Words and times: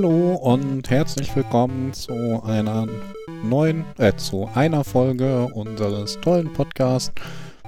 Hallo 0.00 0.36
und 0.36 0.90
herzlich 0.90 1.34
willkommen 1.34 1.92
zu 1.92 2.40
einer 2.44 2.86
neuen, 3.42 3.84
äh, 3.98 4.14
zu 4.14 4.48
einer 4.54 4.84
Folge 4.84 5.46
unseres 5.52 6.20
tollen 6.20 6.52
Podcasts. 6.52 7.10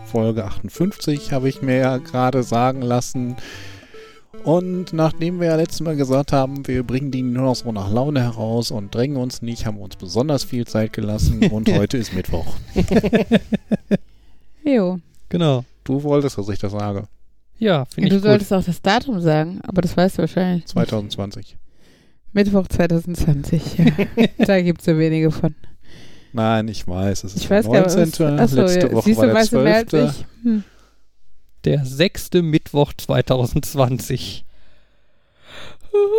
Folge 0.05 0.45
58 0.45 1.33
habe 1.33 1.49
ich 1.49 1.61
mir 1.61 1.79
ja 1.79 1.97
gerade 1.97 2.45
sagen 2.45 2.83
lassen. 2.83 3.35
Und 4.45 4.93
nachdem 4.93 5.41
wir 5.41 5.49
ja 5.49 5.57
letztes 5.57 5.81
Mal 5.81 5.97
gesagt 5.97 6.31
haben, 6.33 6.69
wir 6.69 6.85
bringen 6.85 7.11
die 7.11 7.23
nur 7.23 7.47
noch 7.47 7.57
so 7.57 7.73
nach 7.73 7.91
Laune 7.91 8.23
heraus 8.23 8.71
und 8.71 8.95
drängen 8.95 9.17
uns 9.17 9.43
nicht, 9.43 9.67
haben 9.67 9.79
wir 9.79 9.83
uns 9.83 9.97
besonders 9.97 10.45
viel 10.45 10.69
Zeit 10.69 10.93
gelassen 10.93 11.43
und 11.51 11.69
heute 11.77 11.99
ist 11.99 12.15
Mittwoch. 12.15 12.47
Jo. 14.65 15.01
Genau. 15.31 15.65
Du 15.83 16.01
wolltest, 16.05 16.39
dass 16.39 16.49
ich 16.49 16.61
das 16.61 16.71
sage. 16.71 17.09
Ja, 17.59 17.87
finde 17.87 18.11
Du 18.11 18.17
ich 18.17 18.23
gut. 18.23 18.31
solltest 18.31 18.53
auch 18.53 18.63
das 18.63 18.81
Datum 18.81 19.21
sagen, 19.21 19.59
aber 19.65 19.83
das 19.83 19.97
weißt 19.97 20.19
du 20.19 20.23
wahrscheinlich. 20.23 20.67
2020. 20.67 21.57
Mittwoch 22.33 22.67
2020, 22.69 23.79
ja. 23.79 23.85
da 24.47 24.61
gibt 24.63 24.81
es 24.81 24.85
so 24.87 24.97
wenige 24.99 25.31
von. 25.31 25.55
Nein, 26.33 26.69
ich 26.69 26.87
weiß, 26.87 27.25
es 27.25 27.35
ist 27.35 27.43
Ich 27.43 27.49
der 27.49 27.59
weiß 27.59 27.67
gar 27.67 27.85
nicht. 27.87 27.97
19. 28.21 28.27
was- 28.37 28.41
Achso, 28.41 28.57
Letzte 28.63 28.87
ja. 28.87 28.93
Woche 28.93 29.05
Siehst 29.05 29.19
war 29.19 29.27
du, 29.27 29.35
der 29.51 29.63
mehr 29.65 29.75
als 29.77 29.89
12. 29.91 30.11
ich? 30.21 30.45
Hm. 30.45 30.65
Der 31.65 31.85
sechste 31.85 32.43
Mittwoch 32.43 32.93
2020. 32.97 34.45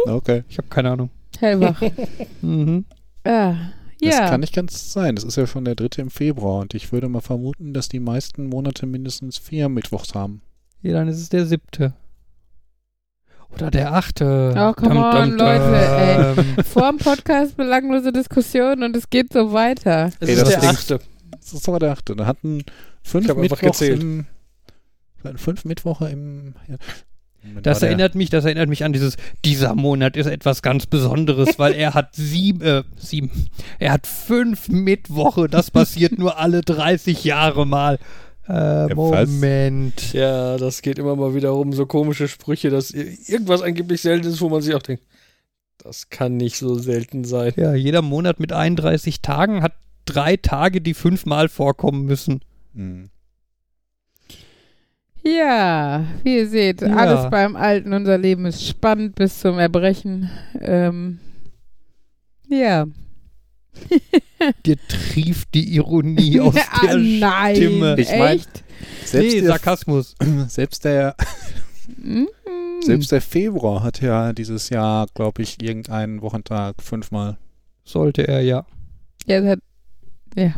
Okay. 0.06 0.44
Ich 0.50 0.58
habe 0.58 0.68
keine 0.68 0.92
Ahnung. 0.92 1.09
Hellwach. 1.40 1.81
Mhm. 2.42 2.86
ah, 3.23 3.53
Das 4.02 4.16
ja. 4.18 4.30
kann 4.30 4.42
nicht 4.42 4.53
ganz 4.53 4.92
sein. 4.92 5.16
Das 5.16 5.23
ist 5.23 5.38
ja 5.38 5.48
schon 5.48 5.64
der 5.64 5.75
dritte 5.75 6.02
im 6.02 6.09
Februar 6.09 6.59
und 6.59 6.73
ich 6.73 6.92
würde 6.92 7.08
mal 7.08 7.22
vermuten, 7.22 7.73
dass 7.73 7.88
die 7.88 8.00
meisten 8.00 8.48
Monate 8.48 8.86
mindestens 8.86 9.38
vier 9.38 9.70
Mittwochs 9.70 10.14
haben. 10.14 10.42
Ja, 10.81 10.94
dann 10.94 11.08
ist 11.08 11.18
es 11.22 11.30
der 11.30 11.46
siebte. 11.46 11.94
Oder 13.54 13.70
der 13.72 13.94
achte. 13.94 14.54
Oh, 14.58 14.74
come 14.74 15.00
on, 15.04 15.32
Leute, 15.32 16.36
ey. 16.58 16.64
Vor 16.64 16.90
dem 16.90 16.98
Podcast 16.98 17.58
belanglose 17.58 18.12
Diskussionen 18.12 18.84
und 18.84 18.96
es 18.96 19.10
geht 19.10 19.34
so 19.34 19.52
weiter. 19.54 20.10
Es 20.20 20.28
Ey, 20.30 20.34
ist 20.36 20.42
das 20.42 20.50
der 20.50 20.60
Ding- 20.62 20.70
achte. 20.70 21.00
Das 21.32 21.54
ist 21.54 21.68
aber 21.68 21.80
der 21.80 21.92
achte. 21.92 22.16
Da 22.16 22.26
hatten 22.26 22.64
fünf 23.04 23.28
Ich 23.28 23.36
Mittwochs 23.36 23.82
im. 23.82 24.26
wir 25.22 25.30
hatten 25.30 25.38
Fünf 25.38 25.66
Mittwoche 25.66 26.10
im. 26.10 26.56
Ja. 26.68 26.76
Das 27.64 27.82
war 27.82 27.88
erinnert 27.90 28.14
mich, 28.14 28.30
das 28.30 28.46
erinnert 28.46 28.70
mich 28.70 28.84
an 28.84 28.94
dieses, 28.94 29.18
dieser 29.44 29.74
Monat 29.74 30.16
ist 30.16 30.28
etwas 30.28 30.62
ganz 30.62 30.86
Besonderes, 30.86 31.58
weil 31.58 31.74
er 31.74 31.96
hat 31.96 32.16
sieben, 32.16 32.62
äh, 32.62 32.84
sieben, 32.98 33.32
er 33.80 33.94
hat 33.94 34.06
fünf 34.06 34.70
Mittwoche, 34.70 35.48
das 35.48 35.72
passiert 35.72 36.20
nur 36.20 36.38
alle 36.38 36.62
30 36.62 37.24
Jahre 37.24 37.66
mal. 37.66 37.98
Äh, 38.47 38.53
was? 38.95 39.30
Moment. 39.30 40.14
Ja, 40.14 40.58
das 40.58 40.81
geht 40.81 40.97
immer 41.00 41.16
mal 41.16 41.36
wieder 41.36 41.53
um 41.56 41.73
so 41.73 41.86
komische 41.86 42.28
Sprüche, 42.28 42.70
dass 42.70 42.92
ir- 42.94 43.17
irgendwas 43.30 43.61
angeblich 43.61 44.02
selten 44.02 44.28
ist, 44.28 44.42
wo 44.42 44.50
man 44.50 44.61
sich 44.61 44.73
auch 44.75 44.81
denkt, 44.81 45.03
das 45.78 46.09
kann 46.09 46.38
nicht 46.38 46.58
so 46.58 46.75
selten 46.75 47.23
sein. 47.23 47.53
Ja, 47.56 47.73
jeder 47.73 48.02
Monat 48.02 48.39
mit 48.39 48.52
31 48.52 49.22
Tagen 49.22 49.62
hat 49.64 49.73
drei 50.06 50.38
Tage, 50.38 50.81
die 50.81 50.94
fünfmal 50.94 51.50
vorkommen 51.50 52.06
müssen. 52.06 52.42
Hm. 52.75 53.09
Ja, 55.23 56.03
wie 56.23 56.38
ihr 56.38 56.47
seht, 56.47 56.81
Ja. 56.81 56.95
alles 56.95 57.30
beim 57.30 57.56
Alten. 57.56 57.94
Unser 57.94 58.17
Leben 58.17 58.45
ist 58.47 58.66
spannend 58.67 59.16
bis 59.16 59.39
zum 59.39 59.59
Erbrechen. 59.59 60.31
Ähm, 60.59 61.19
ja. 62.50 62.88
Dir 64.66 64.78
trieft 64.88 65.53
die 65.53 65.75
Ironie 65.75 66.40
aus 66.40 66.56
ah, 66.72 66.85
der 66.85 66.97
nein, 66.97 67.56
Stimme. 67.56 67.96
Ich 68.00 68.09
mein- 68.09 68.38
echt? 68.38 68.63
Selbst, 69.06 69.34
nee, 69.35 69.41
der, 69.41 69.50
Sarkasmus. 69.50 70.16
selbst, 70.47 70.85
der, 70.85 71.16
Mhm. 71.97 72.28
selbst 72.84 73.12
der 73.12 73.22
Februar 73.22 73.84
hat 73.84 74.01
ja 74.01 74.34
dieses 74.34 74.69
Jahr, 74.69 75.07
glaube 75.13 75.41
ich, 75.41 75.62
irgendeinen 75.62 76.22
Wochentag 76.22 76.81
fünfmal. 76.81 77.38
Sollte 77.84 78.28
er 78.28 78.41
ja. 78.41 78.66
Ja, 79.25 79.44
hat, 79.44 79.59
ja. 80.35 80.53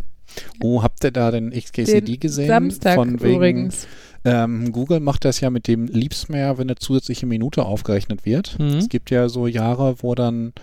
Oh, 0.61 0.81
habt 0.83 1.03
ihr 1.03 1.11
da 1.11 1.31
den 1.31 1.51
XKCD 1.51 2.01
Den 2.01 2.19
gesehen? 2.19 2.47
Samstag 2.47 2.95
Von 2.95 3.21
wegen, 3.21 3.35
übrigens. 3.35 3.87
Ähm, 4.25 4.71
Google 4.71 4.99
macht 5.01 5.25
das 5.25 5.41
ja 5.41 5.49
mit 5.49 5.67
dem 5.67 5.85
liebst 5.87 6.29
mehr, 6.29 6.57
wenn 6.57 6.69
eine 6.69 6.75
zusätzliche 6.75 7.25
Minute 7.25 7.65
aufgerechnet 7.65 8.25
wird. 8.25 8.57
Mhm. 8.57 8.77
Es 8.77 8.87
gibt 8.89 9.09
ja 9.11 9.27
so 9.27 9.47
Jahre, 9.47 9.95
wo 10.01 10.15
dann 10.15 10.53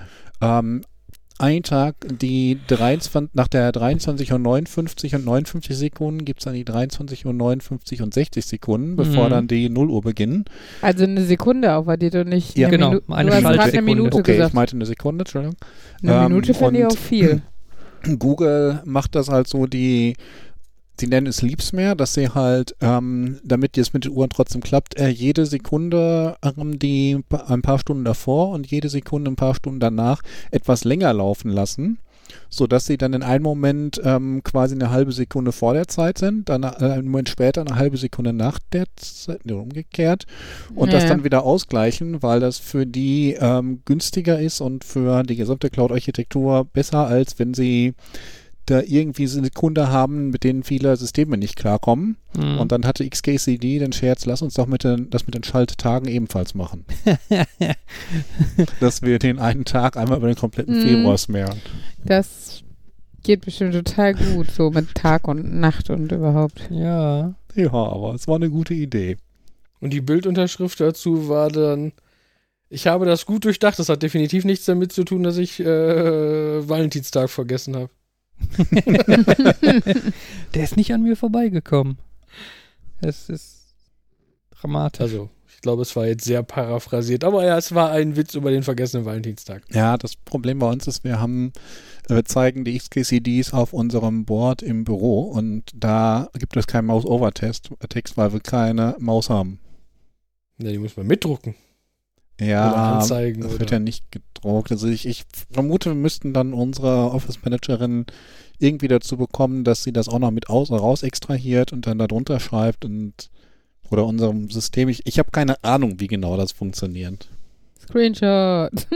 ähm, 0.41 0.80
ein 1.41 1.62
Tag 1.62 1.95
die 2.21 2.59
23, 2.69 3.34
nach 3.34 3.49
der 3.49 3.73
23 3.73 4.33
und 4.33 4.43
59 4.43 5.15
und 5.15 5.25
59 5.25 5.77
Sekunden 5.77 6.25
gibt 6.25 6.41
es 6.41 6.45
dann 6.45 6.55
die 6.55 6.65
23 6.65 7.27
und 7.27 7.37
59 7.37 8.03
und 8.03 8.12
60 8.15 8.45
Sekunden, 8.45 8.97
bevor 8.97 9.27
Mhm. 9.27 9.31
dann 9.31 9.49
die 9.49 9.69
0 9.69 9.91
Uhr 9.91 10.03
beginnen. 10.03 10.45
Also 10.83 11.05
eine 11.05 11.23
Sekunde 11.25 11.75
aufaddiert 11.75 12.15
und 12.15 12.28
nicht 12.28 12.56
Ja, 12.59 12.69
eine 12.69 12.77
genau, 12.77 12.89
Minute. 12.91 13.12
eine 13.12 13.31
du 13.31 13.37
hast 13.37 13.43
gerade 13.43 13.73
eine. 13.73 13.83
Minute 13.83 14.17
Okay, 14.19 14.33
ich 14.33 14.37
gesagt. 14.39 14.55
meinte 14.55 14.77
eine 14.77 14.87
Sekunde, 14.87 15.23
Entschuldigung. 15.23 15.56
Eine 16.03 16.12
ähm, 16.12 16.23
Minute 16.25 16.55
fände 16.55 16.81
ich 16.81 16.87
auch 16.87 16.97
viel. 16.97 17.43
Google 18.19 18.81
macht 18.84 19.15
das 19.15 19.28
halt 19.28 19.47
so, 19.47 19.67
die, 19.67 20.15
sie 21.00 21.06
nennen 21.06 21.27
es 21.27 21.43
liebs 21.43 21.72
mehr, 21.72 21.94
dass 21.94 22.15
sie 22.15 22.28
halt, 22.28 22.77
ähm, 22.81 23.41
damit 23.44 23.77
es 23.78 23.93
mit 23.93 24.05
den 24.05 24.12
Uhren 24.12 24.31
trotzdem 24.31 24.61
klappt, 24.61 24.99
äh, 24.99 25.09
jede 25.09 25.47
Sekunde, 25.47 26.37
ähm, 26.43 26.78
die 26.78 27.19
ein 27.47 27.62
paar 27.62 27.78
Stunden 27.78 28.05
davor 28.05 28.50
und 28.50 28.71
jede 28.71 28.88
Sekunde 28.88 29.31
ein 29.31 29.37
paar 29.37 29.55
Stunden 29.55 29.81
danach 29.81 30.22
etwas 30.50 30.84
länger 30.84 31.12
laufen 31.12 31.50
lassen, 31.50 31.99
sodass 32.49 32.87
sie 32.87 32.97
dann 32.99 33.12
in 33.15 33.22
einem 33.22 33.43
Moment 33.43 34.00
ähm, 34.05 34.43
quasi 34.44 34.75
eine 34.75 34.91
halbe 34.91 35.12
Sekunde 35.12 35.53
vor 35.53 35.75
der 35.75 35.89
Zeit 35.89 36.19
sind, 36.19 36.49
dann 36.49 36.62
äh, 36.62 36.66
einen 36.69 37.09
Moment 37.09 37.28
später 37.28 37.62
eine 37.62 37.77
halbe 37.77 37.97
Sekunde 37.97 38.33
nach 38.33 38.59
der 38.72 38.84
Zeit, 38.97 39.41
nee, 39.44 39.53
umgekehrt 39.53 40.27
und 40.75 40.93
das 40.93 41.05
Ja. 41.05 41.09
dann 41.10 41.25
wieder 41.25 41.43
ausgleichen, 41.44 42.22
weil 42.22 42.41
das 42.41 42.59
für 42.59 42.87
die 42.87 43.37
ähm, 43.41 43.81
günstiger 43.84 44.39
ist 44.39 44.60
und 44.60 44.84
für 44.84 45.22
die 45.22 45.37
gesamte 45.37 45.71
Cloud-Architektur 45.71 46.65
besser, 46.66 47.06
als 47.06 47.39
wenn 47.39 47.55
sie 47.55 47.94
da 48.66 48.82
irgendwie 48.82 49.26
so 49.26 49.38
eine 49.38 49.47
Sekunde 49.47 49.88
haben, 49.88 50.31
mit 50.31 50.44
denen 50.44 50.62
viele 50.62 50.97
Systeme 50.97 51.37
nicht 51.37 51.56
klarkommen. 51.56 52.16
Mhm. 52.37 52.59
Und 52.59 52.72
dann 52.72 52.87
hatte 52.87 53.09
XKCD 53.09 53.78
den 53.78 53.93
Scherz, 53.93 54.26
lass 54.26 54.43
uns 54.43 54.54
doch 54.54 54.66
mit 54.66 54.84
den, 54.84 55.10
das 55.10 55.26
mit 55.26 55.34
den 55.34 55.43
Schalttagen 55.43 56.09
ebenfalls 56.09 56.54
machen. 56.54 56.84
Dass 58.81 59.03
wir 59.03 59.19
den 59.19 59.38
einen 59.38 59.65
Tag 59.65 59.97
einmal 59.97 60.19
über 60.19 60.28
den 60.28 60.37
kompletten 60.37 60.78
Mhm. 60.78 60.82
Februar 60.82 61.19
smehren. 61.19 61.60
Das 62.04 62.62
geht 63.22 63.44
bestimmt 63.44 63.75
total 63.75 64.15
gut, 64.15 64.50
so 64.50 64.71
mit 64.71 64.94
Tag 64.94 65.27
und 65.28 65.59
Nacht 65.60 65.91
und 65.91 66.12
überhaupt. 66.12 66.69
ja. 66.71 67.34
Ja, 67.56 67.72
aber 67.72 68.15
es 68.15 68.28
war 68.28 68.37
eine 68.37 68.48
gute 68.48 68.75
Idee. 68.75 69.16
Und 69.81 69.92
die 69.92 70.00
Bildunterschrift 70.00 70.78
dazu 70.78 71.28
war 71.28 71.50
dann, 71.50 71.91
ich 72.69 72.87
habe 72.87 73.06
das 73.06 73.27
gut 73.27 73.44
durchdacht, 73.44 73.77
das 73.81 73.88
hat 73.88 74.04
definitiv 74.04 74.44
nichts 74.44 74.66
damit 74.66 74.92
zu 74.92 75.03
tun, 75.03 75.25
dass 75.25 75.37
ich 75.37 75.59
äh, 75.59 76.69
Valentinstag 76.69 77.28
vergessen 77.28 77.75
habe. 77.75 77.91
Der 80.55 80.65
ist 80.65 80.77
nicht 80.77 80.93
an 80.93 81.03
mir 81.03 81.17
vorbeigekommen. 81.17 81.99
Es 83.01 83.28
ist 83.28 83.75
dramatisch. 84.51 85.01
Also, 85.01 85.31
ich 85.49 85.62
glaube, 85.62 85.83
es 85.83 85.95
war 85.95 86.06
jetzt 86.06 86.25
sehr 86.25 86.43
paraphrasiert, 86.43 87.23
aber 87.25 87.45
ja, 87.45 87.59
es 87.59 87.75
war 87.75 87.91
ein 87.91 88.17
Witz 88.17 88.34
über 88.34 88.51
den 88.51 88.62
vergessenen 88.62 89.05
Valentinstag. 89.05 89.62
Ja, 89.73 89.99
das 89.99 90.17
Problem 90.17 90.59
bei 90.59 90.71
uns 90.71 90.87
ist, 90.87 91.05
wir 91.05 91.21
haben, 91.21 91.53
äh, 92.09 92.15
wir 92.15 92.25
zeigen 92.25 92.65
die 92.65 92.78
XKCDs 92.78 93.53
auf 93.53 93.73
unserem 93.73 94.25
Board 94.25 94.62
im 94.62 94.84
Büro 94.84 95.22
und 95.22 95.65
da 95.75 96.31
gibt 96.39 96.57
es 96.57 96.67
keinen 96.67 96.87
Mouse-Over-Test, 96.87 97.71
Text, 97.89 98.16
weil 98.16 98.33
wir 98.33 98.41
keine 98.41 98.97
Maus 98.98 99.28
haben. 99.28 99.60
Ja, 100.59 100.71
die 100.71 100.78
muss 100.78 100.97
man 100.97 101.07
mitdrucken. 101.07 101.54
Ja, 102.41 102.71
Oder 102.72 102.77
anzeigen, 102.77 103.42
das 103.42 103.51
oder? 103.53 103.60
wird 103.60 103.71
ja 103.71 103.78
nicht 103.78 104.04
gedruckt. 104.10 104.72
Also 104.72 104.89
ich, 104.89 105.07
ich 105.07 105.25
vermute, 105.53 105.91
wir 105.91 105.95
müssten 105.95 106.33
dann 106.33 106.53
unsere 106.54 107.10
Office-Managerin 107.13 108.07
irgendwie 108.59 108.89
dazu 108.89 109.16
bekommen, 109.16 109.65
dass 109.65 109.83
sie 109.83 109.92
das 109.92 110.09
auch 110.09 110.19
noch 110.19 110.31
mit 110.31 110.48
aus 110.48 110.71
raus 110.71 111.03
extrahiert 111.03 111.72
und 111.72 111.87
dann 111.87 111.98
da 111.98 112.07
drunter 112.07 112.41
schreibt 112.41 112.84
und 112.84 113.31
oder 113.91 114.07
unserem 114.07 114.51
System. 114.51 114.89
Ich, 114.89 115.07
ich 115.07 115.19
habe 115.19 115.31
keine 115.33 115.63
Ahnung, 115.65 116.01
wie 116.01 116.07
genau 116.07 116.37
das 116.37 116.53
funktioniert. 116.53 117.28
Screenshot. 117.81 118.72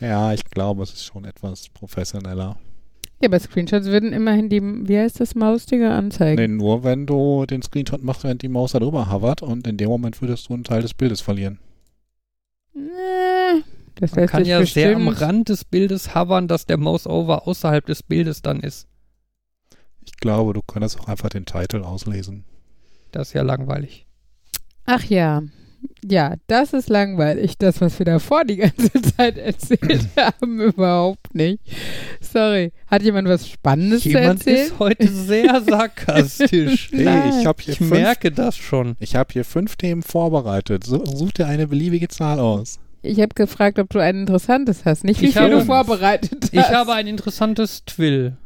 Ja, 0.00 0.32
ich 0.32 0.44
glaube, 0.44 0.84
es 0.84 0.92
ist 0.92 1.04
schon 1.06 1.24
etwas 1.24 1.68
professioneller. 1.70 2.56
Ja, 3.20 3.28
bei 3.28 3.38
Screenshots 3.40 3.86
würden 3.86 4.12
immerhin 4.12 4.48
die, 4.48 4.62
wie 4.62 4.96
heißt 4.96 5.18
das, 5.18 5.34
Mausdinger 5.34 5.92
anzeigen. 5.92 6.40
Nee, 6.40 6.46
nur 6.56 6.84
wenn 6.84 7.04
du 7.04 7.46
den 7.46 7.62
Screenshot 7.62 8.04
machst, 8.04 8.22
während 8.22 8.42
die 8.42 8.48
Maus 8.48 8.70
da 8.72 8.78
drüber 8.78 9.10
hovert 9.10 9.42
und 9.42 9.66
in 9.66 9.76
dem 9.76 9.88
Moment 9.88 10.20
würdest 10.22 10.48
du 10.48 10.54
einen 10.54 10.62
Teil 10.62 10.82
des 10.82 10.94
Bildes 10.94 11.20
verlieren. 11.20 11.58
Das 13.96 14.14
Man 14.14 14.26
kann 14.26 14.44
ja 14.44 14.64
sehr 14.64 14.94
am 14.96 15.06
bestimmt- 15.06 15.20
Rand 15.28 15.48
des 15.48 15.64
Bildes 15.64 16.14
hovern, 16.14 16.46
dass 16.48 16.66
der 16.66 16.76
Mouse-Over 16.76 17.46
außerhalb 17.48 17.84
des 17.86 18.02
Bildes 18.02 18.42
dann 18.42 18.60
ist. 18.60 18.86
Ich 20.04 20.12
glaube, 20.18 20.52
du 20.52 20.62
könntest 20.62 21.00
auch 21.00 21.08
einfach 21.08 21.28
den 21.28 21.44
Titel 21.46 21.82
auslesen. 21.82 22.44
Das 23.12 23.28
ist 23.28 23.34
ja 23.34 23.42
langweilig. 23.42 24.06
Ach 24.86 25.02
ja. 25.04 25.42
Ja, 26.04 26.34
das 26.46 26.72
ist 26.72 26.88
langweilig. 26.88 27.58
Das, 27.58 27.80
was 27.80 27.98
wir 27.98 28.06
davor 28.06 28.44
die 28.44 28.56
ganze 28.56 28.90
Zeit 29.16 29.36
erzählt 29.36 30.08
haben, 30.16 30.60
überhaupt 30.60 31.34
nicht. 31.34 31.60
Sorry. 32.20 32.72
Hat 32.86 33.02
jemand 33.02 33.28
was 33.28 33.48
Spannendes 33.48 34.04
Jemand 34.04 34.42
zu 34.42 34.50
erzählen? 34.50 34.66
ist 34.66 34.78
heute 34.78 35.08
sehr 35.08 35.60
sarkastisch. 35.68 36.90
Hey, 36.92 37.30
ich 37.40 37.46
habe 37.46 37.62
hier, 37.62 37.72
ich 37.72 37.78
fünf- 37.78 37.90
merke 37.90 38.30
das 38.32 38.56
schon. 38.56 38.96
ich 39.00 39.16
hab 39.16 39.32
hier 39.32 39.44
fünf 39.44 39.76
Themen 39.76 40.02
vorbereitet. 40.02 40.84
So, 40.84 41.04
such 41.04 41.32
dir 41.32 41.46
eine 41.46 41.66
beliebige 41.66 42.08
Zahl 42.08 42.38
aus. 42.40 42.78
Ich 43.02 43.20
habe 43.20 43.34
gefragt, 43.34 43.78
ob 43.78 43.90
du 43.90 44.00
ein 44.00 44.20
interessantes 44.20 44.84
hast, 44.84 45.04
nicht 45.04 45.20
wie 45.20 45.26
Ich 45.26 45.32
viel 45.34 45.42
habe- 45.42 45.52
du 45.54 45.64
vorbereitet 45.64 46.38
hast. 46.44 46.54
Ich 46.54 46.68
habe 46.70 46.92
ein 46.94 47.06
interessantes 47.06 47.84
Twill. 47.84 48.36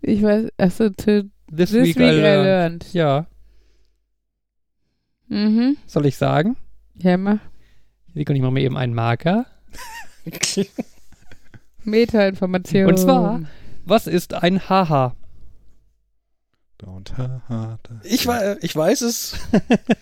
Ich 0.00 0.22
weiß, 0.22 0.48
achso, 0.58 0.90
to 0.90 1.22
This, 1.50 1.70
this 1.70 1.72
week, 1.72 1.96
week, 1.96 1.98
I 1.98 2.02
I 2.02 2.10
learned. 2.12 2.44
learned. 2.44 2.86
Ja, 2.92 3.26
Mhm. 5.28 5.76
soll 5.86 6.06
ich 6.06 6.16
sagen? 6.16 6.56
Ja, 6.98 7.16
mach. 7.16 7.38
Ich 8.14 8.28
nehme 8.28 8.50
mal 8.50 8.60
eben 8.60 8.76
einen 8.76 8.94
Marker. 8.94 9.46
Meta-Information. 11.84 12.86
Und 12.86 12.98
zwar- 12.98 13.40
Was 13.84 14.06
ist 14.06 14.34
ein 14.34 14.68
Haha? 14.68 15.14
Don't 16.80 17.16
ha, 17.16 17.42
ha. 17.48 17.78
Ich, 18.04 18.28
ich 18.60 18.76
weiß 18.76 19.00
es, 19.00 19.34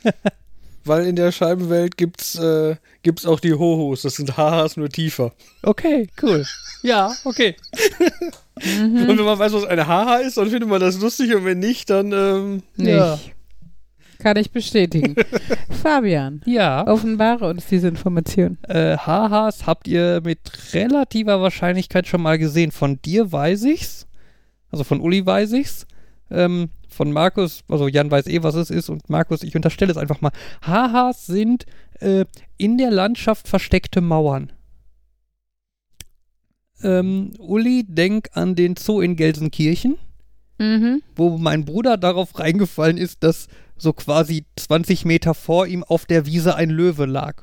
weil 0.84 1.06
in 1.06 1.16
der 1.16 1.32
Scheibenwelt 1.32 1.96
gibt's, 1.96 2.34
äh, 2.38 2.76
gibt's 3.02 3.24
auch 3.24 3.40
die 3.40 3.54
Hohos. 3.54 4.02
Das 4.02 4.16
sind 4.16 4.36
Hahas 4.36 4.76
nur 4.76 4.90
tiefer. 4.90 5.32
Okay, 5.62 6.08
cool. 6.22 6.44
Ja, 6.82 7.14
okay. 7.24 7.56
Mhm. 8.62 9.08
Und 9.08 9.18
wenn 9.18 9.24
man 9.24 9.38
weiß, 9.38 9.52
was 9.54 9.64
eine 9.64 9.86
Haha 9.86 10.16
ist, 10.18 10.36
dann 10.36 10.50
findet 10.50 10.68
man 10.68 10.80
das 10.80 11.00
lustig 11.00 11.34
und 11.34 11.44
wenn 11.46 11.60
nicht, 11.60 11.88
dann 11.88 12.12
ähm, 12.12 12.62
Nicht. 12.76 12.88
Ja. 12.90 13.18
Kann 14.18 14.36
ich 14.36 14.50
bestätigen. 14.50 15.14
Fabian, 15.82 16.40
Ja, 16.46 16.86
offenbare 16.86 17.48
uns 17.48 17.66
diese 17.66 17.88
Information. 17.88 18.58
äh, 18.68 18.96
Hahas 18.96 19.66
habt 19.66 19.86
ihr 19.88 20.20
mit 20.24 20.38
relativer 20.74 21.40
Wahrscheinlichkeit 21.40 22.06
schon 22.06 22.22
mal 22.22 22.38
gesehen. 22.38 22.70
Von 22.72 23.00
dir 23.02 23.30
weiß 23.30 23.64
ich's. 23.64 24.06
Also 24.70 24.84
von 24.84 25.00
Uli 25.00 25.24
weiß 25.24 25.52
ich's. 25.52 25.86
Ähm, 26.30 26.70
von 26.88 27.12
Markus, 27.12 27.62
also 27.68 27.88
Jan 27.88 28.10
weiß 28.10 28.26
eh, 28.26 28.42
was 28.42 28.54
es 28.54 28.70
ist 28.70 28.88
und 28.88 29.08
Markus, 29.10 29.42
ich 29.42 29.54
unterstelle 29.54 29.92
es 29.92 29.98
einfach 29.98 30.20
mal. 30.22 30.32
Hahas 30.62 31.26
sind 31.26 31.66
äh, 32.00 32.24
in 32.56 32.78
der 32.78 32.90
Landschaft 32.90 33.48
versteckte 33.48 34.00
Mauern. 34.00 34.50
Ähm, 36.82 37.32
Uli, 37.38 37.84
denk 37.86 38.30
an 38.34 38.54
den 38.54 38.76
Zoo 38.76 39.00
in 39.00 39.16
Gelsenkirchen. 39.16 39.98
Mhm. 40.58 41.02
wo 41.14 41.36
mein 41.36 41.66
Bruder 41.66 41.98
darauf 41.98 42.38
reingefallen 42.38 42.96
ist, 42.96 43.22
dass 43.22 43.46
so 43.78 43.92
quasi 43.92 44.44
20 44.56 45.04
Meter 45.04 45.34
vor 45.34 45.66
ihm 45.66 45.84
auf 45.84 46.06
der 46.06 46.26
Wiese 46.26 46.54
ein 46.56 46.70
Löwe 46.70 47.04
lag. 47.06 47.42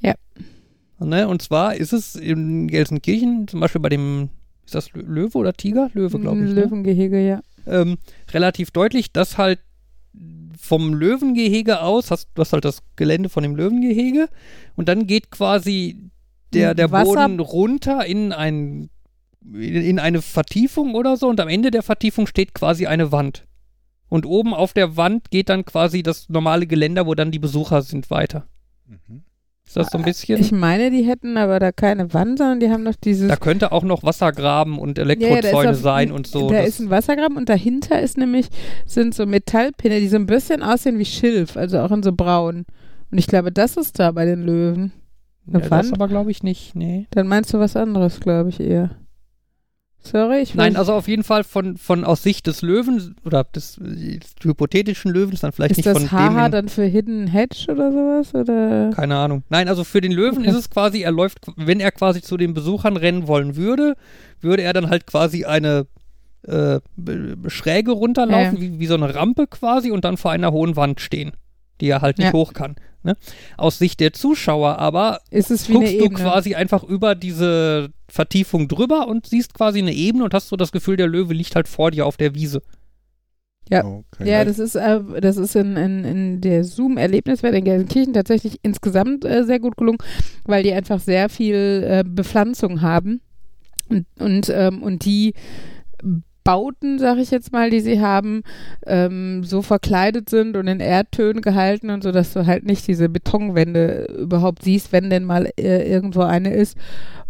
Ja. 0.00 0.14
Ne? 0.98 1.28
Und 1.28 1.42
zwar 1.42 1.74
ist 1.74 1.92
es 1.92 2.14
in 2.16 2.68
Gelsenkirchen, 2.68 3.48
zum 3.48 3.60
Beispiel 3.60 3.80
bei 3.80 3.88
dem, 3.88 4.30
ist 4.64 4.74
das 4.74 4.90
Lö- 4.92 5.02
Löwe 5.06 5.36
oder 5.38 5.52
Tiger? 5.52 5.90
Löwe, 5.94 6.18
glaube 6.18 6.38
ich. 6.44 6.50
Ne? 6.52 6.62
Löwengehege, 6.62 7.20
ja. 7.26 7.40
Ähm, 7.66 7.98
relativ 8.32 8.70
deutlich, 8.70 9.12
dass 9.12 9.36
halt 9.38 9.60
vom 10.58 10.94
Löwengehege 10.94 11.80
aus, 11.80 12.10
hast, 12.10 12.28
du 12.34 12.40
hast 12.40 12.52
halt 12.52 12.64
das 12.64 12.82
Gelände 12.96 13.28
von 13.28 13.42
dem 13.42 13.56
Löwengehege 13.56 14.28
und 14.76 14.88
dann 14.88 15.06
geht 15.06 15.30
quasi 15.30 16.10
der, 16.52 16.74
der 16.74 16.90
Wasser- 16.92 17.28
Boden 17.28 17.40
runter 17.40 18.04
in 18.06 18.32
ein 18.32 18.88
in, 19.44 19.74
in 19.82 19.98
eine 19.98 20.22
Vertiefung 20.22 20.94
oder 20.94 21.16
so 21.16 21.28
und 21.28 21.40
am 21.40 21.48
Ende 21.48 21.72
der 21.72 21.82
Vertiefung 21.82 22.28
steht 22.28 22.54
quasi 22.54 22.86
eine 22.86 23.10
Wand. 23.10 23.44
Und 24.12 24.26
oben 24.26 24.52
auf 24.52 24.74
der 24.74 24.98
Wand 24.98 25.30
geht 25.30 25.48
dann 25.48 25.64
quasi 25.64 26.02
das 26.02 26.28
normale 26.28 26.66
Geländer, 26.66 27.06
wo 27.06 27.14
dann 27.14 27.30
die 27.30 27.38
Besucher 27.38 27.80
sind, 27.80 28.10
weiter. 28.10 28.44
Mhm. 28.86 29.22
Ist 29.66 29.74
das 29.74 29.88
so 29.90 29.96
ein 29.96 30.04
bisschen? 30.04 30.38
Ich 30.38 30.52
meine, 30.52 30.90
die 30.90 31.02
hätten 31.04 31.38
aber 31.38 31.58
da 31.58 31.72
keine 31.72 32.12
Wand, 32.12 32.36
sondern 32.36 32.60
die 32.60 32.68
haben 32.68 32.82
noch 32.82 32.94
dieses. 32.94 33.28
da 33.28 33.36
könnte 33.36 33.72
auch 33.72 33.84
noch 33.84 34.02
Wassergraben 34.02 34.78
und 34.78 34.98
Ja, 34.98 35.04
ja, 35.04 35.10
Elektrozäune 35.28 35.70
auf- 35.70 35.76
sein 35.76 36.12
und 36.12 36.26
so. 36.26 36.50
Da 36.50 36.58
Das- 36.58 36.68
ist 36.68 36.80
ein 36.80 36.90
Wassergraben 36.90 37.38
und 37.38 37.48
dahinter 37.48 38.02
ist 38.02 38.18
nämlich, 38.18 38.48
sind 38.84 39.14
so 39.14 39.24
Metallpinne, 39.24 39.98
die 40.00 40.08
so 40.08 40.16
ein 40.16 40.26
bisschen 40.26 40.62
aussehen 40.62 40.98
wie 40.98 41.06
Schilf, 41.06 41.56
also 41.56 41.78
auch 41.78 41.90
in 41.90 42.02
so 42.02 42.12
braun. 42.12 42.66
Und 43.10 43.16
ich 43.18 43.26
glaube, 43.26 43.50
das 43.50 43.78
ist 43.78 43.98
da 43.98 44.10
bei 44.12 44.26
den 44.26 44.42
Löwen. 44.42 44.92
ja, 45.46 45.54
eine 45.54 45.60
das 45.62 45.70
Wand? 45.70 45.92
aber 45.94 46.06
glaube 46.08 46.30
ich 46.32 46.42
nicht, 46.42 46.76
nee. 46.76 47.06
Dann 47.12 47.28
meinst 47.28 47.54
du 47.54 47.58
was 47.58 47.76
anderes, 47.76 48.20
glaube 48.20 48.50
ich 48.50 48.60
eher. 48.60 48.90
Sorry, 50.04 50.40
ich 50.40 50.54
Nein, 50.56 50.76
also 50.76 50.92
auf 50.94 51.06
jeden 51.06 51.22
Fall 51.22 51.44
von, 51.44 51.76
von 51.76 52.04
aus 52.04 52.22
Sicht 52.24 52.46
des 52.48 52.60
Löwen 52.62 53.14
oder 53.24 53.44
des, 53.44 53.78
äh, 53.78 54.18
des 54.18 54.34
hypothetischen 54.42 55.12
Löwens, 55.12 55.40
dann 55.40 55.52
vielleicht 55.52 55.72
ist 55.72 55.76
nicht 55.78 55.86
das 55.86 55.96
von 55.98 56.10
Haha 56.10 56.48
dem. 56.48 56.52
dann 56.52 56.68
für 56.68 56.84
Hidden 56.84 57.28
Hedge 57.28 57.66
oder 57.70 57.92
sowas? 57.92 58.34
Oder? 58.34 58.90
Keine 58.94 59.16
Ahnung. 59.16 59.44
Nein, 59.48 59.68
also 59.68 59.84
für 59.84 60.00
den 60.00 60.12
Löwen 60.12 60.38
Okay. 60.40 60.50
ist 60.50 60.56
es 60.56 60.70
quasi, 60.70 61.02
er 61.02 61.12
läuft, 61.12 61.38
wenn 61.56 61.78
er 61.80 61.92
quasi 61.92 62.20
zu 62.20 62.36
den 62.36 62.52
Besuchern 62.52 62.96
rennen 62.96 63.28
wollen 63.28 63.54
würde, 63.56 63.94
würde 64.40 64.62
er 64.62 64.72
dann 64.72 64.90
halt 64.90 65.06
quasi 65.06 65.44
eine 65.44 65.86
äh, 66.48 66.80
Schräge 67.48 67.92
runterlaufen, 67.92 68.56
Ja. 68.56 68.60
wie, 68.60 68.80
wie 68.80 68.86
so 68.86 68.94
eine 68.94 69.14
Rampe 69.14 69.46
quasi 69.46 69.92
und 69.92 70.04
dann 70.04 70.16
vor 70.16 70.32
einer 70.32 70.50
hohen 70.50 70.74
Wand 70.74 71.00
stehen, 71.00 71.32
die 71.82 71.88
er 71.90 72.00
halt 72.00 72.16
nicht 72.16 72.28
Ja. 72.28 72.32
hoch 72.32 72.54
kann. 72.54 72.76
Ne? 73.02 73.16
Aus 73.56 73.78
Sicht 73.78 73.98
der 73.98 74.12
Zuschauer 74.12 74.78
aber 74.78 75.20
Ist 75.30 75.50
es 75.50 75.68
wie 75.68 75.72
eine 75.74 75.80
guckst 75.86 76.00
du 76.00 76.04
Ebene? 76.04 76.20
quasi 76.20 76.54
einfach 76.54 76.84
über 76.84 77.16
diese 77.16 77.90
Vertiefung 78.08 78.68
drüber 78.68 79.08
und 79.08 79.26
siehst 79.26 79.52
quasi 79.54 79.80
eine 79.80 79.92
Ebene 79.92 80.22
und 80.24 80.32
hast 80.32 80.48
so 80.48 80.56
das 80.56 80.70
Gefühl, 80.70 80.96
der 80.96 81.08
Löwe 81.08 81.34
liegt 81.34 81.56
halt 81.56 81.66
vor 81.66 81.90
dir 81.90 82.06
auf 82.06 82.16
der 82.16 82.34
Wiese. 82.36 82.62
Ja. 83.68 83.84
Okay. 83.84 84.28
Ja, 84.28 84.44
das 84.44 84.58
ist, 84.58 84.74
äh, 84.76 85.00
das 85.20 85.36
ist 85.36 85.56
in, 85.56 85.76
in, 85.76 86.04
in 86.04 86.40
der 86.40 86.62
Zoom-Erlebniswelt 86.62 87.54
in 87.54 87.64
Gelsenkirchen 87.64 88.12
tatsächlich 88.12 88.58
insgesamt 88.62 89.24
äh, 89.24 89.44
sehr 89.44 89.60
gut 89.60 89.76
gelungen, 89.76 89.98
weil 90.44 90.62
die 90.62 90.72
einfach 90.72 91.00
sehr 91.00 91.28
viel 91.28 91.84
äh, 91.84 92.04
Bepflanzung 92.06 92.82
haben 92.82 93.20
und, 93.88 94.06
und, 94.18 94.48
ähm, 94.48 94.82
und 94.82 95.04
die 95.04 95.34
Bauten, 96.44 96.98
sag 96.98 97.18
ich 97.18 97.30
jetzt 97.30 97.52
mal, 97.52 97.70
die 97.70 97.80
sie 97.80 98.00
haben, 98.00 98.42
ähm, 98.86 99.44
so 99.44 99.62
verkleidet 99.62 100.28
sind 100.28 100.56
und 100.56 100.66
in 100.68 100.80
Erdtönen 100.80 101.42
gehalten 101.42 101.90
und 101.90 102.02
so, 102.02 102.12
dass 102.12 102.32
du 102.32 102.46
halt 102.46 102.64
nicht 102.64 102.86
diese 102.86 103.08
Betonwände 103.08 104.06
überhaupt 104.20 104.62
siehst, 104.62 104.92
wenn 104.92 105.10
denn 105.10 105.24
mal 105.24 105.50
äh, 105.58 105.90
irgendwo 105.90 106.22
eine 106.22 106.52
ist. 106.52 106.76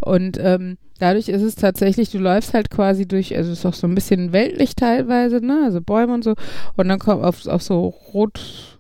Und 0.00 0.38
ähm, 0.40 0.78
dadurch 0.98 1.28
ist 1.28 1.42
es 1.42 1.54
tatsächlich, 1.54 2.10
du 2.10 2.18
läufst 2.18 2.54
halt 2.54 2.70
quasi 2.70 3.06
durch, 3.06 3.36
also 3.36 3.52
es 3.52 3.60
ist 3.60 3.66
auch 3.66 3.74
so 3.74 3.86
ein 3.86 3.94
bisschen 3.94 4.32
weltlich 4.32 4.74
teilweise, 4.76 5.44
ne, 5.44 5.62
also 5.64 5.80
Bäume 5.80 6.14
und 6.14 6.24
so. 6.24 6.34
Und 6.76 6.88
dann 6.88 6.98
kommt 6.98 7.24
auf, 7.24 7.46
auf 7.46 7.62
so 7.62 7.86
rot, 8.14 8.71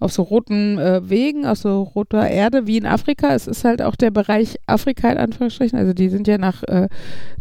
auf 0.00 0.12
so 0.12 0.22
roten 0.22 0.78
äh, 0.78 1.08
Wegen, 1.08 1.46
auf 1.46 1.58
so 1.58 1.82
roter 1.82 2.28
Erde, 2.28 2.66
wie 2.66 2.78
in 2.78 2.86
Afrika. 2.86 3.34
Es 3.34 3.46
ist 3.46 3.64
halt 3.64 3.82
auch 3.82 3.96
der 3.96 4.10
Bereich 4.10 4.56
Afrika 4.66 5.10
in 5.12 5.18
Anführungsstrichen. 5.18 5.78
Also 5.78 5.92
die 5.92 6.08
sind 6.08 6.26
ja 6.26 6.38
nach 6.38 6.62
äh, 6.64 6.88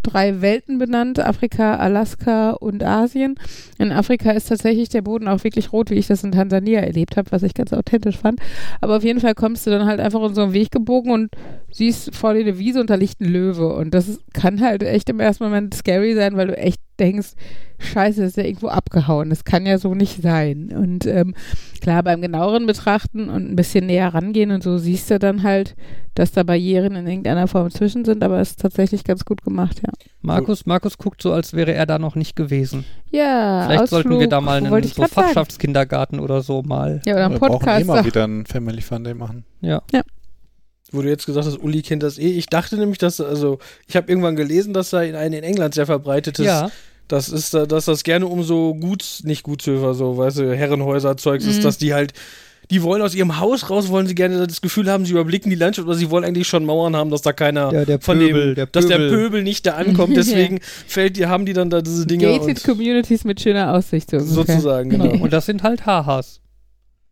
drei 0.03 0.41
Welten 0.41 0.77
benannt, 0.77 1.19
Afrika, 1.19 1.77
Alaska 1.77 2.51
und 2.51 2.83
Asien. 2.83 3.35
In 3.77 3.93
Afrika 3.93 4.31
ist 4.31 4.49
tatsächlich 4.49 4.89
der 4.89 5.01
Boden 5.01 5.29
auch 5.29 5.43
wirklich 5.45 5.71
rot, 5.71 5.89
wie 5.89 5.95
ich 5.95 6.07
das 6.07 6.23
in 6.23 6.33
Tansania 6.33 6.81
erlebt 6.81 7.15
habe, 7.15 7.31
was 7.31 7.43
ich 7.43 7.53
ganz 7.53 7.71
authentisch 7.71 8.17
fand. 8.17 8.41
Aber 8.81 8.97
auf 8.97 9.03
jeden 9.03 9.21
Fall 9.21 9.35
kommst 9.35 9.65
du 9.65 9.71
dann 9.71 9.85
halt 9.85 10.01
einfach 10.01 10.21
in 10.23 10.35
so 10.35 10.41
einen 10.41 10.53
Weg 10.53 10.71
gebogen 10.71 11.11
und 11.11 11.31
siehst 11.71 12.13
vor 12.13 12.33
dir 12.33 12.41
eine 12.41 12.59
Wiese 12.59 12.81
und 12.81 12.89
da 12.89 12.95
liegt 12.95 13.21
ein 13.21 13.31
Löwe. 13.31 13.73
Und 13.73 13.93
das 13.93 14.19
kann 14.33 14.59
halt 14.59 14.83
echt 14.83 15.09
im 15.09 15.21
ersten 15.21 15.45
Moment 15.45 15.73
scary 15.73 16.13
sein, 16.13 16.35
weil 16.35 16.47
du 16.47 16.57
echt 16.57 16.81
denkst, 16.99 17.29
scheiße, 17.79 18.23
ist 18.23 18.37
ja 18.37 18.43
irgendwo 18.43 18.67
abgehauen. 18.67 19.29
Das 19.29 19.43
kann 19.43 19.65
ja 19.65 19.77
so 19.77 19.95
nicht 19.95 20.21
sein. 20.21 20.71
Und 20.75 21.05
ähm, 21.05 21.33
klar, 21.81 22.03
beim 22.03 22.21
genaueren 22.21 22.65
Betrachten 22.65 23.29
und 23.29 23.49
ein 23.49 23.55
bisschen 23.55 23.85
näher 23.85 24.13
rangehen 24.13 24.51
und 24.51 24.63
so 24.63 24.77
siehst 24.77 25.09
du 25.09 25.19
dann 25.19 25.43
halt, 25.43 25.75
dass 26.15 26.31
da 26.31 26.43
Barrieren 26.43 26.95
in 26.95 27.07
irgendeiner 27.07 27.47
Form 27.47 27.71
zwischen 27.71 28.03
sind, 28.03 28.23
aber 28.23 28.39
es 28.39 28.51
ist 28.51 28.59
tatsächlich 28.59 29.03
ganz 29.05 29.23
gut 29.23 29.41
gemacht, 29.43 29.81
ja. 29.85 29.91
Markus, 30.21 30.65
Markus 30.65 30.97
guckt 30.97 31.21
so, 31.21 31.31
als 31.31 31.53
wäre 31.53 31.73
er 31.73 31.85
da 31.85 31.97
noch 31.97 32.15
nicht 32.15 32.35
gewesen. 32.35 32.83
Ja, 33.09 33.63
Vielleicht 33.65 33.83
Ausflug, 33.83 34.03
sollten 34.03 34.19
wir 34.19 34.27
da 34.27 34.41
mal 34.41 34.57
einen 34.57 34.83
so 34.83 35.01
sagen. 35.01 35.11
Fachschaftskindergarten 35.11 36.19
oder 36.19 36.41
so 36.41 36.61
mal. 36.61 37.01
Ja, 37.05 37.13
oder 37.13 37.25
einen 37.25 37.35
Wir 37.35 37.39
brauchen 37.39 37.53
eh 37.53 37.57
Podcast. 37.59 37.87
mal 37.87 38.05
wieder 38.05 38.25
einen 38.25 38.45
Family 38.45 38.81
Fun 38.81 39.05
Day 39.05 39.13
machen. 39.13 39.45
Ja. 39.61 39.81
Wo 40.91 41.01
du 41.01 41.07
jetzt 41.07 41.25
gesagt 41.25 41.45
hast, 41.45 41.59
Uli 41.59 41.81
kennt 41.83 42.03
das 42.03 42.17
eh. 42.17 42.31
Ich 42.31 42.47
dachte 42.47 42.75
nämlich, 42.77 42.97
dass, 42.97 43.21
also, 43.21 43.59
ich 43.87 43.95
habe 43.95 44.09
irgendwann 44.09 44.35
gelesen, 44.35 44.73
dass 44.73 44.89
da 44.89 45.03
in 45.03 45.15
ein 45.15 45.33
in 45.33 45.43
England 45.43 45.75
sehr 45.75 45.85
verbreitetes, 45.85 46.45
Ja, 46.45 46.71
das 47.09 47.27
ist, 47.29 47.53
da- 47.53 47.65
dass 47.65 47.85
das 47.85 48.03
gerne 48.03 48.25
um 48.27 48.43
so 48.43 48.73
Guts, 48.75 49.23
nicht 49.25 49.43
Gutshöfer, 49.43 49.93
so, 49.93 50.17
weißt 50.17 50.39
du, 50.39 50.55
Herrenhäuser-Zeugs 50.55 51.43
Mhm. 51.43 51.49
ist, 51.51 51.63
dass 51.65 51.77
die 51.77 51.93
halt, 51.93 52.13
die 52.71 52.83
wollen 52.83 53.01
aus 53.01 53.15
ihrem 53.15 53.39
Haus 53.39 53.69
raus, 53.69 53.89
wollen 53.89 54.05
sie 54.07 54.13
gerne 54.15 54.45
das 54.45 54.61
Gefühl 54.61 54.89
haben, 54.91 55.03
sie 55.03 55.11
überblicken 55.13 55.49
die 55.49 55.55
Landschaft, 55.55 55.87
aber 55.87 55.95
sie 55.95 56.09
wollen 56.11 56.23
eigentlich 56.23 56.47
schon 56.47 56.65
Mauern 56.65 56.95
haben, 56.95 57.09
dass 57.09 57.21
da 57.23 57.33
keiner 57.33 57.69
der, 57.71 57.85
der 57.87 57.99
von 57.99 58.19
Pöbel, 58.19 58.47
dem, 58.49 58.55
der 58.55 58.65
dass 58.67 58.85
der 58.85 58.97
Pöbel. 58.97 59.17
Pöbel 59.23 59.43
nicht 59.43 59.65
da 59.65 59.73
ankommt. 59.73 60.15
Deswegen 60.17 60.59
fällt 60.61 61.17
die, 61.17 61.25
haben 61.25 61.45
die 61.47 61.53
dann 61.53 61.69
da 61.71 61.81
diese 61.81 62.05
Dinger 62.05 62.27
Gated 62.31 62.47
und, 62.47 62.63
Communities 62.63 63.23
mit 63.25 63.41
schöner 63.41 63.73
Aussicht. 63.73 64.11
So 64.11 64.19
sozusagen, 64.19 64.89
genau. 64.91 65.11
Und 65.23 65.33
das 65.33 65.47
sind 65.47 65.63
halt 65.63 65.85
Hahas. 65.85 66.41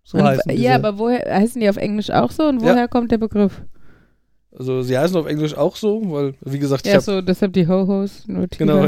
So 0.04 0.20
Und, 0.20 0.24
heißen 0.26 0.44
diese. 0.52 0.64
ja, 0.64 0.76
aber 0.76 1.00
woher 1.00 1.26
heißen 1.40 1.60
die 1.60 1.68
auf 1.68 1.78
Englisch 1.78 2.12
auch 2.12 2.30
so 2.32 2.44
und 2.44 2.62
Ja. 2.62 2.74
woher 2.74 2.88
kommt 2.88 3.12
der 3.12 3.18
Begriff? 3.18 3.62
Also 4.58 4.82
sie 4.82 4.98
heißen 4.98 5.18
auf 5.18 5.26
Englisch 5.28 5.56
auch 5.56 5.76
so, 5.76 6.02
weil, 6.12 6.34
wie 6.42 6.60
gesagt, 6.60 6.86
ich 6.88 6.94
Ja, 6.94 7.02
so, 7.02 7.22
deshalb 7.22 7.54
die 7.54 7.68
Ho-Hos. 7.68 8.24
genau, 8.58 8.88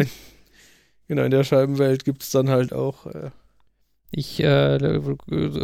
genau, 1.09 1.23
in 1.23 1.31
der 1.31 1.43
Scheibenwelt 1.43 2.05
gibt 2.05 2.23
es 2.23 2.31
dann 2.31 2.47
halt 2.49 2.71
auch. 2.71 3.05
Äh, 3.07 3.31
Ich 4.11 4.41
äh, 4.41 4.79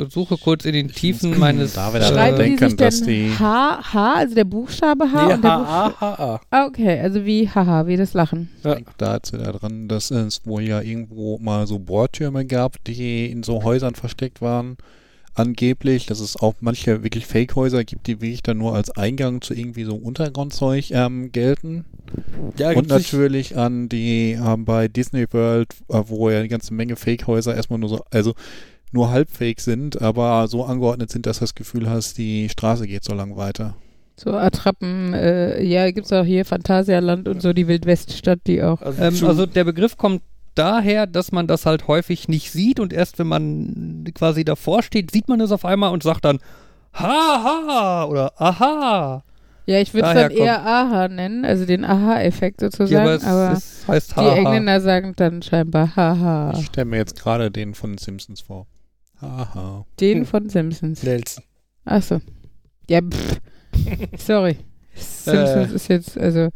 suche 0.10 0.38
kurz 0.38 0.66
in 0.66 0.74
den 0.74 0.90
Tiefen 0.90 1.40
meines. 1.40 1.74
Da 1.74 1.92
wir 1.94 2.00
da 2.00 2.10
äh, 2.10 2.14
Schreiben 2.14 2.38
die 2.38 2.44
denken, 2.44 2.70
sich 2.70 2.78
dass 2.78 2.98
denn 3.00 3.08
die- 3.08 3.32
H, 3.40 3.94
H, 3.94 4.14
also 4.14 4.36
der 4.36 4.44
Buchstabe 4.44 5.12
H 5.12 5.26
nee, 5.28 5.34
und 5.34 5.44
der 5.44 5.58
Buchstabe. 5.58 5.96
H-A-H-A. 6.00 6.42
Ah, 6.52 6.66
okay, 6.68 7.00
also 7.00 7.26
wie 7.26 7.50
Haha, 7.50 7.88
wie 7.88 7.98
das 7.98 8.14
Lachen. 8.14 8.50
Ja. 8.64 8.78
Da 9.00 9.16
ist 9.16 9.34
wieder 9.34 9.52
dran, 9.54 9.88
dass 9.88 10.12
es 10.12 10.46
wohl 10.46 10.62
ja 10.62 10.82
irgendwo 10.82 11.40
mal 11.40 11.66
so 11.66 11.80
Bohrtürme 11.80 12.46
gab, 12.46 12.84
die 12.84 13.32
in 13.32 13.42
so 13.42 13.64
Häusern 13.64 13.96
versteckt 13.96 14.42
waren. 14.42 14.78
angeblich, 15.38 16.06
dass 16.06 16.20
es 16.22 16.38
auch 16.38 16.54
manche 16.62 17.04
wirklich 17.04 17.26
Fake-Häuser 17.26 17.84
gibt, 17.84 18.08
die 18.08 18.22
wirklich 18.22 18.42
dann 18.44 18.58
nur 18.58 18.74
als 18.76 18.90
Eingang 18.92 19.42
zu 19.42 19.54
irgendwie 19.54 19.84
so 19.84 19.96
Untergrundzeug 19.96 20.92
ähm, 20.92 21.32
gelten. 21.34 21.84
Ja, 22.58 22.70
Und 22.70 22.90
nicht- 22.90 22.90
natürlich 22.90 23.58
an 23.58 23.90
die 23.90 24.32
ähm, 24.34 24.66
bei 24.66 24.88
Disney 24.88 25.26
World, 25.32 25.70
äh, 25.90 26.02
wo 26.08 26.30
ja 26.30 26.40
eine 26.40 26.48
ganze 26.48 26.74
Menge 26.74 26.96
Fake-Häuser 26.96 27.56
erstmal 27.56 27.80
nur 27.80 27.90
so, 27.90 28.04
also 28.12 28.34
nur 28.92 29.10
halb 29.10 29.30
fake 29.30 29.60
sind, 29.60 30.02
aber 30.02 30.48
so 30.48 30.64
angeordnet 30.64 31.10
sind, 31.12 31.26
dass 31.26 31.40
du 31.40 31.44
das 31.44 31.56
Gefühl 31.56 31.90
hast, 31.90 32.18
die 32.18 32.48
Straße 32.50 32.88
geht 32.88 33.04
so 33.04 33.14
lang 33.14 33.36
weiter. 33.36 33.76
So 34.18 34.32
Attrappen, 34.32 35.14
äh, 35.14 35.62
ja, 35.62 35.92
gibt's 35.92 36.14
auch 36.14 36.24
hier 36.24 36.46
Phantasialand 36.46 37.28
und 37.28 37.42
so, 37.42 37.52
die 37.52 37.68
Wildweststadt, 37.68 38.40
die 38.48 38.64
auch. 38.64 38.82
Also, 38.82 39.02
Ähm, 39.02 39.28
also 39.28 39.46
der 39.46 39.66
Begriff 39.66 39.98
kommt 39.98 40.22
daher, 40.54 41.06
dass 41.08 41.34
man 41.34 41.48
das 41.48 41.66
halt 41.66 41.90
häufig 41.90 42.30
nicht 42.30 42.50
sieht 42.52 42.80
und 42.80 42.94
erst 42.94 43.20
wenn 43.20 43.28
man 43.28 44.06
quasi 44.16 44.46
davor 44.46 44.84
steht, 44.84 45.12
sieht 45.12 45.28
man 45.28 45.42
es 45.42 45.52
auf 45.52 45.66
einmal 45.66 45.92
und 45.92 46.02
sagt 46.02 46.24
dann 46.24 46.40
Haha 46.94 48.06
oder 48.06 48.32
Aha. 48.42 49.25
Ja, 49.68 49.80
ich 49.80 49.94
würde 49.94 50.08
es 50.08 50.14
dann 50.14 50.32
eher 50.32 50.64
Aha 50.66 51.08
nennen, 51.08 51.44
also 51.44 51.66
den 51.66 51.84
Aha-Effekt 51.86 52.60
sozusagen, 52.62 52.92
Ja, 52.92 53.02
aber 53.02 53.14
es, 53.16 53.24
aber 53.26 53.52
es 53.54 53.88
heißt 53.88 54.12
die 54.12 54.16
Haha. 54.16 54.36
Engländer 54.36 54.80
sagen 54.82 55.14
dann 55.16 55.42
scheinbar 55.42 55.96
Haha. 55.96 56.54
Ich 56.60 56.68
stelle 56.68 56.86
mir 56.86 56.98
jetzt 56.98 57.20
gerade 57.20 57.50
den 57.50 57.74
von 57.74 57.98
Simpsons 57.98 58.42
vor. 58.42 58.68
Haha. 59.20 59.86
Den 60.00 60.20
Hm. 60.20 60.26
von 60.26 60.50
Simpsons. 60.50 61.02
Nelson. 61.04 61.44
Achso. 61.86 62.22
Ja, 62.90 63.00
pff. 63.02 63.40
Sorry. 64.18 64.58
Simpsons 64.94 65.72
Äh. 65.72 65.76
ist 65.76 65.88
jetzt, 65.88 66.18
also, 66.18 66.50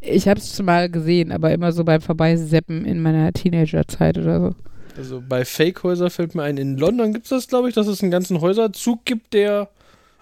ich 0.00 0.28
habe 0.28 0.38
es 0.38 0.60
mal 0.62 0.90
gesehen, 0.90 1.32
aber 1.32 1.50
immer 1.52 1.72
so 1.72 1.82
beim 1.84 2.00
Vorbeiseppen 2.02 2.84
in 2.84 3.00
meiner 3.00 3.32
Teenagerzeit 3.32 4.18
oder 4.18 4.40
so. 4.40 4.54
Also 4.96 5.22
bei 5.26 5.44
Fake-Häuser 5.44 6.10
fällt 6.10 6.34
mir 6.34 6.42
ein, 6.44 6.56
in 6.58 6.76
London 6.76 7.12
gibt 7.14 7.24
es 7.24 7.30
das, 7.30 7.48
glaube 7.48 7.68
ich, 7.68 7.74
dass 7.74 7.86
es 7.86 8.02
einen 8.02 8.12
ganzen 8.12 8.40
Häuserzug 8.40 9.04
gibt, 9.04 9.32
der, 9.32 9.68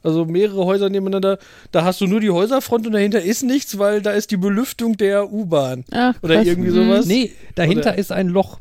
also 0.02 0.25
mehrere 0.25 0.64
Häuser 0.64 0.88
nebeneinander, 0.90 1.38
da 1.71 1.85
hast 1.85 2.00
du 2.00 2.06
nur 2.06 2.21
die 2.21 2.30
Häuserfront 2.30 2.87
und 2.87 2.92
dahinter 2.92 3.23
ist 3.23 3.42
nichts, 3.42 3.78
weil 3.78 4.02
da 4.02 4.12
ist 4.12 4.30
die 4.30 4.37
Belüftung 4.37 4.97
der 4.97 5.32
U-Bahn. 5.32 5.85
Ach, 5.92 6.14
Oder 6.23 6.37
krass. 6.37 6.47
irgendwie 6.47 6.71
Mhm. 6.71 6.75
sowas. 6.75 7.06
Nee, 7.06 7.32
dahinter 7.54 7.90
Oder- 7.90 7.99
ist 7.99 8.12
ein 8.12 8.28
Loch. 8.28 8.59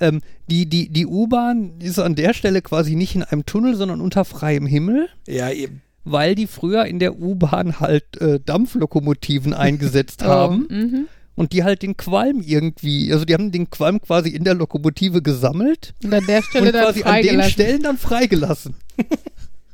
Ähm, 0.00 0.22
die 0.50 0.66
die, 0.66 0.88
die 0.88 1.06
U-Bahn 1.06 1.72
ist 1.80 1.98
an 1.98 2.14
der 2.14 2.32
Stelle 2.34 2.62
quasi 2.62 2.94
nicht 2.96 3.14
in 3.14 3.22
einem 3.22 3.44
Tunnel, 3.44 3.74
sondern 3.74 4.00
unter 4.00 4.24
freiem 4.24 4.64
Himmel, 4.66 5.08
Ja, 5.28 5.50
eben. 5.50 5.82
weil 6.04 6.34
die 6.34 6.46
früher 6.46 6.86
in 6.86 6.98
der 6.98 7.18
U-Bahn 7.20 7.78
halt 7.78 8.18
äh, 8.20 8.40
Dampflokomotiven 8.44 9.52
eingesetzt 9.54 10.22
haben. 10.24 10.66
Oh, 10.70 10.72
mhm. 10.74 11.06
und 11.34 11.52
die 11.52 11.62
halt 11.62 11.82
den 11.82 11.96
Qualm 11.98 12.40
irgendwie, 12.40 13.12
also 13.12 13.24
die 13.26 13.34
haben 13.34 13.52
den 13.52 13.68
Qualm 13.70 14.00
quasi 14.00 14.30
in 14.30 14.44
der 14.44 14.54
Lokomotive 14.54 15.20
gesammelt 15.22 15.92
Und 16.02 16.12
an 16.14 16.24
der 16.26 16.42
Stelle 16.42 16.66
und 16.68 16.74
dann 16.74 16.84
quasi 16.84 17.02
an 17.02 17.22
den. 17.22 17.42
Stellen 17.44 17.82
dann 17.82 17.98
freigelassen. 17.98 18.74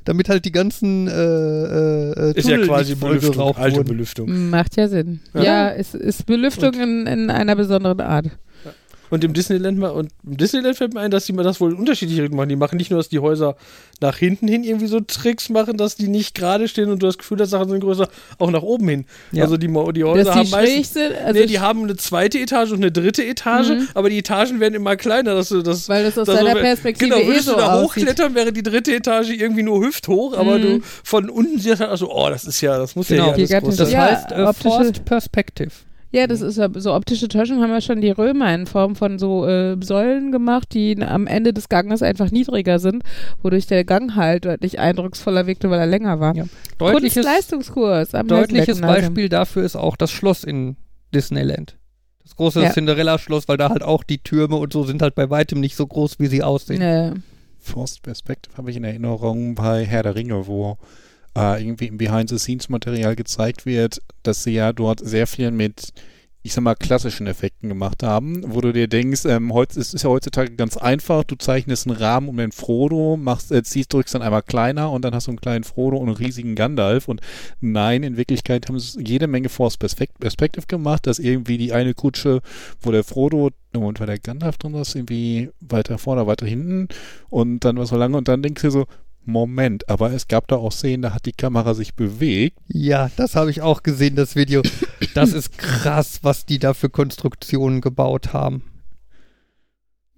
Damit 0.08 0.30
halt 0.30 0.46
die 0.46 0.52
ganzen 0.52 1.06
äh, 1.06 1.10
äh, 1.12 2.32
Ist 2.32 2.48
ja 2.48 2.54
Tunnel 2.54 2.66
quasi 2.66 2.94
Belüftung, 2.94 3.54
alte. 3.58 3.84
Belüftung. 3.84 4.48
Macht 4.48 4.78
ja 4.78 4.88
Sinn. 4.88 5.20
Ja. 5.34 5.42
Ja, 5.42 5.70
es 5.70 5.94
ist 5.94 6.24
Belüftung 6.24 6.72
in, 6.72 7.06
in 7.06 7.30
einer 7.30 7.54
besonderen 7.54 8.00
Art. 8.00 8.30
Und 9.10 9.24
im 9.24 9.32
Disneyland 9.32 9.78
mal, 9.78 9.88
und 9.90 10.10
im 10.26 10.36
Disneyland 10.36 10.76
fällt 10.76 10.94
mir 10.94 11.00
ein, 11.00 11.10
dass 11.10 11.24
die 11.26 11.32
mal 11.32 11.42
das 11.42 11.60
wohl 11.60 11.72
in 11.72 11.78
unterschiedliche 11.78 12.22
Richtungen 12.22 12.36
machen. 12.36 12.48
Die 12.48 12.56
machen 12.56 12.76
nicht 12.76 12.90
nur, 12.90 12.98
dass 12.98 13.08
die 13.08 13.18
Häuser 13.20 13.56
nach 14.00 14.16
hinten 14.16 14.46
hin 14.48 14.64
irgendwie 14.64 14.86
so 14.86 15.00
Tricks 15.00 15.48
machen, 15.48 15.76
dass 15.76 15.96
die 15.96 16.08
nicht 16.08 16.34
gerade 16.34 16.68
stehen 16.68 16.90
und 16.90 17.02
du 17.02 17.06
das 17.06 17.18
Gefühl 17.18 17.38
hast, 17.40 17.50
Sachen 17.50 17.68
sind 17.70 17.80
größer, 17.80 18.08
auch 18.38 18.50
nach 18.50 18.62
oben 18.62 18.88
hin. 18.88 19.04
Ja. 19.32 19.44
Also 19.44 19.56
die, 19.56 19.66
die 19.66 20.04
Häuser 20.04 20.24
Dass 20.24 20.34
haben 20.36 20.44
die 20.44 20.50
meistens. 20.50 20.92
sind, 20.94 21.12
also 21.24 21.40
nee, 21.40 21.46
die 21.46 21.58
haben 21.60 21.82
eine 21.82 21.96
zweite 21.96 22.38
Etage 22.38 22.70
und 22.72 22.76
eine 22.78 22.92
dritte 22.92 23.24
Etage, 23.24 23.68
Mhm. 23.70 23.88
aber 23.94 24.10
die 24.10 24.18
Etagen 24.18 24.60
werden 24.60 24.74
immer 24.74 24.96
kleiner, 24.96 25.34
dass 25.34 25.48
du 25.48 25.62
das. 25.62 25.88
weil 25.88 26.04
das 26.04 26.18
aus 26.18 26.26
dass 26.26 26.36
deiner 26.36 26.54
du- 26.54 26.60
Perspektive 26.60 27.10
Genau, 27.10 27.20
eh 27.22 27.26
würdest 27.26 27.46
so 27.46 27.52
du 27.54 27.58
da 27.58 27.74
aussieht. 27.74 28.02
hochklettern, 28.02 28.34
wäre 28.34 28.52
die 28.52 28.62
dritte 28.62 28.94
Etage 28.94 29.30
irgendwie 29.30 29.62
nur 29.62 29.84
hüfthoch, 29.84 30.36
aber 30.36 30.58
Mhm. 30.58 30.62
du 30.62 30.80
von 31.02 31.30
unten 31.30 31.58
siehst 31.58 31.80
halt, 31.80 31.90
also, 31.90 32.10
oh, 32.14 32.28
das 32.28 32.44
ist 32.44 32.60
ja, 32.60 32.76
das 32.78 32.94
muss 32.94 33.08
Genau. 33.08 33.28
ja 33.30 33.34
hier 33.36 33.56
alles 33.62 33.76
Das 33.76 33.90
sein. 33.90 34.00
Ja, 34.00 34.06
heißt 34.06 34.32
äh, 34.32 34.42
optische- 34.42 34.68
Forced 34.68 35.04
Perspective. 35.04 35.70
Ja, 36.10 36.26
das 36.26 36.40
ist 36.40 36.56
ja 36.56 36.68
so 36.74 36.94
optische 36.94 37.28
Täuschung 37.28 37.60
haben 37.60 37.70
ja 37.70 37.82
schon 37.82 38.00
die 38.00 38.10
Römer 38.10 38.54
in 38.54 38.66
Form 38.66 38.96
von 38.96 39.18
so 39.18 39.46
äh, 39.46 39.76
Säulen 39.82 40.32
gemacht, 40.32 40.72
die 40.72 40.96
am 41.02 41.26
Ende 41.26 41.52
des 41.52 41.68
Ganges 41.68 42.02
einfach 42.02 42.30
niedriger 42.30 42.78
sind, 42.78 43.02
wodurch 43.42 43.66
der 43.66 43.84
Gang 43.84 44.14
halt 44.16 44.46
deutlich 44.46 44.78
eindrucksvoller 44.78 45.46
wirkte, 45.46 45.68
weil 45.68 45.80
er 45.80 45.86
länger 45.86 46.18
war. 46.18 46.34
Ja. 46.34 46.44
Deutliches, 46.78 47.14
Kunstleistungskurs 47.14 48.14
am 48.14 48.26
deutliches. 48.26 48.80
Beispiel 48.80 49.28
dafür 49.28 49.64
ist 49.64 49.76
auch 49.76 49.96
das 49.96 50.10
Schloss 50.10 50.44
in 50.44 50.76
Disneyland. 51.14 51.76
Das 52.22 52.36
große 52.36 52.62
Ja. 52.62 52.70
Cinderella-Schloss, 52.72 53.48
weil 53.48 53.56
da 53.58 53.68
halt 53.68 53.82
auch 53.82 54.02
die 54.02 54.18
Türme 54.18 54.56
und 54.56 54.72
so 54.72 54.84
sind 54.84 55.02
halt 55.02 55.14
bei 55.14 55.28
weitem 55.28 55.60
nicht 55.60 55.76
so 55.76 55.86
groß, 55.86 56.18
wie 56.20 56.26
sie 56.26 56.42
aussehen. 56.42 56.80
Ja. 56.80 57.12
Forced 57.58 58.02
Perspective 58.02 58.56
habe 58.56 58.70
ich 58.70 58.76
in 58.76 58.84
Erinnerung 58.84 59.54
bei 59.54 59.84
Herr 59.84 60.02
der 60.04 60.14
Ringe, 60.14 60.46
wo 60.46 60.78
äh, 61.38 61.62
irgendwie 61.62 61.86
im 61.86 61.98
Behind-the-Scenes-Material 61.98 63.14
gezeigt 63.14 63.64
wird, 63.64 64.02
dass 64.22 64.42
sie 64.42 64.52
ja 64.52 64.72
dort 64.72 65.00
sehr 65.00 65.28
viel 65.28 65.52
mit, 65.52 65.92
ich 66.42 66.52
sag 66.52 66.62
mal, 66.62 66.74
klassischen 66.74 67.28
Effekten 67.28 67.68
gemacht 67.68 68.02
haben, 68.02 68.42
wo 68.44 68.60
du 68.60 68.72
dir 68.72 68.88
denkst, 68.88 69.24
ähm, 69.24 69.52
es 69.70 69.94
ist 69.94 70.02
ja 70.02 70.10
heutzutage 70.10 70.56
ganz 70.56 70.76
einfach, 70.76 71.22
du 71.22 71.36
zeichnest 71.36 71.86
einen 71.86 71.96
Rahmen 71.96 72.28
um 72.28 72.36
den 72.38 72.50
Frodo, 72.50 73.16
machst, 73.16 73.52
äh, 73.52 73.62
ziehst, 73.62 73.92
drückst 73.92 74.16
dann 74.16 74.22
einmal 74.22 74.42
kleiner 74.42 74.90
und 74.90 75.04
dann 75.04 75.14
hast 75.14 75.28
du 75.28 75.30
einen 75.30 75.40
kleinen 75.40 75.62
Frodo 75.62 75.98
und 75.98 76.08
einen 76.08 76.16
riesigen 76.16 76.56
Gandalf 76.56 77.06
und 77.06 77.20
nein, 77.60 78.02
in 78.02 78.16
Wirklichkeit 78.16 78.68
haben 78.68 78.80
sie 78.80 79.00
jede 79.02 79.28
Menge 79.28 79.48
Perspect- 79.48 80.18
Perspective 80.18 80.66
gemacht, 80.66 81.06
dass 81.06 81.20
irgendwie 81.20 81.58
die 81.58 81.72
eine 81.72 81.94
Kutsche, 81.94 82.40
wo 82.80 82.90
der 82.90 83.04
Frodo 83.04 83.50
und 83.74 84.00
war 84.00 84.06
der 84.08 84.18
Gandalf 84.18 84.58
drin 84.58 84.74
ist, 84.74 84.96
irgendwie 84.96 85.50
weiter 85.60 85.98
vorne, 85.98 86.26
weiter 86.26 86.46
hinten 86.46 86.88
und 87.30 87.64
dann 87.64 87.76
war 87.76 87.86
so 87.86 87.96
lange 87.96 88.16
und 88.16 88.26
dann 88.26 88.42
denkst 88.42 88.62
du 88.62 88.70
so, 88.70 88.86
Moment, 89.28 89.88
aber 89.88 90.12
es 90.12 90.26
gab 90.26 90.48
da 90.48 90.56
auch 90.56 90.72
Szenen, 90.72 91.02
da 91.02 91.12
hat 91.14 91.26
die 91.26 91.32
Kamera 91.32 91.74
sich 91.74 91.94
bewegt. 91.94 92.58
Ja, 92.66 93.10
das 93.16 93.36
habe 93.36 93.50
ich 93.50 93.60
auch 93.60 93.82
gesehen, 93.82 94.16
das 94.16 94.36
Video. 94.36 94.62
Das 95.14 95.32
ist 95.32 95.58
krass, 95.58 96.20
was 96.22 96.46
die 96.46 96.58
da 96.58 96.74
für 96.74 96.88
Konstruktionen 96.90 97.80
gebaut 97.80 98.32
haben. 98.32 98.62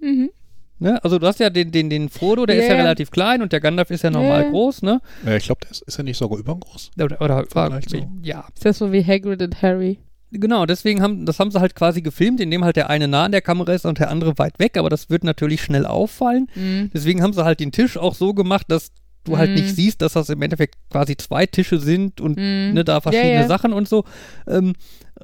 Mhm. 0.00 0.30
Ne? 0.78 1.02
Also 1.04 1.18
du 1.18 1.26
hast 1.26 1.40
ja 1.40 1.50
den, 1.50 1.72
den, 1.72 1.90
den 1.90 2.08
Frodo, 2.08 2.46
der 2.46 2.56
Ja, 2.56 2.62
ist 2.62 2.68
ja 2.68 2.74
ja. 2.76 2.80
relativ 2.82 3.10
klein 3.10 3.42
und 3.42 3.52
der 3.52 3.60
Gandalf 3.60 3.90
ist 3.90 4.02
ja 4.02 4.10
normal 4.10 4.44
Ja. 4.44 4.50
groß, 4.50 4.82
ne? 4.82 5.00
Äh, 5.26 5.36
ich 5.36 5.44
glaube, 5.44 5.60
ist 5.68 5.98
er 5.98 6.04
nicht 6.04 6.16
sogar 6.16 6.38
übergroß? 6.38 6.92
Oder, 6.98 7.20
oder 7.20 7.44
Vielleicht 7.50 7.90
so. 7.90 8.08
ja. 8.22 8.46
Ist 8.54 8.64
das 8.64 8.78
so 8.78 8.90
wie 8.92 9.04
Hagrid 9.04 9.42
und 9.42 9.60
Harry? 9.60 9.98
Genau, 10.32 10.64
deswegen 10.64 11.02
haben, 11.02 11.26
das 11.26 11.40
haben 11.40 11.50
sie 11.50 11.60
halt 11.60 11.74
quasi 11.74 12.02
gefilmt, 12.02 12.40
indem 12.40 12.64
halt 12.64 12.76
der 12.76 12.88
eine 12.88 13.08
nah 13.08 13.24
an 13.24 13.32
der 13.32 13.42
Kamera 13.42 13.72
ist 13.72 13.84
und 13.84 13.98
der 13.98 14.10
andere 14.10 14.38
weit 14.38 14.58
weg, 14.60 14.76
aber 14.76 14.88
das 14.88 15.10
wird 15.10 15.24
natürlich 15.24 15.60
schnell 15.60 15.84
auffallen. 15.84 16.46
Mhm. 16.54 16.90
Deswegen 16.94 17.20
haben 17.22 17.32
sie 17.32 17.44
halt 17.44 17.58
den 17.60 17.72
Tisch 17.72 17.96
auch 17.98 18.14
so 18.14 18.32
gemacht, 18.32 18.66
dass 18.68 18.92
du 19.24 19.36
halt 19.38 19.50
Mhm. 19.50 19.56
nicht 19.56 19.74
siehst, 19.74 20.00
dass 20.02 20.14
das 20.14 20.28
im 20.28 20.42
Endeffekt 20.42 20.76
quasi 20.90 21.16
zwei 21.16 21.46
Tische 21.46 21.78
sind 21.78 22.20
und 22.20 22.36
Mhm. 22.38 22.72
ne, 22.74 22.84
da 22.84 23.00
verschiedene 23.00 23.34
ja, 23.34 23.40
ja. 23.42 23.46
Sachen 23.48 23.72
und 23.72 23.88
so. 23.88 24.04
Ähm, 24.46 24.74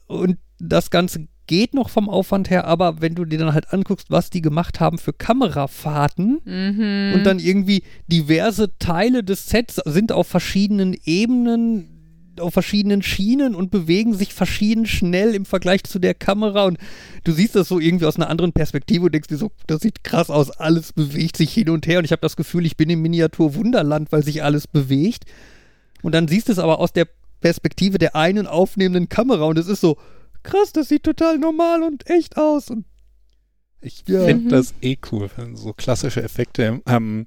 und 0.07 0.39
das 0.59 0.91
Ganze 0.91 1.27
geht 1.47 1.75
noch 1.75 1.91
vom 1.91 2.09
Aufwand 2.09 2.51
her, 2.51 2.67
aber 2.67 3.01
wenn 3.01 3.15
du 3.15 3.25
dir 3.25 3.39
dann 3.39 3.55
halt 3.55 3.73
anguckst, 3.73 4.11
was 4.11 4.31
die 4.31 4.43
gemacht 4.43 4.81
haben 4.81 4.99
für 4.99 5.13
Kamerafahrten 5.13 6.41
Mhm. 6.45 7.13
und 7.15 7.25
dann 7.25 7.39
irgendwie 7.39 7.83
diverse 8.09 8.77
Teile 8.79 9.23
des 9.23 9.47
Sets 9.47 9.77
sind 9.85 10.13
auf 10.13 10.27
verschiedenen 10.27 10.97
Ebenen, 11.05 11.96
auf 12.41 12.53
verschiedenen 12.53 13.03
Schienen 13.03 13.55
und 13.55 13.71
bewegen 13.71 14.15
sich 14.15 14.35
verschieden 14.35 14.87
schnell 14.87 15.35
im 15.35 15.45
Vergleich 15.45 15.85
zu 15.85 15.99
der 15.99 16.15
Kamera 16.15 16.65
und 16.65 16.79
du 17.25 17.33
siehst 17.33 17.55
das 17.57 17.69
so 17.69 17.79
irgendwie 17.79 18.07
aus 18.07 18.17
einer 18.17 18.29
anderen 18.31 18.53
Perspektive 18.53 19.07
und 19.07 19.15
denkst 19.15 19.29
dir 19.29 19.37
so, 19.37 19.53
das 19.67 19.81
sieht 19.81 20.05
krass 20.05 20.31
aus, 20.31 20.51
alles 20.51 20.93
bewegt 20.93 21.37
sich 21.37 21.53
hin 21.53 21.71
und 21.71 21.87
her 21.87 21.99
und 21.99 22.05
ich 22.05 22.13
habe 22.13 22.21
das 22.23 22.37
Gefühl, 22.37 22.67
ich 22.67 22.77
bin 22.77 22.91
im 22.91 23.03
Miniatur 23.03 23.55
Wunderland, 23.55 24.13
weil 24.13 24.23
sich 24.23 24.43
alles 24.43 24.67
bewegt. 24.67 25.25
Und 26.03 26.13
dann 26.15 26.29
siehst 26.29 26.49
du 26.49 26.53
es 26.53 26.59
aber 26.59 26.79
aus 26.79 26.93
der 26.93 27.09
Perspektive 27.41 27.99
der 27.99 28.17
einen 28.17 28.47
aufnehmenden 28.47 29.09
Kamera 29.09 29.45
und 29.45 29.59
es 29.59 29.69
ist 29.69 29.81
so, 29.81 29.97
krass, 30.43 30.73
das 30.73 30.89
sieht 30.89 31.03
total 31.03 31.39
normal 31.39 31.83
und 31.83 32.09
echt 32.09 32.37
aus 32.37 32.71
und 32.71 32.85
Ich 33.83 34.05
Ja. 34.09 34.25
finde 34.25 34.45
Mhm. 34.45 34.49
das 34.49 34.75
eh 34.81 34.97
cool, 35.13 35.29
so 35.55 35.73
klassische 35.73 36.23
Effekte 36.23 36.81
ähm, 36.87 37.27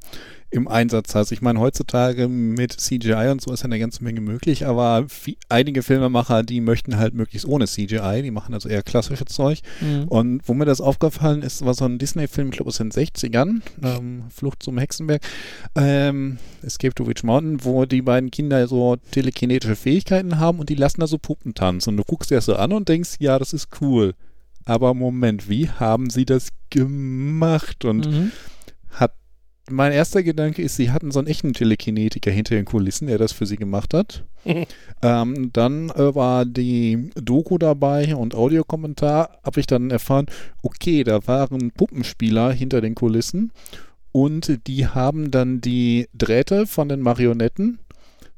im 0.51 0.67
Einsatz 0.67 1.13
hast. 1.13 1.31
Ich 1.31 1.41
meine, 1.41 1.59
heutzutage 1.59 2.27
mit 2.27 2.71
CGI 2.73 3.29
und 3.31 3.39
so 3.41 3.51
ist 3.53 3.59
ja 3.61 3.65
eine 3.65 3.77
ganze 3.79 4.03
Menge 4.03 4.19
möglich, 4.19 4.65
aber 4.65 5.05
vi- 5.07 5.37
einige 5.47 5.83
Filmemacher, 5.83 6.41
die 6.43 6.59
möchten 6.59 6.97
halt 6.97 7.13
möglichst 7.13 7.47
ohne 7.47 7.67
CGI, 7.67 8.21
die 8.23 8.31
machen 8.31 8.53
also 8.55 8.67
eher 8.67 8.81
klassische 8.81 9.25
Zeug. 9.25 9.59
Und 10.07 10.41
wo 10.47 10.53
mir 10.55 10.65
das 10.65 10.81
aufgefallen 10.81 11.43
ist, 11.43 11.63
war 11.65 11.73
so 11.75 11.85
ein 11.85 11.99
Disney-Film, 11.99 12.47
ich 12.49 12.55
glaube 12.55 12.69
aus 12.69 12.77
den 12.77 12.91
60ern, 12.91 13.61
ähm, 13.83 14.23
Flucht 14.29 14.63
zum 14.63 14.77
Hexenberg, 14.79 15.21
ähm, 15.75 16.39
Escape 16.63 16.95
to 16.95 17.05
Witch 17.07 17.23
Mountain, 17.23 17.63
wo 17.63 17.85
die 17.85 18.01
beiden 18.01 18.31
Kinder 18.31 18.67
so 18.67 18.95
telekinetische 19.11 19.75
Fähigkeiten 19.75 20.39
haben 20.39 20.59
und 20.59 20.69
die 20.69 20.75
lassen 20.75 21.01
da 21.01 21.07
so 21.07 21.17
Puppen 21.19 21.53
tanzen. 21.53 21.91
Und 21.91 21.97
du 21.97 22.03
guckst 22.03 22.31
dir 22.31 22.35
das 22.35 22.45
so 22.45 22.55
an 22.55 22.71
und 22.73 22.89
denkst, 22.89 23.17
ja, 23.19 23.37
das 23.37 23.53
ist 23.53 23.67
cool. 23.81 24.13
Aber 24.65 24.93
Moment, 24.93 25.49
wie 25.49 25.69
haben 25.69 26.09
sie 26.09 26.25
das 26.25 26.49
gemacht? 26.69 27.85
Und 27.85 28.07
Mhm. 28.07 28.31
Mein 29.69 29.91
erster 29.91 30.23
Gedanke 30.23 30.61
ist, 30.61 30.75
sie 30.75 30.91
hatten 30.91 31.11
so 31.11 31.19
einen 31.19 31.27
echten 31.27 31.53
Telekinetiker 31.53 32.31
hinter 32.31 32.55
den 32.55 32.65
Kulissen, 32.65 33.07
der 33.07 33.17
das 33.17 33.31
für 33.31 33.45
sie 33.45 33.57
gemacht 33.57 33.93
hat. 33.93 34.23
ähm, 35.01 35.49
dann 35.53 35.89
äh, 35.89 36.15
war 36.15 36.45
die 36.45 37.11
Doku 37.15 37.57
dabei 37.57 38.15
und 38.15 38.35
Audiokommentar, 38.35 39.39
habe 39.43 39.59
ich 39.59 39.67
dann 39.67 39.91
erfahren, 39.91 40.27
okay, 40.63 41.03
da 41.03 41.25
waren 41.27 41.71
Puppenspieler 41.71 42.51
hinter 42.51 42.81
den 42.81 42.95
Kulissen 42.95 43.51
und 44.11 44.67
die 44.67 44.87
haben 44.87 45.31
dann 45.31 45.61
die 45.61 46.07
Drähte 46.13 46.65
von 46.65 46.89
den 46.89 47.01
Marionetten 47.01 47.79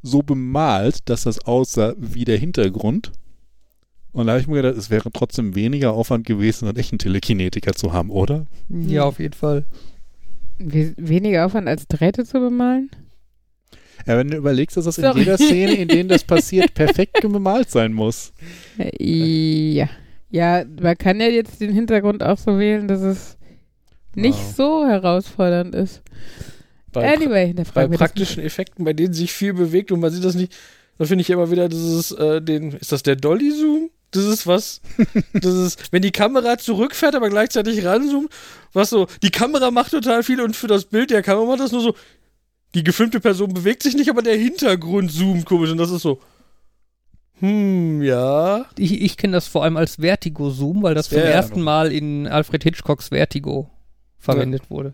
so 0.02 0.22
bemalt, 0.22 1.10
dass 1.10 1.24
das 1.24 1.46
aussah 1.46 1.94
wie 1.98 2.26
der 2.26 2.38
Hintergrund. 2.38 3.12
Und 4.12 4.28
da 4.28 4.34
habe 4.34 4.42
ich 4.42 4.48
mir 4.48 4.62
gedacht, 4.62 4.78
es 4.78 4.90
wäre 4.90 5.10
trotzdem 5.12 5.56
weniger 5.56 5.94
Aufwand 5.94 6.26
gewesen, 6.26 6.68
einen 6.68 6.78
echten 6.78 6.98
Telekinetiker 6.98 7.74
zu 7.74 7.94
haben, 7.94 8.10
oder? 8.10 8.46
Ja, 8.68 9.06
auf 9.06 9.20
jeden 9.20 9.34
Fall. 9.34 9.66
We 10.64 10.94
weniger 10.98 11.46
Aufwand 11.46 11.68
als 11.68 11.88
Drähte 11.88 12.26
zu 12.26 12.40
bemalen? 12.40 12.90
Ja, 14.08 14.18
wenn 14.18 14.30
du 14.30 14.38
überlegst, 14.38 14.78
dass 14.78 14.86
das 14.86 14.98
in 14.98 15.04
Sorry. 15.04 15.20
jeder 15.20 15.38
Szene, 15.38 15.74
in 15.74 15.88
denen 15.88 16.10
das 16.10 16.24
passiert, 16.24 16.74
perfekt 16.76 17.22
bemalt 17.22 17.70
sein 17.70 17.94
muss. 17.94 18.34
Ja. 19.00 19.88
Ja, 20.30 20.64
man 20.82 20.98
kann 20.98 21.20
ja 21.20 21.28
jetzt 21.28 21.60
den 21.62 21.74
Hintergrund 21.74 22.24
auch 22.24 22.38
so 22.38 22.58
wählen, 22.58 22.88
dass 22.88 23.02
es 23.02 23.38
nicht 24.16 24.40
Wow. 24.40 24.56
so 24.56 24.86
herausfordernd 24.88 25.76
ist. 25.76 26.02
Bei, 26.94 27.14
Anyway, 27.14 27.54
der 27.54 27.66
bei 27.74 27.88
praktischen 27.88 28.44
Effekten, 28.44 28.84
bei 28.86 28.94
denen 28.94 29.14
sich 29.14 29.32
viel 29.32 29.54
bewegt 29.54 29.92
und 29.92 30.00
man 30.00 30.12
sieht 30.12 30.24
das 30.24 30.36
nicht, 30.36 30.54
da 30.98 31.06
finde 31.06 31.22
ich 31.22 31.30
immer 31.30 31.52
wieder 31.52 31.70
dieses, 31.70 32.12
äh, 32.12 32.42
den, 32.42 32.72
ist 32.74 32.92
das 32.92 33.04
der 33.04 33.16
Dolly-Zoom? 33.16 33.90
Das 34.12 34.26
ist 34.26 34.46
was, 34.46 34.82
das 35.34 35.54
ist, 35.54 35.94
wenn 35.94 36.02
die 36.02 36.12
Kamera 36.12 36.58
zurückfährt, 36.58 37.16
aber 37.16 37.30
gleichzeitig 37.30 37.86
ranzoomt, 37.86 38.30
was 38.74 38.90
so, 38.90 39.08
die 39.24 39.32
Kamera 39.32 39.72
macht 39.72 39.92
total 39.92 40.24
viel 40.24 40.42
und 40.42 40.56
für 40.56 40.68
das 40.68 40.86
Bild 40.86 41.12
der 41.12 41.22
Kamera 41.24 41.46
macht 41.46 41.62
das 41.62 41.72
nur 41.72 41.82
so, 41.82 41.96
die 42.76 42.84
gefilmte 42.84 43.20
Person 43.22 43.54
bewegt 43.54 43.84
sich 43.84 43.96
nicht, 43.96 44.10
aber 44.10 44.22
der 44.22 44.36
Hintergrund 44.38 45.12
zoomt 45.12 45.46
komisch 45.46 45.72
und 45.72 45.78
das 45.78 45.92
ist 45.92 46.02
so, 46.02 46.20
hm, 47.40 48.02
ja. 48.04 48.66
Ich, 48.78 49.02
ich 49.02 49.18
kenne 49.18 49.34
das 49.34 49.48
vor 49.48 49.64
allem 49.64 49.76
als 49.78 49.96
Vertigo-Zoom, 49.96 50.84
weil 50.84 50.94
das 50.94 51.10
zum 51.10 51.18
Ja, 51.18 51.26
ja. 51.26 51.32
ersten 51.32 51.62
Mal 51.62 51.92
in 51.92 52.28
Alfred 52.28 52.64
Hitchcocks 52.64 53.10
Vertigo 53.10 53.70
verwendet 54.20 54.70
wurde. 54.70 54.94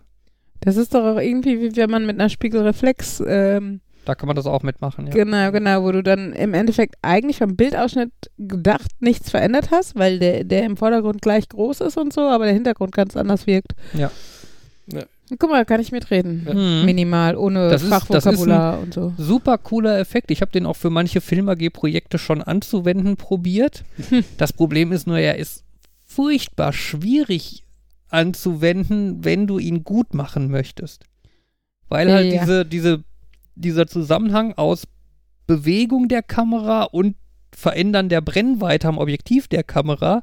Das 0.61 0.77
ist 0.77 0.93
doch 0.93 1.03
auch 1.03 1.19
irgendwie, 1.19 1.59
wie 1.59 1.75
wenn 1.75 1.89
man 1.89 2.05
mit 2.05 2.19
einer 2.19 2.29
Spiegelreflex, 2.29 3.21
ähm, 3.27 3.81
Da 4.07 4.15
kann 4.15 4.27
man 4.27 4.35
das 4.37 4.45
auch 4.45 4.63
mitmachen, 4.63 5.07
ja. 5.07 5.13
genau, 5.13 5.51
genau, 5.51 5.83
wo 5.83 5.91
du 5.91 6.01
dann 6.01 6.31
im 6.31 6.53
Endeffekt 6.53 6.95
eigentlich 7.01 7.39
vom 7.39 7.57
Bildausschnitt 7.57 8.11
gedacht 8.37 8.89
nichts 9.01 9.29
verändert 9.29 9.69
hast, 9.69 9.95
weil 9.97 10.17
der, 10.19 10.45
der 10.45 10.63
im 10.63 10.77
Vordergrund 10.77 11.21
gleich 11.21 11.49
groß 11.49 11.81
ist 11.81 11.97
und 11.97 12.13
so, 12.13 12.21
aber 12.21 12.45
der 12.45 12.53
Hintergrund 12.53 12.93
ganz 12.93 13.17
anders 13.17 13.47
wirkt. 13.47 13.73
Ja. 13.93 14.09
Ja. 14.93 15.01
Guck 15.37 15.49
mal, 15.51 15.65
kann 15.65 15.81
ich 15.81 15.91
mitreden. 15.91 16.43
Ja. 16.47 16.53
Mhm. 16.53 16.85
Minimal, 16.85 17.35
ohne 17.35 17.67
Das 17.69 17.83
ist- 17.83 17.91
das 17.91 18.03
ist 18.03 18.07
Fachvokabular 18.13 18.79
und 18.79 18.93
so. 18.93 19.13
Super 19.17 19.57
cooler 19.57 19.99
Effekt. 19.99 20.31
Ich 20.31 20.39
habe 20.39 20.51
den 20.51 20.65
auch 20.65 20.77
für 20.77 20.89
manche 20.89 21.19
Film 21.19 21.49
AG-Projekte 21.49 22.17
schon 22.17 22.41
anzuwenden 22.41 23.17
probiert. 23.17 23.83
Das 24.37 24.53
Problem 24.53 24.93
ist 24.93 25.05
nur, 25.05 25.19
er 25.19 25.35
ist 25.35 25.65
furchtbar 26.05 26.71
schwierig 26.71 27.63
anzuwenden, 28.09 29.25
wenn 29.25 29.47
du 29.47 29.59
ihn 29.59 29.83
gut 29.83 30.13
machen 30.13 30.49
möchtest. 30.49 31.03
Weil 31.89 32.11
halt 32.11 32.31
Ja. 32.33 32.39
diese, 32.41 32.65
diese, 32.65 33.03
dieser 33.57 33.87
Zusammenhang 33.87 34.53
aus 34.53 34.87
Bewegung 35.45 36.07
der 36.07 36.23
Kamera 36.23 36.83
und 36.83 37.15
Verändern 37.53 38.09
der 38.09 38.21
Brennweite 38.21 38.87
am 38.87 38.97
Objektiv 38.97 39.47
der 39.47 39.63
Kamera 39.63 40.21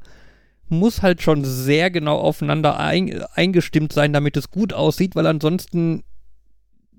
muss 0.69 1.03
halt 1.03 1.23
schon 1.23 1.45
sehr 1.45 1.91
genau 1.91 2.19
aufeinander 2.19 2.79
ein, 2.79 3.23
eingestimmt 3.35 3.93
sein, 3.93 4.13
damit 4.13 4.37
es 4.37 4.51
gut 4.51 4.73
aussieht, 4.73 5.15
weil 5.15 5.27
ansonsten 5.27 6.05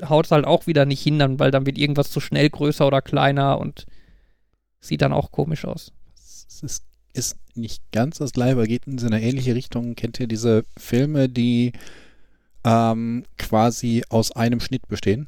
haut 0.07 0.25
es 0.25 0.31
halt 0.31 0.45
auch 0.45 0.67
wieder 0.67 0.85
nicht 0.85 1.01
hin, 1.01 1.19
dann, 1.19 1.39
weil 1.39 1.51
dann 1.51 1.65
wird 1.65 1.77
irgendwas 1.77 2.11
zu 2.11 2.19
schnell 2.19 2.49
größer 2.49 2.85
oder 2.85 3.01
kleiner 3.01 3.59
und 3.59 3.85
sieht 4.79 5.01
dann 5.01 5.13
auch 5.13 5.31
komisch 5.31 5.65
aus. 5.65 5.93
Es 6.17 6.61
ist, 6.61 6.83
ist 7.13 7.37
nicht 7.55 7.81
ganz 7.91 8.17
das 8.17 8.33
gleiche, 8.33 8.53
aber 8.53 8.67
geht 8.67 8.87
in 8.87 8.97
so 8.97 9.07
eine 9.07 9.21
ähnliche 9.21 9.55
Richtung. 9.55 9.95
Kennt 9.95 10.19
ihr 10.19 10.27
diese 10.27 10.63
Filme, 10.77 11.29
die 11.29 11.71
ähm, 12.63 13.23
quasi 13.37 14.03
aus 14.09 14.31
einem 14.31 14.59
Schnitt 14.59 14.87
bestehen? 14.87 15.27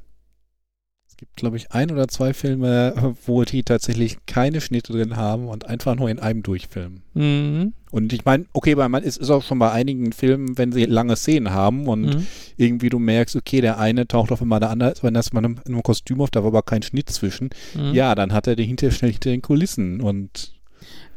Es 1.17 1.21
gibt, 1.21 1.35
glaube 1.35 1.57
ich, 1.57 1.71
ein 1.71 1.89
oder 1.89 2.07
zwei 2.07 2.31
Filme, 2.31 2.93
wo 3.25 3.43
die 3.43 3.63
tatsächlich 3.63 4.17
keine 4.27 4.61
Schnitte 4.61 4.93
drin 4.93 5.17
haben 5.17 5.47
und 5.47 5.65
einfach 5.65 5.95
nur 5.95 6.11
in 6.11 6.19
einem 6.19 6.43
durchfilmen. 6.43 7.01
Mhm. 7.15 7.73
Und 7.89 8.13
ich 8.13 8.23
meine, 8.23 8.45
okay, 8.53 8.75
bei 8.75 8.87
man 8.87 9.01
ist, 9.01 9.17
ist 9.17 9.31
auch 9.31 9.41
schon 9.41 9.57
bei 9.57 9.71
einigen 9.71 10.11
Filmen, 10.11 10.59
wenn 10.59 10.71
sie 10.71 10.85
lange 10.85 11.15
Szenen 11.15 11.49
haben 11.49 11.87
und 11.87 12.01
Mhm. 12.01 12.27
irgendwie 12.57 12.89
du 12.89 12.99
merkst, 12.99 13.35
okay, 13.35 13.61
der 13.61 13.79
eine 13.79 14.07
taucht 14.07 14.31
auf 14.31 14.43
einmal 14.43 14.59
der 14.59 14.69
andere, 14.69 14.93
wenn 15.01 15.15
das 15.15 15.33
mal 15.33 15.43
in 15.43 15.57
einem 15.65 15.81
Kostüm 15.81 16.21
auf, 16.21 16.29
da 16.29 16.41
war 16.41 16.49
aber 16.49 16.61
kein 16.61 16.83
Schnitt 16.83 17.09
zwischen. 17.09 17.49
Mhm. 17.73 17.95
Ja, 17.95 18.13
dann 18.13 18.31
hat 18.31 18.45
er 18.45 18.55
den 18.55 18.67
hinter 18.67 18.91
schnell 18.91 19.11
hinter 19.11 19.31
den 19.31 19.41
Kulissen 19.41 20.01
und 20.01 20.53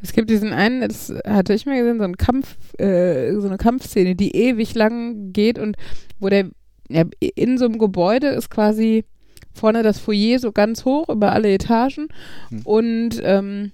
Es 0.01 0.13
gibt 0.13 0.31
diesen 0.31 0.51
einen, 0.51 0.81
das 0.81 1.13
hatte 1.27 1.53
ich 1.53 1.67
mal 1.67 1.77
gesehen, 1.77 1.99
so, 1.99 2.05
einen 2.05 2.17
Kampf, 2.17 2.57
äh, 2.79 3.35
so 3.35 3.45
eine 3.45 3.57
Kampfszene, 3.57 4.15
die 4.15 4.35
ewig 4.35 4.73
lang 4.73 5.31
geht 5.31 5.59
und 5.59 5.77
wo 6.19 6.27
der 6.27 6.49
ja, 6.89 7.03
in 7.19 7.59
so 7.59 7.65
einem 7.65 7.77
Gebäude 7.77 8.29
ist 8.29 8.49
quasi 8.49 9.05
vorne 9.53 9.83
das 9.83 9.99
Foyer 9.99 10.39
so 10.39 10.51
ganz 10.51 10.85
hoch 10.85 11.09
über 11.09 11.31
alle 11.31 11.51
Etagen 11.53 12.07
Hm. 12.49 12.61
und 12.63 13.09
ähm, 13.23 13.71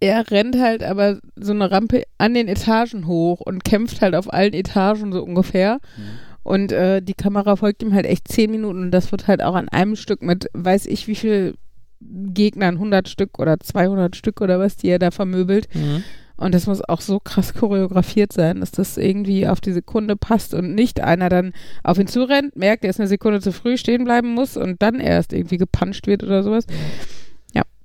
er 0.00 0.30
rennt 0.30 0.56
halt 0.58 0.84
aber 0.84 1.18
so 1.34 1.52
eine 1.52 1.70
Rampe 1.70 2.04
an 2.18 2.34
den 2.34 2.46
Etagen 2.46 3.06
hoch 3.08 3.40
und 3.40 3.64
kämpft 3.64 4.00
halt 4.00 4.14
auf 4.14 4.32
allen 4.32 4.52
Etagen 4.52 5.12
so 5.12 5.22
ungefähr. 5.24 5.78
Und 6.44 6.70
äh, 6.70 7.02
die 7.02 7.14
Kamera 7.14 7.56
folgt 7.56 7.82
ihm 7.82 7.92
halt 7.92 8.06
echt 8.06 8.28
zehn 8.28 8.50
Minuten 8.52 8.80
und 8.84 8.90
das 8.92 9.10
wird 9.10 9.26
halt 9.26 9.42
auch 9.42 9.56
an 9.56 9.68
einem 9.68 9.96
Stück 9.96 10.22
mit, 10.22 10.48
weiß 10.54 10.86
ich 10.86 11.08
wie 11.08 11.16
viel 11.16 11.56
Gegnern, 12.00 12.76
100 12.76 13.08
Stück 13.08 13.40
oder 13.40 13.58
200 13.58 14.14
Stück 14.14 14.40
oder 14.40 14.60
was, 14.60 14.76
die 14.76 14.86
er 14.88 15.00
da 15.00 15.10
vermöbelt. 15.10 15.66
Mhm. 15.74 16.04
Und 16.38 16.54
das 16.54 16.66
muss 16.66 16.80
auch 16.80 17.00
so 17.00 17.20
krass 17.20 17.52
choreografiert 17.52 18.32
sein, 18.32 18.60
dass 18.60 18.70
das 18.70 18.96
irgendwie 18.96 19.46
auf 19.46 19.60
die 19.60 19.72
Sekunde 19.72 20.16
passt 20.16 20.54
und 20.54 20.74
nicht 20.74 21.00
einer 21.00 21.28
dann 21.28 21.52
auf 21.82 21.98
ihn 21.98 22.06
zurennt, 22.06 22.56
merkt, 22.56 22.84
er 22.84 22.90
ist 22.90 23.00
eine 23.00 23.08
Sekunde 23.08 23.40
zu 23.40 23.52
früh 23.52 23.76
stehen 23.76 24.04
bleiben 24.04 24.32
muss 24.34 24.56
und 24.56 24.80
dann 24.80 25.00
erst 25.00 25.32
irgendwie 25.32 25.58
gepuncht 25.58 26.06
wird 26.06 26.22
oder 26.22 26.42
sowas. 26.42 26.66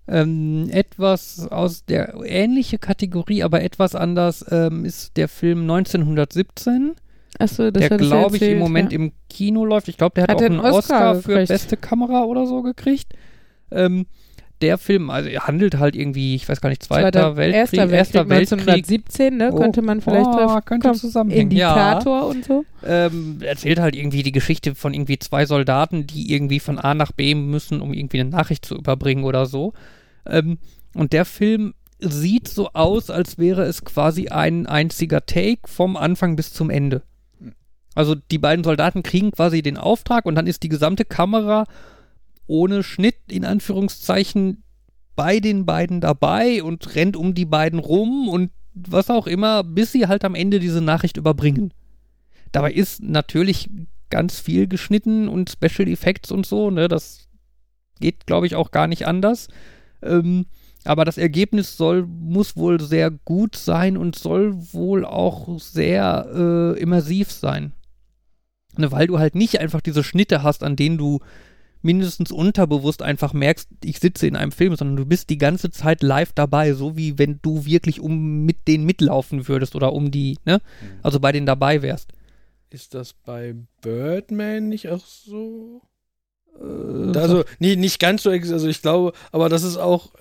Ähm, 0.06 0.68
etwas 0.70 1.48
aus 1.50 1.86
der 1.86 2.16
ähnliche 2.26 2.78
Kategorie, 2.78 3.42
aber 3.42 3.62
etwas 3.62 3.96
anders 3.96 4.46
ähm, 4.52 4.84
ist 4.84 5.16
der 5.16 5.30
Film 5.30 5.62
1917, 5.62 6.96
Achso, 7.40 7.72
das 7.72 7.88
der 7.88 7.98
glaube 7.98 8.36
ich 8.36 8.44
im 8.44 8.60
Moment 8.60 8.92
ja. 8.92 9.00
im 9.00 9.14
Kino 9.30 9.64
läuft. 9.64 9.88
Ich 9.88 9.98
glaube, 9.98 10.16
der 10.16 10.24
hat, 10.24 10.32
Hat 10.32 10.38
auch 10.38 10.46
einen 10.46 10.60
Oscar, 10.60 11.12
Oscar 11.12 11.16
für 11.16 11.46
beste 11.46 11.78
Kamera 11.78 12.26
oder 12.26 12.46
so 12.46 12.62
gekriegt. 12.62 13.14
Ähm, 13.72 14.06
der 14.64 14.78
Film, 14.78 15.10
also 15.10 15.30
er 15.30 15.46
handelt 15.46 15.78
halt 15.78 15.96
irgendwie, 15.96 16.36
ich 16.36 16.48
weiß 16.48 16.62
gar 16.62 16.70
nicht, 16.70 16.82
Zweiter, 16.82 17.12
Zweiter- 17.12 17.36
Weltkrieg, 17.36 17.80
Erster 17.80 17.90
Weltkrieg, 17.92 18.32
1917, 18.32 19.38
ne? 19.38 19.52
Oh. 19.52 19.58
könnte 19.58 19.82
man 19.82 20.00
vielleicht 20.00 20.26
oh, 20.26 20.38
drauf 20.38 20.66
könnte 20.66 20.88
kommen. 20.88 21.00
zusammenhängen. 21.00 21.52
Indikator 21.52 22.28
und 22.28 22.46
so. 22.46 22.66
Ja, 22.82 23.08
ähm, 23.08 23.40
erzählt 23.42 23.80
halt 23.80 23.96
irgendwie 23.96 24.24
die 24.24 24.32
Geschichte 24.32 24.74
von 24.74 24.94
irgendwie 24.94 25.20
zwei 25.20 25.46
Soldaten, 25.46 26.08
die 26.08 26.34
irgendwie 26.34 26.62
von 26.62 26.80
A 26.80 26.94
nach 26.94 27.12
B 27.12 27.36
müssen, 27.36 27.82
um 27.82 27.94
irgendwie 27.94 28.22
eine 28.22 28.30
Nachricht 28.30 28.66
zu 28.66 28.76
überbringen 28.76 29.26
oder 29.26 29.46
so. 29.46 29.74
Ähm, 30.26 30.58
und 30.96 31.12
der 31.12 31.26
Film 31.26 31.74
sieht 32.00 32.48
so 32.48 32.70
aus, 32.72 33.10
als 33.10 33.38
wäre 33.38 33.64
es 33.64 33.84
quasi 33.84 34.30
ein 34.30 34.66
einziger 34.66 35.26
Take 35.26 35.62
vom 35.66 35.98
Anfang 35.98 36.38
bis 36.38 36.54
zum 36.54 36.70
Ende. 36.70 37.02
Also 37.96 38.16
die 38.16 38.38
beiden 38.40 38.64
Soldaten 38.64 39.04
kriegen 39.04 39.32
quasi 39.32 39.62
den 39.62 39.78
Auftrag 39.78 40.26
und 40.26 40.36
dann 40.36 40.48
ist 40.48 40.64
die 40.64 40.70
gesamte 40.70 41.06
Kamera 41.06 41.66
ohne 42.48 42.84
Schnitt 42.84 43.16
in 43.30 43.46
Anführungszeichen 43.46 44.64
bei 45.16 45.40
den 45.40 45.66
beiden 45.66 46.02
dabei 46.02 46.64
und 46.64 46.96
rennt 46.96 47.16
um 47.16 47.34
die 47.34 47.46
beiden 47.46 47.80
rum 47.80 48.28
und 48.28 48.52
was 48.74 49.10
auch 49.10 49.28
immer, 49.28 49.64
bis 49.64 49.92
sie 49.92 50.08
halt 50.08 50.26
am 50.26 50.36
Ende 50.36 50.60
diese 50.60 50.82
Nachricht 50.82 51.18
überbringen. 51.18 51.74
Dabei 52.52 52.72
ist 52.72 53.04
natürlich 53.04 53.70
ganz 54.10 54.40
viel 54.40 54.68
geschnitten 54.68 55.28
und 55.28 55.50
Special 55.50 55.88
Effects 55.88 56.32
und 56.32 56.46
so, 56.46 56.70
ne, 56.70 56.88
das 56.88 57.28
geht, 58.00 58.26
glaube 58.26 58.48
ich, 58.48 58.56
auch 58.56 58.72
gar 58.72 58.88
nicht 58.88 59.08
anders. 59.08 59.48
Ähm, 60.02 60.46
aber 60.86 61.06
das 61.06 61.18
Ergebnis 61.18 61.78
soll, 61.78 62.06
muss 62.06 62.58
wohl 62.58 62.80
sehr 62.82 63.10
gut 63.10 63.56
sein 63.56 63.96
und 63.96 64.16
soll 64.16 64.54
wohl 64.74 65.06
auch 65.06 65.60
sehr 65.60 66.28
äh, 66.36 66.80
immersiv 66.80 67.32
sein. 67.32 67.74
Ne, 68.78 68.92
weil 68.92 69.08
du 69.08 69.20
halt 69.20 69.36
nicht 69.36 69.60
einfach 69.60 69.82
diese 69.82 70.04
Schnitte 70.04 70.44
hast, 70.44 70.64
an 70.64 70.76
denen 70.76 70.98
du 70.98 71.20
mindestens 71.84 72.32
unterbewusst 72.32 73.02
einfach 73.02 73.34
merkst, 73.34 73.68
ich 73.84 74.00
sitze 74.00 74.26
in 74.28 74.36
einem 74.36 74.52
Film, 74.52 74.76
sondern 74.76 74.96
du 74.98 75.06
bist 75.06 75.30
die 75.30 75.38
ganze 75.38 75.70
Zeit 75.72 76.02
live 76.02 76.32
dabei, 76.34 76.74
so 76.74 76.96
wie 76.98 77.18
wenn 77.20 77.40
du 77.42 77.66
wirklich 77.66 78.00
um 78.00 78.46
mit 78.46 78.68
denen 78.68 78.86
mitlaufen 78.86 79.48
würdest 79.48 79.76
oder 79.76 79.94
um 79.94 80.10
die, 80.12 80.38
ne? 80.46 80.62
Also 81.02 81.20
bei 81.20 81.32
denen 81.32 81.46
dabei 81.46 81.82
wärst. 81.82 82.12
Ist 82.70 82.94
das 82.94 83.14
bei 83.14 83.54
Birdman 83.82 84.70
nicht 84.70 84.90
auch 84.90 85.06
so? 85.06 85.82
Äh, 86.60 87.18
Also, 87.18 87.44
nee, 87.60 87.76
nicht 87.76 88.00
ganz 88.00 88.24
so, 88.24 88.30
also 88.32 88.68
ich 88.68 88.82
glaube, 88.82 89.14
aber 89.32 89.50
das 89.50 89.64
ist 89.64 89.78
auch, 89.78 90.12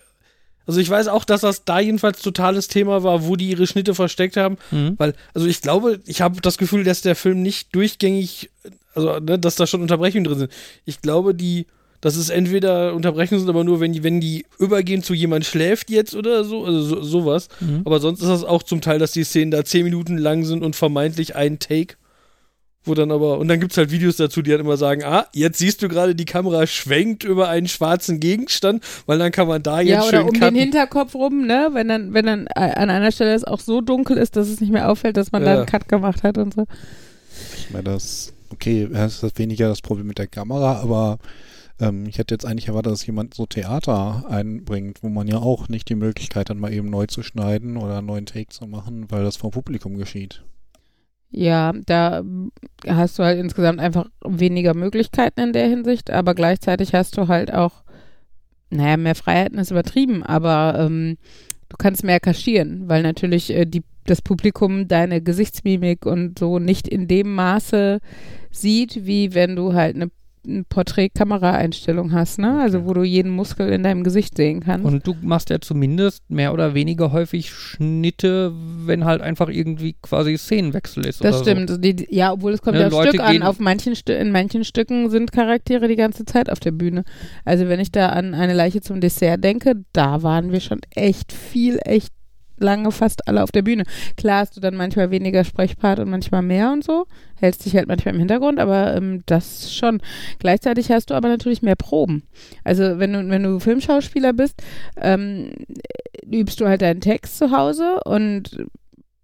also 0.66 0.79
ich 0.81 0.88
weiß 0.90 1.09
auch, 1.09 1.25
dass 1.25 1.40
das 1.40 1.64
da 1.64 1.81
jedenfalls 1.81 2.22
totales 2.22 2.68
Thema 2.68 3.03
war, 3.03 3.25
wo 3.27 3.37
die 3.37 3.51
ihre 3.51 3.66
Schnitte 3.66 3.94
versteckt 3.94 4.37
haben, 4.37 4.57
Mhm. 4.70 4.94
weil, 4.98 5.14
also 5.35 5.46
ich 5.46 5.61
glaube, 5.61 6.01
ich 6.07 6.20
habe 6.20 6.40
das 6.40 6.59
Gefühl, 6.59 6.85
dass 6.85 7.01
der 7.03 7.16
Film 7.16 7.42
nicht 7.42 7.75
durchgängig, 7.75 8.51
also, 8.94 9.18
ne, 9.20 9.38
dass 9.38 9.57
da 9.57 9.66
schon 9.66 9.83
Unterbrechungen 9.83 10.24
drin 10.24 10.38
sind. 10.38 10.52
Ich 10.85 11.00
glaube, 11.00 11.35
die, 11.35 11.66
dass 12.00 12.16
es 12.16 12.31
entweder 12.31 12.94
Unterbrechungen 12.94 13.40
sind, 13.40 13.48
aber 13.50 13.64
nur, 13.64 13.81
wenn 13.81 13.92
die, 13.92 14.02
wenn 14.02 14.20
die 14.20 14.44
übergehen 14.59 15.02
zu 15.02 15.14
jemand 15.14 15.44
schläft 15.44 15.88
jetzt 15.90 16.14
oder 16.16 16.44
so, 16.44 16.64
also 16.64 16.83
so, 16.83 17.02
sowas. 17.02 17.48
Mhm. 17.61 17.83
Aber 17.85 18.00
sonst 18.00 18.20
ist 18.22 18.28
das 18.28 18.44
auch 18.44 18.62
zum 18.62 18.81
Teil, 18.81 18.98
dass 18.98 19.12
die 19.12 19.24
Szenen 19.24 19.50
da 19.50 19.64
zehn 19.64 19.85
Minuten 19.85 20.18
lang 20.18 20.44
sind 20.44 20.62
und 20.64 20.74
vermeintlich 20.76 21.37
ein 21.37 21.59
Take. 21.59 21.94
Wo 22.85 22.94
dann 22.94 23.12
aber, 23.12 23.38
und 23.38 23.46
dann 23.46 23.61
gibt's 23.61 23.76
halt 23.76 23.92
Videos 23.92 24.16
dazu, 24.16 24.42
die 24.42 24.50
dann 24.50 24.59
immer 24.59 24.76
sagen, 24.76 25.05
ah, 25.05 25.26
jetzt 25.33 25.59
siehst 25.59 25.81
du 25.83 25.88
gerade, 25.88 26.16
die 26.16 26.24
Kamera 26.24 26.66
schwenkt 26.66 27.22
über 27.22 27.48
einen 27.48 27.68
schwarzen 27.68 28.18
Gegenstand, 28.18 28.83
weil 29.07 29.20
dann 29.20 29.31
kann 29.31 29.46
man 29.46 29.62
da 29.62 29.81
jetzt 29.81 29.90
Ja, 29.92 30.00
oder 30.02 30.11
schön 30.18 30.20
um 30.22 30.33
cutten. 30.33 30.55
den 30.55 30.62
Hinterkopf 30.64 31.14
rum, 31.14 31.46
ne? 31.46 31.68
Wenn 31.74 31.87
dann, 31.87 32.12
wenn 32.12 32.26
dann 32.26 32.46
äh, 32.48 32.72
an 32.74 32.90
einer 32.90 33.12
Stelle 33.12 33.35
es 33.35 33.44
auch 33.44 33.61
so 33.61 33.81
dunkel 33.83 34.16
ist, 34.16 34.35
dass 34.35 34.48
es 34.48 34.61
nicht 34.61 34.72
mehr 34.72 34.90
auffällt, 34.90 35.16
dass 35.16 35.31
man 35.31 35.44
da 35.44 35.52
Ja. 35.52 35.57
einen 35.59 35.66
Cut 35.66 35.88
gemacht 35.88 36.24
hat 36.24 36.38
und 36.38 36.55
so. 36.55 36.64
Ich 37.57 37.70
meine, 37.70 37.85
das, 37.85 38.33
okay, 38.52 38.88
es 38.92 39.22
ist 39.22 39.38
weniger 39.38 39.68
das 39.68 39.80
Problem 39.80 40.06
mit 40.06 40.18
der 40.18 40.26
Kamera, 40.26 40.80
aber 40.80 41.18
ähm, 41.80 42.06
ich 42.06 42.18
hätte 42.18 42.34
jetzt 42.34 42.44
eigentlich 42.46 42.68
erwartet, 42.68 42.92
dass 42.92 43.06
jemand 43.06 43.34
so 43.34 43.46
Theater 43.46 44.24
einbringt, 44.28 45.02
wo 45.02 45.08
man 45.08 45.26
ja 45.26 45.38
auch 45.38 45.68
nicht 45.68 45.88
die 45.88 45.94
Möglichkeit 45.94 46.50
hat, 46.50 46.56
mal 46.56 46.72
eben 46.72 46.90
neu 46.90 47.06
zu 47.06 47.22
schneiden 47.22 47.76
oder 47.76 47.98
einen 47.98 48.06
neuen 48.06 48.26
Take 48.26 48.48
zu 48.48 48.66
machen, 48.66 49.10
weil 49.10 49.24
das 49.24 49.36
vom 49.36 49.50
Publikum 49.50 49.96
geschieht. 49.96 50.42
Ja, 51.34 51.72
da 51.86 52.22
hast 52.86 53.18
du 53.18 53.24
halt 53.24 53.38
insgesamt 53.38 53.80
einfach 53.80 54.06
weniger 54.22 54.74
Möglichkeiten 54.74 55.40
in 55.40 55.52
der 55.54 55.66
Hinsicht, 55.66 56.10
aber 56.10 56.34
gleichzeitig 56.34 56.94
hast 56.94 57.16
du 57.16 57.26
halt 57.26 57.52
auch, 57.52 57.82
naja, 58.68 58.98
mehr 58.98 59.14
Freiheiten 59.14 59.58
ist 59.58 59.70
übertrieben, 59.70 60.22
aber 60.22 60.76
ähm, 60.78 61.16
du 61.70 61.76
kannst 61.78 62.04
mehr 62.04 62.20
kaschieren, 62.20 62.86
weil 62.86 63.02
natürlich 63.02 63.50
äh, 63.50 63.64
die, 63.64 63.82
das 64.06 64.22
Publikum 64.22 64.88
deine 64.88 65.20
Gesichtsmimik 65.20 66.06
und 66.06 66.38
so 66.38 66.58
nicht 66.58 66.88
in 66.88 67.08
dem 67.08 67.34
Maße 67.34 68.00
sieht, 68.50 69.06
wie 69.06 69.34
wenn 69.34 69.56
du 69.56 69.74
halt 69.74 69.94
eine, 69.94 70.10
eine 70.44 70.64
Porträtkameraeinstellung 70.64 72.12
hast, 72.12 72.40
ne? 72.40 72.60
Also 72.60 72.84
wo 72.84 72.92
du 72.94 73.04
jeden 73.04 73.30
Muskel 73.30 73.68
in 73.68 73.84
deinem 73.84 74.02
Gesicht 74.02 74.36
sehen 74.36 74.60
kannst. 74.60 74.84
Und 74.84 75.06
du 75.06 75.14
machst 75.22 75.50
ja 75.50 75.60
zumindest 75.60 76.28
mehr 76.28 76.52
oder 76.52 76.74
weniger 76.74 77.12
häufig 77.12 77.50
Schnitte, 77.50 78.52
wenn 78.84 79.04
halt 79.04 79.22
einfach 79.22 79.48
irgendwie 79.48 79.94
quasi 80.02 80.36
Szenenwechsel 80.36 81.06
ist. 81.06 81.22
Das 81.22 81.36
oder 81.36 81.52
stimmt. 81.52 81.70
Also 81.70 81.80
Die, 81.80 82.08
ja, 82.10 82.32
obwohl 82.32 82.52
es 82.52 82.60
kommt 82.60 82.76
Ja, 82.76 82.82
ja, 82.82 82.88
Leute 82.88 83.10
Stück 83.10 83.20
an. 83.20 83.42
Auf 83.42 83.60
manchen 83.60 83.94
Stü 83.94 84.12
in 84.12 84.32
manchen 84.32 84.64
Stücken 84.64 85.10
sind 85.10 85.30
Charaktere 85.30 85.86
die 85.86 85.96
ganze 85.96 86.24
Zeit 86.24 86.50
auf 86.50 86.58
der 86.58 86.72
Bühne. 86.72 87.04
Also 87.44 87.68
wenn 87.68 87.78
ich 87.78 87.92
da 87.92 88.08
an 88.08 88.34
eine 88.34 88.52
Leiche 88.54 88.80
zum 88.80 89.00
Dessert 89.00 89.44
denke, 89.44 89.84
da 89.92 90.24
waren 90.24 90.50
wir 90.50 90.60
schon 90.60 90.80
echt 90.90 91.32
viel, 91.32 91.78
echt 91.84 92.12
lange 92.62 92.90
fast 92.92 93.29
alle 93.29 93.42
auf 93.42 93.53
der 93.53 93.62
Bühne. 93.62 93.85
Klar 94.16 94.40
hast 94.40 94.57
du 94.57 94.61
dann 94.61 94.77
manchmal 94.77 95.11
weniger 95.11 95.44
Sprechpart 95.44 95.98
und 95.98 96.11
manchmal 96.11 96.42
mehr 96.42 96.72
und 96.72 96.85
so. 96.85 97.07
Hältst 97.40 97.64
dich 97.64 97.77
halt 97.77 97.88
manchmal 97.88 98.14
im 98.14 98.20
Hintergrund, 98.20 98.59
aber 98.59 98.96
ähm, 98.96 99.22
das 99.27 99.75
schon. 99.75 100.01
Gleichzeitig 100.38 100.90
hast 100.90 101.11
du 101.11 101.14
aber 101.14 101.29
natürlich 101.29 101.62
mehr 101.62 101.77
Proben. 101.77 102.22
Also 102.64 102.98
wenn 102.98 103.12
du, 103.12 103.29
wenn 103.29 103.42
du 103.42 103.59
Filmschauspieler 103.59 104.33
bist, 104.33 104.62
ähm, 104.96 105.53
übst 106.31 106.61
du 106.61 106.66
halt 106.66 106.83
deinen 106.83 107.01
Text 107.01 107.38
zu 107.38 107.51
Hause 107.51 108.01
und 108.05 108.64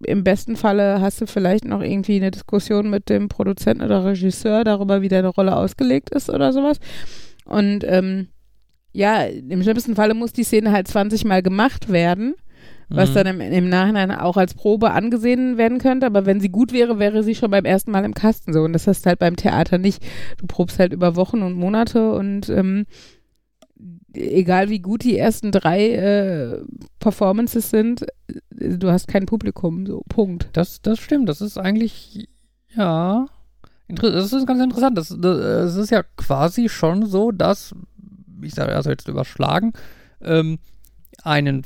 im 0.04 0.22
besten 0.22 0.56
Falle 0.56 1.00
hast 1.00 1.20
du 1.20 1.26
vielleicht 1.26 1.64
noch 1.64 1.82
irgendwie 1.82 2.16
eine 2.16 2.30
Diskussion 2.30 2.88
mit 2.88 3.08
dem 3.08 3.28
Produzenten 3.28 3.82
oder 3.82 4.04
Regisseur 4.04 4.64
darüber, 4.64 5.02
wie 5.02 5.08
deine 5.08 5.28
Rolle 5.28 5.56
ausgelegt 5.56 6.10
ist 6.10 6.30
oder 6.30 6.52
sowas. 6.52 6.78
Und 7.44 7.84
ähm, 7.84 8.28
ja, 8.92 9.24
im 9.24 9.62
schlimmsten 9.62 9.94
Falle 9.96 10.14
muss 10.14 10.32
die 10.32 10.44
Szene 10.44 10.72
halt 10.72 10.88
20 10.88 11.24
Mal 11.24 11.42
gemacht 11.42 11.90
werden, 11.90 12.34
was 12.88 13.10
Mhm. 13.10 13.14
dann 13.14 13.26
im, 13.26 13.40
im 13.40 13.68
Nachhinein 13.68 14.10
auch 14.10 14.36
als 14.36 14.54
Probe 14.54 14.92
angesehen 14.92 15.58
werden 15.58 15.78
könnte. 15.78 16.06
Aber 16.06 16.26
wenn 16.26 16.40
sie 16.40 16.48
gut 16.48 16.72
wäre, 16.72 16.98
wäre 16.98 17.22
sie 17.22 17.34
schon 17.34 17.50
beim 17.50 17.64
ersten 17.64 17.90
Mal 17.90 18.04
im 18.04 18.14
Kasten 18.14 18.52
so. 18.52 18.62
Und 18.62 18.72
das 18.72 18.86
hast 18.86 19.04
du 19.04 19.08
halt 19.08 19.18
beim 19.18 19.36
Theater 19.36 19.78
nicht. 19.78 20.02
Du 20.38 20.46
probst 20.46 20.78
halt 20.78 20.92
über 20.92 21.16
Wochen 21.16 21.42
und 21.42 21.54
Monate 21.54 22.12
und 22.12 22.48
ähm, 22.48 22.86
egal 24.14 24.68
wie 24.70 24.80
gut 24.80 25.04
die 25.04 25.18
ersten 25.18 25.52
drei 25.52 25.90
äh, 25.90 26.62
Performances 26.98 27.70
sind, 27.70 28.02
äh, 28.02 28.76
du 28.78 28.90
hast 28.90 29.08
kein 29.08 29.26
Publikum, 29.26 29.86
so 29.86 30.02
Punkt. 30.08 30.48
Das, 30.52 30.82
das 30.82 30.98
stimmt, 30.98 31.28
das 31.28 31.40
ist 31.40 31.58
eigentlich, 31.58 32.28
ja, 32.74 33.26
das 33.88 34.32
ist 34.32 34.46
ganz 34.46 34.62
interessant. 34.62 34.98
Das, 34.98 35.14
das, 35.18 35.38
es 35.38 35.76
ist 35.76 35.90
ja 35.90 36.02
quasi 36.16 36.68
schon 36.68 37.06
so, 37.06 37.32
dass, 37.32 37.74
ich 38.42 38.54
sage 38.54 38.74
also 38.74 38.90
jetzt 38.90 39.08
überschlagen, 39.08 39.72
ähm, 40.20 40.58
einen 41.22 41.64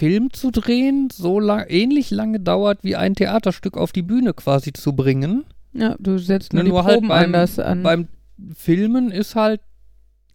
Film 0.00 0.32
zu 0.32 0.50
drehen 0.50 1.08
so 1.12 1.38
lang, 1.38 1.66
ähnlich 1.68 2.10
lange 2.10 2.40
dauert, 2.40 2.82
wie 2.82 2.96
ein 2.96 3.14
Theaterstück 3.14 3.76
auf 3.76 3.92
die 3.92 4.02
Bühne 4.02 4.32
quasi 4.34 4.72
zu 4.72 4.94
bringen. 4.94 5.44
Ja, 5.74 5.94
du 6.00 6.18
setzt 6.18 6.52
nur, 6.52 6.62
Ne, 6.62 6.68
die 6.68 6.72
nur 6.72 6.84
halt 6.84 6.94
Proben 6.96 7.08
beim- 7.08 7.24
anders 7.26 7.58
an. 7.58 7.82
Beim 7.82 8.08
Filmen 8.56 9.10
ist 9.12 9.34
halt, 9.36 9.60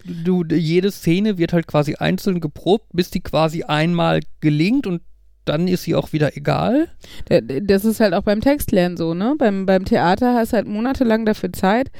du, 0.04 0.44
jede 0.44 0.90
Szene 0.92 1.36
wird 1.36 1.52
halt 1.52 1.66
quasi 1.66 1.96
einzeln 1.96 2.40
geprobt, 2.40 2.86
bis 2.92 3.10
die 3.10 3.20
quasi 3.20 3.64
einmal 3.64 4.20
gelingt 4.40 4.86
und 4.86 5.02
dann 5.46 5.68
ist 5.68 5.84
sie 5.84 5.94
auch 5.94 6.12
wieder 6.12 6.36
egal. 6.36 6.88
Das 7.62 7.84
ist 7.84 8.00
halt 8.00 8.14
auch 8.14 8.22
beim 8.22 8.40
Textlernen 8.40 8.96
so, 8.96 9.14
ne? 9.14 9.34
Beim, 9.38 9.64
beim 9.64 9.84
Theater 9.84 10.34
hast 10.34 10.52
du 10.52 10.56
halt 10.56 10.68
monatelang 10.68 11.24
dafür 11.24 11.52
Zeit, 11.52 11.90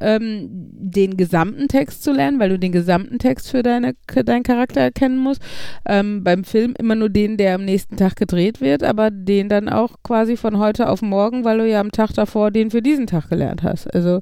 ähm, 0.00 0.48
den 0.50 1.16
gesamten 1.16 1.66
Text 1.66 2.04
zu 2.04 2.12
lernen, 2.12 2.38
weil 2.38 2.50
du 2.50 2.58
den 2.58 2.72
gesamten 2.72 3.18
Text 3.18 3.50
für 3.50 3.62
deine, 3.62 3.94
deinen 4.24 4.42
Charakter 4.42 4.80
erkennen 4.80 5.18
musst. 5.18 5.42
Ähm, 5.86 6.22
beim 6.22 6.44
Film 6.44 6.74
immer 6.78 6.94
nur 6.94 7.08
den, 7.08 7.36
der 7.36 7.54
am 7.54 7.64
nächsten 7.64 7.96
Tag 7.96 8.16
gedreht 8.16 8.60
wird, 8.60 8.82
aber 8.82 9.10
den 9.10 9.48
dann 9.48 9.68
auch 9.68 9.96
quasi 10.02 10.36
von 10.36 10.58
heute 10.58 10.88
auf 10.88 11.02
morgen, 11.02 11.44
weil 11.44 11.58
du 11.58 11.68
ja 11.68 11.80
am 11.80 11.92
Tag 11.92 12.12
davor 12.12 12.50
den 12.50 12.70
für 12.70 12.82
diesen 12.82 13.06
Tag 13.06 13.28
gelernt 13.30 13.62
hast. 13.62 13.92
Also 13.94 14.20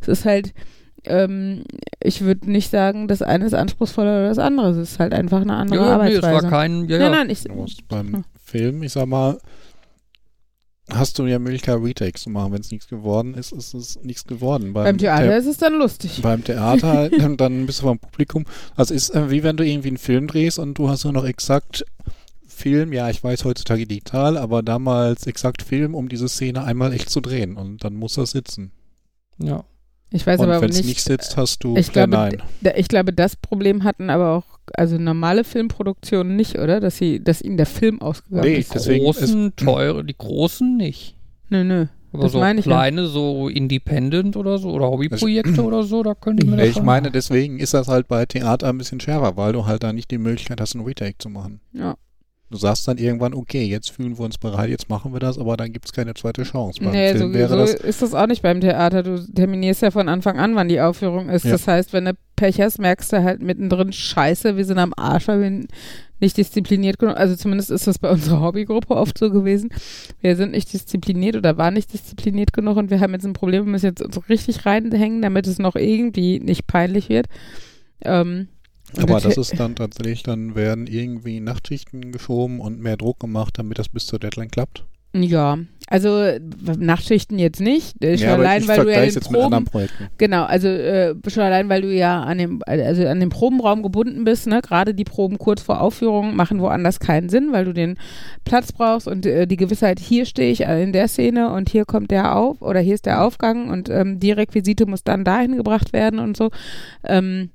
es 0.00 0.08
ist 0.08 0.24
halt, 0.24 0.52
ähm, 1.04 1.64
ich 2.02 2.20
würde 2.22 2.50
nicht 2.50 2.70
sagen, 2.70 3.08
das 3.08 3.22
eine 3.22 3.46
ist 3.46 3.54
anspruchsvoller 3.54 4.10
oder 4.18 4.28
das 4.28 4.38
andere. 4.38 4.70
Es 4.70 4.76
ist 4.76 4.98
halt 4.98 5.12
einfach 5.12 5.40
eine 5.40 5.54
andere 5.56 5.78
Ja, 5.80 5.84
nee, 5.86 5.92
Arbeitsweise. 5.92 6.36
es 6.36 6.42
war 6.44 6.50
kein, 6.50 6.88
ja, 6.88 6.98
nein, 6.98 7.10
nein, 7.12 7.30
ich, 7.30 7.44
beim 7.88 8.12
Hm. 8.12 8.24
Film, 8.44 8.82
ich 8.82 8.92
sag 8.92 9.06
mal, 9.06 9.38
hast 10.92 11.18
du 11.18 11.26
ja 11.26 11.38
Möglichkeit, 11.38 11.78
Retakes 11.80 12.22
zu 12.22 12.30
machen. 12.30 12.52
Wenn 12.52 12.60
es 12.62 12.70
nichts 12.72 12.88
geworden 12.88 13.34
ist, 13.34 13.52
ist 13.52 13.74
es 13.74 14.00
nichts 14.02 14.24
geworden. 14.26 14.72
beim 14.72 14.98
Theater 14.98 15.28
The- 15.30 15.38
ist 15.38 15.46
es 15.46 15.56
dann 15.58 15.74
lustig. 15.78 16.20
beim 16.22 16.42
Theater 16.42 16.88
halt, 16.88 17.12
dann- 17.22 17.36
dann 17.36 17.66
bist 17.66 17.80
du 17.80 17.84
vom 17.84 17.98
Publikum. 17.98 18.44
Also 18.76 18.92
ist 18.94 19.10
äh, 19.10 19.30
wie 19.30 19.42
wenn 19.42 19.56
du 19.56 19.64
irgendwie 19.64 19.88
einen 19.88 19.98
Film 19.98 20.26
drehst 20.26 20.58
und 20.58 20.74
du 20.78 20.88
hast 20.88 21.04
nur 21.04 21.12
noch 21.12 21.24
exakt 21.24 21.84
Film, 22.46 22.92
ja, 22.92 23.08
ich 23.08 23.22
weiß 23.24 23.44
heutzutage 23.44 23.86
digital, 23.86 24.36
aber 24.36 24.62
damals 24.62 25.26
exakt 25.26 25.62
Film, 25.62 25.94
um 25.94 26.08
diese 26.10 26.28
Szene 26.28 26.62
einmal 26.64 26.92
echt 26.92 27.08
zu 27.08 27.20
drehen. 27.20 27.56
Und 27.56 27.84
dann 27.84 27.94
muss 27.94 28.14
das 28.14 28.32
sitzen. 28.32 28.72
ja. 29.38 29.64
Ich 30.12 30.26
weiß 30.26 30.40
und 30.40 30.46
aber 30.50 30.60
wenn 30.60 30.70
es 30.70 30.84
nicht, 30.84 31.02
sitzt, 31.02 31.36
hast 31.36 31.62
du 31.62 31.76
ich 31.76 31.86
ja, 31.88 31.92
glaube, 32.06 32.10
nein. 32.10 32.42
Da- 32.62 32.74
Ich 32.76 32.88
glaube, 32.88 33.12
das 33.12 33.36
Problem 33.36 33.84
hatten 33.84 34.10
aber 34.10 34.30
auch, 34.36 34.44
also 34.74 34.98
normale 34.98 35.44
Filmproduktionen 35.44 36.34
nicht, 36.36 36.58
oder? 36.58 36.80
Dass 36.80 36.96
sie, 36.96 37.22
dass 37.22 37.40
ihnen 37.42 37.56
der 37.56 37.66
Film 37.66 38.00
ausgegangen 38.02 38.48
Nee, 38.48 38.56
ist. 38.58 38.74
deswegen 38.74 39.04
großen, 39.04 39.54
teure, 39.56 40.04
die 40.04 40.16
großen 40.16 40.76
nicht. 40.76 41.14
Nö, 41.48 41.62
nö. 41.64 41.86
Aber 42.12 42.24
Das 42.24 42.32
so 42.32 42.40
meine 42.40 42.58
ich 42.58 42.66
ja. 42.66 42.72
kleine, 42.72 43.06
so 43.06 43.48
Independent 43.48 44.36
oder 44.36 44.58
so, 44.58 44.70
oder 44.70 44.88
Hobbyprojekte 44.90 45.62
oder 45.64 45.84
so, 45.84 46.02
da 46.02 46.14
könnte 46.16 46.42
ich 46.44 46.50
mir 46.50 46.56
Nee, 46.56 46.66
das 46.68 46.76
ich 46.76 46.82
meine, 46.82 47.12
deswegen 47.12 47.60
ist 47.60 47.72
das 47.72 47.86
halt 47.86 48.08
bei 48.08 48.26
Theater 48.26 48.68
ein 48.68 48.78
bisschen 48.78 48.98
schärfer, 48.98 49.36
weil 49.36 49.52
du 49.52 49.66
halt 49.66 49.84
da 49.84 49.92
nicht 49.92 50.10
die 50.10 50.18
Möglichkeit 50.18 50.60
hast, 50.60 50.74
einen 50.74 50.84
Retake 50.84 51.18
zu 51.18 51.28
machen. 51.28 51.60
Ja. 51.72 51.94
Du 52.50 52.56
sagst 52.56 52.88
dann 52.88 52.98
irgendwann, 52.98 53.32
okay, 53.32 53.62
jetzt 53.62 53.90
fühlen 53.90 54.18
wir 54.18 54.24
uns 54.24 54.36
bereit, 54.36 54.70
jetzt 54.70 54.88
machen 54.88 55.12
wir 55.12 55.20
das, 55.20 55.38
aber 55.38 55.56
dann 55.56 55.72
gibt 55.72 55.86
es 55.86 55.92
keine 55.92 56.14
zweite 56.14 56.42
Chance. 56.42 56.80
Beim 56.82 56.90
Nee, 56.90 57.12
so, 57.12 57.18
Film 57.18 57.34
wäre 57.34 57.48
so 57.48 57.56
das, 57.56 57.74
ist 57.74 58.02
das 58.02 58.12
auch 58.12 58.26
nicht 58.26 58.42
beim 58.42 58.60
Theater. 58.60 59.04
Du 59.04 59.24
terminierst 59.32 59.82
ja 59.82 59.92
von 59.92 60.08
Anfang 60.08 60.38
an, 60.38 60.56
wann 60.56 60.68
die 60.68 60.80
Aufführung 60.80 61.28
ist. 61.28 61.44
Ja. 61.44 61.52
Das 61.52 61.68
heißt, 61.68 61.92
wenn 61.92 62.06
du 62.06 62.14
Pech 62.34 62.60
hast, 62.60 62.80
merkst 62.80 63.12
du 63.12 63.22
halt 63.22 63.40
mittendrin, 63.40 63.92
scheiße, 63.92 64.56
wir 64.56 64.64
sind 64.64 64.78
am 64.78 64.92
Arsch, 64.96 65.28
weil 65.28 65.40
wir 65.40 65.66
nicht 66.18 66.36
diszipliniert 66.36 66.98
genug, 66.98 67.16
also 67.16 67.36
zumindest 67.36 67.70
ist 67.70 67.86
das 67.86 67.98
bei 67.98 68.10
unserer 68.12 68.40
Hobbygruppe 68.40 68.96
oft 68.96 69.16
so 69.16 69.30
gewesen. 69.30 69.70
Wir 70.20 70.34
sind 70.34 70.50
nicht 70.50 70.72
diszipliniert 70.72 71.36
oder 71.36 71.56
waren 71.56 71.74
nicht 71.74 71.92
diszipliniert 71.92 72.52
genug 72.52 72.76
und 72.76 72.90
wir 72.90 72.98
haben 72.98 73.12
jetzt 73.12 73.26
ein 73.26 73.32
Problem, 73.32 73.64
wir 73.64 73.70
müssen 73.70 73.86
jetzt 73.86 74.02
uns 74.02 74.28
richtig 74.28 74.66
reinhängen, 74.66 75.22
damit 75.22 75.46
es 75.46 75.58
noch 75.60 75.76
irgendwie 75.76 76.40
nicht 76.40 76.66
peinlich 76.66 77.08
wird. 77.08 77.26
Ähm, 78.02 78.48
aber 78.96 79.20
das 79.20 79.36
ist 79.36 79.58
dann 79.58 79.74
tatsächlich, 79.74 80.22
dann 80.22 80.54
werden 80.54 80.86
irgendwie 80.86 81.40
Nachtschichten 81.40 82.12
geschoben 82.12 82.60
und 82.60 82.80
mehr 82.80 82.96
Druck 82.96 83.20
gemacht, 83.20 83.54
damit 83.58 83.78
das 83.78 83.88
bis 83.88 84.06
zur 84.06 84.18
Deadline 84.18 84.50
klappt. 84.50 84.84
Ja, 85.12 85.58
also 85.88 86.24
Nachtschichten 86.78 87.40
jetzt 87.40 87.60
nicht. 87.60 88.02
Äh, 88.04 88.16
Schon 88.16 88.28
ja, 88.28 88.34
allein, 88.34 88.62
ich 88.62 88.68
weil 88.68 88.84
du 88.84 88.92
ja 88.92 89.00
den 89.00 89.04
jetzt 89.06 89.28
mit 89.28 89.40
anderen 89.40 89.64
Proben, 89.64 89.88
Projekten. 89.88 90.08
genau, 90.18 90.44
also 90.44 90.68
äh, 90.68 91.16
schon 91.26 91.42
allein, 91.42 91.68
weil 91.68 91.82
du 91.82 91.92
ja 91.92 92.22
an 92.22 92.38
dem, 92.38 92.60
also 92.64 93.04
an 93.06 93.18
dem 93.18 93.28
Probenraum 93.28 93.82
gebunden 93.82 94.22
bist, 94.22 94.46
ne? 94.46 94.60
Gerade 94.62 94.94
die 94.94 95.02
Proben 95.02 95.38
kurz 95.38 95.62
vor 95.62 95.80
Aufführung 95.80 96.36
machen 96.36 96.60
woanders 96.60 97.00
keinen 97.00 97.28
Sinn, 97.28 97.48
weil 97.50 97.64
du 97.64 97.72
den 97.72 97.98
Platz 98.44 98.70
brauchst 98.70 99.08
und 99.08 99.26
äh, 99.26 99.48
die 99.48 99.56
Gewissheit, 99.56 99.98
hier 99.98 100.26
stehe 100.26 100.52
ich 100.52 100.64
äh, 100.64 100.80
in 100.80 100.92
der 100.92 101.08
Szene 101.08 101.52
und 101.52 101.70
hier 101.70 101.86
kommt 101.86 102.12
der 102.12 102.36
auf 102.36 102.62
oder 102.62 102.78
hier 102.78 102.94
ist 102.94 103.06
der 103.06 103.24
Aufgang 103.24 103.68
und 103.68 103.90
ähm, 103.90 104.20
die 104.20 104.30
Requisite 104.30 104.86
muss 104.86 105.02
dann 105.02 105.24
dahin 105.24 105.56
gebracht 105.56 105.92
werden 105.92 106.20
und 106.20 106.36
so. 106.36 106.50
Ähm, 107.02 107.50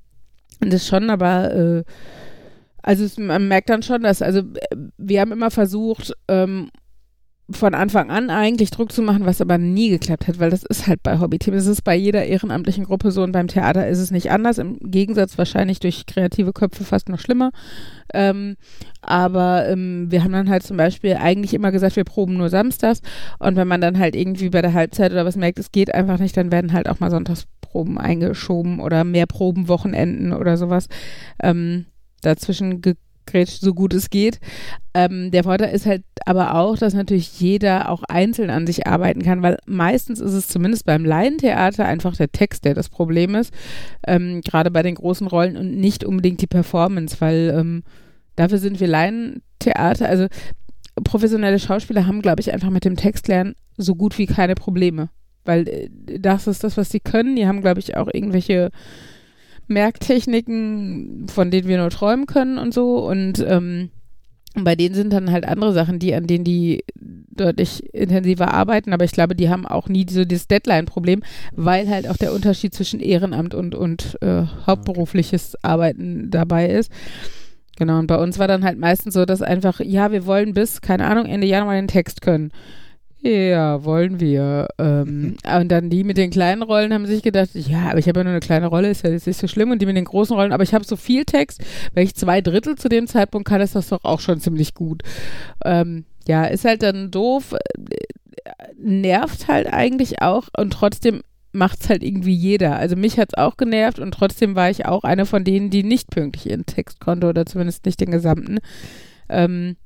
das 0.61 0.87
schon, 0.87 1.09
aber 1.09 1.53
äh, 1.53 1.83
also 2.81 3.03
es, 3.03 3.17
man 3.17 3.47
merkt 3.47 3.69
dann 3.69 3.83
schon, 3.83 4.03
dass, 4.03 4.21
also 4.21 4.43
wir 4.97 5.21
haben 5.21 5.31
immer 5.31 5.51
versucht, 5.51 6.13
ähm, 6.27 6.69
von 7.49 7.75
Anfang 7.75 8.09
an 8.09 8.31
eigentlich 8.31 8.71
Druck 8.71 8.91
zu 8.91 9.03
machen, 9.03 9.25
was 9.25 9.39
aber 9.39 9.59
nie 9.59 9.89
geklappt 9.89 10.27
hat, 10.27 10.39
weil 10.39 10.49
das 10.49 10.63
ist 10.63 10.87
halt 10.87 11.03
bei 11.03 11.19
Hobbyteams, 11.19 11.57
es 11.57 11.67
ist 11.67 11.83
bei 11.83 11.95
jeder 11.95 12.25
ehrenamtlichen 12.25 12.85
Gruppe 12.85 13.11
so 13.11 13.21
und 13.21 13.33
beim 13.33 13.47
Theater 13.47 13.87
ist 13.87 13.99
es 13.99 14.09
nicht 14.09 14.31
anders, 14.31 14.57
im 14.57 14.79
Gegensatz 14.79 15.37
wahrscheinlich 15.37 15.79
durch 15.79 16.07
kreative 16.07 16.53
Köpfe 16.53 16.83
fast 16.83 17.07
noch 17.07 17.19
schlimmer. 17.19 17.51
Ähm, 18.13 18.55
aber 19.01 19.67
ähm, 19.67 20.07
wir 20.09 20.23
haben 20.23 20.31
dann 20.31 20.49
halt 20.49 20.63
zum 20.63 20.77
Beispiel 20.77 21.17
eigentlich 21.17 21.53
immer 21.53 21.71
gesagt, 21.71 21.95
wir 21.95 22.03
proben 22.03 22.37
nur 22.37 22.49
samstags 22.49 23.01
und 23.37 23.55
wenn 23.55 23.67
man 23.67 23.81
dann 23.81 23.99
halt 23.99 24.15
irgendwie 24.15 24.49
bei 24.49 24.63
der 24.63 24.73
Halbzeit 24.73 25.11
oder 25.11 25.25
was 25.25 25.35
merkt, 25.35 25.59
es 25.59 25.71
geht 25.71 25.93
einfach 25.93 26.17
nicht, 26.17 26.35
dann 26.37 26.51
werden 26.51 26.73
halt 26.73 26.89
auch 26.89 26.99
mal 26.99 27.11
Sonntagsproben 27.75 27.97
eingeschoben 27.97 28.79
oder 28.79 29.03
mehr 29.03 29.25
Probenwochenenden 29.25 30.33
oder 30.33 30.57
sowas 30.57 30.87
ähm, 31.41 31.85
dazwischen 32.21 32.81
ge 32.81 32.95
grätscht, 33.27 33.61
so 33.61 33.73
gut 33.73 33.95
es 33.95 34.11
geht. 34.11 34.39
Ähm, 34.93 35.31
der 35.31 35.45
Vorteil 35.45 35.73
ist 35.73 35.87
halt 35.87 36.03
aber 36.27 36.53
auch, 36.53 36.77
dass 36.77 36.93
natürlich 36.93 37.39
jeder 37.39 37.89
auch 37.89 38.03
einzeln 38.03 38.51
an 38.51 38.67
sich 38.67 38.85
arbeiten 38.85 39.23
kann, 39.23 39.41
weil 39.41 39.57
meistens 39.65 40.19
ist 40.19 40.33
es 40.33 40.47
zumindest 40.47 40.85
beim 40.85 41.03
Laientheater 41.03 41.85
einfach 41.85 42.15
der 42.15 42.31
Text, 42.31 42.65
der 42.65 42.75
das 42.75 42.87
Problem 42.87 43.33
ist, 43.33 43.51
ähm, 44.05 44.41
gerade 44.41 44.69
bei 44.69 44.83
den 44.83 44.93
großen 44.93 45.25
Rollen 45.25 45.57
und 45.57 45.75
nicht 45.75 46.03
unbedingt 46.03 46.39
die 46.39 46.47
Performance, 46.47 47.17
weil 47.19 47.51
ähm, 47.57 47.81
dafür 48.35 48.59
sind 48.59 48.79
wir 48.79 48.87
Laientheater, 48.87 50.07
also 50.07 50.27
professionelle 51.03 51.57
Schauspieler 51.57 52.05
haben, 52.05 52.21
glaube 52.21 52.41
ich, 52.41 52.53
einfach 52.53 52.69
mit 52.69 52.85
dem 52.85 52.95
Textlernen 52.95 53.55
so 53.75 53.95
gut 53.95 54.19
wie 54.19 54.27
keine 54.27 54.53
Probleme, 54.53 55.09
weil 55.45 55.67
äh, 55.67 55.89
das 56.19 56.47
ist 56.47 56.63
das, 56.63 56.77
was 56.77 56.89
sie 56.89 56.99
können. 56.99 57.35
Die 57.35 57.47
haben, 57.47 57.61
glaube 57.61 57.79
ich, 57.79 57.95
auch 57.95 58.07
irgendwelche 58.11 58.71
Merktechniken, 59.67 61.27
von 61.29 61.51
denen 61.51 61.67
wir 61.67 61.77
nur 61.77 61.89
träumen 61.89 62.25
können 62.25 62.57
und 62.57 62.73
so. 62.73 62.97
Und 63.07 63.43
ähm, 63.47 63.89
bei 64.55 64.75
denen 64.75 64.95
sind 64.95 65.11
dann 65.11 65.31
halt 65.31 65.45
andere 65.45 65.73
Sachen, 65.73 65.99
die, 65.99 66.13
an 66.13 66.27
denen 66.27 66.43
die 66.43 66.83
deutlich 66.95 67.93
intensiver 67.93 68.53
arbeiten, 68.53 68.93
aber 68.93 69.03
ich 69.03 69.11
glaube, 69.11 69.35
die 69.35 69.49
haben 69.49 69.65
auch 69.65 69.89
nie 69.89 70.05
so 70.09 70.23
dieses 70.23 70.47
Deadline-Problem, 70.47 71.21
weil 71.53 71.89
halt 71.89 72.07
auch 72.07 72.15
der 72.15 72.33
Unterschied 72.33 72.73
zwischen 72.73 73.01
Ehrenamt 73.01 73.53
und, 73.53 73.75
und 73.75 74.17
äh, 74.21 74.43
hauptberufliches 74.65 75.61
Arbeiten 75.63 76.31
dabei 76.31 76.69
ist. 76.69 76.91
Genau, 77.77 77.99
und 77.99 78.07
bei 78.07 78.17
uns 78.17 78.39
war 78.39 78.47
dann 78.47 78.63
halt 78.63 78.79
meistens 78.79 79.13
so, 79.13 79.25
dass 79.25 79.41
einfach, 79.41 79.81
ja, 79.81 80.11
wir 80.13 80.25
wollen 80.25 80.53
bis, 80.53 80.79
keine 80.79 81.05
Ahnung, 81.07 81.25
Ende 81.25 81.47
Januar 81.47 81.75
den 81.75 81.89
Text 81.89 82.21
können. 82.21 82.51
Ja, 83.27 83.83
wollen 83.83 84.19
wir. 84.19 84.67
Ähm, 84.77 85.37
und 85.59 85.69
dann 85.69 85.89
die 85.89 86.03
mit 86.03 86.17
den 86.17 86.29
kleinen 86.29 86.61
Rollen 86.61 86.93
haben 86.93 87.07
sich 87.07 87.23
gedacht, 87.23 87.49
ja, 87.55 87.89
aber 87.89 87.97
ich 87.97 88.07
habe 88.07 88.19
ja 88.19 88.23
nur 88.23 88.33
eine 88.33 88.39
kleine 88.39 88.67
Rolle, 88.67 88.91
ist 88.91 89.03
ja 89.03 89.09
jetzt 89.09 89.25
nicht 89.25 89.39
so 89.39 89.47
schlimm. 89.47 89.71
Und 89.71 89.81
die 89.81 89.87
mit 89.87 89.97
den 89.97 90.05
großen 90.05 90.35
Rollen, 90.35 90.53
aber 90.53 90.61
ich 90.61 90.75
habe 90.75 90.85
so 90.85 90.95
viel 90.95 91.25
Text, 91.25 91.63
wenn 91.95 92.03
ich 92.03 92.13
zwei 92.13 92.41
Drittel 92.41 92.75
zu 92.75 92.87
dem 92.87 93.07
Zeitpunkt 93.07 93.47
kann, 93.47 93.61
ist 93.61 93.73
das 93.73 93.89
doch 93.89 94.03
auch 94.03 94.19
schon 94.19 94.39
ziemlich 94.39 94.75
gut. 94.75 95.01
Ähm, 95.63 96.05
ja, 96.27 96.45
ist 96.45 96.65
halt 96.65 96.83
dann 96.83 97.09
doof, 97.09 97.53
äh, 97.53 98.53
nervt 98.77 99.47
halt 99.47 99.73
eigentlich 99.73 100.21
auch 100.21 100.47
und 100.55 100.73
trotzdem 100.73 101.21
macht 101.51 101.81
es 101.81 101.89
halt 101.89 102.03
irgendwie 102.03 102.35
jeder. 102.35 102.75
Also 102.75 102.95
mich 102.95 103.17
hat 103.17 103.29
es 103.31 103.37
auch 103.39 103.57
genervt 103.57 103.97
und 103.97 104.13
trotzdem 104.13 104.55
war 104.55 104.69
ich 104.69 104.85
auch 104.85 105.03
eine 105.03 105.25
von 105.25 105.43
denen, 105.43 105.71
die 105.71 105.83
nicht 105.83 106.11
pünktlich 106.11 106.51
ihren 106.51 106.67
Text 106.67 106.99
konnte 106.99 107.27
oder 107.27 107.47
zumindest 107.47 107.87
nicht 107.87 107.99
den 108.01 108.11
gesamten. 108.11 108.59
Ähm, 109.29 109.77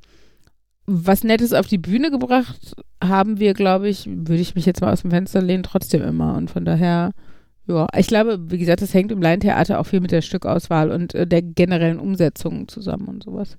was 0.89 1.23
Nettes 1.23 1.54
auf 1.54 1.67
die 1.67 1.78
Bühne 1.78 2.10
gebracht 2.10 2.75
haben 3.02 3.39
wir, 3.39 3.54
glaube 3.54 3.88
ich, 3.88 4.08
würde 4.08 4.41
ich 4.41 4.56
mich 4.56 4.65
jetzt 4.65 4.82
mal 4.82 4.91
aus 4.91 5.04
dem 5.04 5.12
Fenster 5.12 5.41
lehnen, 5.41 5.63
trotzdem 5.63 6.02
immer. 6.02 6.36
Und 6.36 6.49
von 6.49 6.65
daher, 6.65 7.12
ja, 7.67 7.88
ich 7.95 8.08
glaube, 8.08 8.39
wie 8.49 8.58
gesagt, 8.58 8.82
das 8.82 8.93
hängt 8.93 9.12
im 9.12 9.21
Laientheater 9.21 9.80
auch 9.80 9.86
viel 9.86 10.02
mit 10.02 10.12
der 10.12 10.21
Stückauswahl 10.21 10.91
und 10.91 11.13
äh, 11.13 11.28
der 11.28 11.41
generellen 11.41 11.99
Umsetzung 11.99 12.67
zusammen 12.67 13.08
und 13.08 13.23
sowas. 13.23 13.58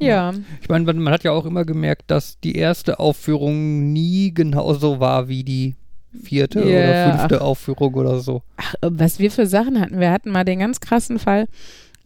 Ja. 0.00 0.32
Ich 0.60 0.68
meine, 0.68 0.92
man, 0.92 1.10
hat 1.10 1.24
ja 1.24 1.32
auch 1.32 1.46
immer 1.46 1.64
gemerkt, 1.64 2.10
dass 2.10 2.38
die 2.40 2.56
erste 2.56 2.98
Aufführung 2.98 3.92
nie 3.92 4.32
genauso 4.34 5.00
war 5.00 5.28
wie 5.28 5.44
die 5.44 5.74
vierte 6.22 6.60
Ja, 6.60 6.64
oder 6.64 7.18
fünfte 7.18 7.40
Aufführung 7.42 7.94
oder 7.94 8.20
so. 8.20 8.42
Ach, 8.56 8.74
was 8.82 9.18
wir 9.18 9.30
für 9.30 9.46
Sachen 9.46 9.80
hatten. 9.80 10.00
Wir 10.00 10.10
hatten 10.10 10.30
mal 10.30 10.44
den 10.44 10.60
ganz 10.60 10.80
krassen 10.80 11.18
Fall. 11.18 11.46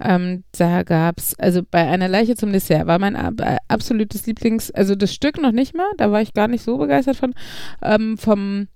Ähm, 0.02 0.44
da 0.52 0.82
gab 0.82 1.18
es, 1.18 1.38
also 1.38 1.62
bei 1.68 1.86
einer 1.86 2.08
Leiche 2.08 2.34
zum 2.34 2.52
Dessert 2.52 2.86
war 2.86 2.98
mein 2.98 3.14
äh, 3.14 3.56
absolutes 3.68 4.26
Lieblings, 4.26 4.70
also 4.70 4.94
das 4.94 5.14
Stück 5.14 5.40
noch 5.40 5.52
nicht 5.52 5.74
mal, 5.74 5.90
da 5.96 6.10
war 6.10 6.20
ich 6.20 6.34
gar 6.34 6.48
nicht 6.48 6.62
so 6.62 6.78
begeistert 6.78 7.16
von, 7.16 7.34
ähm, 7.82 8.18
vom, 8.18 8.68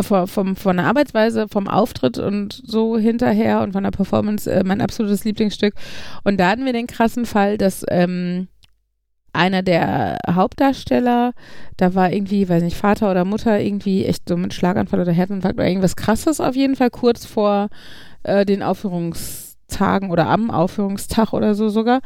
vom, 0.00 0.26
vom, 0.26 0.56
von 0.56 0.76
der 0.76 0.86
Arbeitsweise, 0.86 1.46
vom 1.48 1.68
Auftritt 1.68 2.18
und 2.18 2.60
so 2.64 2.98
hinterher 2.98 3.60
und 3.60 3.72
von 3.72 3.84
der 3.84 3.92
Performance 3.92 4.50
äh, 4.50 4.64
mein 4.64 4.80
absolutes 4.80 5.24
Lieblingsstück. 5.24 5.74
Und 6.24 6.40
da 6.40 6.50
hatten 6.50 6.64
wir 6.64 6.72
den 6.72 6.88
krassen 6.88 7.26
Fall, 7.26 7.56
dass 7.56 7.84
ähm, 7.88 8.48
einer 9.32 9.62
der 9.62 10.18
Hauptdarsteller, 10.28 11.32
da 11.76 11.94
war 11.94 12.12
irgendwie, 12.12 12.48
weiß 12.48 12.62
nicht, 12.62 12.76
Vater 12.76 13.10
oder 13.10 13.24
Mutter 13.24 13.60
irgendwie 13.60 14.04
echt 14.04 14.28
so 14.28 14.36
mit 14.36 14.54
Schlaganfall 14.54 15.00
oder 15.00 15.12
Herzinfarkt 15.12 15.58
oder 15.58 15.68
irgendwas 15.68 15.96
krasses 15.96 16.40
auf 16.40 16.54
jeden 16.54 16.76
Fall 16.76 16.90
kurz 16.90 17.26
vor 17.26 17.68
äh, 18.22 18.44
den 18.44 18.62
Aufführungstagen 19.74 20.10
oder 20.10 20.28
am 20.28 20.50
Aufführungstag 20.50 21.32
oder 21.32 21.54
so 21.54 21.68
sogar, 21.68 22.00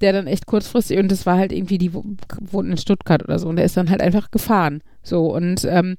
der 0.00 0.12
dann 0.12 0.26
echt 0.26 0.46
kurzfristig 0.46 0.98
und 0.98 1.10
das 1.10 1.26
war 1.26 1.36
halt 1.36 1.52
irgendwie, 1.52 1.78
die 1.78 1.92
wo- 1.92 2.04
wohnt 2.40 2.70
in 2.70 2.76
Stuttgart 2.76 3.22
oder 3.22 3.38
so 3.38 3.48
und 3.48 3.56
der 3.56 3.64
ist 3.64 3.76
dann 3.76 3.90
halt 3.90 4.00
einfach 4.00 4.30
gefahren. 4.30 4.82
So 5.02 5.34
und 5.34 5.64
ähm, 5.64 5.96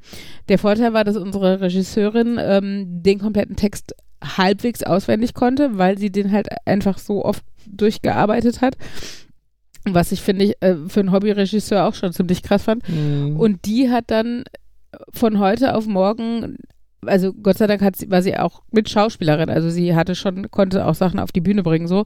der 0.50 0.58
Vorteil 0.58 0.94
war, 0.94 1.04
dass 1.04 1.18
unsere 1.18 1.62
Regisseurin 1.62 2.38
ähm, 2.40 3.04
den 3.04 3.20
kompletten 3.20 3.56
Text 3.56 3.94
halbwegs 4.24 4.84
auswendig 4.84 5.34
konnte, 5.34 5.78
weil 5.78 5.98
sie 5.98 6.12
den 6.12 6.32
halt 6.32 6.48
einfach 6.66 6.98
so 6.98 7.26
oft 7.26 7.44
durchgearbeitet 7.68 8.62
hat. 8.62 8.76
Was 9.90 10.12
ich 10.12 10.22
finde 10.22 10.46
ich 10.46 10.54
äh, 10.62 10.76
für 10.88 11.00
einen 11.00 11.12
Hobbyregisseur 11.12 11.86
auch 11.86 11.96
schon 11.96 12.14
ziemlich 12.14 12.44
krass 12.44 12.64
fand. 12.64 12.88
Mhm. 12.88 13.40
Und 13.40 13.66
die 13.66 13.90
hat 13.90 14.06
dann 14.12 14.44
von 15.12 15.40
heute 15.40 15.74
auf 15.76 15.88
morgen, 15.88 16.58
also 17.06 17.34
Gott 17.34 17.58
sei 17.58 17.68
Dank 17.68 17.82
hat 17.82 17.96
sie, 17.96 18.10
war 18.12 18.22
sie 18.22 18.38
auch 18.38 18.62
mit 18.72 18.90
Schauspielerin, 18.90 19.50
also 19.50 19.70
sie 19.70 19.96
hatte 19.96 20.16
schon, 20.16 20.52
konnte 20.52 20.86
auch 20.86 20.96
Sachen 20.96 21.20
auf 21.20 21.32
die 21.32 21.42
Bühne 21.42 21.64
bringen 21.64 21.88
so 21.88 22.06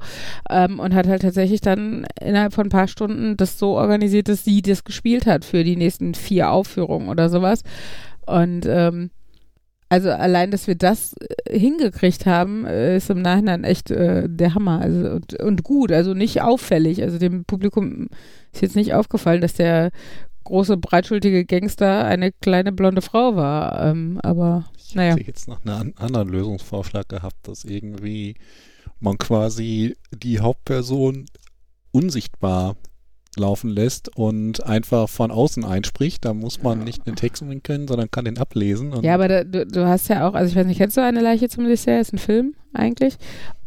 ähm, 0.50 0.80
und 0.80 0.94
hat 0.94 1.08
halt 1.08 1.22
tatsächlich 1.22 1.62
dann 1.62 2.06
innerhalb 2.22 2.54
von 2.54 2.68
ein 2.68 2.70
paar 2.70 2.88
Stunden 2.88 3.38
das 3.38 3.60
so 3.60 3.78
organisiert, 3.78 4.30
dass 4.30 4.46
sie 4.46 4.62
das 4.62 4.84
gespielt 4.84 5.26
hat 5.26 5.46
für 5.46 5.64
die 5.64 5.76
nächsten 5.76 6.14
vier 6.14 6.52
Aufführungen 6.52 7.10
oder 7.10 7.30
sowas. 7.30 7.64
Und 8.26 8.66
ähm, 8.66 9.10
also 9.88 10.10
allein, 10.10 10.50
dass 10.50 10.68
wir 10.68 10.76
das 10.76 11.14
äh, 11.46 11.60
hingekriegt 11.60 12.26
haben, 12.26 12.66
äh, 12.66 12.98
ist 12.98 13.10
im 13.10 13.22
Nachhinein 13.22 13.64
echt 13.64 13.92
äh, 13.92 14.28
der 14.28 14.56
Hammer. 14.56 14.82
Also 14.82 15.12
und, 15.12 15.40
und 15.42 15.64
gut, 15.64 15.92
also 15.92 16.14
nicht 16.14 16.42
auffällig. 16.42 17.04
Also 17.04 17.20
dem 17.20 17.46
Publikum 17.46 18.10
ist 18.52 18.62
jetzt 18.62 18.76
nicht 18.76 18.94
aufgefallen, 18.94 19.42
dass 19.42 19.54
der 19.54 19.92
große, 20.46 20.78
breitschultige 20.78 21.44
Gangster 21.46 22.06
eine 22.06 22.32
kleine 22.32 22.72
blonde 22.72 23.02
Frau 23.02 23.36
war. 23.36 23.84
Ähm, 23.86 24.20
aber 24.24 24.66
Ich 24.78 24.96
Naja. 24.96 25.12
hätte 25.16 25.28
jetzt 25.28 25.48
noch 25.50 25.66
einen 25.66 25.76
an- 25.76 25.94
anderen 25.98 26.30
Lösungsvorschlag 26.30 27.10
gehabt, 27.10 27.48
dass 27.48 27.66
irgendwie 27.66 28.36
man 29.00 29.18
quasi 29.18 29.96
die 30.14 30.40
Hauptperson 30.40 31.26
unsichtbar 31.92 32.76
laufen 33.38 33.70
lässt 33.70 34.16
und 34.16 34.66
einfach 34.66 35.10
von 35.10 35.30
außen 35.30 35.66
einspricht. 35.66 36.24
Da 36.24 36.34
muss 36.34 36.64
man 36.64 36.86
nicht 36.86 37.06
den 37.06 37.18
Text 37.18 37.42
umgehen 37.42 37.64
können, 37.64 37.86
sondern 37.88 38.10
kann 38.10 38.24
den 38.24 38.38
ablesen. 38.38 38.94
Und 38.94 39.04
ja, 39.04 39.14
aber 39.16 39.28
da, 39.28 39.44
du, 39.44 39.66
du 39.66 39.86
hast 39.86 40.08
ja 40.08 40.26
auch, 40.28 40.36
also 40.36 40.50
ich 40.50 40.56
weiß 40.56 40.66
nicht, 40.66 40.78
kennst 40.78 40.96
du 40.96 41.02
eine 41.04 41.20
Leiche 41.22 41.50
zum 41.50 41.66
Dessert? 41.66 42.00
Ist 42.02 42.14
ein 42.14 42.18
Film 42.18 42.56
eigentlich. 42.74 43.16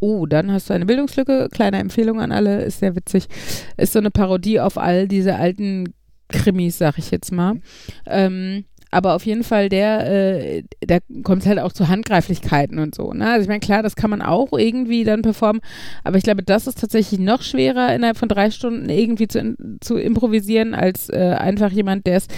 Oh, 0.00 0.24
dann 0.24 0.50
hast 0.50 0.70
du 0.70 0.74
eine 0.74 0.86
Bildungslücke. 0.86 1.48
Kleine 1.52 1.78
Empfehlung 1.80 2.18
an 2.20 2.32
alle, 2.32 2.62
ist 2.62 2.78
sehr 2.78 2.96
witzig. 2.96 3.26
Ist 3.76 3.92
so 3.92 3.98
eine 3.98 4.10
Parodie 4.10 4.58
auf 4.60 4.78
all 4.78 5.06
diese 5.06 5.34
alten 5.36 5.92
Krimis, 6.28 6.78
sag 6.78 6.98
ich 6.98 7.10
jetzt 7.10 7.32
mal. 7.32 7.60
Ähm, 8.06 8.64
aber 8.90 9.14
auf 9.14 9.26
jeden 9.26 9.44
Fall, 9.44 9.68
der, 9.68 10.10
äh, 10.10 10.62
da 10.80 10.98
kommt 11.22 11.44
halt 11.44 11.58
auch 11.58 11.72
zu 11.72 11.88
Handgreiflichkeiten 11.88 12.78
und 12.78 12.94
so. 12.94 13.12
Ne? 13.12 13.30
Also 13.30 13.42
ich 13.42 13.48
meine, 13.48 13.60
klar, 13.60 13.82
das 13.82 13.96
kann 13.96 14.10
man 14.10 14.22
auch 14.22 14.52
irgendwie 14.52 15.04
dann 15.04 15.22
performen, 15.22 15.60
aber 16.04 16.16
ich 16.16 16.22
glaube, 16.22 16.42
das 16.42 16.66
ist 16.66 16.80
tatsächlich 16.80 17.20
noch 17.20 17.42
schwerer, 17.42 17.94
innerhalb 17.94 18.16
von 18.16 18.28
drei 18.28 18.50
Stunden 18.50 18.88
irgendwie 18.88 19.28
zu, 19.28 19.56
zu 19.80 19.96
improvisieren, 19.96 20.74
als 20.74 21.10
äh, 21.10 21.36
einfach 21.38 21.70
jemand, 21.70 22.06
der 22.06 22.16
es 22.16 22.28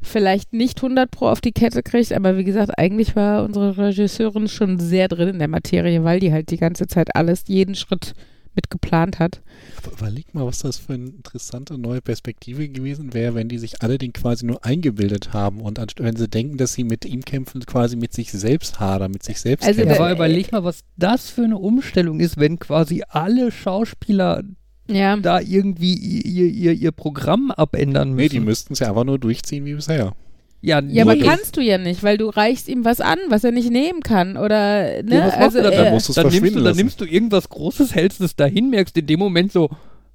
vielleicht 0.00 0.52
nicht 0.52 0.82
100 0.82 1.08
pro 1.10 1.28
auf 1.28 1.40
die 1.40 1.52
Kette 1.52 1.84
kriegt, 1.84 2.12
aber 2.12 2.36
wie 2.36 2.44
gesagt, 2.44 2.76
eigentlich 2.76 3.14
war 3.14 3.44
unsere 3.44 3.76
Regisseurin 3.78 4.48
schon 4.48 4.80
sehr 4.80 5.06
drin 5.06 5.28
in 5.28 5.38
der 5.38 5.46
Materie, 5.46 6.02
weil 6.02 6.18
die 6.18 6.32
halt 6.32 6.50
die 6.50 6.56
ganze 6.56 6.88
Zeit 6.88 7.14
alles, 7.14 7.44
jeden 7.46 7.76
Schritt 7.76 8.14
mit 8.54 8.70
geplant 8.70 9.18
hat. 9.18 9.40
Aber 9.78 9.92
überleg 9.92 10.34
mal, 10.34 10.46
was 10.46 10.58
das 10.60 10.76
für 10.76 10.94
eine 10.94 11.06
interessante 11.06 11.78
neue 11.78 12.00
Perspektive 12.02 12.68
gewesen 12.68 13.14
wäre, 13.14 13.34
wenn 13.34 13.48
die 13.48 13.58
sich 13.58 13.82
alle 13.82 13.98
den 13.98 14.12
quasi 14.12 14.44
nur 14.46 14.64
eingebildet 14.64 15.32
haben 15.32 15.60
und 15.60 15.80
wenn 15.98 16.16
sie 16.16 16.28
denken, 16.28 16.56
dass 16.56 16.74
sie 16.74 16.84
mit 16.84 17.04
ihm 17.04 17.24
kämpfen, 17.24 17.64
quasi 17.64 17.96
mit 17.96 18.12
sich 18.12 18.30
selbst 18.32 18.80
hadern, 18.80 19.12
mit 19.12 19.22
sich 19.22 19.40
selbst 19.40 19.66
Also 19.66 19.80
kämpfen. 19.82 19.96
Aber 19.96 20.12
überleg 20.12 20.52
mal, 20.52 20.64
was 20.64 20.80
das 20.96 21.30
für 21.30 21.44
eine 21.44 21.58
Umstellung 21.58 22.20
ist, 22.20 22.36
wenn 22.36 22.58
quasi 22.58 23.02
alle 23.08 23.50
Schauspieler 23.50 24.42
Ja, 24.88 25.16
da 25.16 25.40
irgendwie 25.40 25.94
ihr, 25.94 26.46
ihr, 26.46 26.72
ihr 26.72 26.92
Programm 26.92 27.50
abändern 27.50 28.10
müssen. 28.10 28.16
nee, 28.16 28.28
die 28.28 28.40
müssten 28.40 28.74
es 28.74 28.80
ja 28.80 28.88
einfach 28.88 29.04
nur 29.04 29.18
durchziehen 29.18 29.64
wie 29.64 29.74
bisher. 29.74 30.14
Ja, 30.62 30.80
ja, 30.80 31.02
aber 31.02 31.16
kannst 31.16 31.56
du 31.56 31.60
ja 31.60 31.76
nicht, 31.76 32.02
weil 32.02 32.16
du 32.16 32.28
reichst 32.28 32.68
ihm 32.68 32.84
was 32.84 33.00
an, 33.00 33.18
was 33.28 33.44
er 33.44 33.50
nicht 33.50 33.70
nehmen 33.70 34.00
kann 34.00 34.36
oder, 34.36 35.02
ne? 35.02 35.16
Ja, 35.16 35.28
also, 35.30 35.58
du 35.58 35.64
dann? 35.64 35.72
Da 35.72 35.84
äh, 35.86 35.90
musst 35.90 36.16
dann 36.16 36.28
nimmst, 36.28 36.54
du, 36.54 36.60
dann 36.62 36.76
nimmst 36.76 37.00
du 37.00 37.04
irgendwas 37.04 37.48
Großes, 37.48 37.94
hältst 37.94 38.20
es 38.20 38.36
dahin, 38.36 38.70
merkst 38.70 38.96
in 38.96 39.06
dem 39.06 39.18
Moment 39.18 39.52
so, 39.52 39.68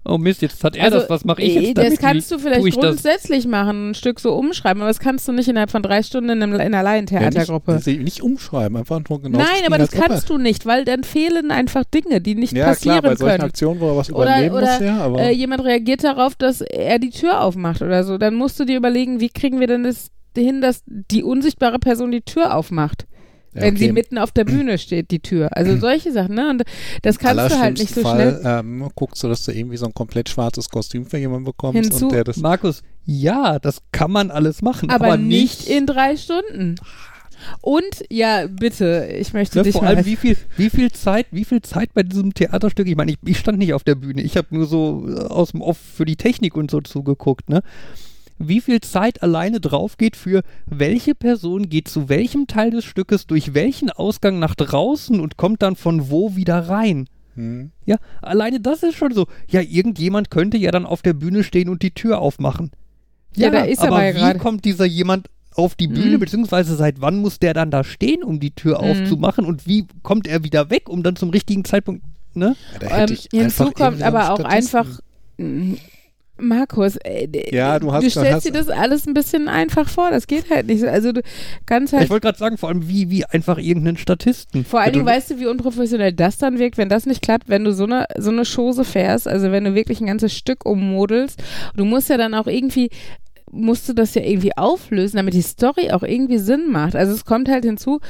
Oh 0.10 0.18
Mist, 0.18 0.42
jetzt 0.42 0.64
hat 0.64 0.78
er 0.78 0.86
Also, 0.86 1.00
das, 1.00 1.10
was 1.10 1.26
mache 1.26 1.42
ich 1.42 1.54
äh, 1.56 1.60
jetzt 1.60 1.78
damit? 1.78 1.92
Das 1.92 2.00
kannst 2.00 2.32
du 2.32 2.40
vielleicht 2.40 2.62
tue 2.62 2.70
ich 2.70 2.76
das? 2.76 2.86
grundsätzlich 2.86 3.46
machen, 3.46 3.90
ein 3.90 3.94
Stück 3.94 4.22
so 4.22 4.36
umschreiben, 4.36 4.82
aber 4.82 4.90
das 4.90 5.00
kannst 5.00 5.28
du 5.28 5.34
nicht 5.34 5.50
innerhalb 5.50 5.70
von 5.70 5.84
drei 5.84 6.02
Stunden 6.02 6.30
in, 6.30 6.42
einem, 6.42 6.54
in 6.54 6.62
einer 6.62 6.82
Laientheatergruppe. 6.82 7.74
Ja, 7.74 7.78
nicht, 7.86 8.02
nicht 8.02 8.22
umschreiben, 8.22 8.78
einfach 8.78 9.02
nur 9.10 9.22
genau 9.22 9.38
Nein, 9.40 9.64
aber 9.66 9.78
das 9.78 9.92
kannst 9.92 10.30
du 10.30 10.38
nicht, 10.38 10.66
weil 10.66 10.86
dann 10.86 11.04
fehlen 11.04 11.52
einfach 11.52 11.84
Dinge, 11.84 12.22
die 12.22 12.36
nicht 12.36 12.54
Ja, 12.56 12.68
passieren 12.68 13.00
klar, 13.00 13.12
bei 13.12 13.16
solchen 13.18 13.36
können. 13.38 13.50
Aktionen, 13.50 13.80
wo 13.82 13.90
er 13.90 13.98
was 13.98 14.14
Oder- 14.14 14.24
überleben 14.24 14.56
oder, 14.56 14.72
muss, 14.72 14.80
ja, 14.80 14.98
aber 15.00 15.20
Äh, 15.24 15.32
jemand 15.34 15.66
reagiert 15.66 16.06
darauf, 16.06 16.36
dass 16.36 16.62
er 16.62 17.00
die 17.00 17.10
Tür 17.10 17.42
aufmacht 17.42 17.82
oder 17.82 18.06
so. 18.06 18.18
Dann 18.18 18.36
musst 18.36 18.58
du 18.62 18.66
dir 18.66 18.78
überlegen, 18.78 19.20
wie 19.20 19.30
kriegen 19.30 19.60
wir 19.60 19.68
denn 19.68 19.84
das 19.84 20.10
hin, 20.41 20.62
dass 20.62 20.84
die 20.86 21.23
unsichtbare 21.23 21.80
Person 21.80 22.12
die 22.12 22.21
Tür 22.21 22.56
aufmacht, 22.56 23.08
ja, 23.54 23.62
wenn 23.62 23.76
sie 23.76 23.86
okay. 23.86 23.93
mitten 23.93 24.17
auf 24.17 24.32
der 24.32 24.45
Bühne 24.45 24.78
steht, 24.78 25.12
die 25.12 25.19
Tür. 25.19 25.56
Also 25.56 25.78
solche 25.78 26.12
Sachen, 26.12 26.36
ne? 26.36 26.50
Und 26.50 26.63
das 27.02 27.17
kannst 27.17 27.52
du 27.52 27.60
halt 27.60 27.80
nicht 27.80 27.93
so 27.93 28.02
Allerschlimmsten 28.02 28.04
schnell. 28.04 28.41
Fall, 28.41 28.60
ähm, 28.60 28.89
guckst 28.95 29.23
du, 29.23 29.28
dass 29.28 29.43
du 29.45 29.52
irgendwie 29.52 29.78
so 29.78 29.86
ein 29.86 29.93
komplett 29.93 30.30
schwarzes 30.30 30.69
Kostüm 30.69 31.06
für 31.06 31.17
jemanden 31.17 31.45
bekommst 31.45 31.82
Hinzu- 31.82 32.06
und 32.06 32.13
der 32.13 32.23
das 32.23 32.38
Markus, 32.38 32.84
ja, 33.06 33.58
das 33.60 33.82
kann 33.91 34.12
man 34.12 34.32
alles 34.32 34.62
machen, 34.62 34.89
aber, 34.89 35.08
aber, 35.08 35.17
nicht 35.17 35.67
in 35.67 35.86
drei 35.86 36.17
Stunden. 36.17 36.76
Und 37.62 38.04
ja, 38.10 38.47
bitte, 38.47 39.10
ich 39.19 39.34
möchte 39.34 39.60
Ne, 39.60 39.63
dich 39.63 39.73
vor 39.73 39.84
mal 39.84 39.95
allem, 39.95 40.06
wie 40.06 40.15
viel, 40.15 40.38
wie 40.58 40.69
viel 40.69 40.91
Zeit, 40.91 41.28
wie 41.32 41.45
viel 41.45 41.62
Zeit 41.62 41.93
bei 41.93 42.04
diesem 42.04 42.34
Theaterstück, 42.34 42.88
ich 42.88 42.95
meine, 42.95 43.12
ich, 43.12 43.17
ich 43.26 43.38
stand 43.38 43.60
nicht 43.60 43.73
auf 43.73 43.84
der 43.84 43.95
Bühne, 43.95 44.21
ich 44.21 44.38
habe 44.38 44.47
nur 44.52 44.65
so 44.65 45.08
äh, 45.08 45.19
aus 45.21 45.52
dem 45.52 45.62
Off 45.62 45.78
für 45.78 46.06
die 46.06 46.15
Technik 46.15 46.56
und 46.56 46.71
so 46.71 46.82
zugeguckt, 46.82 47.50
ne? 47.50 47.62
Wie 48.39 48.62
viel 48.62 48.82
Zeit 48.82 49.23
alleine 49.23 49.60
drauf 49.60 49.97
geht 49.97 50.15
für 50.15 50.41
welche 50.65 51.15
Person 51.15 51.69
geht 51.69 51.88
zu 51.88 52.08
welchem 52.10 52.47
Teil 52.47 52.71
des 52.71 52.86
Stückes 52.86 53.26
durch 53.28 53.54
welchen 53.54 53.89
Ausgang 53.89 54.39
nach 54.39 54.54
draußen 54.56 55.19
und 55.19 55.38
kommt 55.38 55.62
dann 55.62 55.76
von 55.76 56.10
wo 56.12 56.36
wieder 56.36 56.69
rein. 56.69 57.08
hm. 57.36 57.71
Ja, 57.86 57.97
alleine 58.21 58.60
das 58.60 58.84
ist 58.84 58.95
schon 58.95 59.13
so. 59.13 59.28
Ja, 59.50 59.62
irgendjemand 59.62 60.30
könnte 60.32 60.58
ja 60.58 60.71
dann 60.71 60.86
auf 60.86 61.02
der 61.02 61.13
Bühne 61.13 61.43
stehen 61.43 61.69
und 61.69 61.82
die 61.82 61.91
Tür 61.91 62.19
aufmachen. 62.19 62.71
Ja, 63.36 63.50
da 63.52 63.62
ist 63.62 63.80
er 63.80 63.88
aber 63.88 63.97
aber 63.97 64.06
ja 64.06 64.15
wie 64.15 64.19
gerade. 64.19 64.39
kommt 64.39 64.65
dieser 64.65 64.86
jemand 64.86 65.30
auf 65.56 65.73
die 65.76 65.88
Bühne, 65.88 66.17
Mhm. 66.17 66.19
beziehungsweise 66.19 66.76
seit 66.76 67.02
wann 67.02 67.17
muss 67.17 67.39
der 67.39 67.54
dann 67.56 67.71
da 67.71 67.84
stehen, 67.84 68.23
um 68.23 68.39
die 68.39 68.52
Tür 68.52 68.80
Mhm. 68.82 68.89
aufzumachen 68.91 69.45
und 69.45 69.65
wie 69.67 69.86
kommt 70.04 70.28
er 70.28 70.43
wieder 70.43 70.69
weg, 70.69 70.89
um 70.89 71.02
dann 71.02 71.15
zum 71.15 71.30
richtigen 71.32 71.65
Zeitpunkt, 71.65 72.04
ne? 72.36 72.56
Ja, 72.73 72.80
da 72.80 72.88
hätte 72.88 73.13
Ähm, 73.13 73.19
ich 73.19 73.30
hinzu 73.39 73.71
kommt 73.71 74.02
aber 74.04 74.34
auch 74.34 74.39
einfach. 74.43 75.00
Markus, 76.39 76.97
ey, 76.97 77.28
d- 77.28 77.56
Ja, 77.56 77.80
du 77.80 77.91
hast- 77.91 78.04
du 78.04 78.10
stellst 78.10 78.32
hast- 78.32 78.45
dir 78.45 78.52
das 78.52 78.69
alles 78.69 79.08
ein 79.08 79.13
bisschen 79.13 79.47
einfach 79.47 79.89
vor. 79.89 80.12
Das 80.12 80.28
geht 80.28 80.50
halt 80.50 80.67
nicht. 80.67 80.82
so. 80.82 80.88
Also 80.88 81.12
du 81.12 81.21
kannst 81.65 81.93
Ja, 81.93 81.97
halt 82.00 82.06
ich 82.06 82.10
wollte 82.12 82.26
gerade 82.28 82.38
sagen, 82.38 82.58
vor 82.58 82.69
allem 82.69 82.88
wie, 82.88 83.10
wie 83.10 83.26
einfach 83.26 83.58
irgendeinen 83.58 83.97
Statisten. 83.97 84.63
Vor 84.65 84.80
allen 84.80 84.88
Ja, 84.88 84.91
du- 84.93 85.00
Dingen 85.00 85.08
weißt 85.08 85.32
du, 85.32 85.39
wie 85.39 85.47
unprofessionell 85.47 86.13
das 86.13 86.38
dann 86.38 86.60
wirkt, 86.60 86.78
wenn 86.78 86.89
das 86.89 87.06
nicht 87.06 87.21
klappt, 87.21 87.50
wenn 87.50 87.63
du 87.63 87.73
so 87.73 87.86
eine, 87.86 88.06
so 88.17 88.30
eine 88.32 88.43
Chose 88.45 88.84
fährst, 88.84 89.28
also 89.28 89.52
wenn 89.52 89.63
du 89.63 89.73
wirklich 89.76 90.00
ein 90.02 90.08
ganzes 90.08 90.34
Stück 90.34 90.65
ummodelst. 90.65 91.41
Du 91.76 91.86
musst 91.86 92.10
ja 92.10 92.17
dann 92.17 92.34
auch 92.34 92.47
irgendwie, 92.47 92.89
musst 93.52 93.88
du 93.88 93.93
das 93.93 94.13
ja 94.13 94.21
irgendwie 94.21 94.56
auflösen, 94.58 95.17
damit 95.17 95.34
die 95.34 95.41
Story 95.41 95.91
auch 95.91 96.04
irgendwie 96.04 96.38
Sinn 96.38 96.69
macht. 96.69 96.95
Also 96.95 97.13
es 97.13 97.23
kommt 97.26 97.50
halt 97.50 97.63
hinzu, 97.65 98.00
äh, 98.00 98.02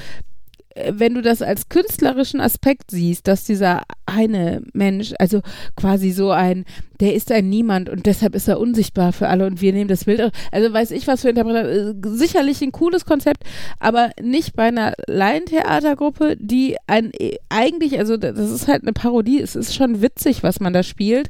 wenn 0.91 1.13
du 1.13 1.21
das 1.21 1.41
als 1.41 1.69
künstlerischen 1.69 2.39
Aspekt 2.39 2.91
siehst, 2.91 3.27
dass 3.27 3.43
dieser 3.43 3.83
eine 4.05 4.61
Mensch, 4.73 5.13
also 5.19 5.41
quasi 5.75 6.11
so 6.11 6.31
ein, 6.31 6.65
der 6.99 7.13
ist 7.13 7.31
ein 7.31 7.49
Niemand 7.49 7.89
und 7.89 8.05
deshalb 8.05 8.35
ist 8.35 8.47
er 8.47 8.59
unsichtbar 8.59 9.13
für 9.13 9.27
alle 9.27 9.45
und 9.45 9.61
wir 9.61 9.73
nehmen 9.73 9.87
das 9.87 10.05
Bild. 10.05 10.31
Also 10.51 10.73
weiß 10.73 10.91
ich 10.91 11.07
was 11.07 11.21
für 11.21 11.29
Interpretation. 11.29 12.01
Sicherlich 12.17 12.61
ein 12.61 12.71
cooles 12.71 13.05
Konzept, 13.05 13.43
aber 13.79 14.11
nicht 14.21 14.55
bei 14.55 14.67
einer 14.67 14.93
Laientheatergruppe, 15.07 16.37
die 16.39 16.77
ein 16.87 17.11
eigentlich, 17.49 17.99
also 17.99 18.17
das 18.17 18.51
ist 18.51 18.67
halt 18.67 18.83
eine 18.83 18.93
Parodie, 18.93 19.41
es 19.41 19.55
ist 19.55 19.75
schon 19.75 20.01
witzig, 20.01 20.43
was 20.43 20.59
man 20.59 20.73
da 20.73 20.83
spielt. 20.83 21.29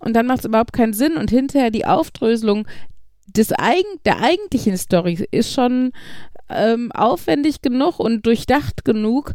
Und 0.00 0.14
dann 0.14 0.26
macht 0.26 0.40
es 0.40 0.44
überhaupt 0.44 0.72
keinen 0.72 0.92
Sinn. 0.92 1.16
Und 1.16 1.30
hinterher 1.30 1.70
die 1.70 1.86
Aufdröselung 1.86 2.66
des 3.26 3.52
eigen, 3.52 3.88
der 4.04 4.20
eigentlichen 4.20 4.76
Story 4.76 5.26
ist 5.30 5.52
schon 5.52 5.92
ähm, 6.48 6.92
aufwendig 6.92 7.62
genug 7.62 7.98
und 7.98 8.26
durchdacht 8.26 8.84
genug. 8.84 9.32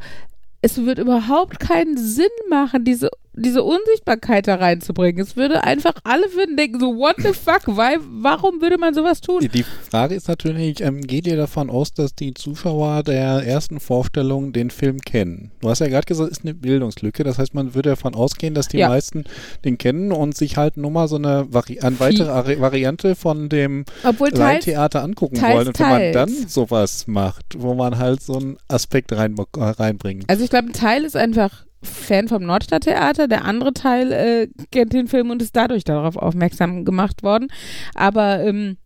Es 0.61 0.85
wird 0.85 0.99
überhaupt 0.99 1.59
keinen 1.59 1.97
Sinn 1.97 2.25
machen, 2.49 2.83
diese, 2.85 3.09
diese 3.35 3.63
Unsichtbarkeit 3.63 4.47
da 4.47 4.55
reinzubringen. 4.55 5.21
Es 5.23 5.35
würde 5.35 5.63
einfach, 5.63 5.93
alle 6.03 6.23
würden 6.33 6.55
denken, 6.57 6.79
so, 6.79 6.95
what 6.97 7.15
the 7.17 7.33
fuck, 7.33 7.61
weil, 7.65 7.97
warum 8.01 8.61
würde 8.61 8.77
man 8.77 8.93
sowas 8.93 9.21
tun? 9.21 9.47
Die 9.53 9.63
Frage 9.63 10.15
ist 10.15 10.27
natürlich, 10.27 10.81
ähm, 10.81 11.01
geht 11.01 11.25
ihr 11.27 11.35
davon 11.37 11.69
aus, 11.69 11.93
dass 11.93 12.13
die 12.15 12.33
Zuschauer 12.33 13.03
der 13.03 13.45
ersten 13.45 13.79
Vorstellung 13.79 14.53
den 14.53 14.69
Film 14.69 14.99
kennen? 15.01 15.51
Du 15.61 15.69
hast 15.69 15.79
ja 15.79 15.87
gerade 15.87 16.05
gesagt, 16.05 16.31
es 16.31 16.37
ist 16.39 16.43
eine 16.45 16.53
Bildungslücke. 16.53 17.23
Das 17.23 17.37
heißt, 17.39 17.53
man 17.53 17.73
würde 17.75 17.89
davon 17.89 18.15
ausgehen, 18.15 18.53
dass 18.53 18.67
die 18.67 18.77
Ja. 18.77 18.89
meisten 18.89 19.23
den 19.65 19.77
kennen 19.77 20.11
und 20.11 20.35
sich 20.37 20.57
halt 20.57 20.77
nur 20.77 20.91
mal 20.91 21.07
so 21.07 21.15
eine, 21.15 21.47
Vari 21.51 21.79
eine 21.79 21.99
weitere 21.99 22.29
Ari- 22.29 22.59
Variante 22.59 23.15
von 23.15 23.49
dem 23.49 23.85
Obwohl 24.03 24.29
teils, 24.29 24.39
Laientheater 24.65 25.03
angucken 25.03 25.35
teils, 25.35 25.55
wollen. 25.55 25.67
Und 25.69 25.79
wenn 25.79 25.89
man 25.89 26.11
dann 26.13 26.29
sowas 26.47 27.07
macht, 27.07 27.45
wo 27.57 27.73
man 27.73 27.97
halt 27.97 28.21
so 28.21 28.37
einen 28.37 28.57
Aspekt 28.67 29.11
rein, 29.11 29.35
äh, 29.57 29.61
reinbringt. 29.63 30.25
also 30.29 30.43
ich 30.43 30.49
glaube, 30.49 30.67
ein 30.69 30.73
Teil 30.73 31.03
ist 31.03 31.15
einfach 31.15 31.65
Fan 31.83 32.27
vom 32.27 32.43
Nordstadttheater, 32.43 33.27
der 33.27 33.45
andere 33.45 33.73
Teil 33.73 34.11
äh, 34.11 34.47
kennt 34.71 34.93
den 34.93 35.07
Film 35.07 35.29
und 35.29 35.41
ist 35.41 35.55
dadurch 35.55 35.83
darauf 35.83 36.17
aufmerksam 36.17 36.85
gemacht 36.85 37.23
worden. 37.23 37.47
Aber 37.95 38.41
ähm, 38.41 38.77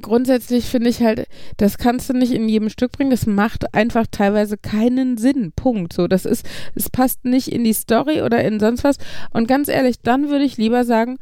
grundsätzlich 0.00 0.64
finde 0.64 0.90
ich 0.90 1.00
halt, 1.00 1.26
das 1.56 1.78
kannst 1.78 2.08
du 2.08 2.14
nicht 2.14 2.32
in 2.32 2.48
jedem 2.48 2.68
Stück 2.68 2.92
bringen. 2.92 3.10
Das 3.10 3.26
macht 3.26 3.74
einfach 3.74 4.06
teilweise 4.10 4.56
keinen 4.56 5.16
Sinn. 5.18 5.52
Punkt. 5.54 5.92
So, 5.92 6.08
das 6.08 6.24
ist, 6.24 6.46
es 6.74 6.90
passt 6.90 7.24
nicht 7.24 7.48
in 7.48 7.64
die 7.64 7.72
Story 7.72 8.22
oder 8.22 8.42
in 8.44 8.60
sonst 8.60 8.84
was. 8.84 8.96
Und 9.32 9.48
ganz 9.48 9.68
ehrlich, 9.68 10.00
dann 10.02 10.30
würde 10.30 10.44
ich 10.44 10.56
lieber 10.56 10.84
sagen, 10.84 11.18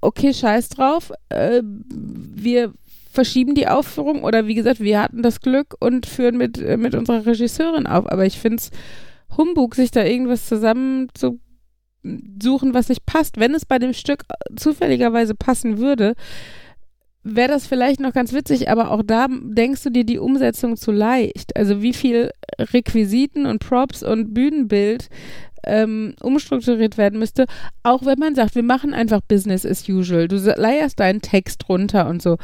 okay, 0.00 0.32
scheiß 0.32 0.70
drauf, 0.70 1.12
äh, 1.28 1.62
wir 1.62 2.72
verschieben 3.12 3.54
die 3.54 3.68
Aufführung 3.68 4.22
oder 4.22 4.46
wie 4.46 4.54
gesagt, 4.54 4.80
wir 4.80 5.02
hatten 5.02 5.22
das 5.22 5.40
Glück 5.40 5.74
und 5.80 6.06
führen 6.06 6.36
mit, 6.36 6.58
äh, 6.58 6.76
mit 6.76 6.94
unserer 6.94 7.26
Regisseurin 7.26 7.86
auf. 7.86 8.10
Aber 8.10 8.24
ich 8.24 8.38
finde 8.38 8.58
es 8.58 8.70
Humbug, 9.36 9.74
sich 9.74 9.90
da 9.90 10.04
irgendwas 10.04 10.46
zusammen 10.46 11.08
zu 11.14 11.40
suchen, 12.42 12.74
was 12.74 12.88
nicht 12.88 13.06
passt. 13.06 13.38
Wenn 13.38 13.54
es 13.54 13.66
bei 13.66 13.78
dem 13.78 13.92
Stück 13.92 14.24
zufälligerweise 14.56 15.34
passen 15.34 15.78
würde, 15.78 16.14
wäre 17.22 17.48
das 17.48 17.66
vielleicht 17.66 18.00
noch 18.00 18.12
ganz 18.12 18.32
witzig, 18.32 18.70
aber 18.70 18.90
auch 18.90 19.02
da 19.04 19.26
denkst 19.28 19.82
du 19.82 19.90
dir 19.90 20.04
die 20.04 20.18
Umsetzung 20.18 20.76
zu 20.76 20.90
leicht. 20.92 21.56
Also 21.56 21.82
wie 21.82 21.92
viel 21.92 22.30
Requisiten 22.58 23.46
und 23.46 23.58
Props 23.58 24.02
und 24.02 24.32
Bühnenbild 24.32 25.08
ähm, 25.64 26.14
umstrukturiert 26.22 26.96
werden 26.96 27.18
müsste, 27.18 27.46
auch 27.82 28.04
wenn 28.06 28.18
man 28.18 28.34
sagt, 28.34 28.54
wir 28.54 28.62
machen 28.62 28.94
einfach 28.94 29.20
Business 29.20 29.66
as 29.66 29.86
usual. 29.88 30.28
Du 30.28 30.36
leierst 30.36 30.98
deinen 30.98 31.20
Text 31.20 31.68
runter 31.68 32.08
und 32.08 32.22
so. 32.22 32.38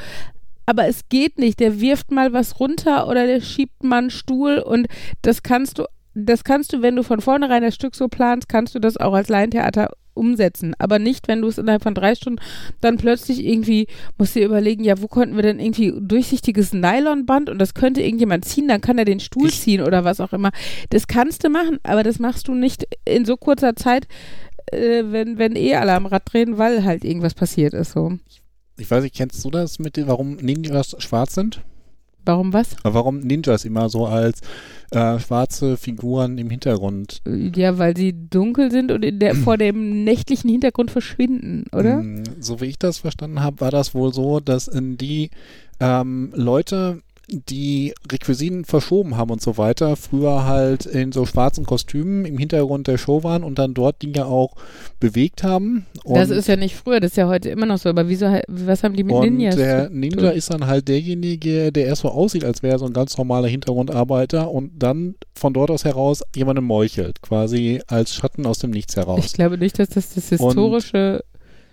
Aber 0.67 0.87
es 0.87 1.09
geht 1.09 1.39
nicht. 1.39 1.61
Der 1.61 1.81
wirft 1.81 2.11
mal 2.11 2.33
was 2.33 2.61
runter 2.61 3.09
oder 3.09 3.27
der 3.27 3.41
schiebt 3.41 3.85
mal 3.85 3.99
einen 3.99 4.11
Stuhl 4.11 4.59
und 4.59 4.89
das 5.23 5.43
kannst 5.43 5.79
du, 5.79 5.85
das 6.19 6.45
kannst 6.45 6.73
du, 6.73 6.81
wenn 6.81 6.97
du 6.97 7.03
von 7.03 7.21
vornherein 7.21 7.63
das 7.63 7.75
Stück 7.75 7.95
so 7.95 8.09
planst, 8.09 8.49
kannst 8.49 8.75
du 8.75 8.79
das 8.79 8.97
auch 8.97 9.13
als 9.13 9.29
Laientheater 9.29 9.91
umsetzen. 10.15 10.75
Aber 10.79 10.99
nicht, 10.99 11.29
wenn 11.29 11.43
du 11.43 11.49
es 11.49 11.59
innerhalb 11.59 11.83
von 11.83 11.95
drei 11.95 12.15
Stunden 12.15 12.41
dann 12.81 12.97
plötzlich 12.97 13.45
irgendwie, 13.45 13.87
musst 14.17 14.35
dir 14.35 14.47
überlegen, 14.47 14.83
ja, 14.83 15.01
wo 15.03 15.09
konnten 15.09 15.37
wir 15.37 15.43
denn 15.43 15.61
irgendwie 15.61 15.93
durchsichtiges 16.01 16.73
Nylonband 16.73 17.51
und 17.51 17.59
das 17.59 17.75
könnte 17.75 18.01
irgendjemand 18.01 18.47
ziehen, 18.47 18.67
dann 18.67 18.81
kann 18.81 18.97
er 18.97 19.05
den 19.05 19.21
Stuhl 19.21 19.49
Ich- 19.49 19.61
ziehen 19.61 19.83
oder 19.83 20.05
was 20.05 20.21
auch 20.21 20.33
immer. 20.33 20.53
Das 20.89 21.07
kannst 21.07 21.45
du 21.45 21.51
machen, 21.51 21.79
aber 21.83 22.03
das 22.03 22.19
machst 22.19 22.49
du 22.49 22.55
nicht 22.55 22.87
in 23.05 23.27
so 23.27 23.37
kurzer 23.37 23.77
Zeit, 23.77 24.09
äh, 24.73 25.03
wenn, 25.05 25.37
wenn 25.37 25.55
eh 25.55 25.75
alle 25.75 25.93
am 25.93 26.07
Rad 26.07 26.23
drehen, 26.33 26.57
weil 26.57 26.83
halt 26.83 27.05
irgendwas 27.05 27.35
passiert 27.35 27.75
ist. 27.75 27.93
So. 27.93 28.19
Ich 28.79 28.91
weiß 28.91 29.03
nicht, 29.03 29.15
kennst 29.17 29.45
du 29.45 29.51
das 29.51 29.79
mit 29.79 29.99
dem, 29.99 30.09
warum 30.09 30.37
Ninjas 30.37 30.97
schwarz 30.99 31.35
sind? 31.35 31.61
Warum 32.27 32.53
was? 32.53 32.77
Aber 32.83 32.95
Warum 32.95 33.21
Ninjas 33.21 33.65
immer 33.65 33.89
so 33.89 34.07
als 34.07 34.41
äh, 34.91 35.19
schwarze 35.19 35.77
Figuren 35.77 36.39
im 36.39 36.51
Hintergrund? 36.51 37.23
Ja, 37.27 37.79
weil 37.79 37.97
sie 37.97 38.13
dunkel 38.31 38.71
sind 38.71 38.91
und 38.93 39.05
der, 39.21 39.35
vor 39.45 39.57
dem 39.57 40.05
nächtlichen 40.05 40.51
Hintergrund 40.51 40.91
verschwinden, 40.91 41.65
oder? 41.73 41.99
Mm, 42.03 42.25
So 42.41 42.61
wie 42.61 42.67
ich 42.67 42.79
das 42.79 42.99
verstanden 42.99 43.43
habe, 43.43 43.61
war 43.61 43.71
das 43.71 43.95
wohl 43.95 44.13
so, 44.13 44.41
dass 44.41 44.69
in 44.69 44.97
die 44.97 45.31
ähm, 45.81 46.33
Leute, 46.35 47.03
die 47.29 47.93
Requisiten 48.11 48.65
verschoben 48.65 49.17
haben 49.17 49.31
und 49.31 49.43
so 49.43 49.59
weiter, 49.59 49.97
früher 49.97 50.45
halt 50.45 50.87
in 50.87 51.11
so 51.13 51.27
schwarzen 51.27 51.67
Kostümen 51.67 52.25
im 52.25 52.39
Hintergrund 52.39 52.87
der 52.87 52.99
Show 52.99 53.25
waren 53.25 53.43
und 53.43 53.59
dann 53.59 53.75
dort 53.75 54.01
Dinge 54.03 54.27
auch 54.27 54.55
bewegt 55.01 55.43
haben. 55.43 55.87
Und, 56.05 56.17
das 56.17 56.31
ist 56.31 56.47
ja 56.47 56.57
nicht 56.57 56.77
früher, 56.77 57.01
das 57.01 57.13
ist 57.13 57.17
ja 57.17 57.27
heute 57.27 57.49
immer 57.49 57.67
noch 57.67 57.79
so. 57.79 57.89
Aber 57.89 58.09
wieso, 58.09 58.27
was 58.47 58.83
haben 58.85 58.95
die 58.95 59.03
mit 59.03 59.15
und 59.17 59.23
Ninjas? 59.25 59.57
der 59.57 59.91
Ninja 59.91 60.31
ist 60.31 60.53
dann 60.53 60.67
halt 60.67 60.87
derjenige, 60.89 61.73
der 61.73 61.87
erst 61.87 62.03
so 62.03 62.09
aussieht, 62.11 62.45
als 62.45 62.63
wäre 62.63 62.77
er 62.77 62.79
so 62.79 62.87
ein 62.87 62.93
ganz 62.93 63.19
normaler 63.19 63.49
Hintergrundarbeiter 63.49 64.51
und 64.51 64.71
dann 64.79 65.17
von 65.35 65.53
dort 65.53 65.71
aus 65.71 65.85
heraus 65.85 66.23
jemandem 66.35 66.65
meuchelt, 66.65 67.23
quasi 67.23 67.81
als 67.89 68.15
Schatten 68.15 68.47
aus 68.47 68.61
dem 68.61 68.71
Nichts 68.71 68.95
Ich 68.95 68.99
heraus. 68.99 69.33
glaube 69.33 69.59
nicht, 69.59 69.79
dass 69.79 69.89
das 69.89 70.15
das 70.15 70.29
historische. 70.29 71.25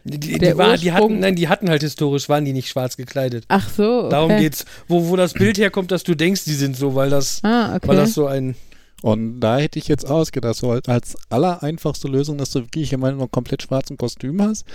Die, 0.06 0.20
die, 0.20 0.38
Der 0.38 0.52
die, 0.54 0.58
war, 0.58 0.78
die, 0.78 0.92
hatten, 0.92 1.20
nein, 1.20 1.36
die 1.36 1.48
hatten 1.48 1.70
halt 1.70 1.82
historisch, 1.82 2.28
waren 2.28 2.44
die 2.44 2.52
nicht 2.54 2.68
schwarz 2.68 2.98
gekleidet. 2.98 3.46
Ach 3.48 3.70
so. 3.70 4.00
Okay. 4.02 4.10
Darum 4.10 4.38
geht's, 4.38 4.66
wo, 4.88 5.08
wo 5.10 5.16
das 5.16 5.34
Bild 5.34 5.58
herkommt, 5.58 5.92
dass 5.92 6.04
du 6.04 6.14
denkst, 6.16 6.44
die 6.46 6.54
sind 6.54 6.76
so, 6.76 6.94
weil 6.96 7.10
das, 7.10 7.40
Ah, 7.44 7.76
okay. 7.76 7.88
weil 7.88 7.98
das 7.98 8.14
so 8.14 8.28
ein. 8.28 8.56
Und 9.02 9.42
da 9.42 9.58
hätte 9.58 9.80
ich 9.80 9.90
jetzt 9.90 10.10
ausgedacht, 10.10 10.56
so 10.56 10.72
als 10.72 11.18
allereinfachste 11.30 12.08
Lösung, 12.08 12.38
dass 12.38 12.52
du 12.52 12.62
wirklich 12.62 12.92
jemanden 12.92 13.20
noch 13.20 13.30
komplett 13.30 13.62
schwarzen 13.62 13.98
Kostüm 13.98 14.42
hast, 14.42 14.66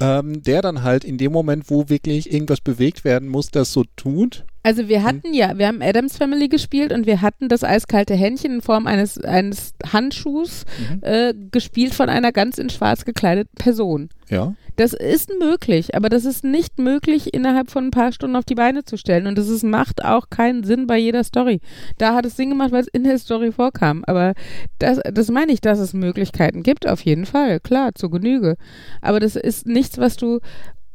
ähm, 0.00 0.42
der 0.42 0.62
dann 0.62 0.82
halt 0.82 1.04
in 1.04 1.18
dem 1.18 1.32
Moment, 1.32 1.64
wo 1.68 1.90
wirklich 1.90 2.32
irgendwas 2.32 2.62
bewegt 2.62 3.04
werden 3.04 3.28
muss, 3.28 3.50
das 3.50 3.72
so 3.74 3.84
tut. 3.96 4.44
Also 4.62 4.88
wir 4.88 5.02
hatten 5.02 5.34
ja, 5.34 5.58
wir 5.58 5.66
haben 5.66 5.82
Adams 5.82 6.16
Family 6.16 6.48
gespielt 6.48 6.94
und 6.94 7.06
wir 7.06 7.20
hatten 7.20 7.50
das 7.50 7.62
eiskalte 7.62 8.14
Händchen 8.14 8.54
in 8.54 8.62
Form 8.62 8.86
eines, 8.86 9.18
eines 9.18 9.74
Handschuhs 9.92 10.64
Mhm. 10.78 10.98
äh, 11.02 11.34
gespielt 11.50 11.92
von 11.94 12.08
einer 12.08 12.32
ganz 12.32 12.56
in 12.56 12.70
schwarz 12.70 13.04
gekleideten 13.04 13.54
Person. 13.56 14.08
Ja. 14.30 14.54
Das 14.76 14.92
ist 14.92 15.30
möglich, 15.38 15.94
aber 15.94 16.08
das 16.08 16.24
ist 16.24 16.42
nicht 16.42 16.78
möglich, 16.78 17.32
innerhalb 17.32 17.70
von 17.70 17.86
ein 17.86 17.90
paar 17.92 18.10
Stunden 18.10 18.34
auf 18.34 18.44
die 18.44 18.56
Beine 18.56 18.84
zu 18.84 18.96
stellen. 18.96 19.26
Und 19.26 19.38
das 19.38 19.48
ist, 19.48 19.62
macht 19.62 20.04
auch 20.04 20.30
keinen 20.30 20.64
Sinn 20.64 20.86
bei 20.86 20.98
jeder 20.98 21.22
Story. 21.22 21.60
Da 21.98 22.14
hat 22.14 22.26
es 22.26 22.36
Sinn 22.36 22.50
gemacht, 22.50 22.72
weil 22.72 22.80
es 22.80 22.88
in 22.88 23.04
der 23.04 23.18
Story 23.18 23.52
vorkam. 23.52 24.02
Aber 24.06 24.34
das, 24.78 25.00
das 25.12 25.30
meine 25.30 25.52
ich, 25.52 25.60
dass 25.60 25.78
es 25.78 25.92
Möglichkeiten 25.92 26.64
gibt, 26.64 26.88
auf 26.88 27.00
jeden 27.02 27.26
Fall. 27.26 27.60
Klar, 27.60 27.94
zu 27.94 28.10
Genüge. 28.10 28.56
Aber 29.00 29.20
das 29.20 29.36
ist 29.36 29.66
nichts, 29.66 29.98
was 29.98 30.16
du. 30.16 30.40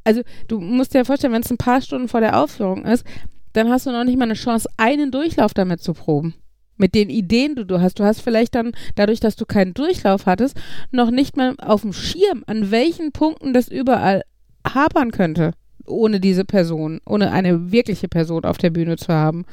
Also, 0.03 0.21
du 0.47 0.59
musst 0.59 0.93
dir 0.93 1.05
vorstellen, 1.05 1.33
wenn 1.33 1.43
es 1.43 1.51
ein 1.51 1.57
paar 1.57 1.81
Stunden 1.81 2.07
vor 2.07 2.19
der 2.19 2.41
Aufführung 2.41 2.83
ist, 2.83 3.05
dann 3.53 3.69
hast 3.69 3.85
du 3.85 3.91
noch 3.91 4.03
nicht 4.03 4.17
mal 4.17 4.25
eine 4.25 4.33
Chance, 4.33 4.69
einen 4.77 5.11
Durchlauf 5.11 5.53
damit 5.53 5.81
zu 5.81 5.93
proben. 5.93 6.35
Mit 6.79 6.95
den 6.95 7.09
Ideen, 7.09 7.55
die 7.55 7.65
du 7.65 7.81
hast. 7.81 7.99
Du 7.99 8.03
hast 8.03 8.21
vielleicht 8.21 8.55
dann, 8.55 8.71
dadurch, 8.95 9.19
dass 9.19 9.35
du 9.35 9.45
keinen 9.45 9.73
Durchlauf 9.73 10.25
hattest, 10.25 10.59
noch 10.91 11.11
nicht 11.11 11.37
mal 11.37 11.55
auf 11.59 11.81
dem 11.81 11.93
Schirm, 11.93 12.43
an 12.47 12.71
welchen 12.71 13.11
Punkten 13.11 13.53
das 13.53 13.67
überall 13.67 14.23
hapern 14.65 15.11
könnte, 15.11 15.51
ohne 15.85 16.19
diese 16.19 16.45
Person, 16.45 17.01
ohne 17.05 17.31
eine 17.31 17.71
wirkliche 17.71 18.07
Person 18.07 18.45
auf 18.45 18.57
der 18.57 18.69
Bühne 18.69 18.95
zu 18.95 19.13
haben. 19.13 19.45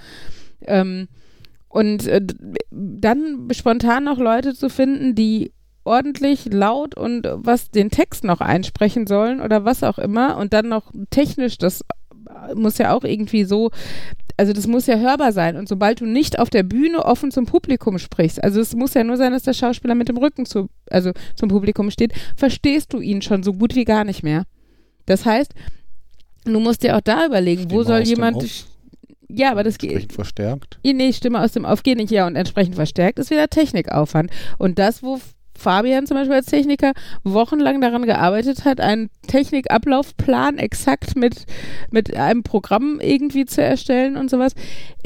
Ähm, 0.62 1.08
und 1.68 2.06
äh, 2.06 2.22
dann 2.70 3.48
spontan 3.50 4.04
noch 4.04 4.18
Leute 4.18 4.54
zu 4.54 4.70
finden, 4.70 5.14
die 5.14 5.52
ordentlich 5.84 6.46
laut 6.46 6.96
und 6.96 7.28
was 7.32 7.70
den 7.70 7.90
Text 7.90 8.24
noch 8.24 8.40
einsprechen 8.40 9.06
sollen 9.06 9.40
oder 9.40 9.64
was 9.64 9.82
auch 9.82 9.98
immer 9.98 10.36
und 10.36 10.52
dann 10.52 10.68
noch 10.68 10.92
technisch, 11.10 11.58
das 11.58 11.82
muss 12.54 12.78
ja 12.78 12.92
auch 12.94 13.04
irgendwie 13.04 13.44
so, 13.44 13.70
also 14.36 14.52
das 14.52 14.66
muss 14.66 14.86
ja 14.86 14.96
hörbar 14.96 15.32
sein 15.32 15.56
und 15.56 15.68
sobald 15.68 16.00
du 16.00 16.06
nicht 16.06 16.38
auf 16.38 16.50
der 16.50 16.62
Bühne 16.62 17.04
offen 17.04 17.30
zum 17.30 17.46
Publikum 17.46 17.98
sprichst, 17.98 18.42
also 18.42 18.60
es 18.60 18.74
muss 18.74 18.94
ja 18.94 19.04
nur 19.04 19.16
sein, 19.16 19.32
dass 19.32 19.44
der 19.44 19.54
Schauspieler 19.54 19.94
mit 19.94 20.08
dem 20.08 20.18
Rücken 20.18 20.46
zu, 20.46 20.68
also 20.90 21.12
zum 21.34 21.48
Publikum 21.48 21.90
steht, 21.90 22.12
verstehst 22.36 22.92
du 22.92 23.00
ihn 23.00 23.22
schon 23.22 23.42
so 23.42 23.52
gut 23.52 23.74
wie 23.74 23.84
gar 23.84 24.04
nicht 24.04 24.22
mehr. 24.22 24.44
Das 25.06 25.24
heißt, 25.24 25.54
du 26.44 26.60
musst 26.60 26.82
dir 26.82 26.96
auch 26.96 27.00
da 27.00 27.26
überlegen, 27.26 27.70
wo 27.70 27.82
Stimme 27.82 27.84
soll 27.84 28.02
aus 28.02 28.08
dem 28.08 28.16
jemand, 28.16 28.66
ja, 29.28 29.50
aber 29.50 29.64
das 29.64 29.78
geht, 29.78 29.90
entsprechend 29.90 30.12
verstärkt. 30.12 30.78
Nee, 30.84 31.12
Stimme 31.12 31.40
aus 31.40 31.52
dem 31.52 31.64
Auf 31.64 31.82
geht 31.82 31.98
nicht, 31.98 32.10
ja, 32.10 32.26
und 32.26 32.36
entsprechend 32.36 32.74
verstärkt 32.74 33.18
ist 33.18 33.30
wieder 33.30 33.48
Technikaufwand. 33.48 34.30
Und 34.58 34.78
das, 34.78 35.02
wo 35.02 35.20
Fabian 35.58 36.06
zum 36.06 36.16
Beispiel 36.16 36.36
als 36.36 36.46
Techniker 36.46 36.92
wochenlang 37.24 37.80
daran 37.80 38.04
gearbeitet 38.04 38.64
hat, 38.64 38.80
einen 38.80 39.10
Technikablaufplan 39.26 40.58
exakt 40.58 41.16
mit, 41.16 41.46
mit 41.90 42.16
einem 42.16 42.42
Programm 42.42 43.00
irgendwie 43.00 43.46
zu 43.46 43.62
erstellen 43.62 44.16
und 44.16 44.30
sowas. 44.30 44.52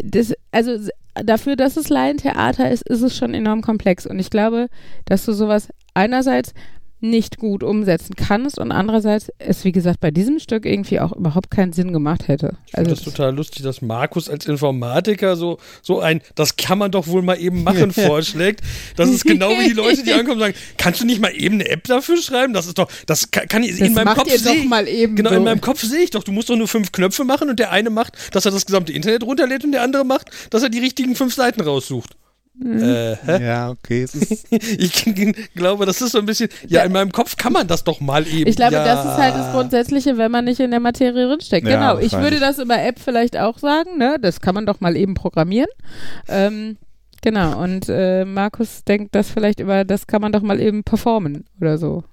Das, 0.02 0.34
also 0.52 0.76
dafür, 1.14 1.56
dass 1.56 1.76
es 1.76 1.88
Laientheater 1.88 2.70
ist, 2.70 2.88
ist 2.88 3.02
es 3.02 3.16
schon 3.16 3.34
enorm 3.34 3.62
komplex. 3.62 4.06
Und 4.06 4.18
ich 4.18 4.30
glaube, 4.30 4.68
dass 5.06 5.24
du 5.24 5.32
sowas 5.32 5.68
einerseits 5.94 6.54
nicht 7.02 7.38
gut 7.38 7.62
umsetzen 7.62 8.14
kannst 8.14 8.58
und 8.58 8.72
andererseits 8.72 9.30
es, 9.38 9.64
wie 9.64 9.72
gesagt, 9.72 10.00
bei 10.00 10.10
diesem 10.10 10.38
Stück 10.38 10.66
irgendwie 10.66 11.00
auch 11.00 11.12
überhaupt 11.12 11.50
keinen 11.50 11.72
Sinn 11.72 11.92
gemacht 11.92 12.28
hätte. 12.28 12.56
Ich 12.66 12.72
finde 12.72 12.90
Also 12.90 13.04
das 13.04 13.14
total 13.14 13.34
lustig, 13.34 13.62
dass 13.62 13.80
Markus 13.82 14.28
als 14.28 14.46
Informatiker 14.46 15.36
so, 15.36 15.58
so 15.82 16.00
ein, 16.00 16.20
das 16.34 16.56
kann 16.56 16.78
man 16.78 16.90
doch 16.90 17.06
wohl 17.06 17.22
mal 17.22 17.40
eben 17.40 17.62
machen, 17.62 17.92
vorschlägt. 17.92 18.60
Das 18.96 19.08
ist 19.08 19.24
genau 19.24 19.50
wie 19.50 19.68
die 19.68 19.74
Leute, 19.74 20.02
die 20.02 20.12
ankommen 20.14 20.32
und 20.34 20.40
sagen, 20.40 20.54
kannst 20.76 21.00
du 21.00 21.06
nicht 21.06 21.20
mal 21.20 21.30
eben 21.34 21.54
eine 21.56 21.68
App 21.68 21.84
dafür 21.84 22.16
schreiben? 22.18 22.52
Das 22.52 22.66
ist 22.66 22.78
doch, 22.78 22.90
das 23.06 23.30
kann, 23.30 23.48
kann 23.48 23.62
ich, 23.62 23.70
das 23.78 23.80
in 23.88 23.94
meinem 23.94 24.14
Kopf 24.14 24.30
ihr 24.30 24.38
sehe 24.38 24.52
doch 24.56 24.62
ich- 24.62 24.68
mal 24.68 24.86
eben 24.88 25.16
Genau, 25.16 25.30
so. 25.30 25.36
in 25.36 25.44
meinem 25.44 25.60
Kopf 25.60 25.82
sehe 25.82 26.00
ich 26.02 26.10
doch, 26.10 26.22
du 26.24 26.32
musst 26.32 26.50
doch 26.50 26.56
nur 26.56 26.68
fünf 26.68 26.92
Knöpfe 26.92 27.24
machen 27.24 27.48
und 27.48 27.58
der 27.58 27.70
eine 27.70 27.90
macht, 27.90 28.14
dass 28.32 28.44
er 28.44 28.52
das 28.52 28.66
gesamte 28.66 28.92
Internet 28.92 29.22
runterlädt 29.22 29.64
und 29.64 29.72
der 29.72 29.82
andere 29.82 30.04
macht, 30.04 30.30
dass 30.50 30.62
er 30.62 30.68
die 30.68 30.78
richtigen 30.80 31.16
fünf 31.16 31.34
Seiten 31.34 31.60
raussucht. 31.62 32.10
Mhm. 32.62 32.82
Äh? 32.82 33.46
Ja, 33.46 33.70
okay. 33.70 34.02
Es 34.04 34.14
ist, 34.14 34.46
Ich 34.50 35.04
glaube, 35.54 35.86
das 35.86 36.00
ist 36.00 36.12
so 36.12 36.18
ein 36.18 36.26
bisschen, 36.26 36.50
ja, 36.68 36.82
in 36.82 36.92
meinem 36.92 37.10
Kopf 37.10 37.36
kann 37.36 37.52
man 37.52 37.66
das 37.66 37.84
doch 37.84 38.00
mal 38.00 38.26
eben. 38.26 38.48
Ich 38.48 38.56
glaube, 38.56 38.74
ja. 38.74 38.84
das 38.84 39.04
ist 39.04 39.16
halt 39.16 39.34
das 39.34 39.52
Grundsätzliche, 39.52 40.18
wenn 40.18 40.30
man 40.30 40.44
nicht 40.44 40.60
in 40.60 40.70
der 40.70 40.80
Materie 40.80 41.26
drinsteckt. 41.26 41.66
Ja, 41.66 41.94
genau. 41.94 41.98
Ich 42.04 42.12
würde 42.12 42.38
das 42.38 42.58
über 42.58 42.80
App 42.82 42.98
vielleicht 42.98 43.38
auch 43.38 43.58
sagen, 43.58 43.96
ne? 43.98 44.18
Das 44.20 44.40
kann 44.40 44.54
man 44.54 44.66
doch 44.66 44.80
mal 44.80 44.96
eben 44.96 45.14
programmieren. 45.14 45.70
Ähm, 46.28 46.76
genau. 47.22 47.62
Und 47.62 47.88
äh, 47.88 48.24
Markus 48.24 48.84
denkt 48.84 49.14
das 49.14 49.30
vielleicht 49.30 49.60
über, 49.60 49.84
das 49.84 50.06
kann 50.06 50.20
man 50.20 50.32
doch 50.32 50.42
mal 50.42 50.60
eben 50.60 50.84
performen 50.84 51.46
oder 51.60 51.78
so. 51.78 52.04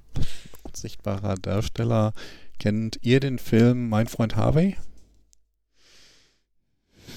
sichtbarer 0.74 1.36
Darsteller. 1.36 2.14
Kennt 2.60 3.00
ihr 3.02 3.20
den 3.20 3.38
Film 3.38 3.89
Mein 3.89 4.08
Freund 4.08 4.36
Harvey? 4.36 4.76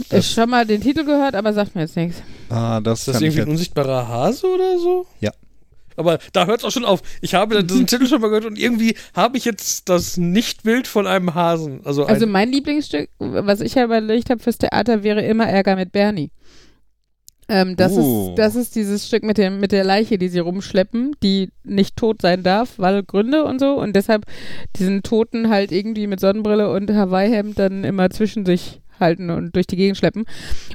Das- 0.09 0.27
ich 0.27 0.33
schon 0.35 0.51
mal 0.51 0.67
den 0.67 0.81
Titel 0.81 1.05
gehört, 1.05 1.35
aber 1.35 1.53
sagt 1.53 1.75
mir 1.75 1.83
jetzt 1.83 1.97
nichts. 1.97 2.23
Ah, 2.49 2.81
das, 2.81 3.01
Ist 3.01 3.09
das 3.09 3.21
irgendwie 3.21 3.43
ein 3.43 3.49
unsichtbarer 3.49 4.09
Hase 4.09 4.47
oder 4.47 4.79
so? 4.79 5.07
Ja. 5.21 5.31
Aber 5.97 6.19
da 6.33 6.47
hört 6.47 6.61
es 6.61 6.65
auch 6.65 6.71
schon 6.71 6.85
auf. 6.87 7.03
Ich 7.21 7.35
habe 7.35 7.63
diesen 7.63 7.87
Titel 7.87 8.07
schon 8.07 8.21
mal 8.23 8.29
gehört 8.29 8.47
und 8.47 8.59
irgendwie 8.59 8.97
habe 9.15 9.37
ich 9.37 9.45
jetzt 9.45 9.89
das 9.89 10.17
Nichtbild 10.17 10.87
von 10.87 11.07
einem 11.07 11.35
Hasen. 11.35 11.81
Also, 11.85 12.07
Also 12.07 12.25
ein, 12.27 12.33
mein 12.33 12.51
Lieblingsstück, 12.51 13.11
was 13.19 13.61
ich 13.61 13.75
ja 13.75 13.85
überlegt 13.85 14.31
habe 14.31 14.41
fürs 14.43 14.57
Theater, 14.59 15.03
wäre 15.03 15.23
immer 15.23 15.47
Ärger 15.47 15.77
mit 15.77 15.93
Bernie. 15.93 16.31
Ähm, 17.49 17.75
das, 17.77 17.93
Oh. 17.97 18.29
ist, 18.31 18.39
das 18.39 18.55
ist 18.55 18.77
dieses 18.77 19.07
Stück 19.09 19.25
mit, 19.25 19.37
dem, 19.37 19.59
mit 19.59 19.73
der 19.73 19.83
Leiche, 19.83 20.19
die 20.19 20.29
sie 20.29 20.39
rumschleppen, 20.39 21.17
die 21.23 21.51
nicht 21.65 21.97
tot 21.97 22.23
sein 22.23 22.45
darf, 22.45 22.75
weil 22.79 23.03
Gründe 23.03 23.45
und 23.45 23.59
so. 23.59 23.75
Und 23.75 23.95
deshalb 23.97 24.25
diesen 24.77 25.03
Toten 25.03 25.51
halt 25.51 25.73
irgendwie 25.73 26.07
mit 26.07 26.21
Sonnenbrille 26.21 26.71
und 26.73 26.91
Hawaii-Hemd 26.93 27.59
dann 27.59 27.83
immer 27.85 28.09
zwischen 28.11 28.47
sich 28.47 28.81
halten 29.01 29.31
und 29.31 29.55
durch 29.57 29.67
die 29.67 29.77
Gegend 29.77 29.97
schleppen. 29.99 30.25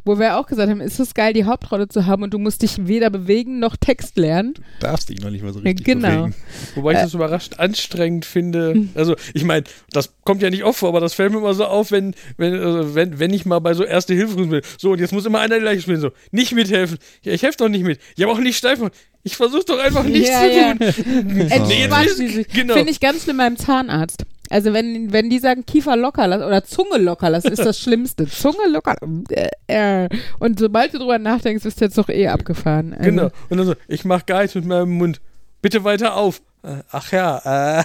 Wo 0.03 0.19
wir 0.19 0.37
auch 0.37 0.47
gesagt 0.47 0.69
haben, 0.69 0.81
ist 0.81 0.99
es 0.99 1.13
geil, 1.13 1.33
die 1.33 1.45
Hauptrolle 1.45 1.87
zu 1.87 2.05
haben 2.05 2.23
und 2.23 2.33
du 2.33 2.39
musst 2.39 2.61
dich 2.61 2.87
weder 2.87 3.09
bewegen 3.09 3.59
noch 3.59 3.75
Text 3.77 4.17
lernen. 4.17 4.53
darfst 4.79 5.09
dich 5.09 5.21
noch 5.21 5.29
nicht 5.29 5.43
mal 5.43 5.53
so 5.53 5.59
richtig 5.59 5.85
Genau. 5.85 6.07
bewegen. 6.09 6.35
wobei 6.75 6.91
äh, 6.91 6.95
ich 6.95 7.01
das 7.03 7.13
überrascht 7.13 7.59
anstrengend 7.59 8.25
finde. 8.25 8.73
Hm. 8.73 8.89
Also, 8.95 9.15
ich 9.33 9.43
meine, 9.43 9.63
das 9.91 10.13
kommt 10.23 10.41
ja 10.41 10.49
nicht 10.49 10.63
oft 10.63 10.79
vor, 10.79 10.89
aber 10.89 10.99
das 10.99 11.13
fällt 11.13 11.31
mir 11.31 11.37
immer 11.39 11.53
so 11.53 11.65
auf, 11.65 11.91
wenn, 11.91 12.13
wenn, 12.37 12.53
also 12.53 12.95
wenn, 12.95 13.19
wenn 13.19 13.33
ich 13.33 13.45
mal 13.45 13.59
bei 13.59 13.73
so 13.73 13.83
Erste 13.83 14.13
Hilfe 14.13 14.35
bin. 14.35 14.61
So, 14.77 14.91
und 14.91 14.99
jetzt 14.99 15.13
muss 15.13 15.25
immer 15.25 15.39
einer 15.39 15.57
die 15.59 15.63
Leiche 15.65 15.81
spielen. 15.81 15.99
So, 16.01 16.11
nicht 16.31 16.53
mithelfen. 16.53 16.97
Ja, 17.23 17.33
ich 17.33 17.43
helfe 17.43 17.57
doch 17.59 17.69
nicht 17.69 17.83
mit. 17.83 17.99
Ja, 18.15 18.27
aber 18.27 18.35
auch 18.35 18.41
nicht 18.41 18.57
steif. 18.57 18.79
Ich 19.23 19.35
versuche 19.37 19.63
doch 19.65 19.79
einfach 19.79 20.03
nichts 20.03 20.29
Ja, 20.29 20.41
zu 20.41 20.51
ja. 20.51 20.73
tun. 20.75 22.07
Sie 22.15 22.27
sich. 22.27 22.47
genau. 22.47 22.75
Finde 22.75 22.91
ich 22.91 22.99
ganz 22.99 23.23
schlimm 23.23 23.37
beim 23.37 23.57
Zahnarzt. 23.57 24.23
Also 24.55 24.71
wenn, 24.71 25.11
wenn 25.11 25.29
die 25.29 25.39
sagen 25.39 25.65
Kiefer 25.65 25.97
locker 25.97 26.25
lassen 26.29 26.45
oder 26.45 26.63
Zunge 26.63 26.97
locker 26.97 27.29
lassen, 27.29 27.51
ist 27.51 27.65
das 27.65 27.77
Schlimmste. 27.81 28.25
Zunge 28.25 28.69
locker. 28.69 28.95
Äh, 29.67 30.05
äh. 30.05 30.09
Und 30.39 30.59
sobald 30.59 30.93
du 30.93 30.99
drüber 30.99 31.19
nachdenkst, 31.19 31.65
ist 31.65 31.81
der 31.81 31.91
Zug 31.91 32.07
eh 32.07 32.29
abgefahren. 32.29 32.93
Also, 32.93 33.03
Genau. 33.03 33.29
Und 33.49 33.57
dann 33.57 33.65
so, 33.67 33.75
ich 33.89 34.05
mach 34.05 34.25
gar 34.25 34.43
nichts 34.43 34.55
mit 34.55 34.63
meinem 34.63 34.91
Mund. 34.91 35.19
Bitte 35.61 35.83
weiter 35.83 36.15
auf. 36.15 36.41
Äh, 36.63 36.77
Ach 36.89 37.11
ja. 37.11 37.81
Äh. 37.81 37.83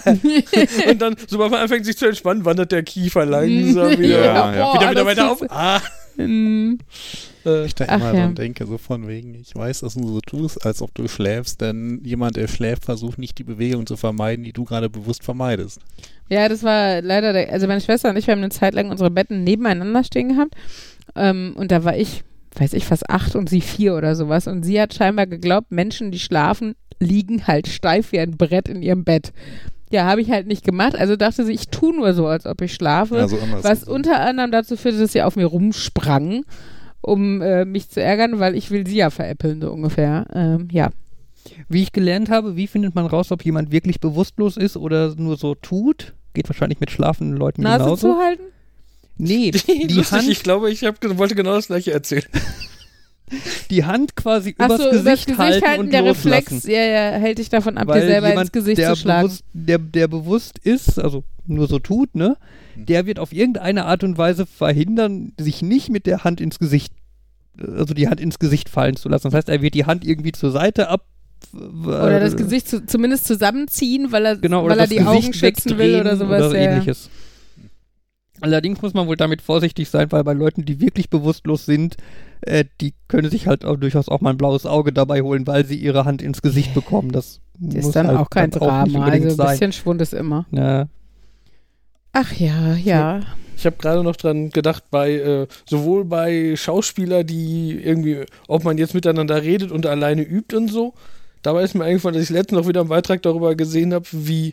und 0.91 1.03
dann, 1.03 1.17
sobald 1.27 1.51
man 1.51 1.61
anfängt 1.61 1.87
sich 1.87 1.99
zu 1.99 2.07
entspannen, 2.07 2.45
wandert 2.45 2.71
der 2.71 2.85
Kiefer 2.85 3.27
langsam 3.27 3.91
wieder. 3.99 4.25
Ja, 4.25 4.55
ja. 4.55 4.65
Boah, 4.65 4.75
Wieder, 4.81 4.91
wieder 4.93 5.07
weiter 5.07 5.33
auf. 5.33 5.43
Ah. 5.49 5.81
Äh, 6.19 7.65
Ich 7.65 7.75
da 7.75 7.85
immer 7.85 8.07
ja. 8.07 8.13
dran 8.13 8.35
denke, 8.35 8.67
so 8.67 8.79
von 8.79 9.09
wegen, 9.09 9.35
ich 9.35 9.55
weiß, 9.55 9.81
dass 9.81 9.95
du 9.95 10.07
so 10.07 10.21
tust, 10.21 10.65
als 10.65 10.83
ob 10.83 10.95
du 10.95 11.09
schläfst, 11.09 11.61
denn 11.61 12.01
jemand, 12.05 12.37
der 12.37 12.49
schläft, 12.49 12.85
versucht 12.85 13.19
nicht 13.19 13.39
die 13.39 13.45
Bewegung 13.45 13.87
zu 13.87 13.97
vermeiden, 13.97 14.45
die 14.45 14.53
du 14.53 14.65
gerade 14.65 14.91
bewusst 14.91 15.25
vermeidest. 15.25 15.81
Ja, 16.29 16.49
das 16.49 16.63
war 16.63 17.03
leider, 17.03 17.33
der, 17.33 17.53
also 17.53 17.67
meine 17.67 17.81
Schwester 17.81 18.11
und 18.11 18.17
ich, 18.17 18.27
wir 18.27 18.33
haben 18.33 18.41
eine 18.41 18.51
Zeit 18.51 18.75
lang 18.75 18.91
unsere 18.91 19.11
Betten 19.11 19.43
nebeneinander 19.45 20.05
stehen 20.05 20.29
gehabt. 20.29 20.55
Ähm, 21.17 21.55
und 21.57 21.73
da 21.73 21.85
war 21.85 21.97
ich, 21.97 22.23
weiß 22.57 22.73
ich, 22.75 22.85
fast 22.85 23.11
acht 23.11 23.35
und 23.35 23.49
sie 23.49 23.61
vier 23.61 23.95
oder 23.97 24.15
sowas. 24.15 24.47
Und 24.47 24.63
sie 24.63 24.81
hat 24.81 24.95
scheinbar 24.95 25.27
geglaubt, 25.27 25.73
Menschen, 25.73 26.13
die 26.13 26.21
schlafen, 26.21 26.75
liegen 27.01 27.47
halt 27.47 27.67
steif 27.67 28.13
wie 28.13 28.21
ein 28.21 28.37
Brett 28.37 28.69
in 28.69 28.83
ihrem 28.83 29.05
Bett. 29.05 29.33
Ja, 29.91 30.05
habe 30.05 30.21
ich 30.21 30.31
halt 30.31 30.47
nicht 30.47 30.65
gemacht. 30.65 30.97
Also 30.97 31.17
dachte 31.17 31.45
sie, 31.45 31.53
ich 31.53 31.69
tue 31.69 31.95
nur 31.95 32.15
so, 32.15 32.27
als 32.27 32.47
ob 32.47 32.61
ich 32.63 32.73
schlafe. 32.73 33.17
Ja, 33.17 33.29
so 33.29 33.39
was 33.63 33.85
unter 33.85 34.21
anderem 34.21 34.53
dazu 34.53 34.77
führte, 34.77 34.99
dass 34.99 35.13
sie 35.13 35.23
auf 35.23 35.35
mir 35.35 35.47
rumsprang, 35.47 36.45
um 37.01 37.43
äh, 37.43 37.65
mich 37.65 37.91
zu 37.91 38.01
ärgern, 38.01 38.39
weil 38.39 38.55
ich 38.55 38.71
will 38.71 38.87
sie 38.87 38.97
ja 38.97 39.11
veräppeln, 39.11 39.61
so 39.61 39.71
ungefähr. 39.73 40.27
Ähm, 40.33 40.69
ja. 40.71 40.91
Wie 41.69 41.83
ich 41.83 41.93
gelernt 41.93 42.31
habe, 42.31 42.55
wie 42.57 42.69
findet 42.69 42.95
man 42.95 43.07
raus, 43.07 43.33
ob 43.33 43.45
jemand 43.45 43.73
wirklich 43.73 43.99
bewusstlos 43.99 44.57
ist 44.57 44.77
oder 44.77 45.15
nur 45.17 45.37
so 45.37 45.57
tut? 45.57 46.15
Geht 46.35 46.49
wahrscheinlich 46.49 46.79
mit 46.79 46.91
schlafenden 46.93 47.37
Leuten 47.37 47.63
Nase 47.63 47.85
genauso. 47.85 48.13
zuhalten? 48.15 48.45
Nee, 49.17 49.51
die 49.67 49.89
Lustig, 49.89 50.13
Hand, 50.13 50.29
ich 50.29 50.43
glaube, 50.43 50.71
ich 50.71 50.85
hab, 50.85 50.97
wollte 51.19 51.35
genau 51.35 51.55
das 51.55 51.67
gleiche 51.67 51.93
erzählen. 51.93 52.25
die 53.71 53.85
Hand 53.85 54.17
quasi 54.17 54.55
Ach 54.59 54.67
übers 54.67 54.83
so, 54.83 54.91
Gesicht, 54.91 55.05
übers 55.05 55.27
Gesicht 55.27 55.39
halten, 55.39 55.67
halten, 55.67 55.81
und 55.81 55.93
der 55.93 56.03
loslassen. 56.03 56.55
Reflex, 56.55 56.67
ja, 56.67 56.83
ja, 56.83 57.11
hält 57.19 57.39
dich 57.39 57.49
davon 57.49 57.79
ab, 57.79 57.89
Weil 57.89 58.03
dir 58.03 58.09
selber 58.09 58.29
jemand, 58.29 58.47
ins 58.49 58.53
Gesicht 58.53 58.79
der 58.79 58.95
zu 58.95 59.01
schlagen. 59.01 59.29
Bewusst, 59.29 59.45
der, 59.53 59.79
der 59.79 60.09
bewusst 60.09 60.59
ist, 60.59 60.99
also 60.99 61.25
nur 61.47 61.67
so 61.69 61.79
tut, 61.79 62.15
ne? 62.15 62.37
Der 62.77 63.07
wird 63.07 63.19
auf 63.19 63.33
irgendeine 63.33 63.85
Art 63.85 64.05
und 64.05 64.17
Weise 64.17 64.47
verhindern, 64.47 65.33
sich 65.39 65.61
nicht 65.63 65.91
mit 65.91 66.07
der 66.07 66.25
Hand 66.25 66.41
ins 66.41 66.59
Gesicht 66.59 66.93
also 67.59 67.95
die 67.95 68.09
Hand 68.09 68.21
ins 68.21 68.39
Gesicht 68.39 68.69
fallen 68.69 68.97
zu 68.97 69.09
lassen. 69.09 69.29
Das 69.29 69.35
heißt, 69.35 69.49
er 69.49 69.63
wird 69.63 69.75
die 69.75 69.85
Hand 69.85 70.07
irgendwie 70.07 70.33
zur 70.33 70.51
Seite 70.51 70.89
ab. 70.89 71.05
Oder 71.53 72.21
das 72.21 72.37
Gesicht 72.37 72.69
zu, 72.69 72.85
zumindest 72.85 73.27
zusammenziehen, 73.27 74.13
weil 74.13 74.27
er, 74.27 74.37
genau, 74.37 74.67
weil 74.67 74.79
er 74.79 74.87
die 74.87 74.97
Gesicht 74.97 75.09
Augen 75.09 75.33
schützen 75.33 75.79
will 75.79 76.01
oder 76.01 76.17
sowas. 76.17 76.51
Oder 76.51 76.61
ja. 76.61 76.71
ähnliches. 76.71 77.11
Allerdings 78.41 78.81
muss 78.83 78.95
man 78.95 79.07
wohl 79.07 79.17
damit 79.17 79.43
vorsichtig 79.43 79.89
sein, 79.89 80.11
weil 80.13 80.25
bei 80.25 80.33
Leuten, 80.33 80.65
die 80.65 80.81
wirklich 80.81 81.11
bewusstlos 81.11 81.67
sind, 81.67 81.97
äh, 82.43 82.65
die 82.81 82.95
können 83.09 83.31
sich 83.31 83.47
halt 83.47 83.65
auch 83.65 83.77
durchaus 83.77 84.09
auch 84.09 84.21
mal 84.21 84.31
ein 84.31 84.39
blaues 84.39 84.67
Auge 84.67 84.93
dabei 84.93 85.23
holen, 85.23 85.47
weil 85.47 85.65
sie 85.65 85.77
ihre 85.77 86.05
Hand 86.05 86.23
ins 86.23 86.43
Gesicht 86.43 86.75
bekommen. 86.75 87.13
Das 87.13 87.41
ist 87.61 87.85
muss 87.85 87.93
dann 87.93 88.09
halt 88.09 88.19
auch 88.19 88.31
kein 88.31 88.53
auch 88.55 88.59
Drama. 88.59 88.99
unbedingt 88.99 89.25
also 89.27 89.43
ein 89.43 89.47
sein. 89.49 89.59
bisschen 89.59 89.73
Schwund 89.73 90.01
ist 90.03 90.15
immer. 90.15 90.47
Ja. 90.51 90.89
Ach 92.13 92.33
ja, 92.35 92.75
ja. 92.75 93.21
Ich 93.57 93.67
habe 93.67 93.77
gerade 93.77 94.03
noch 94.03 94.17
dran 94.17 94.51
gedacht, 94.51 94.85
bei 94.91 95.13
äh, 95.13 95.47
sowohl 95.69 96.05
bei 96.07 96.57
Schauspieler, 96.57 97.25
die 97.25 97.73
irgendwie, 97.73 98.25
ob 98.49 98.65
man 98.65 98.79
jetzt 98.79 98.95
miteinander 98.95 99.43
redet 99.43 99.71
und 99.71 99.87
alleine 99.87 100.23
übt 100.23 100.57
und 100.57 100.69
so. 100.69 100.95
Dabei 101.43 101.63
ist 101.63 101.75
mir 101.75 101.85
eingefallen, 101.85 102.15
dass 102.15 102.25
ich 102.25 102.31
letztens 102.31 102.61
noch 102.61 102.69
wieder 102.69 102.81
einen 102.81 102.89
Beitrag 102.89 103.23
darüber 103.23 103.55
gesehen 103.55 103.93
habe, 103.95 104.07
wie 104.13 104.53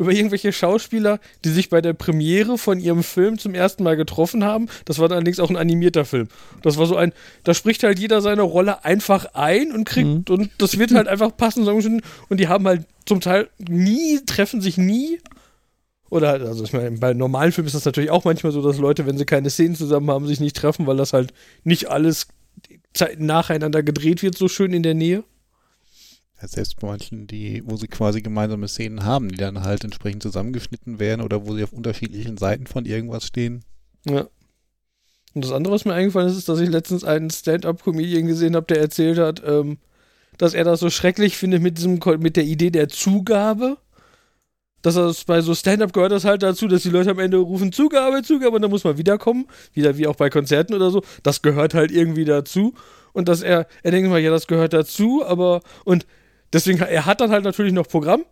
über 0.00 0.12
irgendwelche 0.12 0.50
Schauspieler, 0.50 1.20
die 1.44 1.50
sich 1.50 1.68
bei 1.68 1.82
der 1.82 1.92
Premiere 1.92 2.56
von 2.56 2.80
ihrem 2.80 3.02
Film 3.02 3.38
zum 3.38 3.54
ersten 3.54 3.84
Mal 3.84 3.98
getroffen 3.98 4.44
haben. 4.44 4.66
Das 4.86 4.98
war 4.98 5.10
allerdings 5.10 5.38
auch 5.38 5.50
ein 5.50 5.58
animierter 5.58 6.06
Film. 6.06 6.28
Das 6.62 6.78
war 6.78 6.86
so 6.86 6.96
ein, 6.96 7.12
da 7.44 7.52
spricht 7.52 7.82
halt 7.82 7.98
jeder 7.98 8.22
seine 8.22 8.40
Rolle 8.40 8.82
einfach 8.82 9.34
ein 9.34 9.72
und 9.72 9.84
kriegt, 9.84 10.30
und 10.30 10.50
das 10.56 10.78
wird 10.78 10.94
halt 10.94 11.06
einfach 11.06 11.36
passend 11.36 11.64
zusammengeschnitten. 11.64 12.02
Und 12.30 12.40
die 12.40 12.48
haben 12.48 12.66
halt 12.66 12.86
zum 13.04 13.20
Teil 13.20 13.50
nie, 13.58 14.18
treffen 14.24 14.62
sich 14.62 14.78
nie. 14.78 15.20
Oder, 16.08 16.30
also 16.30 16.64
ich 16.64 16.72
meine, 16.72 16.92
bei 16.92 17.12
normalen 17.12 17.52
Filmen 17.52 17.66
ist 17.66 17.74
das 17.74 17.84
natürlich 17.84 18.10
auch 18.10 18.24
manchmal 18.24 18.52
so, 18.52 18.62
dass 18.62 18.78
Leute, 18.78 19.04
wenn 19.04 19.18
sie 19.18 19.26
keine 19.26 19.50
Szenen 19.50 19.74
zusammen 19.74 20.10
haben, 20.10 20.26
sich 20.26 20.40
nicht 20.40 20.56
treffen, 20.56 20.86
weil 20.86 20.96
das 20.96 21.12
halt 21.12 21.34
nicht 21.62 21.90
alles 21.90 22.28
nacheinander 23.18 23.82
gedreht 23.82 24.22
wird, 24.22 24.38
so 24.38 24.48
schön 24.48 24.72
in 24.72 24.82
der 24.82 24.94
Nähe. 24.94 25.24
Selbst 26.42 26.80
bei 26.80 26.86
manchen, 26.88 27.26
die, 27.26 27.62
wo 27.66 27.76
sie 27.76 27.88
quasi 27.88 28.22
gemeinsame 28.22 28.66
Szenen 28.66 29.04
haben, 29.04 29.28
die 29.28 29.36
dann 29.36 29.62
halt 29.62 29.84
entsprechend 29.84 30.22
zusammengeschnitten 30.22 30.98
werden 30.98 31.20
oder 31.20 31.46
wo 31.46 31.54
sie 31.54 31.62
auf 31.64 31.72
unterschiedlichen 31.72 32.38
Seiten 32.38 32.66
von 32.66 32.86
irgendwas 32.86 33.24
stehen. 33.24 33.62
Ja. 34.06 34.26
Und 35.34 35.44
das 35.44 35.52
andere, 35.52 35.74
was 35.74 35.84
mir 35.84 35.94
eingefallen 35.94 36.28
ist, 36.28 36.36
ist, 36.36 36.48
dass 36.48 36.60
ich 36.60 36.68
letztens 36.68 37.04
einen 37.04 37.30
Stand-up-Comedian 37.30 38.26
gesehen 38.26 38.56
habe, 38.56 38.66
der 38.66 38.80
erzählt 38.80 39.18
hat, 39.18 39.42
ähm, 39.46 39.78
dass 40.38 40.54
er 40.54 40.64
das 40.64 40.80
so 40.80 40.90
schrecklich 40.90 41.36
findet 41.36 41.62
mit 41.62 41.78
diesem, 41.78 42.00
mit 42.18 42.36
der 42.36 42.44
Idee 42.44 42.70
der 42.70 42.88
Zugabe. 42.88 43.76
Dass 44.82 44.96
es 44.96 45.24
bei 45.24 45.42
so 45.42 45.54
Stand-up 45.54 45.92
gehört 45.92 46.10
das 46.10 46.24
halt 46.24 46.42
dazu, 46.42 46.66
dass 46.66 46.82
die 46.82 46.88
Leute 46.88 47.10
am 47.10 47.18
Ende 47.18 47.36
rufen 47.36 47.70
Zugabe, 47.70 48.22
Zugabe 48.22 48.56
und 48.56 48.62
dann 48.62 48.70
muss 48.70 48.84
man 48.84 48.96
wiederkommen. 48.96 49.46
Wieder 49.74 49.98
wie 49.98 50.06
auch 50.06 50.16
bei 50.16 50.30
Konzerten 50.30 50.72
oder 50.72 50.90
so. 50.90 51.02
Das 51.22 51.42
gehört 51.42 51.74
halt 51.74 51.90
irgendwie 51.90 52.24
dazu. 52.24 52.72
Und 53.12 53.28
dass 53.28 53.42
er, 53.42 53.66
er 53.82 53.90
denkt 53.90 54.08
mal, 54.08 54.20
ja, 54.20 54.30
das 54.30 54.46
gehört 54.46 54.72
dazu, 54.72 55.22
aber, 55.26 55.60
und 55.84 56.06
deswegen, 56.52 56.80
er 56.80 57.06
hat 57.06 57.20
dann 57.20 57.30
halt 57.30 57.44
natürlich 57.44 57.72
noch 57.72 57.88
Programm. 57.88 58.24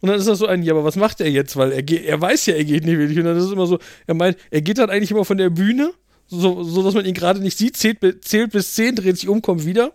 Und 0.00 0.08
dann 0.08 0.18
ist 0.18 0.26
das 0.26 0.38
so 0.38 0.46
ein, 0.46 0.64
ja, 0.64 0.72
aber 0.72 0.84
was 0.84 0.96
macht 0.96 1.20
er 1.20 1.30
jetzt? 1.30 1.56
Weil 1.56 1.70
er, 1.70 1.82
geht, 1.82 2.04
er 2.04 2.20
weiß 2.20 2.46
ja, 2.46 2.54
er 2.54 2.64
geht 2.64 2.84
nicht 2.84 2.98
wirklich. 2.98 3.18
Und 3.18 3.24
dann 3.24 3.36
ist 3.36 3.44
es 3.44 3.52
immer 3.52 3.66
so, 3.66 3.78
er 4.06 4.14
meint, 4.14 4.36
er 4.50 4.60
geht 4.60 4.78
dann 4.78 4.90
eigentlich 4.90 5.12
immer 5.12 5.24
von 5.24 5.38
der 5.38 5.50
Bühne, 5.50 5.92
so, 6.26 6.64
so 6.64 6.82
dass 6.82 6.94
man 6.94 7.04
ihn 7.04 7.14
gerade 7.14 7.40
nicht 7.40 7.56
sieht, 7.56 7.76
zählt, 7.76 7.98
zählt 8.24 8.50
bis 8.50 8.74
10, 8.74 8.96
dreht 8.96 9.16
sich 9.18 9.28
um, 9.28 9.42
kommt 9.42 9.64
wieder. 9.64 9.92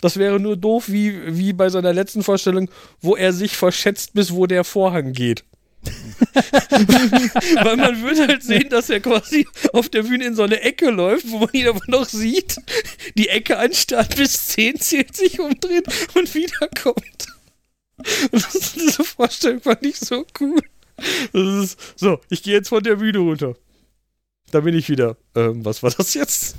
Das 0.00 0.16
wäre 0.16 0.40
nur 0.40 0.56
doof, 0.56 0.88
wie, 0.88 1.38
wie 1.38 1.52
bei 1.52 1.68
seiner 1.68 1.92
letzten 1.92 2.22
Vorstellung, 2.22 2.68
wo 3.00 3.14
er 3.14 3.32
sich 3.32 3.56
verschätzt, 3.56 4.14
bis 4.14 4.32
wo 4.32 4.46
der 4.46 4.64
Vorhang 4.64 5.12
geht. 5.12 5.44
Weil 7.62 7.76
man 7.76 8.02
würde 8.02 8.28
halt 8.28 8.42
sehen, 8.42 8.68
dass 8.68 8.90
er 8.90 9.00
quasi 9.00 9.46
auf 9.72 9.88
der 9.88 10.02
Bühne 10.02 10.26
in 10.26 10.34
so 10.34 10.42
eine 10.42 10.60
Ecke 10.60 10.90
läuft, 10.90 11.30
wo 11.30 11.38
man 11.38 11.50
ihn 11.52 11.68
aber 11.68 11.80
noch 11.86 12.08
sieht, 12.08 12.56
die 13.16 13.28
Ecke 13.28 13.58
anstarrt 13.58 14.16
bis 14.16 14.48
10 14.48 14.80
zählt, 14.80 15.16
sich 15.16 15.40
umdreht 15.40 15.86
und 16.14 16.34
wiederkommt. 16.34 17.26
Und 18.30 18.44
das, 18.44 18.72
diese 18.74 19.04
Vorstellung 19.04 19.60
fand 19.60 19.84
ich 19.84 19.96
so 19.96 20.26
cool. 20.40 20.60
Ist, 21.32 21.78
so, 21.96 22.20
ich 22.30 22.42
gehe 22.42 22.54
jetzt 22.54 22.68
von 22.68 22.82
der 22.82 22.96
Bühne 22.96 23.18
runter. 23.18 23.54
Da 24.50 24.60
bin 24.60 24.74
ich 24.74 24.88
wieder. 24.88 25.16
Ähm, 25.34 25.64
was 25.64 25.82
war 25.82 25.90
das 25.90 26.14
jetzt? 26.14 26.56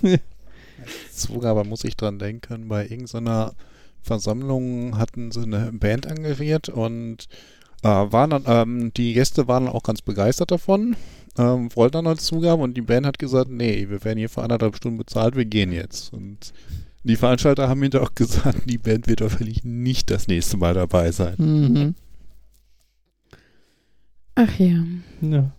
Zugabe 1.13 1.63
muss 1.63 1.83
ich 1.83 1.95
dran 1.95 2.19
denken, 2.19 2.67
bei 2.67 2.83
irgendeiner 2.83 3.55
Versammlung 4.01 4.97
hatten 4.97 5.31
sie 5.31 5.43
eine 5.43 5.71
Band 5.73 6.05
engagiert 6.05 6.69
und 6.69 7.27
äh, 7.83 7.87
waren 7.87 8.29
dann, 8.29 8.43
ähm, 8.47 8.91
die 8.95 9.13
Gäste 9.13 9.47
waren 9.47 9.65
dann 9.65 9.73
auch 9.73 9.83
ganz 9.83 10.01
begeistert 10.01 10.51
davon, 10.51 10.95
ähm, 11.37 11.69
wollten 11.75 11.93
dann 11.93 12.07
als 12.07 12.25
Zugabe 12.25 12.63
und 12.63 12.75
die 12.75 12.81
Band 12.81 13.05
hat 13.05 13.19
gesagt, 13.19 13.49
nee, 13.49 13.87
wir 13.89 14.03
werden 14.03 14.17
hier 14.17 14.29
für 14.29 14.43
anderthalb 14.43 14.75
Stunden 14.75 14.97
bezahlt, 14.97 15.35
wir 15.35 15.45
gehen 15.45 15.71
jetzt. 15.71 16.13
Und 16.13 16.53
die 17.03 17.15
Veranstalter 17.15 17.69
haben 17.69 17.81
hinterher 17.81 18.07
auch 18.07 18.15
gesagt, 18.15 18.63
die 18.65 18.77
Band 18.77 19.07
wird 19.07 19.21
wahrscheinlich 19.21 19.63
nicht 19.63 20.09
das 20.09 20.27
nächste 20.27 20.57
Mal 20.57 20.73
dabei 20.73 21.11
sein. 21.11 21.35
Mhm. 21.37 21.95
Ach 24.35 24.59
ja. 24.59 24.83
ja. 25.21 25.51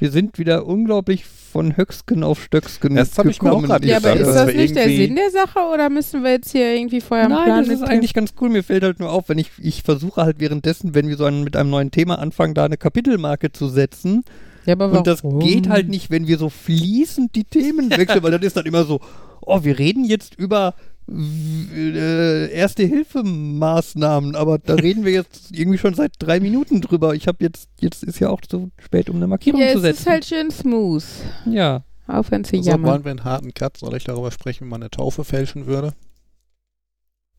Wir 0.00 0.10
sind 0.10 0.38
wieder 0.38 0.66
unglaublich 0.66 1.26
von 1.26 1.76
Höcksken 1.76 2.24
auf 2.24 2.42
Stöcksken 2.42 2.96
Das 2.96 3.18
hab 3.18 3.26
ich 3.26 3.42
mir 3.42 3.52
auch 3.52 3.60
gekommen. 3.60 3.82
Ja, 3.82 3.98
aber 3.98 4.14
ist 4.16 4.32
das 4.32 4.54
nicht 4.54 4.74
der 4.74 4.88
Sinn 4.88 5.14
der 5.14 5.30
Sache 5.30 5.58
oder 5.72 5.90
müssen 5.90 6.22
wir 6.22 6.30
jetzt 6.30 6.52
hier 6.52 6.74
irgendwie 6.74 7.02
vorher 7.02 7.26
einen 7.26 7.34
Nein, 7.34 7.44
Plan 7.44 7.64
das 7.66 7.74
ist 7.74 7.82
eigentlich 7.82 8.14
ganz 8.14 8.32
cool. 8.40 8.48
Mir 8.48 8.62
fällt 8.62 8.82
halt 8.82 8.98
nur 8.98 9.12
auf, 9.12 9.28
wenn 9.28 9.36
ich, 9.36 9.50
ich 9.60 9.82
versuche 9.82 10.22
halt 10.22 10.40
währenddessen, 10.40 10.94
wenn 10.94 11.08
wir 11.08 11.18
so 11.18 11.26
ein, 11.26 11.44
mit 11.44 11.54
einem 11.54 11.68
neuen 11.68 11.90
Thema 11.90 12.18
anfangen, 12.18 12.54
da 12.54 12.64
eine 12.64 12.78
Kapitelmarke 12.78 13.52
zu 13.52 13.68
setzen. 13.68 14.24
ja, 14.64 14.72
aber 14.72 14.90
Und 14.90 15.06
das 15.06 15.22
warum? 15.22 15.40
geht 15.40 15.68
halt 15.68 15.90
nicht, 15.90 16.10
wenn 16.10 16.26
wir 16.26 16.38
so 16.38 16.48
fließend 16.48 17.34
die 17.34 17.44
Themen 17.44 17.90
wechseln, 17.96 18.22
weil 18.22 18.30
dann 18.32 18.42
ist 18.42 18.56
dann 18.56 18.64
immer 18.64 18.84
so, 18.84 19.00
oh, 19.42 19.64
wir 19.64 19.78
reden 19.78 20.04
jetzt 20.06 20.34
über 20.36 20.74
äh, 21.10 22.50
Erste-Hilfe-Maßnahmen, 22.52 24.36
aber 24.36 24.58
da 24.58 24.74
reden 24.76 25.04
wir 25.04 25.12
jetzt 25.12 25.50
irgendwie 25.52 25.78
schon 25.78 25.94
seit 25.94 26.12
drei 26.18 26.40
Minuten 26.40 26.80
drüber. 26.80 27.14
Ich 27.14 27.26
habe 27.26 27.38
jetzt, 27.44 27.68
jetzt 27.80 28.02
ist 28.04 28.18
ja 28.20 28.28
auch 28.30 28.40
so 28.50 28.70
spät, 28.78 29.10
um 29.10 29.16
eine 29.16 29.26
Markierung 29.26 29.60
Ja, 29.60 29.68
zu 29.72 29.78
es 29.78 29.82
setzen. 29.82 30.00
ist 30.00 30.06
halt 30.08 30.24
schön 30.24 30.50
smooth. 30.50 31.04
ja. 31.46 31.82
Aufhören 32.06 32.42
zu 32.42 32.56
So, 32.60 32.68
jammern. 32.70 32.90
wollen 32.90 33.04
wir 33.04 33.10
einen 33.12 33.24
harten 33.24 33.54
Cut? 33.54 33.76
Soll 33.76 33.94
ich 33.96 34.02
darüber 34.02 34.32
sprechen, 34.32 34.64
wie 34.66 34.70
man 34.70 34.82
eine 34.82 34.90
Taufe 34.90 35.22
fälschen 35.22 35.66
würde? 35.66 35.92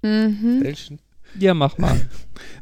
Mhm. 0.01 0.59
Welchen? 0.61 0.99
ja, 1.37 1.53
mach 1.53 1.77
mal. 1.77 1.95
hey, 1.95 2.07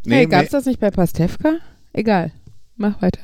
nee, 0.05 0.25
gab's 0.25 0.49
das 0.49 0.65
nicht 0.65 0.79
bei 0.79 0.89
Pastewka? 0.89 1.57
Egal. 1.93 2.31
Mach 2.77 2.99
weiter. 3.01 3.21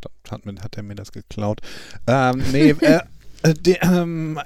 Verdammt, 0.00 0.30
hat, 0.32 0.46
mir, 0.46 0.60
hat 0.62 0.76
er 0.76 0.82
mir 0.82 0.96
das 0.96 1.12
geklaut. 1.12 1.60
Ähm, 2.08 2.42
nee, 2.52 2.70
äh, 2.80 3.00
äh, 3.44 3.54
de, 3.54 3.76
ähm, 3.82 4.40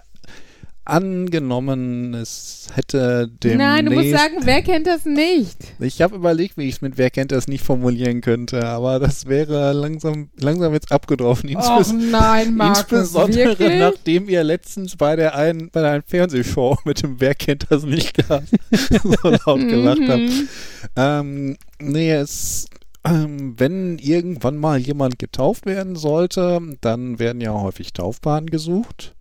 angenommen, 0.88 2.14
es 2.14 2.68
hätte 2.72 3.28
dem. 3.28 3.58
Nein, 3.58 3.86
du 3.86 3.92
musst 3.92 4.10
sagen, 4.10 4.36
wer 4.42 4.62
kennt 4.62 4.86
das 4.86 5.04
nicht? 5.04 5.56
Ich 5.80 6.00
habe 6.00 6.16
überlegt, 6.16 6.56
wie 6.56 6.64
ich 6.68 6.76
es 6.76 6.80
mit 6.80 6.96
Wer 6.98 7.10
kennt 7.10 7.32
das 7.32 7.46
nicht 7.46 7.62
formulieren 7.62 8.20
könnte, 8.20 8.64
aber 8.66 8.98
das 8.98 9.26
wäre 9.26 9.72
langsam, 9.72 10.30
langsam 10.38 10.72
jetzt 10.72 10.90
abgedroschen. 10.90 11.50
Inspes 11.50 11.92
nein, 11.92 12.58
insbesondere 12.58 13.58
wirklich? 13.58 13.78
nachdem 13.78 14.28
ihr 14.28 14.42
letztens 14.42 14.96
bei 14.96 15.14
der 15.16 15.34
einen, 15.34 15.70
bei 15.70 15.82
der 15.82 15.92
einen 15.92 16.02
Fernsehshow 16.06 16.78
mit 16.84 17.02
dem 17.02 17.20
Wer 17.20 17.34
kennt 17.34 17.66
das 17.68 17.84
nicht 17.84 18.28
gab, 18.28 18.44
so 18.70 19.28
laut 19.28 19.60
gelacht 19.60 20.08
habt. 20.08 20.20
Mhm. 20.20 20.48
Ähm, 20.96 21.56
nee, 21.80 22.12
es, 22.12 22.66
ähm, 23.04 23.54
wenn 23.58 23.98
irgendwann 23.98 24.56
mal 24.56 24.78
jemand 24.78 25.18
getauft 25.18 25.66
werden 25.66 25.96
sollte, 25.96 26.60
dann 26.80 27.18
werden 27.18 27.40
ja 27.40 27.52
häufig 27.52 27.92
Taufbahnen 27.92 28.48
gesucht. 28.48 29.14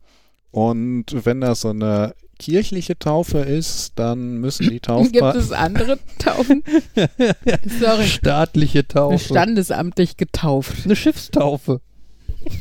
Und 0.52 1.06
wenn 1.26 1.42
das 1.42 1.62
so 1.62 1.70
eine 1.70 2.16
kirchliche 2.40 2.98
Taufe 2.98 3.40
ist, 3.40 3.94
dann 3.96 4.38
müssen 4.38 4.64
die 4.64 4.70
Gibt 4.80 4.86
Taufbahnen. 4.86 5.42
es 5.42 5.52
andere 5.52 6.00
Taufen? 6.20 6.64
Sorry. 7.80 8.06
Staatliche 8.08 8.88
Taufe. 8.88 9.20
Standesamtlich 9.20 10.18
getauft. 10.18 10.74
Eine 10.86 10.96
Schiffstaufe. 10.96 11.82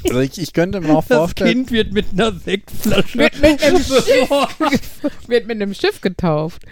Also 0.05 0.21
ich, 0.21 0.39
ich 0.39 0.53
könnte 0.53 0.81
mir 0.81 0.97
auch 0.97 1.05
Das 1.07 1.19
vorstellen, 1.19 1.53
Kind 1.67 1.71
wird 1.71 1.93
mit 1.93 2.07
einer 2.13 2.33
Sektflasche. 2.33 3.19
Wird 3.19 3.41
mit 3.41 3.63
einem 3.63 3.79
Schiff, 3.83 5.01
wird 5.29 5.47
mit 5.47 5.63
einem 5.63 5.75
Schiff 5.75 6.01
getauft. 6.01 6.63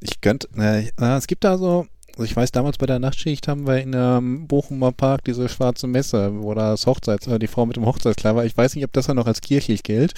ich 0.00 0.20
könnte, 0.22 0.48
äh, 0.56 0.90
es 1.16 1.26
gibt 1.26 1.44
da 1.44 1.58
so, 1.58 1.86
also 2.12 2.24
ich 2.24 2.36
weiß, 2.36 2.52
damals 2.52 2.78
bei 2.78 2.86
der 2.86 2.98
Nachtschicht 2.98 3.48
haben 3.48 3.66
wir 3.66 3.80
in 3.80 3.92
ähm, 3.94 4.46
Bochumer 4.46 4.92
Park 4.92 5.24
diese 5.24 5.48
schwarze 5.48 5.86
Messe, 5.86 6.32
wo 6.42 6.52
das 6.54 6.86
Hochzeits, 6.86 7.26
äh, 7.26 7.38
die 7.38 7.46
Frau 7.46 7.64
mit 7.64 7.76
dem 7.76 7.86
Hochzeitskleid 7.86 8.34
war. 8.34 8.44
Ich 8.44 8.56
weiß 8.56 8.74
nicht, 8.74 8.84
ob 8.84 8.92
das 8.92 9.06
dann 9.06 9.16
noch 9.16 9.26
als 9.26 9.40
kirchlich 9.40 9.82
gilt. 9.82 10.12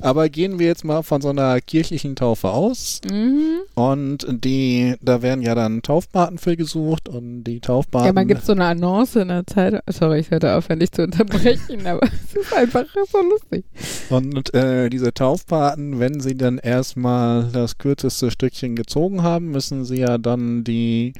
Aber 0.00 0.28
gehen 0.28 0.58
wir 0.58 0.66
jetzt 0.66 0.84
mal 0.84 1.02
von 1.02 1.22
so 1.22 1.30
einer 1.30 1.60
kirchlichen 1.60 2.14
Taufe 2.14 2.50
aus. 2.50 3.00
Mhm. 3.10 3.60
Und 3.74 4.26
die, 4.28 4.96
da 5.00 5.22
werden 5.22 5.42
ja 5.42 5.54
dann 5.54 5.82
Taufpaten 5.82 6.38
für 6.38 6.56
gesucht 6.56 7.08
und 7.08 7.44
die 7.44 7.60
Taufpaten. 7.60 8.06
Ja, 8.06 8.12
man 8.12 8.28
gibt 8.28 8.44
so 8.44 8.52
eine 8.52 8.66
Annonce 8.66 9.16
in 9.16 9.28
der 9.28 9.46
Zeit. 9.46 9.82
Sorry, 9.88 10.20
ich 10.20 10.30
hörte 10.30 10.54
auf, 10.54 10.68
nicht 10.68 10.94
zu 10.94 11.04
unterbrechen, 11.04 11.86
aber 11.86 12.02
es 12.02 12.36
ist 12.36 12.54
einfach 12.54 12.84
so 13.10 13.18
lustig. 13.22 13.64
Und 14.10 14.52
äh, 14.54 14.90
diese 14.90 15.14
Taufpaten, 15.14 15.98
wenn 15.98 16.20
sie 16.20 16.36
dann 16.36 16.58
erstmal 16.58 17.48
das 17.52 17.78
kürzeste 17.78 18.30
Stückchen 18.30 18.76
gezogen 18.76 19.22
haben, 19.22 19.50
müssen 19.50 19.84
sie 19.84 20.00
ja 20.00 20.18
dann 20.18 20.64
die 20.64 21.14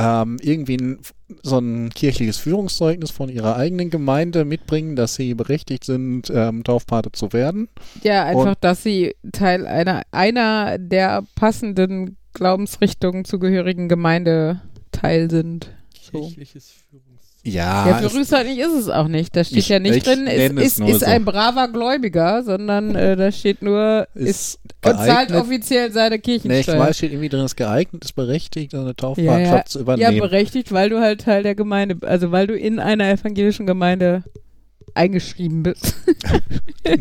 ähm, 0.00 0.38
irgendwie 0.40 0.76
ein, 0.76 0.98
so 1.42 1.58
ein 1.58 1.90
kirchliches 1.90 2.38
Führungszeugnis 2.38 3.10
von 3.10 3.28
ihrer 3.28 3.56
eigenen 3.56 3.90
Gemeinde 3.90 4.44
mitbringen, 4.44 4.96
dass 4.96 5.14
sie 5.14 5.34
berechtigt 5.34 5.84
sind, 5.84 6.30
ähm, 6.30 6.64
Taufpate 6.64 7.12
zu 7.12 7.32
werden. 7.32 7.68
Ja, 8.02 8.24
einfach, 8.24 8.50
Und- 8.52 8.58
dass 8.62 8.82
sie 8.82 9.14
Teil 9.32 9.66
einer, 9.66 10.02
einer 10.10 10.78
der 10.78 11.24
passenden 11.34 12.16
Glaubensrichtungen 12.32 13.24
zugehörigen 13.24 13.88
Gemeinde 13.88 14.60
Teil 14.92 15.30
sind. 15.30 15.70
So. 16.00 16.20
Kirchliches 16.20 16.70
Führungs 16.90 17.09
Ja, 17.42 17.88
Ja, 17.88 18.00
es- 18.00 18.12
berufshaltig 18.12 18.58
ist 18.58 18.74
es 18.74 18.88
auch 18.90 19.08
nicht. 19.08 19.34
Da 19.34 19.44
steht 19.44 19.58
Ich- 19.58 19.68
ja 19.70 19.78
nicht 19.78 19.96
ich 19.96 20.02
drin, 20.02 20.26
ist, 20.26 20.52
ist, 20.52 20.80
ist 20.80 21.00
so. 21.00 21.06
ein 21.06 21.24
braver 21.24 21.68
Gläubiger, 21.68 22.42
sondern 22.42 22.94
äh, 22.94 23.16
da 23.16 23.32
steht 23.32 23.62
nur, 23.62 24.06
ist, 24.14 24.26
ist 24.26 24.58
und 24.84 24.96
zahlt 24.96 25.32
offiziell 25.32 25.90
seine 25.90 26.16
Nee, 26.16 26.16
ich 26.16 26.22
Kirchensteuer. 26.42 26.78
weiß, 26.78 26.98
steht 26.98 27.12
irgendwie 27.12 27.30
drin, 27.30 27.44
ist 27.46 27.56
geeignet, 27.56 28.04
ist 28.04 28.12
berechtigt, 28.14 28.74
eine 28.74 28.88
ja, 28.88 28.92
Taufpatenschaft 28.92 29.56
ja, 29.56 29.64
zu 29.64 29.78
ja, 29.78 29.82
übernehmen. 29.82 30.18
berechtigt, 30.20 30.70
weil 30.72 30.90
du 30.90 31.00
halt 31.00 31.22
Teil 31.22 31.42
der 31.42 31.54
Gemeinde, 31.54 31.96
also 32.06 32.30
weil 32.30 32.46
du 32.46 32.54
in 32.54 32.78
einer 32.78 33.08
evangelischen 33.10 33.66
Gemeinde 33.66 34.22
eingeschrieben 34.94 35.62
bist. 35.62 35.94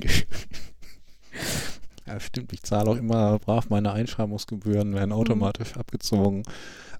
Ja, 2.07 2.19
stimmt. 2.19 2.51
Ich 2.53 2.63
zahle 2.63 2.89
auch 2.89 2.95
immer 2.97 3.37
brav 3.37 3.69
meine 3.69 3.91
Einschreibungsgebühren, 3.93 4.95
werden 4.95 5.11
automatisch 5.11 5.75
abgezogen. 5.77 6.41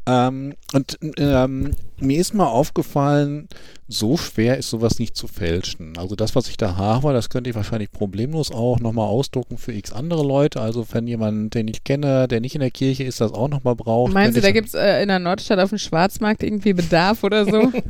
Ähm, 0.10 0.56
und 0.74 0.98
ähm, 1.18 1.72
mir 2.00 2.20
ist 2.20 2.34
mal 2.34 2.48
aufgefallen, 2.48 3.48
so 3.88 4.18
schwer 4.18 4.58
ist 4.58 4.70
sowas 4.70 4.98
nicht 4.98 5.16
zu 5.16 5.28
fälschen. 5.28 5.98
Also 5.98 6.16
das, 6.16 6.36
was 6.36 6.48
ich 6.48 6.58
da 6.58 6.78
habe, 6.78 7.14
das 7.14 7.30
könnte 7.30 7.50
ich 7.50 7.56
wahrscheinlich 7.56 7.92
problemlos 7.92 8.52
auch 8.52 8.80
nochmal 8.80 9.08
ausdrucken 9.08 9.58
für 9.58 9.72
x 9.72 9.92
andere 9.92 10.24
Leute. 10.24 10.62
Also 10.62 10.86
wenn 10.92 11.06
jemand, 11.06 11.54
den 11.54 11.68
ich 11.68 11.84
kenne, 11.84 12.28
der 12.28 12.40
nicht 12.42 12.56
in 12.56 12.62
der 12.62 12.72
Kirche 12.72 13.04
ist, 13.04 13.22
das 13.22 13.34
auch 13.34 13.50
nochmal 13.50 13.76
braucht. 13.76 14.12
Du, 14.12 14.16
könnte 14.16 14.42
da 14.42 14.52
gibt 14.52 14.70
es 14.70 14.74
äh, 14.74 15.02
in 15.04 15.10
der 15.10 15.20
Nordstadt 15.20 15.60
auf 15.60 15.70
dem 15.70 15.78
Schwarzmarkt 15.78 16.42
irgendwie 16.42 16.74
Bedarf 16.74 17.24
oder 17.24 17.46
so? 17.46 17.72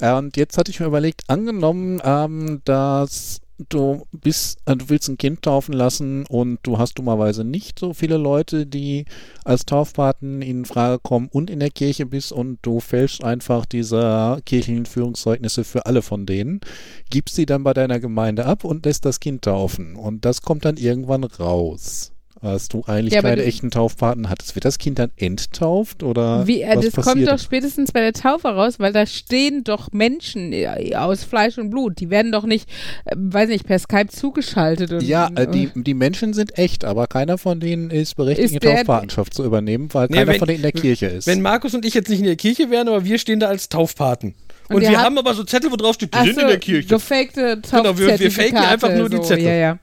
Äh, 0.00 0.12
und 0.12 0.36
jetzt 0.36 0.58
hatte 0.58 0.70
ich 0.70 0.80
mir 0.80 0.86
überlegt, 0.86 1.22
angenommen, 1.28 2.00
ähm, 2.04 2.60
dass 2.64 3.40
du 3.58 4.06
bist, 4.12 4.58
äh, 4.66 4.76
du 4.76 4.88
willst 4.88 5.08
ein 5.08 5.18
Kind 5.18 5.42
taufen 5.42 5.72
lassen 5.72 6.24
und 6.26 6.58
du 6.62 6.78
hast 6.78 6.98
dummerweise 6.98 7.44
nicht 7.44 7.78
so 7.78 7.94
viele 7.94 8.16
Leute, 8.16 8.66
die 8.66 9.04
als 9.44 9.64
Taufpaten 9.66 10.42
in 10.42 10.64
Frage 10.64 10.98
kommen 10.98 11.28
und 11.30 11.50
in 11.50 11.60
der 11.60 11.70
Kirche 11.70 12.06
bist 12.06 12.32
und 12.32 12.58
du 12.62 12.80
fälschst 12.80 13.24
einfach 13.24 13.66
diese 13.66 14.40
kirchlichen 14.44 14.86
Führungszeugnisse 14.86 15.64
für 15.64 15.86
alle 15.86 16.02
von 16.02 16.26
denen, 16.26 16.60
gibst 17.10 17.36
sie 17.36 17.46
dann 17.46 17.64
bei 17.64 17.72
deiner 17.72 18.00
Gemeinde 18.00 18.46
ab 18.46 18.64
und 18.64 18.84
lässt 18.84 19.04
das 19.04 19.20
Kind 19.20 19.42
taufen. 19.42 19.96
Und 19.96 20.24
das 20.24 20.42
kommt 20.42 20.64
dann 20.64 20.76
irgendwann 20.76 21.24
raus. 21.24 22.12
Als 22.42 22.68
du 22.68 22.84
eigentlich 22.86 23.14
Ja, 23.14 23.22
keine 23.22 23.36
du- 23.36 23.44
echten 23.44 23.70
Taufpaten 23.70 24.28
hattest. 24.28 24.54
Wird 24.54 24.66
das 24.66 24.76
Kind 24.78 24.98
dann 24.98 25.10
enttauft 25.16 26.02
oder 26.02 26.46
Wie, 26.46 26.60
äh, 26.62 26.76
was 26.76 26.84
das 26.84 26.94
kommt 26.94 27.06
passiert? 27.06 27.28
doch 27.30 27.38
spätestens 27.38 27.92
bei 27.92 28.00
der 28.00 28.12
Taufe 28.12 28.48
raus, 28.48 28.74
weil 28.78 28.92
da 28.92 29.06
stehen 29.06 29.64
doch 29.64 29.90
Menschen 29.92 30.52
äh, 30.52 30.94
aus 30.96 31.24
Fleisch 31.24 31.56
und 31.56 31.70
Blut. 31.70 31.98
Die 31.98 32.10
werden 32.10 32.32
doch 32.32 32.44
nicht, 32.44 32.68
äh, 33.06 33.14
weiß 33.16 33.48
nicht, 33.48 33.66
per 33.66 33.78
Skype 33.78 34.08
zugeschaltet. 34.08 34.92
Und, 34.92 35.02
Ja, 35.02 35.30
äh, 35.34 35.46
die, 35.50 35.70
und, 35.74 35.86
die 35.86 35.94
Menschen 35.94 36.34
sind 36.34 36.58
echt, 36.58 36.84
aber 36.84 37.06
keiner 37.06 37.38
von 37.38 37.58
denen 37.58 37.90
ist 37.90 38.16
berechtigt, 38.16 38.52
Ist 38.54 38.62
eine 38.64 38.74
Taufpatenschaft 38.76 39.32
zu 39.32 39.42
übernehmen, 39.42 39.88
weil 39.92 40.08
Nee, 40.10 40.16
keiner 40.18 40.32
wenn- 40.32 40.38
von 40.38 40.46
denen 40.48 40.56
in 40.56 40.62
der 40.62 40.72
Kirche 40.72 41.06
ist. 41.06 41.26
Wenn 41.26 41.40
Markus 41.40 41.74
und 41.74 41.84
ich 41.86 41.94
jetzt 41.94 42.10
nicht 42.10 42.18
in 42.20 42.26
der 42.26 42.36
Kirche 42.36 42.70
wären, 42.70 42.88
aber 42.88 43.04
wir 43.04 43.18
stehen 43.18 43.40
da 43.40 43.48
als 43.48 43.68
Taufpaten. 43.70 44.34
Und, 44.68 44.76
Und 44.76 44.82
wir 44.82 45.00
haben 45.00 45.16
aber 45.16 45.32
so 45.32 45.44
Zettel, 45.44 45.70
wo 45.70 45.76
drauf 45.76 45.94
steht, 45.94 46.12
die 46.12 46.18
sind 46.24 46.34
so, 46.34 46.40
in 46.40 46.48
der 46.48 46.58
Kirche. 46.58 46.88
gefakte 46.88 47.60
Genau, 47.70 47.96
wir- 47.96 48.18
wir 48.18 48.30
faken 48.32 48.56
einfach 48.58 48.92
nur 48.94 49.08
die 49.08 49.16
so, 49.18 49.22
Zettel. 49.22 49.44
Ja, 49.44 49.54
ja. 49.54 49.78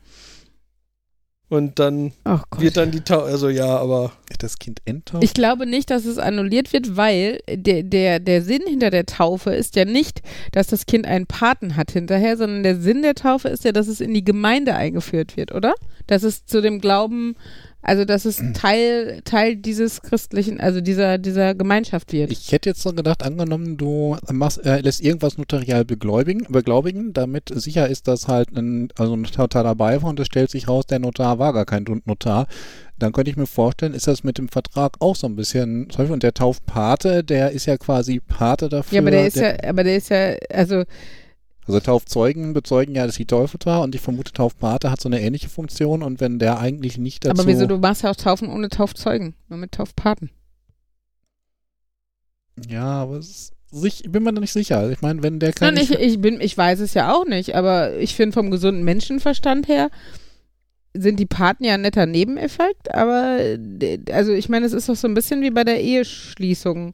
Und 1.54 1.78
dann 1.78 2.14
wird 2.58 2.78
dann 2.78 2.90
die 2.90 3.02
Tau 3.02 3.20
also 3.20 3.48
ja, 3.48 3.78
aber 3.78 4.12
das 4.40 4.58
Kind 4.58 4.82
enttauft? 4.86 5.24
Ich 5.24 5.36
glaube 5.36 5.68
nicht, 5.68 5.92
dass 5.92 6.04
es 6.06 6.18
annulliert 6.18 6.74
wird, 6.74 6.98
weil 6.98 7.42
der, 7.48 7.84
der, 7.84 8.20
der 8.20 8.42
Sinn 8.42 8.64
hinter 8.68 8.90
der 8.90 9.06
Taufe 9.06 9.52
ist 9.52 9.76
ja 9.76 9.86
nicht, 9.86 10.24
dass 10.52 10.66
das 10.66 10.88
Kind 10.88 11.06
einen 11.06 11.28
Paten 11.28 11.76
hat 11.76 11.92
hinterher, 11.92 12.38
sondern 12.38 12.64
der 12.64 12.78
Sinn 12.78 13.04
der 13.04 13.14
Taufe 13.14 13.50
ist 13.50 13.66
ja, 13.66 13.72
dass 13.72 13.88
es 13.88 14.02
in 14.02 14.16
die 14.16 14.24
Gemeinde 14.24 14.74
eingeführt 14.74 15.38
wird, 15.38 15.54
oder? 15.54 15.76
Dass 16.08 16.24
es 16.24 16.48
zu 16.48 16.60
dem 16.60 16.82
Glauben, 16.82 17.36
also 17.84 18.06
dass 18.06 18.26
es 18.26 18.42
Teil, 18.54 19.22
Teil 19.26 19.56
dieses 19.58 20.02
christlichen, 20.02 20.60
also 20.60 20.82
dieser, 20.82 21.18
dieser 21.18 21.54
Gemeinschaft 21.54 22.12
wird. 22.14 22.32
Ich 22.32 22.52
hätte 22.52 22.70
jetzt 22.70 22.82
so 22.82 22.94
gedacht, 22.94 23.24
angenommen, 23.24 23.78
du 23.78 24.18
machst, 24.32 24.66
äh, 24.66 24.80
lässt 24.80 25.02
irgendwas 25.02 25.38
notarial 25.38 25.86
beglaubigen, 25.86 26.48
beglaubigen, 26.50 27.14
damit 27.14 27.52
sicher 27.54 27.88
ist, 27.88 28.08
dass 28.08 28.28
halt 28.28 28.56
ein, 28.58 28.90
also 28.98 29.16
ein 29.16 29.22
Notar 29.22 29.64
dabei 29.64 30.02
war 30.02 30.10
und 30.10 30.20
es 30.20 30.28
stellt 30.28 30.50
sich 30.50 30.68
raus, 30.68 30.86
der 30.88 31.00
Notar 31.00 31.38
war 31.38 31.54
gar 31.54 31.66
kein 31.66 31.86
Notar. 32.06 32.48
Dann 32.98 33.12
könnte 33.12 33.32
ich 33.32 33.38
mir 33.38 33.48
vorstellen, 33.48 33.94
ist 33.94 34.08
das 34.08 34.24
mit 34.24 34.38
dem 34.38 34.48
Vertrag 34.48 34.94
auch 35.00 35.16
so 35.16 35.28
ein 35.28 35.36
bisschen, 35.36 35.90
und 35.98 36.24
der 36.24 36.34
Taufpate, 36.34 37.24
der 37.24 37.52
ist 37.52 37.66
ja 37.66 37.76
quasi 37.78 38.22
Pate 38.22 38.70
dafür. 38.70 38.96
ja, 38.96 39.02
aber 39.02 39.12
der 39.12 39.28
ist 39.28 39.36
ja, 39.36 39.56
aber 39.68 39.84
der 39.84 39.98
ist 39.98 40.10
ja, 40.10 40.36
also 40.50 40.84
Also 41.68 41.80
Taufzeugen 41.80 42.54
bezeugen 42.54 42.96
ja, 42.96 43.06
dass 43.06 43.16
sie 43.16 43.26
Teufel 43.26 43.60
war 43.64 43.82
und 43.82 43.96
ich 43.96 44.02
vermute, 44.02 44.34
Taufpate 44.34 44.92
hat 44.92 45.02
so 45.02 45.10
eine 45.10 45.22
ähnliche 45.22 45.50
Funktion 45.50 46.04
und 46.04 46.20
wenn 46.20 46.40
der 46.40 46.60
eigentlich 46.60 46.98
nicht 46.98 47.26
dazu... 47.26 47.42
aber 47.42 47.48
wieso, 47.48 47.66
du 47.66 47.78
machst 47.78 48.04
ja 48.04 48.12
auch 48.12 48.16
Taufen 48.16 48.50
ohne 48.50 48.70
Taufzeugen, 48.70 49.36
nur 49.48 49.60
mit 49.60 49.72
Taufpaten. 49.72 50.30
Ja, 52.68 53.02
aber 53.02 53.18
es 53.18 53.54
sich, 53.74 54.06
ich 54.06 54.12
bin 54.12 54.24
mir 54.24 54.34
da 54.34 54.40
nicht 54.40 54.54
sicher. 54.54 54.92
Ich 54.92 55.02
meine, 55.02 55.24
wenn 55.24 55.40
der 55.40 55.54
kann... 55.54 55.74
Nein, 55.74 55.84
ich, 55.84 55.92
ich 55.92 56.22
bin, 56.22 56.40
ich 56.40 56.58
weiß 56.58 56.80
es 56.80 56.94
ja 56.94 57.14
auch 57.14 57.26
nicht, 57.26 57.56
aber 57.56 57.98
ich 57.98 58.16
finde 58.16 58.34
vom 58.34 58.52
gesunden 58.52 58.84
Menschenverstand 58.84 59.68
her 59.68 59.90
sind 60.94 61.20
die 61.20 61.26
Paten 61.26 61.64
ja 61.64 61.74
ein 61.74 61.82
netter 61.82 62.06
Nebeneffekt, 62.06 62.94
aber 62.94 63.40
äh, 63.40 64.00
also 64.12 64.32
ich 64.32 64.48
meine, 64.48 64.68
es 64.68 64.74
ist 64.74 64.90
doch 64.90 64.96
so 64.96 65.08
ein 65.08 65.16
bisschen 65.16 65.42
wie 65.42 65.50
bei 65.50 65.64
der 65.64 65.82
Eheschließung. 65.82 66.94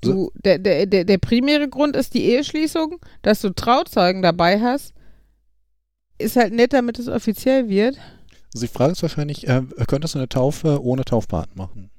Du, 0.00 0.30
der, 0.34 0.58
der, 0.58 0.86
der, 0.86 1.04
der 1.04 1.18
primäre 1.18 1.68
Grund 1.68 1.96
ist 1.96 2.14
die 2.14 2.24
Eheschließung, 2.24 2.98
dass 3.22 3.40
du 3.40 3.50
Trauzeugen 3.50 4.22
dabei 4.22 4.60
hast. 4.60 4.94
Ist 6.18 6.36
halt 6.36 6.52
nett, 6.52 6.72
damit 6.72 6.98
es 6.98 7.08
offiziell 7.08 7.68
wird. 7.68 7.96
also 8.54 8.66
die 8.66 8.72
Frage 8.72 8.92
ist 8.92 9.02
wahrscheinlich, 9.02 9.48
äh, 9.48 9.62
könntest 9.86 10.14
du 10.14 10.18
eine 10.18 10.28
Taufe 10.28 10.82
ohne 10.82 11.04
Taufpaten 11.04 11.56
machen? 11.56 11.90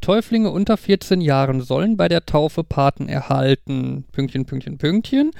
Täuflinge 0.00 0.50
unter 0.50 0.76
14 0.76 1.20
Jahren 1.20 1.62
sollen 1.62 1.96
bei 1.96 2.08
der 2.08 2.26
Taufe 2.26 2.64
Paten 2.64 3.08
erhalten. 3.08 4.04
Pünktchen, 4.12 4.44
Pünktchen, 4.44 4.76
Pünktchen. 4.76 5.30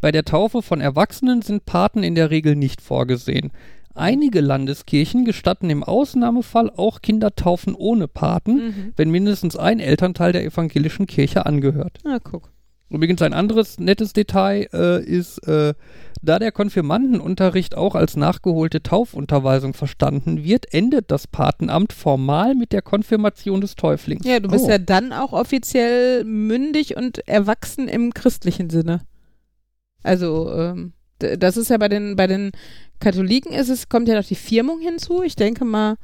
Bei 0.00 0.12
der 0.12 0.24
Taufe 0.24 0.60
von 0.62 0.80
Erwachsenen 0.80 1.40
sind 1.42 1.66
Paten 1.66 2.02
in 2.02 2.14
der 2.14 2.30
Regel 2.30 2.56
nicht 2.56 2.80
vorgesehen. 2.80 3.52
Einige 3.98 4.40
Landeskirchen 4.40 5.24
gestatten 5.24 5.70
im 5.70 5.82
Ausnahmefall 5.82 6.70
auch 6.76 7.00
Kindertaufen 7.02 7.74
ohne 7.74 8.08
Paten, 8.08 8.56
Mhm. 8.56 8.92
wenn 8.96 9.10
mindestens 9.10 9.56
ein 9.56 9.80
Elternteil 9.80 10.32
der 10.32 10.44
evangelischen 10.44 11.06
Kirche 11.06 11.46
angehört. 11.46 11.98
Na, 12.04 12.18
guck. 12.18 12.50
Übrigens 12.90 13.20
ein 13.20 13.34
anderes 13.34 13.78
nettes 13.78 14.14
Detail 14.14 14.66
äh, 14.72 15.04
ist, 15.04 15.46
äh, 15.46 15.74
da 16.22 16.38
der 16.38 16.52
Konfirmandenunterricht 16.52 17.76
auch 17.76 17.94
als 17.94 18.16
nachgeholte 18.16 18.82
Taufunterweisung 18.82 19.74
verstanden 19.74 20.42
wird, 20.42 20.72
endet 20.72 21.10
das 21.10 21.26
Patenamt 21.26 21.92
formal 21.92 22.54
mit 22.54 22.72
der 22.72 22.80
Konfirmation 22.80 23.60
des 23.60 23.76
Täuflings. 23.76 24.24
Ja, 24.26 24.40
du 24.40 24.48
bist 24.48 24.64
Oh. 24.64 24.70
ja 24.70 24.78
dann 24.78 25.12
auch 25.12 25.32
offiziell 25.34 26.24
mündig 26.24 26.96
und 26.96 27.18
erwachsen 27.28 27.88
im 27.88 28.14
christlichen 28.14 28.70
Sinne. 28.70 29.02
Also, 30.02 30.50
ähm, 30.52 30.92
das 31.18 31.56
ist 31.56 31.68
ja 31.68 31.76
bei 31.78 31.88
den, 31.88 32.16
bei 32.16 32.26
den 32.26 32.52
Katholiken 33.00 33.52
ist 33.52 33.68
es, 33.68 33.88
kommt 33.88 34.08
ja 34.08 34.14
noch 34.16 34.26
die 34.26 34.34
Firmung 34.34 34.80
hinzu. 34.80 35.22
Ich 35.22 35.36
denke 35.36 35.64
mal, 35.64 35.96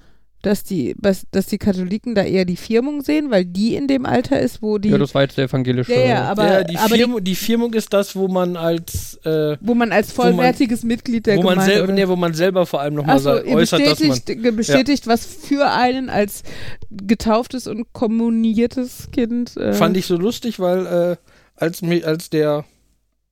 dass 0.45 0.63
die, 0.63 0.95
dass 1.01 1.47
die 1.47 1.57
Katholiken 1.59 2.15
da 2.15 2.23
eher 2.23 2.45
die 2.45 2.57
Firmung 2.57 3.01
sehen, 3.03 3.31
weil 3.31 3.47
die 3.47 3.75
in 3.77 3.89
dem 3.89 4.05
Alter 4.05 4.39
ist, 4.39 4.61
wo 4.61 4.77
die. 4.77 4.91
Ja, 4.91 4.99
das 4.99 5.15
war 5.15 5.23
jetzt 5.23 5.39
der 5.39 5.47
evangelische. 5.47 5.95
ja, 5.95 6.01
ja, 6.01 6.25
aber, 6.25 6.47
ja, 6.47 6.65
die, 6.65 6.77
aber 6.77 6.89
die, 6.91 7.01
Firmung, 7.01 7.25
die 7.25 7.35
Firmung 7.35 7.73
ist 7.73 7.93
das, 7.93 8.15
wo 8.15 8.29
man 8.29 8.57
als 8.57 9.19
äh, 9.25 9.57
wo 9.61 9.75
man 9.75 9.91
als 9.91 10.17
wo 10.17 10.23
man- 10.23 10.35
vollwertiges 10.35 10.85
Mitglied 10.85 11.27
der 11.27 11.39
wo 11.39 11.43
man, 11.43 11.53
Gemeinde 11.55 11.73
selber, 11.73 11.85
oder- 11.85 11.93
nee, 11.95 12.09
wo 12.09 12.17
man 12.17 12.35
selber 12.35 12.67
vor 12.67 12.81
allem 12.83 12.95
nochmal 12.95 13.17
ihr 13.47 13.55
äußert, 13.57 13.81
dass 13.81 14.01
man 14.01 14.09
bestätigt, 14.11 14.57
bestätigt 14.57 15.07
was 15.07 15.25
für 15.25 15.71
einen 15.71 16.11
als 16.11 16.43
getauftes 16.91 17.67
und 17.67 17.93
kommuniertes 17.95 19.09
Kind. 19.13 19.57
Äh, 19.57 19.73
fand 19.73 19.97
ich 19.97 20.05
so 20.07 20.17
lustig, 20.17 20.61
weil 20.61 20.87
äh, 20.87 21.17
als 21.57 21.83
als 21.83 22.29
der 22.29 22.65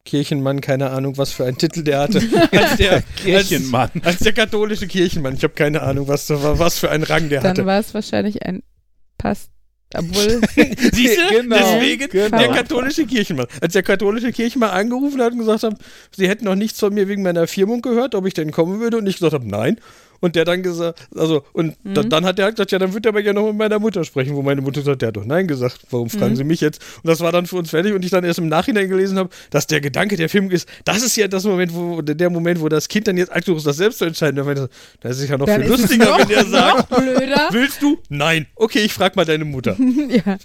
Kirchenmann, 0.05 0.61
keine 0.61 0.91
Ahnung, 0.91 1.17
was 1.17 1.33
für 1.33 1.45
einen 1.45 1.59
Titel 1.59 1.83
der 1.85 2.01
hatte, 2.01 2.21
als 2.53 2.77
der 2.77 3.03
Kirchenmann. 3.17 3.91
als, 3.97 4.07
als 4.07 4.19
der 4.19 4.33
katholische 4.33 4.87
Kirchenmann, 4.87 5.35
ich 5.35 5.45
habe 5.45 5.55
keine 5.55 5.83
Ahnung, 5.83 6.09
was 6.09 6.27
da 6.27 6.43
war, 6.43 6.59
was 6.59 6.79
für 6.79 6.91
einen 6.91 7.05
Rang 7.05 7.29
der 7.29 7.41
Dann 7.41 7.51
hatte. 7.51 7.67
war 7.67 7.79
es 7.79 7.95
wahrscheinlich 7.95 8.45
ein 8.45 8.63
Pass. 9.19 9.49
Obwohl, 9.95 10.41
Siehst 10.93 11.19
du? 11.19 11.23
Genau, 11.43 11.57
Deswegen 11.57 12.09
genau. 12.09 12.39
der 12.39 12.49
katholische 12.49 13.07
Kirchenmann. 13.07 13.47
Als 13.61 13.75
der 13.75 13.83
katholische 13.83 14.33
Kirchenmann 14.33 14.71
angerufen 14.71 15.21
hat 15.21 15.33
und 15.33 15.39
gesagt 15.41 15.63
hat, 15.63 15.75
sie 16.17 16.29
hätten 16.29 16.47
noch 16.47 16.55
nichts 16.55 16.81
von 16.81 16.95
mir 16.95 17.09
wegen 17.09 17.23
meiner 17.23 17.47
Firmung 17.47 17.83
gehört, 17.83 18.15
ob 18.15 18.27
ich 18.27 18.35
denn 18.35 18.51
kommen 18.53 18.81
würde, 18.81 18.97
und 18.99 19.07
ich 19.07 19.17
gesagt 19.17 19.35
habe, 19.35 19.47
nein. 19.49 19.79
Und 20.23 20.37
der 20.37 20.45
dann 20.45 20.63
gesagt, 20.63 21.09
also, 21.17 21.43
und 21.53 21.77
da, 21.83 22.05
dann 22.05 22.25
hat 22.25 22.39
der 22.39 22.45
halt 22.45 22.55
gesagt, 22.55 22.71
ja, 22.71 22.79
dann 22.79 22.95
wird 22.95 23.05
er 23.05 23.09
aber 23.09 23.21
ja 23.21 23.33
noch 23.33 23.49
mit 23.49 23.57
meiner 23.57 23.81
Mutter 23.81 24.05
sprechen, 24.05 24.37
wo 24.37 24.43
meine 24.43 24.61
Mutter 24.61 24.81
gesagt 24.81 24.95
hat, 24.95 25.03
der 25.03 25.09
hat 25.09 25.17
doch 25.17 25.25
nein 25.25 25.49
gesagt, 25.49 25.81
warum 25.91 26.09
fragen 26.09 26.37
sie 26.37 26.45
mich 26.45 26.61
jetzt? 26.61 26.81
Und 27.03 27.09
das 27.09 27.19
war 27.19 27.33
dann 27.33 27.47
für 27.47 27.57
uns 27.57 27.71
fertig 27.71 27.93
und 27.93 28.05
ich 28.05 28.13
dann 28.13 28.23
erst 28.23 28.39
im 28.39 28.47
Nachhinein 28.47 28.89
gelesen 28.89 29.19
habe, 29.19 29.31
dass 29.51 29.67
der 29.67 29.81
Gedanke 29.81 30.17
der 30.17 30.29
Firmung 30.29 30.53
ist, 30.53 30.69
das 30.85 31.03
ist 31.03 31.17
ja 31.17 31.27
das 31.27 31.43
Moment, 31.45 31.75
wo, 31.75 32.03
der 32.03 32.31
Moment, 32.31 32.61
wo 32.61 32.69
das 32.69 32.87
Kind 32.87 33.09
dann 33.09 33.17
jetzt 33.17 33.33
angesucht 33.33 33.59
ist, 33.59 33.67
das 33.67 33.77
selbst 33.77 33.99
zu 33.99 34.05
entscheiden. 34.05 34.37
Da 34.37 34.57
so, 34.57 34.69
Das 35.01 35.19
ist 35.19 35.29
ja 35.29 35.37
noch 35.37 35.47
dann 35.47 35.61
viel 35.61 35.71
lustiger, 35.71 36.05
noch, 36.05 36.19
wenn 36.21 36.29
der 36.29 36.47
sagt, 36.47 36.89
blöder. 36.89 37.49
willst 37.51 37.83
du? 37.83 37.99
Nein. 38.09 38.47
Okay, 38.55 38.81
ich 38.85 38.93
frag 38.93 39.17
mal 39.17 39.25
deine 39.25 39.45
Mutter. 39.45 39.77
ja. 40.09 40.39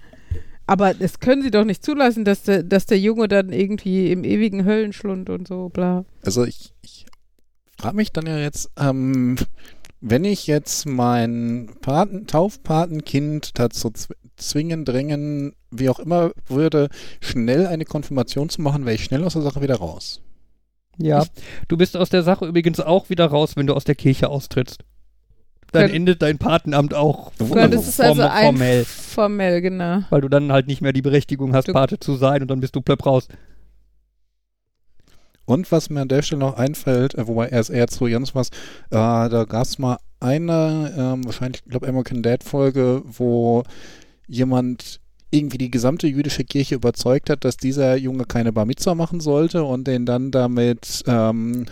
Aber 0.65 0.93
das 0.93 1.19
können 1.19 1.43
sie 1.43 1.51
doch 1.51 1.63
nicht 1.63 1.85
zulassen, 1.85 2.25
dass 2.25 2.43
der, 2.43 2.63
dass 2.63 2.87
der 2.87 2.99
Junge 2.99 3.27
dann 3.27 3.53
irgendwie 3.53 4.11
im 4.11 4.23
ewigen 4.23 4.65
Höllenschlund 4.65 5.29
und 5.29 5.47
so, 5.47 5.69
bla. 5.69 6.03
Also 6.25 6.43
ich, 6.45 6.73
ich 6.81 7.05
frage 7.79 7.95
mich 7.95 8.11
dann 8.11 8.25
ja 8.25 8.37
jetzt, 8.37 8.69
ähm, 8.79 9.35
wenn 10.01 10.23
ich 10.25 10.47
jetzt 10.47 10.85
mein 10.85 11.69
Paten, 11.81 12.27
Taufpatenkind 12.27 13.57
dazu 13.59 13.89
zw- 13.89 14.11
zwingen, 14.35 14.85
drängen, 14.85 15.53
wie 15.71 15.89
auch 15.89 15.99
immer, 15.99 16.31
würde, 16.47 16.89
schnell 17.19 17.67
eine 17.67 17.85
Konfirmation 17.85 18.49
zu 18.49 18.61
machen, 18.61 18.85
wäre 18.85 18.95
ich 18.95 19.03
schnell 19.03 19.23
aus 19.23 19.33
der 19.33 19.41
Sache 19.41 19.61
wieder 19.61 19.75
raus. 19.75 20.21
Ja. 20.99 21.25
Du 21.67 21.77
bist 21.77 21.95
aus 21.97 22.09
der 22.09 22.23
Sache 22.23 22.45
übrigens 22.45 22.79
auch 22.79 23.09
wieder 23.09 23.25
raus, 23.25 23.55
wenn 23.55 23.67
du 23.67 23.73
aus 23.75 23.83
der 23.83 23.95
Kirche 23.95 24.29
austrittst. 24.29 24.83
Dann 25.71 25.83
Könnt- 25.83 25.95
endet 25.95 26.21
dein 26.21 26.37
Patenamt 26.37 26.93
auch 26.93 27.31
Ja, 27.53 27.67
das 27.67 27.87
ist 27.87 27.99
also 27.99 28.21
formell. 28.27 28.85
formell, 28.85 29.61
genau. 29.61 30.03
Weil 30.09 30.21
du 30.21 30.29
dann 30.29 30.51
halt 30.51 30.67
nicht 30.67 30.81
mehr 30.81 30.93
die 30.93 31.01
Berechtigung 31.01 31.53
hast, 31.53 31.67
Du- 31.67 31.73
Pate 31.73 31.99
zu 31.99 32.15
sein 32.15 32.41
und 32.41 32.47
dann 32.49 32.61
bist 32.61 32.75
du 32.75 32.81
plöpp 32.81 33.05
raus. 33.05 33.27
Und 35.47 35.71
was 35.71 35.89
mir 35.89 36.01
an 36.01 36.09
der 36.09 36.21
Stelle 36.23 36.41
noch 36.41 36.57
einfällt, 36.57 37.15
äh, 37.15 37.25
wobei 37.25 37.47
er 37.47 37.61
ist 37.61 37.69
eher 37.69 37.87
zu 37.87 38.05
Jens 38.05 38.35
was, 38.35 38.49
äh, 38.49 38.49
da 38.91 39.45
gab 39.47 39.63
es 39.63 39.79
mal 39.79 39.97
eine, 40.19 40.93
ähm, 40.97 41.25
wahrscheinlich, 41.25 41.61
ich 41.63 41.71
glaube, 41.71 41.87
American 41.87 42.21
Dad 42.21 42.43
Folge, 42.43 43.01
wo 43.05 43.63
jemand 44.27 44.99
irgendwie 45.31 45.57
die 45.57 45.71
gesamte 45.71 46.07
jüdische 46.07 46.43
Kirche 46.43 46.75
überzeugt 46.75 47.29
hat, 47.29 47.45
dass 47.45 47.55
dieser 47.55 47.95
Junge 47.95 48.25
keine 48.25 48.51
Bar 48.51 48.65
Mitzvah 48.65 48.93
machen 48.93 49.21
sollte 49.21 49.63
und 49.63 49.87
den 49.87 50.05
dann 50.05 50.31
damit, 50.31 51.03
ähm, 51.07 51.65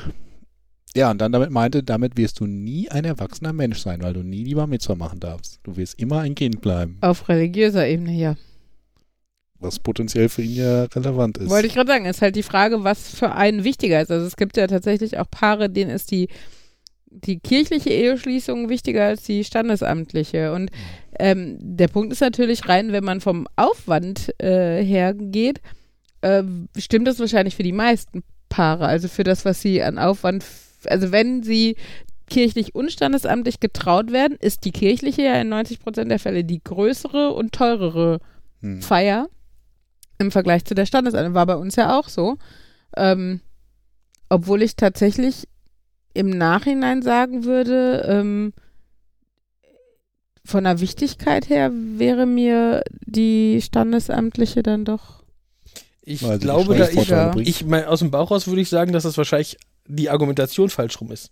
ja, 0.96 1.12
und 1.12 1.20
dann 1.20 1.34
damit 1.34 1.52
meinte, 1.52 1.84
damit 1.84 2.16
wirst 2.16 2.40
du 2.40 2.46
nie 2.46 2.90
ein 2.90 3.04
erwachsener 3.04 3.52
Mensch 3.52 3.80
sein, 3.80 4.02
weil 4.02 4.14
du 4.14 4.24
nie 4.24 4.46
die 4.46 4.56
Bar 4.56 4.68
Mitzvah 4.68 4.96
machen 4.96 5.20
darfst. 5.20 5.60
Du 5.64 5.76
wirst 5.76 6.00
immer 6.00 6.20
ein 6.22 6.34
Kind 6.36 6.62
bleiben, 6.62 6.98
Auf 7.02 7.28
religiöser 7.28 7.86
Ebene, 7.86 8.14
ja. 8.14 8.38
Was 9.60 9.80
potenziell 9.80 10.30
für 10.30 10.42
ihn 10.42 10.56
ja 10.56 10.84
relevant 10.86 11.38
ist. 11.38 11.50
Wollte 11.50 11.68
ich 11.68 11.74
gerade 11.74 11.88
sagen, 11.88 12.06
ist 12.06 12.22
halt 12.22 12.36
die 12.36 12.44
Frage, 12.44 12.84
was 12.84 13.10
für 13.16 13.32
einen 13.34 13.64
wichtiger 13.64 14.02
ist. 14.02 14.12
Also 14.12 14.26
es 14.26 14.36
gibt 14.36 14.58
ja 14.58 14.68
tatsächlich 14.68 15.18
auch 15.18 15.30
Paare, 15.30 15.70
denen 15.70 15.92
ist 15.92 16.12
die, 16.12 16.28
die 17.08 17.40
kirchliche 17.40 17.90
Eheschließung 17.90 18.70
wichtiger 18.70 19.06
als 19.06 19.24
die 19.24 19.44
standesamtliche. 19.44 20.54
Und 20.54 20.72
ähm, 21.20 21.58
der 21.60 21.88
Punkt 21.88 22.12
ist 22.12 22.22
natürlich 22.22 22.68
rein, 22.68 22.92
wenn 22.92 23.04
man 23.04 23.22
vom 23.22 23.48
Aufwand 23.56 24.34
äh, 24.42 24.84
hergeht, 24.84 25.62
äh, 26.22 26.44
stimmt 26.78 27.08
das 27.08 27.20
wahrscheinlich 27.20 27.56
für 27.56 27.64
die 27.64 27.72
meisten 27.72 28.24
Paare. 28.50 28.88
Also 28.88 29.08
für 29.08 29.24
das, 29.24 29.46
was 29.46 29.62
sie 29.62 29.82
an 29.82 29.98
Aufwand, 29.98 30.46
also 30.86 31.12
wenn 31.12 31.44
sie 31.44 31.78
kirchlich 32.28 32.76
und 32.76 32.92
standesamtlich 32.92 33.60
getraut 33.60 34.12
werden, 34.12 34.36
ist 34.40 34.66
die 34.66 34.72
kirchliche 34.72 35.22
ja 35.22 35.40
in 35.40 35.50
90 35.50 35.80
Prozent 35.80 36.12
der 36.12 36.20
Fälle 36.20 36.44
die 36.44 36.62
größere 36.64 37.32
und 37.32 37.54
teurere 37.54 38.20
Hm. 38.66 38.82
Feier 38.82 39.28
im 40.18 40.32
Vergleich 40.32 40.66
zu 40.66 40.76
der 40.76 40.86
Standesalter. 40.86 41.34
War 41.34 41.46
bei 41.46 41.56
uns 41.56 41.76
ja 41.76 41.98
auch 41.98 42.10
so. 42.10 42.38
Ähm, 42.98 43.42
obwohl 44.30 44.62
ich 44.62 44.76
tatsächlich 44.76 45.48
im 46.14 46.30
Nachhinein 46.30 47.02
sagen 47.02 47.44
würde, 47.44 48.06
ähm, 48.08 48.54
von 50.46 50.64
der 50.64 50.80
Wichtigkeit 50.80 51.50
her 51.50 51.72
wäre 51.74 52.26
mir 52.26 52.84
die 53.06 53.62
standesamtliche 53.62 54.64
dann 54.64 54.86
doch. 54.86 55.24
Ich 56.04 56.20
die 56.20 56.38
glaube, 56.38 56.76
da 56.76 56.88
ich, 56.88 57.08
Ja. 57.08 57.36
ich 57.36 57.66
mein, 57.66 57.86
aus 57.86 58.00
dem 58.00 58.12
Bauch 58.12 58.30
raus 58.30 58.48
würde 58.48 58.62
ich 58.62 58.70
sagen, 58.70 58.94
dass 58.94 59.04
das 59.04 59.18
wahrscheinlich 59.18 59.58
die 59.88 60.10
Argumentation 60.10 60.70
falsch 60.70 61.02
rum 61.02 61.12
ist. 61.12 61.32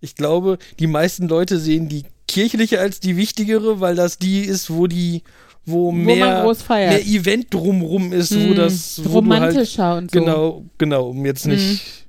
Ich 0.00 0.16
glaube, 0.16 0.58
die 0.78 0.86
meisten 0.86 1.28
Leute 1.28 1.58
sehen 1.58 1.88
die 1.88 2.04
kirchliche 2.28 2.78
als 2.80 3.00
die 3.00 3.16
wichtigere, 3.16 3.80
weil 3.80 3.94
das 3.94 4.18
die 4.18 4.40
ist, 4.40 4.70
wo 4.70 4.86
die, 4.86 5.22
wo, 5.64 5.86
wo 5.86 5.92
man 5.92 6.04
mehr, 6.04 6.42
groß 6.42 6.62
feiert. 6.62 6.92
mehr 6.92 7.06
Event 7.06 7.52
drumrum 7.54 8.12
ist, 8.12 8.34
wo 8.34 8.48
Hm, 8.50 8.54
das 8.56 8.98
wo 9.00 9.04
halt, 9.04 9.14
romantischer 9.14 9.96
und 9.98 10.10
so. 10.10 10.18
genau, 10.20 10.64
genau, 10.78 11.08
um 11.10 11.24
jetzt 11.24 11.46
nicht, 11.46 12.06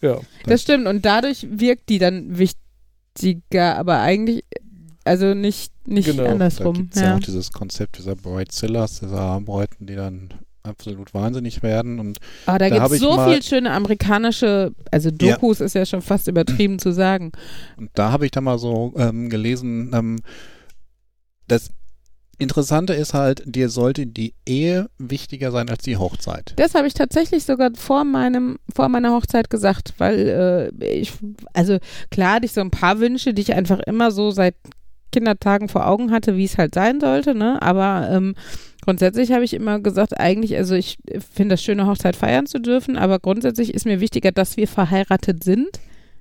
ja. 0.00 0.18
Das 0.46 0.62
stimmt. 0.62 0.86
Und 0.88 1.04
dadurch 1.04 1.46
wirkt 1.48 1.88
die 1.88 1.98
dann 1.98 2.36
wichtiger, 2.38 3.76
aber 3.78 4.00
eigentlich, 4.00 4.44
also 5.04 5.34
nicht, 5.34 5.72
nicht 5.86 6.06
Genau, 6.06 6.22
da 6.22 6.28
Da 6.28 6.32
andersrum. 6.32 6.74
gibt 6.74 6.94
es 6.96 7.02
ja. 7.02 7.08
Ja. 7.10 7.16
auch 7.16 7.20
dieses 7.20 7.52
Konzept 7.52 7.98
dieser 7.98 8.16
Bridezillas, 8.16 9.00
dieser 9.00 9.40
Bräuten, 9.40 9.86
die 9.86 9.94
dann 9.94 10.30
absolut 10.64 11.12
wahnsinnig 11.12 11.62
werden. 11.64 11.98
Und 11.98 12.18
Aber 12.46 12.58
da, 12.60 12.68
Da 12.68 12.78
gibt 12.78 12.92
es 12.92 13.00
so 13.00 13.16
mal- 13.16 13.32
viel 13.32 13.42
schöne 13.42 13.72
amerikanische, 13.72 14.72
also 14.92 15.08
Ja. 15.08 15.16
Dokus 15.34 15.60
ist 15.60 15.74
ja 15.74 15.84
schon 15.86 16.02
fast 16.02 16.28
übertrieben 16.28 16.78
zu 16.78 16.92
sagen. 16.92 17.32
Und 17.76 17.90
da 17.94 18.12
habe 18.12 18.24
ich 18.26 18.30
dann 18.30 18.44
mal 18.44 18.58
so 18.58 18.92
ähm, 18.96 19.28
gelesen, 19.28 19.90
ähm, 19.92 20.18
das 21.48 21.70
Interessante 22.42 22.94
ist 22.94 23.14
halt, 23.14 23.42
dir 23.46 23.68
sollte 23.68 24.06
die 24.06 24.34
Ehe 24.46 24.88
wichtiger 24.98 25.50
sein 25.50 25.68
als 25.68 25.82
die 25.82 25.96
Hochzeit. 25.96 26.54
Das 26.56 26.74
habe 26.74 26.86
ich 26.86 26.94
tatsächlich 26.94 27.44
sogar 27.44 27.70
vor 27.74 28.04
meinem, 28.04 28.58
vor 28.74 28.88
meiner 28.88 29.12
Hochzeit 29.12 29.50
gesagt, 29.50 29.94
weil 29.98 30.72
äh, 30.80 31.00
ich, 31.00 31.12
also 31.54 31.78
klar 32.10 32.34
hatte 32.34 32.46
ich 32.46 32.52
so 32.52 32.60
ein 32.60 32.70
paar 32.70 33.00
Wünsche, 33.00 33.34
die 33.34 33.42
ich 33.42 33.54
einfach 33.54 33.80
immer 33.80 34.10
so 34.10 34.30
seit 34.30 34.54
Kindertagen 35.12 35.68
vor 35.68 35.86
Augen 35.86 36.10
hatte, 36.10 36.36
wie 36.36 36.44
es 36.44 36.58
halt 36.58 36.74
sein 36.74 37.00
sollte, 37.00 37.34
ne? 37.34 37.60
Aber 37.62 38.08
ähm, 38.10 38.34
grundsätzlich 38.82 39.30
habe 39.32 39.44
ich 39.44 39.54
immer 39.54 39.78
gesagt, 39.78 40.18
eigentlich, 40.18 40.56
also 40.56 40.74
ich 40.74 40.98
finde 41.32 41.54
das 41.54 41.62
schöne 41.62 41.86
Hochzeit 41.86 42.16
feiern 42.16 42.46
zu 42.46 42.58
dürfen, 42.58 42.96
aber 42.96 43.18
grundsätzlich 43.18 43.74
ist 43.74 43.86
mir 43.86 44.00
wichtiger, 44.00 44.32
dass 44.32 44.56
wir 44.56 44.66
verheiratet 44.66 45.44
sind, 45.44 45.68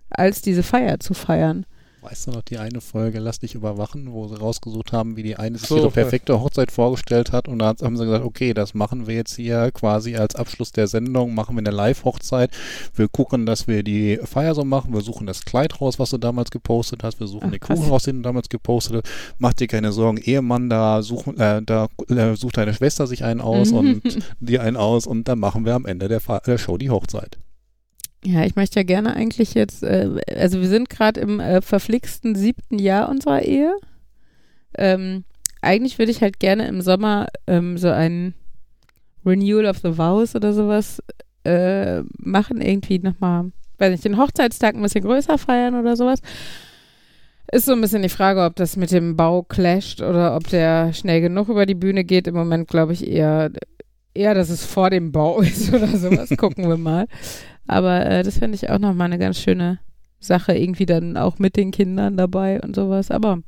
als 0.09 0.41
diese 0.41 0.61
Feier 0.61 0.99
zu 0.99 1.13
feiern. 1.13 1.65
Weißt 2.03 2.25
du 2.25 2.31
noch 2.31 2.41
die 2.41 2.57
eine 2.57 2.81
Folge, 2.81 3.19
Lass 3.19 3.37
dich 3.37 3.53
überwachen, 3.53 4.11
wo 4.11 4.27
sie 4.27 4.35
rausgesucht 4.35 4.91
haben, 4.91 5.17
wie 5.17 5.21
die 5.21 5.35
eine 5.35 5.59
sich 5.59 5.67
So, 5.67 5.77
ihre 5.77 5.91
perfekte 5.91 6.41
Hochzeit 6.41 6.71
vorgestellt 6.71 7.31
hat 7.31 7.47
und 7.47 7.59
da 7.59 7.75
haben 7.79 7.95
sie 7.95 8.05
gesagt, 8.05 8.25
okay, 8.25 8.55
das 8.55 8.73
machen 8.73 9.05
wir 9.05 9.13
jetzt 9.13 9.35
hier 9.35 9.69
quasi 9.71 10.15
als 10.15 10.35
Abschluss 10.35 10.71
der 10.71 10.87
Sendung, 10.87 11.35
machen 11.35 11.55
wir 11.55 11.59
eine 11.59 11.69
Live-Hochzeit. 11.69 12.49
Wir 12.95 13.07
gucken, 13.07 13.45
dass 13.45 13.67
wir 13.67 13.83
die 13.83 14.19
Feier 14.23 14.55
so 14.55 14.65
machen, 14.65 14.95
wir 14.95 15.01
suchen 15.01 15.27
das 15.27 15.45
Kleid 15.45 15.79
raus, 15.79 15.99
was 15.99 16.09
du 16.09 16.17
damals 16.17 16.49
gepostet 16.49 17.03
hast, 17.03 17.19
wir 17.19 17.27
suchen 17.27 17.49
Ach, 17.49 17.51
den. 17.51 17.59
Kuchen 17.59 17.89
raus, 17.89 18.03
den 18.03 18.17
du 18.17 18.21
damals 18.23 18.49
gepostet 18.49 19.03
hast. 19.03 19.35
Mach 19.37 19.53
dir 19.53 19.67
keine 19.67 19.91
Sorgen, 19.91 20.17
Ehemann, 20.17 20.71
da, 20.71 21.03
suchen, 21.03 21.39
äh, 21.39 21.61
da 21.61 21.87
äh, 22.09 22.35
sucht 22.35 22.57
deine 22.57 22.73
Schwester 22.73 23.05
sich 23.05 23.23
einen 23.23 23.41
aus 23.41 23.71
und 23.71 24.01
dir 24.39 24.63
einen 24.63 24.75
aus 24.75 25.05
und 25.05 25.27
dann 25.27 25.37
machen 25.37 25.65
wir 25.65 25.75
am 25.75 25.85
Ende 25.85 26.07
der, 26.07 26.19
Fa 26.19 26.39
der 26.39 26.57
Show 26.57 26.77
die 26.79 26.89
Hochzeit. 26.89 27.37
Ja, 28.23 28.45
ich 28.45 28.55
möchte 28.55 28.79
ja 28.79 28.83
gerne 28.83 29.15
eigentlich 29.15 29.55
jetzt, 29.55 29.83
äh, 29.83 30.09
also 30.35 30.61
wir 30.61 30.67
sind 30.67 30.89
gerade 30.89 31.19
im 31.19 31.39
äh, 31.39 31.61
verflixten 31.61 32.35
siebten 32.35 32.77
Jahr 32.77 33.09
unserer 33.09 33.41
Ehe. 33.41 33.73
Ähm, 34.77 35.23
eigentlich 35.61 35.97
würde 35.97 36.11
ich 36.11 36.21
halt 36.21 36.39
gerne 36.39 36.67
im 36.67 36.81
Sommer 36.81 37.27
ähm, 37.47 37.77
so 37.77 37.89
ein 37.89 38.35
Renewal 39.25 39.65
of 39.65 39.79
the 39.79 39.97
Vows 39.97 40.35
oder 40.35 40.53
sowas 40.53 41.01
äh, 41.43 42.01
machen, 42.17 42.61
irgendwie 42.61 42.99
nochmal, 42.99 43.51
weiß 43.79 43.91
nicht, 43.91 44.05
den 44.05 44.17
Hochzeitstag 44.17 44.75
ein 44.75 44.81
bisschen 44.81 45.03
größer 45.03 45.37
feiern 45.37 45.75
oder 45.75 45.95
sowas. 45.95 46.21
Ist 47.51 47.65
so 47.65 47.73
ein 47.73 47.81
bisschen 47.81 48.01
die 48.01 48.09
Frage, 48.09 48.43
ob 48.43 48.55
das 48.55 48.77
mit 48.77 48.91
dem 48.91 49.17
Bau 49.17 49.43
clasht 49.43 50.01
oder 50.01 50.35
ob 50.35 50.47
der 50.47 50.93
schnell 50.93 51.21
genug 51.21 51.49
über 51.49 51.65
die 51.65 51.75
Bühne 51.75 52.03
geht. 52.03 52.27
Im 52.27 52.35
Moment 52.35 52.67
glaube 52.67 52.93
ich 52.93 53.05
eher, 53.05 53.51
eher, 54.13 54.33
dass 54.35 54.49
es 54.49 54.65
vor 54.65 54.89
dem 54.89 55.11
Bau 55.11 55.41
ist 55.41 55.73
oder 55.73 55.87
sowas. 55.87 56.29
Gucken 56.37 56.69
wir 56.69 56.77
mal. 56.77 57.07
Aber 57.71 58.05
äh, 58.05 58.21
das 58.23 58.37
fände 58.39 58.55
ich 58.55 58.69
auch 58.69 58.79
nochmal 58.79 59.05
eine 59.05 59.17
ganz 59.17 59.39
schöne 59.39 59.79
Sache, 60.19 60.53
irgendwie 60.53 60.85
dann 60.85 61.15
auch 61.15 61.39
mit 61.39 61.55
den 61.55 61.71
Kindern 61.71 62.17
dabei 62.17 62.59
und 62.61 62.75
sowas. 62.75 63.11
Aber 63.11 63.39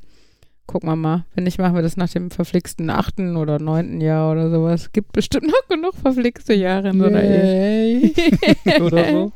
gucken 0.66 0.88
wir 0.88 0.96
mal. 0.96 1.26
Wenn 1.34 1.44
nicht, 1.44 1.58
machen 1.58 1.74
wir 1.74 1.82
das 1.82 1.98
nach 1.98 2.08
dem 2.08 2.30
verflixten 2.30 2.88
achten 2.88 3.36
oder 3.36 3.58
neunten 3.58 4.00
Jahr 4.00 4.32
oder 4.32 4.48
sowas. 4.50 4.92
Gibt 4.92 5.12
bestimmt 5.12 5.46
noch 5.48 5.68
genug 5.68 5.94
verflixte 5.94 6.54
Jahre 6.54 6.88
in 6.88 7.00
so 7.00 7.04
einer 7.04 7.22
Ehe. 7.22 8.12
Oder 8.82 9.10
so. 9.10 9.32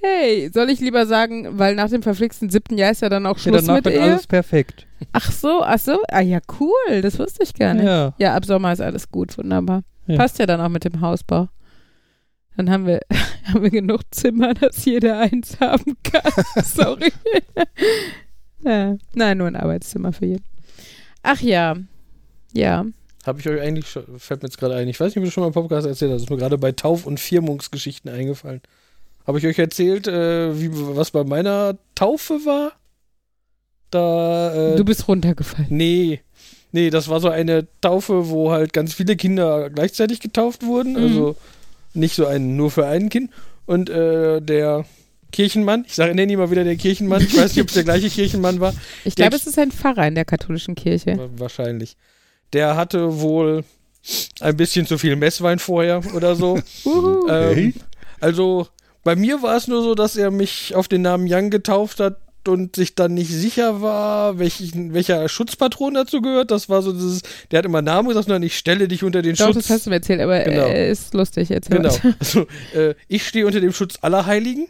Hey, 0.00 0.50
soll 0.52 0.70
ich 0.70 0.80
lieber 0.80 1.04
sagen, 1.06 1.58
weil 1.58 1.74
nach 1.76 1.90
dem 1.90 2.02
verflixten 2.02 2.48
siebten 2.48 2.78
Jahr 2.78 2.92
ist 2.92 3.02
ja 3.02 3.10
dann 3.10 3.26
auch 3.26 3.36
Ja, 3.36 3.42
Schluss 3.42 3.66
danach 3.66 3.84
mit 3.84 3.92
Ehe? 3.94 4.02
alles 4.02 4.26
perfekt. 4.26 4.86
Ach 5.12 5.30
so, 5.30 5.62
ach 5.62 5.78
so. 5.78 5.98
Ah 6.08 6.22
ja, 6.22 6.38
cool. 6.60 7.02
Das 7.02 7.18
wusste 7.18 7.42
ich 7.44 7.52
gar 7.54 7.74
nicht. 7.74 7.84
Ja, 7.84 8.14
Ja. 8.18 8.34
ab 8.34 8.44
Sommer 8.46 8.72
ist 8.72 8.80
alles 8.80 9.10
gut. 9.10 9.36
Wunderbar. 9.36 9.82
Ja. 10.06 10.16
Passt 10.16 10.38
ja 10.38 10.46
dann 10.46 10.60
auch 10.62 10.70
mit 10.70 10.84
dem 10.84 11.00
Hausbau. 11.02 11.48
Dann 12.56 12.68
haben 12.70 12.86
wir, 12.86 13.00
haben 13.52 13.62
wir 13.62 13.70
genug 13.70 14.00
Zimmer, 14.10 14.54
dass 14.54 14.84
jeder 14.84 15.18
eins 15.20 15.58
haben 15.60 15.96
kann. 16.02 16.32
Sorry. 16.64 17.12
ja. 18.64 18.96
Nein, 19.14 19.38
nur 19.38 19.46
ein 19.46 19.56
Arbeitszimmer 19.56 20.12
für 20.12 20.26
jeden. 20.26 20.44
Ach 21.22 21.40
ja. 21.40 21.76
Ja. 22.52 22.84
Habe 23.24 23.40
ich 23.40 23.48
euch 23.48 23.60
eigentlich 23.60 23.88
schon, 23.88 24.04
fällt 24.18 24.42
mir 24.42 24.48
jetzt 24.48 24.58
gerade 24.58 24.74
ein, 24.74 24.88
ich 24.88 24.98
weiß 24.98 25.06
nicht, 25.14 25.18
ob 25.18 25.24
du 25.24 25.30
schon 25.30 25.42
mal 25.42 25.48
im 25.48 25.52
Podcast 25.54 25.86
erzählt 25.86 26.12
hast, 26.12 26.22
ist 26.22 26.30
mir 26.30 26.36
gerade 26.36 26.58
bei 26.58 26.72
Tauf- 26.72 27.06
und 27.06 27.20
Firmungsgeschichten 27.20 28.10
eingefallen. 28.10 28.60
Habe 29.26 29.38
ich 29.38 29.46
euch 29.46 29.58
erzählt, 29.58 30.08
äh, 30.08 30.60
wie, 30.60 30.70
was 30.96 31.12
bei 31.12 31.22
meiner 31.22 31.78
Taufe 31.94 32.34
war? 32.44 32.72
Da, 33.90 34.72
äh, 34.72 34.76
Du 34.76 34.84
bist 34.84 35.06
runtergefallen. 35.06 35.68
nee, 35.70 36.20
nee, 36.72 36.90
das 36.90 37.08
war 37.08 37.20
so 37.20 37.28
eine 37.28 37.66
Taufe, 37.80 38.28
wo 38.30 38.50
halt 38.50 38.72
ganz 38.72 38.94
viele 38.94 39.14
Kinder 39.16 39.70
gleichzeitig 39.70 40.18
getauft 40.20 40.64
wurden, 40.64 40.92
Mhm. 40.94 40.96
also 41.02 41.36
nicht 41.94 42.14
so 42.14 42.26
ein, 42.26 42.56
nur 42.56 42.70
für 42.70 42.86
ein 42.86 43.08
Kind. 43.08 43.30
Und 43.66 43.90
äh, 43.90 44.40
der 44.40 44.84
Kirchenmann, 45.30 45.84
ich 45.86 45.94
sage, 45.94 46.14
nenne 46.14 46.32
ihn 46.32 46.38
mal 46.38 46.50
wieder 46.50 46.64
der 46.64 46.76
Kirchenmann, 46.76 47.22
ich 47.22 47.36
weiß 47.36 47.54
nicht, 47.54 47.62
ob 47.62 47.68
es 47.68 47.74
der 47.74 47.84
gleiche 47.84 48.10
Kirchenmann 48.10 48.60
war, 48.60 48.74
Ich 49.04 49.14
glaube, 49.14 49.34
es 49.36 49.46
ist 49.46 49.58
ein 49.58 49.70
Pfarrer 49.72 50.06
in 50.06 50.14
der 50.14 50.24
katholischen 50.24 50.74
Kirche. 50.74 51.16
Wa- 51.16 51.28
Wahrscheinlich. 51.36 51.96
Der 52.52 52.76
hatte 52.76 53.20
wohl 53.20 53.64
ein 54.40 54.56
bisschen 54.56 54.86
zu 54.86 54.98
viel 54.98 55.16
Messwein 55.16 55.58
vorher 55.58 56.02
oder 56.14 56.34
so. 56.36 56.58
ähm, 57.28 57.72
also 58.20 58.66
bei 59.04 59.16
mir 59.16 59.42
war 59.42 59.56
es 59.56 59.68
nur 59.68 59.82
so, 59.82 59.94
dass 59.94 60.16
er 60.16 60.30
mich 60.30 60.74
auf 60.74 60.86
den 60.88 61.02
Namen 61.02 61.26
Young 61.30 61.50
getauft 61.50 61.98
hat 62.00 62.18
und 62.48 62.76
sich 62.76 62.94
dann 62.94 63.14
nicht 63.14 63.30
sicher 63.30 63.80
war, 63.82 64.38
welch, 64.38 64.72
welcher 64.74 65.28
Schutzpatron 65.28 65.94
dazu 65.94 66.20
gehört. 66.20 66.50
Das 66.50 66.68
war 66.68 66.82
so 66.82 66.92
dieses, 66.92 67.22
der 67.50 67.58
hat 67.58 67.66
immer 67.66 67.82
Namen 67.82 68.08
gesagt, 68.08 68.26
sondern 68.26 68.42
ich 68.42 68.56
stelle 68.56 68.88
dich 68.88 69.04
unter 69.04 69.22
den 69.22 69.34
Doch, 69.36 69.46
Schutz. 69.46 69.56
das 69.56 69.70
hast 69.70 69.86
du 69.86 69.90
mir 69.90 69.96
erzählt, 69.96 70.20
aber 70.20 70.40
Genau. 70.40 70.66
äh, 70.66 70.90
ist 70.90 71.14
lustig. 71.14 71.50
Erzähl 71.50 71.76
Genau. 71.78 71.94
Also, 72.20 72.46
äh, 72.74 72.94
ich 73.08 73.26
stehe 73.26 73.46
unter 73.46 73.60
dem 73.60 73.72
Schutz 73.72 73.98
aller 74.02 74.26
Heiligen, 74.26 74.66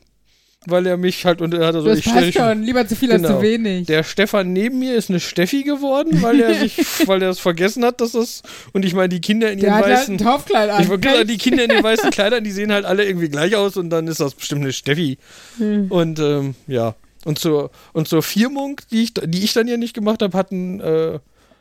weil 0.67 0.87
er 0.87 0.97
mich 0.97 1.25
halt 1.27 1.41
unter, 1.41 1.67
hat 1.67 1.75
er 1.75 1.81
so, 1.83 1.89
das 1.89 1.99
ich 1.99 2.05
passt 2.05 2.35
schon. 2.35 2.63
Lieber 2.63 2.87
zu 2.87 2.95
viel 2.95 3.11
als 3.11 3.23
Genau. 3.23 3.37
zu 3.37 3.43
wenig. 3.43 3.87
Der 3.89 4.05
Stefan 4.05 4.53
neben 4.53 4.79
mir 4.79 4.95
ist 4.95 5.11
eine 5.11 5.19
Steffi 5.19 5.65
geworden, 5.65 6.23
weil 6.23 6.41
er 6.41 6.55
sich, 6.55 6.77
weil 7.09 7.21
er 7.21 7.31
es 7.31 7.41
vergessen 7.41 7.85
hat, 7.85 8.01
dass 8.01 8.13
das, 8.13 8.43
und 8.73 8.85
ich 8.85 8.95
meine, 8.95 9.09
die 9.09 9.21
Kinder 9.21 9.51
in 9.51 9.59
ihren 9.59 9.75
halt 9.75 9.87
weißen, 9.87 10.15
ein 10.15 10.19
Taufkleid 10.19 10.71
an. 10.71 10.83
ich 10.83 10.89
wollte 10.89 11.27
die 11.27 11.37
Kinder 11.39 11.65
in 11.65 11.71
den 11.71 11.83
weißen 11.83 12.11
Kleidern, 12.13 12.45
die 12.45 12.53
sehen 12.53 12.71
halt 12.73 12.85
alle 12.85 13.05
irgendwie 13.05 13.29
gleich 13.29 13.57
aus 13.57 13.77
und 13.77 13.91
dann 13.91 14.07
ist 14.07 14.21
das 14.21 14.35
bestimmt 14.35 14.61
eine 14.63 14.73
Steffi. 14.73 15.19
Hm. 15.59 15.91
Und 15.91 16.21
ähm, 16.21 16.55
ja. 16.69 16.95
Und 17.25 17.39
zur, 17.39 17.71
und 17.93 18.09
zur 18.09 18.23
Firmung, 18.23 18.81
die 18.91 19.05
ich, 19.05 19.15
die 19.15 19.45
ich 19.45 19.53
dann 19.53 19.69
ja 19.69 19.77
nicht 19.77 19.95
gemacht 19.95 20.23
habe, 20.23 20.37
hat 20.37 20.51
ein, 20.51 20.81
äh, 20.81 21.19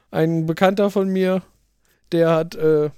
ein 0.09 0.45
Bekannter 0.45 0.89
von 0.89 1.07
mir, 1.07 1.43
der 2.11 2.31
hat, 2.31 2.55
äh, 2.55 2.89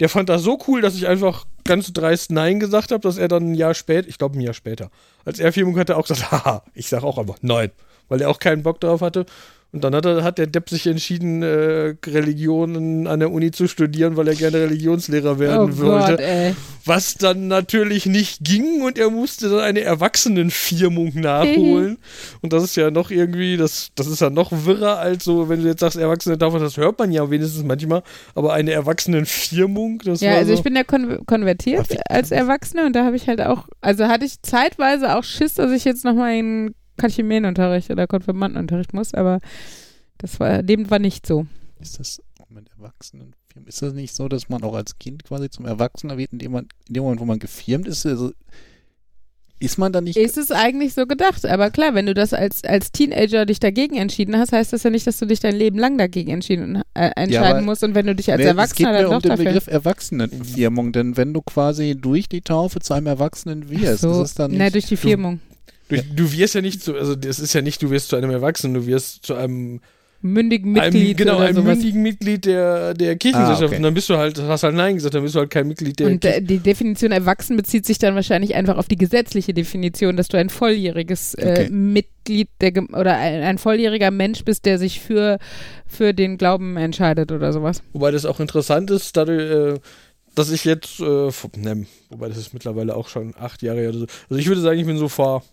der 0.00 0.08
fand 0.08 0.28
das 0.28 0.42
so 0.42 0.58
cool, 0.66 0.80
dass 0.80 0.94
ich 0.94 1.06
einfach 1.06 1.44
ganz 1.64 1.92
dreist 1.92 2.30
Nein 2.30 2.60
gesagt 2.60 2.92
habe, 2.92 3.00
dass 3.00 3.16
er 3.16 3.28
dann 3.28 3.52
ein 3.52 3.54
Jahr 3.54 3.74
später, 3.74 4.08
ich 4.08 4.18
glaube 4.18 4.38
ein 4.38 4.40
Jahr 4.40 4.54
später, 4.54 4.90
als 5.24 5.38
er 5.38 5.52
Firmung 5.52 5.78
hatte, 5.78 5.96
auch 5.96 6.06
gesagt, 6.06 6.30
haha, 6.30 6.62
ich 6.74 6.88
sage 6.88 7.04
auch 7.04 7.18
einfach 7.18 7.38
Nein, 7.42 7.70
weil 8.08 8.20
er 8.20 8.30
auch 8.30 8.38
keinen 8.38 8.62
Bock 8.62 8.80
drauf 8.80 9.00
hatte. 9.00 9.26
Und 9.74 9.82
dann 9.82 9.92
hat, 9.92 10.06
er, 10.06 10.22
hat 10.22 10.38
der 10.38 10.46
Depp 10.46 10.70
sich 10.70 10.86
entschieden, 10.86 11.42
äh, 11.42 11.96
Religionen 12.06 13.08
an 13.08 13.18
der 13.18 13.32
Uni 13.32 13.50
zu 13.50 13.66
studieren, 13.66 14.16
weil 14.16 14.28
er 14.28 14.36
gerne 14.36 14.58
Religionslehrer 14.60 15.40
werden 15.40 15.72
oh 15.72 15.78
wollte. 15.78 16.16
Gott. 16.16 16.56
Was 16.84 17.14
dann 17.16 17.48
natürlich 17.48 18.06
nicht 18.06 18.44
ging 18.44 18.82
und 18.82 18.98
er 18.98 19.10
musste 19.10 19.48
dann 19.48 19.58
eine 19.58 19.80
Erwachsenenfirmung 19.80 21.18
nachholen. 21.18 21.98
und 22.40 22.52
das 22.52 22.62
ist 22.62 22.76
ja 22.76 22.92
noch 22.92 23.10
irgendwie, 23.10 23.56
das, 23.56 23.90
das 23.96 24.06
ist 24.06 24.20
ja 24.20 24.30
noch 24.30 24.52
wirrer 24.52 25.00
als 25.00 25.24
so, 25.24 25.48
wenn 25.48 25.62
du 25.62 25.66
jetzt 25.66 25.80
sagst, 25.80 25.98
Erwachsene 25.98 26.38
darf, 26.38 26.54
das 26.54 26.76
hört 26.76 26.96
man 27.00 27.10
ja 27.10 27.28
wenigstens 27.28 27.64
manchmal, 27.64 28.04
aber 28.36 28.52
eine 28.52 28.70
Erwachsenenfirmung, 28.70 29.98
das 30.04 30.20
Ja, 30.20 30.36
also 30.36 30.52
so, 30.52 30.54
ich 30.54 30.62
bin 30.62 30.76
ja 30.76 30.84
kon 30.84 31.26
konvertiert 31.26 31.88
als 32.08 32.30
Erwachsene 32.30 32.86
und 32.86 32.94
da 32.94 33.04
habe 33.04 33.16
ich 33.16 33.26
halt 33.26 33.40
auch, 33.40 33.66
also 33.80 34.06
hatte 34.06 34.24
ich 34.24 34.40
zeitweise 34.40 35.16
auch 35.16 35.24
Schiss, 35.24 35.54
dass 35.54 35.72
ich 35.72 35.84
jetzt 35.84 36.04
nochmal 36.04 36.36
in 36.36 36.74
Katechumenenunterricht 36.96 37.90
oder 37.90 38.06
Konfirmandenunterricht 38.06 38.94
muss, 38.94 39.14
aber 39.14 39.40
das 40.18 40.40
war, 40.40 40.62
dem 40.62 40.90
war 40.90 40.98
nicht 40.98 41.26
so. 41.26 41.46
Ist 41.80 41.98
das 41.98 42.22
mit 42.48 42.68
Erwachsenenfirmen? 42.78 43.66
Ist 43.66 43.82
das 43.82 43.92
nicht 43.94 44.14
so, 44.14 44.28
dass 44.28 44.48
man 44.48 44.62
auch 44.62 44.74
als 44.74 44.98
Kind 44.98 45.24
quasi 45.24 45.50
zum 45.50 45.66
Erwachsener 45.66 46.16
wird, 46.18 46.32
in 46.32 46.38
dem, 46.38 46.52
man, 46.52 46.68
in 46.88 46.94
dem 46.94 47.02
Moment, 47.02 47.20
wo 47.20 47.24
man 47.24 47.38
gefirmt 47.38 47.88
ist? 47.88 48.06
Also, 48.06 48.32
ist 49.60 49.78
man 49.78 49.92
da 49.92 50.00
nicht. 50.00 50.16
Ist 50.16 50.36
es 50.36 50.50
eigentlich 50.50 50.94
so 50.94 51.06
gedacht, 51.06 51.46
aber 51.46 51.70
klar, 51.70 51.94
wenn 51.94 52.06
du 52.06 52.14
das 52.14 52.32
als, 52.32 52.64
als 52.64 52.92
Teenager 52.92 53.46
dich 53.46 53.60
dagegen 53.60 53.96
entschieden 53.96 54.36
hast, 54.36 54.52
heißt 54.52 54.72
das 54.72 54.82
ja 54.82 54.90
nicht, 54.90 55.06
dass 55.06 55.18
du 55.18 55.26
dich 55.26 55.40
dein 55.40 55.54
Leben 55.54 55.78
lang 55.78 55.96
dagegen 55.96 56.30
entschieden, 56.32 56.82
äh, 56.94 57.10
entscheiden 57.16 57.58
aber- 57.58 57.62
musst 57.62 57.82
und 57.84 57.94
wenn 57.94 58.06
du 58.06 58.14
dich 58.14 58.30
als 58.30 58.42
Erwachsener 58.42 58.64
es 58.64 58.74
geht 58.74 58.86
dann 58.86 58.94
mir 58.94 59.02
doch 59.20 59.30
um 59.30 59.36
den. 59.36 59.44
Begriff 59.44 59.66
Erwachsenenfirmung, 59.66 60.92
denn 60.92 61.16
wenn 61.16 61.32
du 61.32 61.40
quasi 61.40 61.96
durch 61.96 62.28
die 62.28 62.42
Taufe 62.42 62.80
zu 62.80 62.94
einem 62.94 63.06
Erwachsenen 63.06 63.70
wirst, 63.70 64.02
so, 64.02 64.10
ist 64.10 64.30
es 64.30 64.34
dann 64.34 64.50
nicht. 64.50 64.60
na, 64.60 64.70
durch 64.70 64.86
die 64.86 64.96
Firmung. 64.96 65.40
Du, 65.96 66.24
du 66.24 66.32
wirst 66.32 66.54
ja 66.54 66.60
nicht 66.60 66.82
zu, 66.82 66.94
also 66.94 67.14
das 67.14 67.38
ist 67.38 67.52
ja 67.54 67.62
nicht, 67.62 67.82
du 67.82 67.90
wirst 67.90 68.08
zu 68.08 68.16
einem 68.16 68.30
Erwachsenen, 68.30 68.74
du 68.74 68.86
wirst 68.86 69.24
zu 69.26 69.34
einem, 69.34 69.80
Mündigen 70.20 70.78
einem 70.78 70.94
Mitglied 70.94 71.18
genau, 71.18 71.36
oder 71.36 71.44
einem 71.44 71.56
sowas. 71.56 71.76
mündigen 71.76 72.02
Mitglied 72.02 72.46
der, 72.46 72.94
der 72.94 73.14
Kirchengesellschaft. 73.16 73.62
Ah, 73.62 73.66
okay. 73.66 73.76
Und 73.76 73.82
dann 73.82 73.92
bist 73.92 74.08
du 74.08 74.16
halt, 74.16 74.40
hast 74.40 74.62
halt 74.62 74.74
Nein 74.74 74.94
gesagt, 74.94 75.14
dann 75.14 75.22
bist 75.22 75.34
du 75.34 75.40
halt 75.40 75.50
kein 75.50 75.68
Mitglied 75.68 75.98
der 75.98 76.06
Und 76.06 76.24
äh, 76.24 76.40
die 76.40 76.60
Definition 76.60 77.12
erwachsen 77.12 77.58
bezieht 77.58 77.84
sich 77.84 77.98
dann 77.98 78.14
wahrscheinlich 78.14 78.54
einfach 78.54 78.78
auf 78.78 78.88
die 78.88 78.96
gesetzliche 78.96 79.52
Definition, 79.52 80.16
dass 80.16 80.28
du 80.28 80.38
ein 80.38 80.48
volljähriges 80.48 81.34
äh, 81.34 81.50
Okay. 81.50 81.68
Mitglied 81.70 82.48
der 82.62 82.72
oder 82.94 83.18
ein, 83.18 83.42
ein 83.42 83.58
volljähriger 83.58 84.10
Mensch 84.10 84.44
bist, 84.46 84.64
der 84.64 84.78
sich 84.78 84.98
für, 85.00 85.38
für 85.86 86.14
den 86.14 86.38
Glauben 86.38 86.78
entscheidet 86.78 87.30
oder 87.30 87.52
sowas. 87.52 87.82
Wobei 87.92 88.10
das 88.10 88.24
auch 88.24 88.40
interessant 88.40 88.90
ist, 88.90 89.14
dadurch, 89.18 89.74
äh, 89.76 89.78
dass 90.34 90.50
ich 90.50 90.64
jetzt, 90.64 91.00
äh, 91.00 91.30
ne, 91.58 91.84
wobei 92.08 92.28
das 92.28 92.38
ist 92.38 92.54
mittlerweile 92.54 92.96
auch 92.96 93.08
schon 93.08 93.34
acht 93.38 93.60
Jahre 93.60 93.80
her 93.80 93.90
oder 93.90 93.98
so. 93.98 94.06
Also 94.30 94.40
ich 94.40 94.46
würde 94.48 94.62
sagen, 94.62 94.80
ich 94.80 94.86
bin 94.86 94.96
so 94.96 95.08
vor 95.08 95.44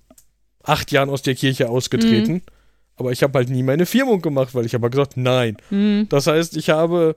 acht 0.63 0.91
Jahren 0.91 1.09
aus 1.09 1.21
der 1.21 1.35
Kirche 1.35 1.69
ausgetreten. 1.69 2.33
Mhm. 2.33 2.41
Aber 2.97 3.11
ich 3.11 3.23
habe 3.23 3.37
halt 3.37 3.49
nie 3.49 3.63
meine 3.63 3.85
Firmung 3.85 4.21
gemacht, 4.21 4.53
weil 4.53 4.65
ich 4.65 4.73
habe 4.73 4.89
gesagt, 4.89 5.17
nein. 5.17 5.57
Hm. 5.69 6.05
Das 6.09 6.27
heißt, 6.27 6.55
ich 6.55 6.69
habe 6.69 7.15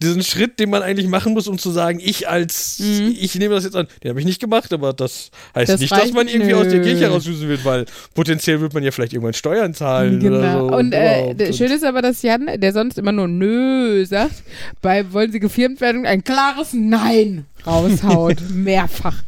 diesen 0.00 0.22
Schritt, 0.22 0.60
den 0.60 0.70
man 0.70 0.80
eigentlich 0.80 1.08
machen 1.08 1.32
muss, 1.34 1.48
um 1.48 1.58
zu 1.58 1.70
sagen, 1.70 1.98
ich 2.00 2.28
als, 2.28 2.78
Mhm. 2.78 3.16
ich 3.18 3.34
nehme 3.34 3.54
das 3.56 3.64
jetzt 3.64 3.74
an, 3.74 3.88
den 4.02 4.10
habe 4.10 4.20
ich 4.20 4.26
nicht 4.26 4.40
gemacht, 4.40 4.72
aber 4.72 4.92
das 4.92 5.30
heißt 5.56 5.72
Das 5.72 5.80
nicht, 5.80 5.90
dass 5.92 6.12
man 6.12 6.28
irgendwie 6.28 6.54
aus 6.54 6.68
der 6.68 6.78
nö. 6.78 6.84
Kirche 6.84 7.08
rausüßen 7.08 7.48
wird, 7.48 7.64
weil 7.64 7.84
potenziell 8.14 8.60
wird 8.60 8.74
man 8.74 8.84
ja 8.84 8.92
vielleicht 8.92 9.12
irgendwann 9.12 9.34
Steuern 9.34 9.74
zahlen 9.74 10.20
oder 10.24 10.40
Genau. 10.40 10.68
so. 10.68 10.76
Und 10.76 10.92
äh, 10.92 11.52
schön 11.52 11.72
ist 11.72 11.84
aber, 11.84 12.00
dass 12.00 12.22
Jan, 12.22 12.48
der 12.58 12.72
sonst 12.72 12.96
immer 12.96 13.10
nur 13.12 13.26
Nö 13.26 14.06
sagt, 14.06 14.44
bei 14.80 15.12
Wollen 15.12 15.32
Sie 15.32 15.40
gefirmt 15.40 15.80
werden, 15.80 16.06
ein 16.06 16.22
klares 16.22 16.72
Nein 16.74 17.46
raushaut. 17.68 18.38
Mehrfach. 18.50 19.22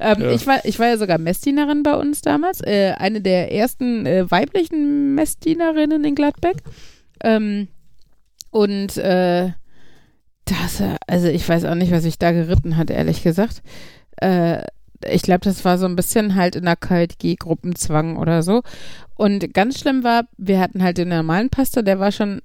Ähm, 0.00 0.20
Ja. 0.22 0.30
ich, 0.32 0.46
war, 0.46 0.64
ich 0.64 0.78
war 0.78 0.88
ja 0.88 0.98
sogar 0.98 1.18
Messdienerin 1.18 1.82
bei 1.82 1.94
uns 1.94 2.20
damals. 2.20 2.60
Äh, 2.60 2.94
eine 2.98 3.20
der 3.20 3.52
ersten 3.52 4.04
äh, 4.06 4.30
weiblichen 4.30 5.14
Messdienerinnen 5.14 6.04
in 6.04 6.14
Gladbeck. 6.14 6.56
Ähm, 7.22 7.68
und 8.50 8.96
äh, 8.96 9.50
das, 10.44 10.80
äh, 10.80 10.96
also 11.06 11.28
ich 11.28 11.48
weiß 11.48 11.64
auch 11.64 11.74
nicht, 11.74 11.92
was 11.92 12.04
ich 12.04 12.18
da 12.18 12.32
geritten 12.32 12.76
hat, 12.76 12.90
ehrlich 12.90 13.22
gesagt. 13.22 13.62
Äh, 14.16 14.62
ich 15.08 15.22
glaube, 15.22 15.40
das 15.40 15.64
war 15.64 15.76
so 15.78 15.86
ein 15.86 15.96
bisschen 15.96 16.34
halt 16.36 16.56
in 16.56 16.64
der 16.64 16.76
KLG-Gruppenzwang 16.76 18.16
oder 18.16 18.42
so. 18.42 18.62
Und 19.14 19.52
ganz 19.54 19.78
schlimm 19.78 20.04
war, 20.04 20.24
wir 20.36 20.58
hatten 20.60 20.82
halt 20.82 20.98
den 20.98 21.08
normalen 21.08 21.50
Pastor, 21.50 21.82
der 21.82 21.98
war 21.98 22.12
schon 22.12 22.40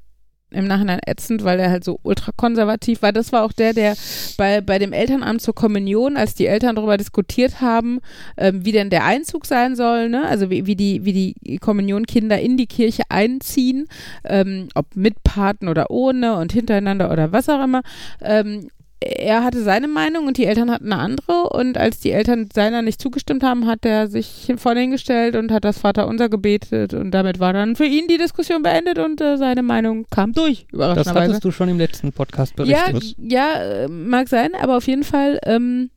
im 0.52 0.66
Nachhinein 0.66 1.00
ätzend, 1.06 1.44
weil 1.44 1.60
er 1.60 1.70
halt 1.70 1.84
so 1.84 2.00
ultrakonservativ 2.04 3.02
war. 3.02 3.12
Das 3.12 3.32
war 3.32 3.44
auch 3.44 3.54
der, 3.54 3.74
der 3.74 3.96
bei, 4.38 4.62
bei 4.62 4.80
dem 4.80 4.94
Elternamt 4.94 5.42
zur 5.42 5.56
Kommunion, 5.56 6.18
als 6.18 6.36
die 6.36 6.48
Eltern 6.48 6.76
darüber 6.76 6.98
diskutiert 6.98 7.62
haben, 7.62 8.00
ähm, 8.38 8.66
wie 8.66 8.72
denn 8.72 8.90
der 8.90 9.06
Einzug 9.06 9.46
sein 9.46 9.76
soll, 9.76 10.10
ne? 10.10 10.26
also 10.28 10.50
wie, 10.50 10.66
wie, 10.66 10.76
die, 10.76 11.06
wie 11.06 11.14
die 11.14 11.58
Kommunionkinder 11.58 12.40
in 12.40 12.58
die 12.58 12.68
Kirche 12.68 13.04
einziehen, 13.10 13.88
ähm, 14.24 14.68
ob 14.76 14.96
mit 14.96 15.24
Paten 15.24 15.68
oder 15.68 15.90
ohne 15.90 16.36
und 16.38 16.52
hintereinander 16.52 17.12
oder 17.12 17.32
was 17.32 17.50
auch 17.50 17.64
immer. 17.64 17.82
Ähm, 18.22 18.70
er 19.04 19.44
hatte 19.44 19.64
seine 19.64 19.88
Meinung 19.88 20.28
und 20.28 20.38
die 20.38 20.46
Eltern 20.46 20.70
hatten 20.70 20.94
eine 20.94 21.02
andere. 21.02 21.50
Und 21.50 21.78
als 21.78 22.00
die 22.00 22.12
Eltern 22.12 22.50
seiner 22.54 22.82
nicht 22.84 23.02
zugestimmt 23.02 23.42
haben, 23.44 23.66
hat 23.66 23.84
er 23.84 24.08
sich 24.08 24.54
vorne 24.58 24.82
hingestellt 24.82 25.36
und 25.36 25.52
hat 25.52 25.66
das 25.66 25.80
Vaterunser 25.80 26.30
gebetet. 26.30 26.94
Und 26.94 27.12
damit 27.12 27.40
war 27.40 27.52
dann 27.52 27.76
für 27.76 27.86
ihn 27.86 28.08
die 28.08 28.18
Diskussion 28.20 28.62
beendet 28.62 29.00
und 29.00 29.20
äh, 29.20 29.38
seine 29.38 29.64
Meinung 29.64 30.06
kam 30.12 30.34
durch, 30.34 30.66
Das 30.66 30.74
überraschenderweise. 30.74 31.26
hattest 31.30 31.46
du 31.46 31.52
schon 31.52 31.70
im 31.70 31.80
letzten 31.80 32.12
Podcast 32.12 32.54
Ja, 32.64 32.86
berichtet. 32.92 33.16
ja, 33.18 33.54
äh, 33.62 33.88
mag 33.88 34.30
sein, 34.30 34.52
aber 34.60 34.78
auf 34.78 34.86
jeden 34.88 35.04
Fall, 35.04 35.40
ähm, 35.46 35.90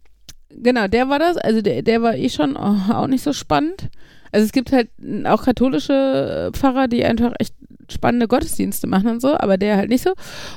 genau, 0.48 0.88
der 0.88 1.08
war 1.10 1.18
das. 1.18 1.36
Also 1.36 1.60
der, 1.60 1.82
der 1.82 2.00
war 2.00 2.16
eh 2.16 2.30
schon 2.30 2.56
oh, 2.56 2.92
auch 2.92 3.06
nicht 3.06 3.22
so 3.22 3.32
spannend. 3.34 3.90
Also 4.32 4.46
es 4.46 4.52
gibt 4.52 4.72
halt 4.72 4.88
auch 5.26 5.44
katholische 5.44 6.50
äh, 6.52 6.56
Pfarrer, 6.56 6.88
die 6.88 7.04
einfach 7.04 7.34
echt 7.38 7.54
spannende 7.90 8.28
Gottesdienste 8.28 8.86
machen 8.86 9.08
und 9.08 9.20
so, 9.20 9.36
aber 9.36 9.56
der 9.56 9.76
halt 9.76 9.88
nicht 9.88 10.02
so. 10.02 10.12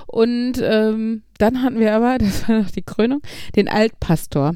Und 0.07 0.53
ähm, 0.61 1.23
dann 1.37 1.63
hatten 1.63 1.79
wir 1.79 1.93
aber, 1.93 2.17
das 2.19 2.47
war 2.47 2.61
noch 2.61 2.71
die 2.71 2.83
Krönung, 2.83 3.21
den 3.55 3.67
Altpastor. 3.67 4.55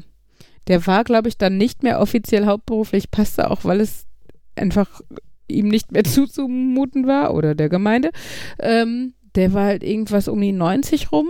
Der 0.68 0.86
war, 0.86 1.04
glaube 1.04 1.28
ich, 1.28 1.38
dann 1.38 1.56
nicht 1.56 1.82
mehr 1.82 2.00
offiziell 2.00 2.46
hauptberuflich 2.46 3.10
Pastor, 3.10 3.50
auch 3.50 3.64
weil 3.64 3.80
es 3.80 4.06
einfach 4.54 5.00
ihm 5.48 5.68
nicht 5.68 5.92
mehr 5.92 6.04
zuzumuten 6.04 7.06
war 7.06 7.34
oder 7.34 7.54
der 7.54 7.68
Gemeinde. 7.68 8.10
Ähm, 8.58 9.14
der 9.34 9.52
war 9.54 9.64
halt 9.64 9.82
irgendwas 9.82 10.28
um 10.28 10.40
die 10.40 10.52
90 10.52 11.10
rum 11.10 11.28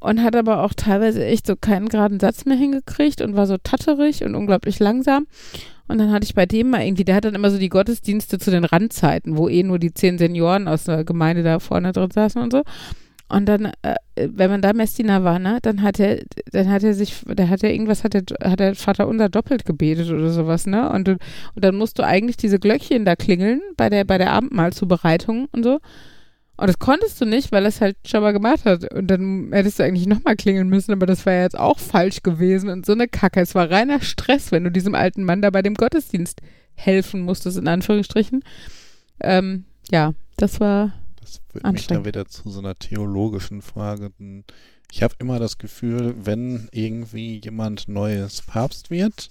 und 0.00 0.22
hat 0.22 0.36
aber 0.36 0.62
auch 0.62 0.74
teilweise 0.74 1.24
echt 1.24 1.46
so 1.46 1.56
keinen 1.56 1.88
geraden 1.88 2.20
Satz 2.20 2.44
mehr 2.44 2.56
hingekriegt 2.56 3.20
und 3.20 3.36
war 3.36 3.46
so 3.46 3.56
tatterig 3.56 4.22
und 4.24 4.34
unglaublich 4.34 4.78
langsam. 4.78 5.26
Und 5.88 5.98
dann 5.98 6.10
hatte 6.10 6.24
ich 6.24 6.34
bei 6.34 6.46
dem 6.46 6.70
mal 6.70 6.82
irgendwie, 6.82 7.04
der 7.04 7.14
hat 7.14 7.24
dann 7.24 7.34
immer 7.34 7.50
so 7.50 7.58
die 7.58 7.68
Gottesdienste 7.68 8.38
zu 8.38 8.50
den 8.50 8.64
Randzeiten, 8.64 9.36
wo 9.36 9.48
eh 9.48 9.62
nur 9.62 9.78
die 9.78 9.94
zehn 9.94 10.18
Senioren 10.18 10.68
aus 10.68 10.84
der 10.84 11.04
Gemeinde 11.04 11.42
da 11.42 11.60
vorne 11.60 11.92
drin 11.92 12.10
saßen 12.10 12.42
und 12.42 12.52
so. 12.52 12.62
Und 13.28 13.46
dann, 13.46 13.72
äh, 13.82 13.96
wenn 14.14 14.50
man 14.50 14.62
da 14.62 14.72
Messdiener 14.72 15.24
war, 15.24 15.40
ne, 15.40 15.58
dann 15.62 15.82
hat 15.82 15.98
er, 15.98 16.22
dann 16.52 16.70
hat 16.70 16.84
er 16.84 16.94
sich, 16.94 17.24
da 17.26 17.48
hat 17.48 17.64
er 17.64 17.72
irgendwas, 17.72 18.04
hat 18.04 18.14
der, 18.14 18.22
hat 18.42 18.60
der 18.60 18.76
Vater 18.76 19.08
unser 19.08 19.28
doppelt 19.28 19.64
gebetet 19.64 20.10
oder 20.10 20.30
sowas, 20.30 20.66
ne? 20.66 20.90
Und, 20.90 21.08
und 21.08 21.20
dann 21.56 21.74
musst 21.74 21.98
du 21.98 22.04
eigentlich 22.04 22.36
diese 22.36 22.60
Glöckchen 22.60 23.04
da 23.04 23.16
klingeln 23.16 23.62
bei 23.76 23.90
der, 23.90 24.04
bei 24.04 24.18
der 24.18 24.32
Abendmahlzubereitung 24.32 25.48
und 25.50 25.64
so. 25.64 25.80
Und 26.56 26.68
das 26.68 26.78
konntest 26.78 27.20
du 27.20 27.26
nicht, 27.26 27.52
weil 27.52 27.64
er 27.64 27.68
es 27.68 27.80
halt 27.80 27.96
schon 28.06 28.22
mal 28.22 28.32
gemacht 28.32 28.64
hat. 28.64 28.92
Und 28.92 29.08
dann 29.08 29.50
hättest 29.52 29.78
du 29.78 29.82
eigentlich 29.82 30.06
nochmal 30.06 30.36
klingeln 30.36 30.68
müssen, 30.68 30.92
aber 30.92 31.04
das 31.04 31.26
war 31.26 31.34
ja 31.34 31.42
jetzt 31.42 31.58
auch 31.58 31.78
falsch 31.78 32.22
gewesen 32.22 32.70
und 32.70 32.86
so 32.86 32.92
eine 32.92 33.08
Kacke. 33.08 33.40
Es 33.40 33.54
war 33.54 33.70
reiner 33.70 34.00
Stress, 34.00 34.52
wenn 34.52 34.64
du 34.64 34.70
diesem 34.70 34.94
alten 34.94 35.24
Mann 35.24 35.42
da 35.42 35.50
bei 35.50 35.62
dem 35.62 35.74
Gottesdienst 35.74 36.40
helfen 36.74 37.22
musstest, 37.22 37.58
in 37.58 37.68
Anführungsstrichen. 37.68 38.42
Ähm, 39.20 39.64
ja, 39.90 40.14
das 40.36 40.60
war 40.60 40.92
Das 41.20 41.40
führt 41.50 41.72
mich 41.72 41.86
dann 41.86 42.04
wieder 42.04 42.26
zu 42.26 42.48
so 42.50 42.60
einer 42.60 42.74
theologischen 42.74 43.60
Frage. 43.60 44.10
Ich 44.90 45.02
habe 45.02 45.14
immer 45.18 45.38
das 45.38 45.58
Gefühl, 45.58 46.14
wenn 46.18 46.68
irgendwie 46.72 47.40
jemand 47.42 47.88
Neues 47.88 48.42
Papst 48.42 48.90
wird 48.90 49.30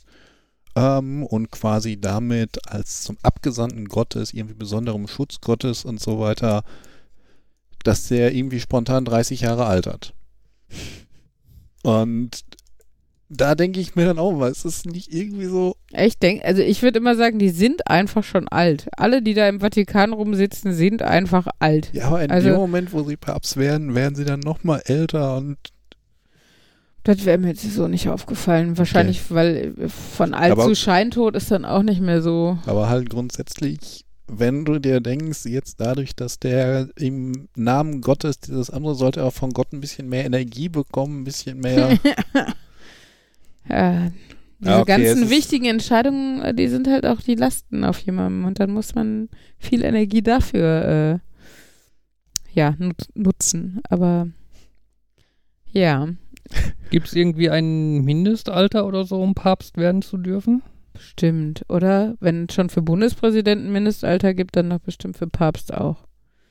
ähm, 0.76 1.23
und 1.23 1.51
quasi 1.51 1.99
damit 1.99 2.67
als 2.67 3.03
zum 3.03 3.17
Abgesandten 3.23 3.88
Gottes, 3.88 4.34
irgendwie 4.34 4.55
besonderem 4.55 5.07
Schutz 5.07 5.39
Gottes 5.41 5.86
und 5.86 5.99
so 5.99 6.19
weiter, 6.19 6.63
dass 7.88 8.07
der 8.07 8.33
irgendwie 8.33 8.59
spontan 8.59 9.05
30 9.05 9.41
Jahre 9.41 9.65
altert. 9.65 10.13
Und 11.83 12.41
da 13.29 13.55
denke 13.55 13.79
ich 13.79 13.95
mir 13.95 14.05
dann 14.05 14.19
auch 14.19 14.31
mal, 14.33 14.51
ist 14.51 14.65
das 14.65 14.86
nicht 14.86 15.13
irgendwie 15.13 15.45
so. 15.45 15.75
Ich 15.91 16.17
denke, 16.19 16.45
also 16.45 16.61
ich 16.61 16.81
würde 16.81 16.99
immer 16.99 17.15
sagen, 17.15 17.39
die 17.39 17.49
sind 17.49 17.88
einfach 17.88 18.23
schon 18.23 18.47
alt. 18.47 18.88
Alle, 18.97 19.21
die 19.21 19.33
da 19.33 19.47
im 19.49 19.59
Vatikan 19.59 20.13
rumsitzen, 20.13 20.73
sind 20.73 21.01
einfach 21.01 21.47
alt. 21.59 21.89
Ja, 21.93 22.07
aber 22.07 22.23
in 22.23 22.31
Also- 22.31 22.49
dem 22.49 22.57
Moment, 22.57 22.93
wo 22.93 23.03
sie 23.03 23.17
Papst 23.17 23.57
werden, 23.57 23.95
werden 23.95 24.15
sie 24.15 24.25
dann 24.25 24.39
nochmal 24.41 24.81
älter 24.86 25.38
und 25.38 25.57
Das 27.03 27.23
wäre 27.25 27.38
mir 27.38 27.49
jetzt 27.49 27.61
so 27.71 27.88
nicht 27.88 28.09
aufgefallen. 28.09 28.79
Wahrscheinlich, 28.79 29.29
weil 29.29 29.75
äh, 29.79 29.89
von 29.89 30.33
alt 30.33 30.53
Aber- 30.53 30.65
zu 30.65 30.75
Scheintod 30.75 31.36
ist 31.36 31.51
dann 31.51 31.63
auch 31.65 31.83
nicht 31.83 32.01
mehr 32.01 32.21
so. 32.23 32.57
Aber 32.65 32.89
halt 32.89 33.09
grundsätzlich, 33.11 34.05
wenn 34.28 34.65
du 34.65 34.80
dir 34.80 35.01
denkst, 35.01 35.45
jetzt 35.45 35.80
dadurch, 35.80 36.15
dass 36.15 36.39
der 36.39 36.89
im 36.97 37.47
Namen 37.55 38.01
Gottes 38.01 38.39
dieses 38.39 38.69
andere 38.69 38.95
sollte 38.95 39.21
er 39.21 39.28
auch 39.28 39.34
von 39.34 39.51
Gott 39.51 39.71
ein 39.73 39.82
bisschen 39.82 40.09
mehr 40.09 40.26
Energie 40.26 40.69
bekommen, 40.69 41.21
ein 41.21 41.23
bisschen 41.23 41.59
mehr. 41.59 41.97
Ja, 43.67 44.11
diese 44.59 44.69
Ja, 44.69 44.82
okay, 44.82 45.03
ganzen 45.03 45.32
wichtigen 45.32 45.65
Entscheidungen, 45.65 46.39
äh, 46.43 46.53
die 46.53 46.67
sind 46.67 46.88
halt 46.88 47.03
auch 47.07 47.19
die 47.19 47.34
Lasten 47.34 47.84
auf 47.84 47.97
jemandem. 47.97 48.45
Und 48.45 48.59
dann 48.59 48.69
muss 48.69 48.93
man 48.93 49.28
viel 49.57 49.84
Energie 49.84 50.21
dafür 50.21 51.21
äh, 52.53 52.53
ja, 52.53 52.76
nut 52.78 53.07
nutzen. 53.15 53.82
Aber 53.89 54.28
ja, 55.71 56.09
Gibt 56.91 57.07
es 57.07 57.13
irgendwie 57.13 57.49
ein 57.49 58.01
Mindestalter 58.01 58.86
oder 58.86 59.03
so, 59.05 59.21
um 59.21 59.34
Papst 59.34 59.78
werden 59.78 60.01
zu 60.01 60.17
dürfen? 60.17 60.61
Bestimmt, 60.96 61.64
oder? 61.70 62.16
Wenn 62.20 62.46
es 62.50 62.56
schon 62.56 62.70
für 62.70 62.82
Bundespräsidenten 62.82 63.72
Mindestalter 63.72 64.34
gibt, 64.34 64.56
dann 64.56 64.70
doch 64.70 64.80
bestimmt 64.80 65.18
für 65.18 65.28
Papst 65.28 65.74
auch. 65.74 65.98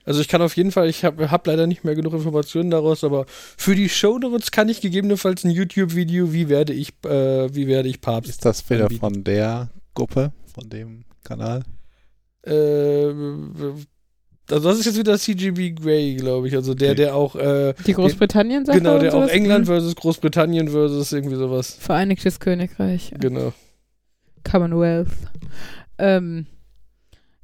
Also 0.07 0.21
ich 0.21 0.29
kann 0.29 0.43
auf 0.43 0.55
jeden 0.57 0.71
Fall, 0.71 0.89
ich 0.91 1.03
habe 1.05 1.31
hab 1.31 1.47
leider 1.47 1.67
nicht 1.67 1.83
mehr 1.83 1.95
genug 1.95 2.13
Informationen 2.13 2.71
daraus, 2.71 3.05
aber 3.05 3.25
für 3.29 3.75
die 3.75 3.89
Shownotes 3.89 4.51
kann 4.51 4.69
ich 4.69 4.81
gegebenenfalls 4.83 5.45
ein 5.45 5.51
YouTube-Video, 5.51 6.33
wie 6.33 6.49
werde 6.51 6.75
ich, 6.75 6.91
äh, 7.07 7.55
wie 7.55 7.67
werde 7.67 7.89
ich 7.89 8.01
Papst. 8.03 8.29
ist 8.31 8.45
das 8.45 8.69
wieder 8.69 8.83
anbieten. 8.85 9.01
von 9.01 9.25
der 9.25 9.71
Gruppe, 9.95 10.33
von 10.55 10.69
dem 10.69 11.05
Kanal? 11.25 11.63
Äh, 12.47 12.53
also 14.51 14.69
das 14.69 14.79
ist 14.81 14.85
jetzt 14.85 14.99
wieder 14.99 15.19
CGB 15.19 15.71
Grey, 15.71 16.17
glaube 16.17 16.49
ich. 16.49 16.55
Also 16.55 16.75
der, 16.75 16.91
Okay. 16.91 16.97
der 16.97 17.15
auch, 17.17 17.35
äh, 17.37 17.73
Die 17.87 17.95
Großbritannien-Sache 17.95 18.77
genau, 18.77 18.97
und 18.97 19.03
der 19.03 19.15
auch? 19.15 19.27
England 19.29 19.63
Mhm. 19.65 19.69
versus 19.73 19.97
Großbritannien 19.97 20.69
versus 20.69 21.13
irgendwie 21.13 21.37
sowas. 21.37 21.79
Vereinigtes 21.81 22.41
Königreich. 22.41 23.15
Genau. 23.19 23.55
Commonwealth. 24.45 25.11
Ähm, 25.99 26.47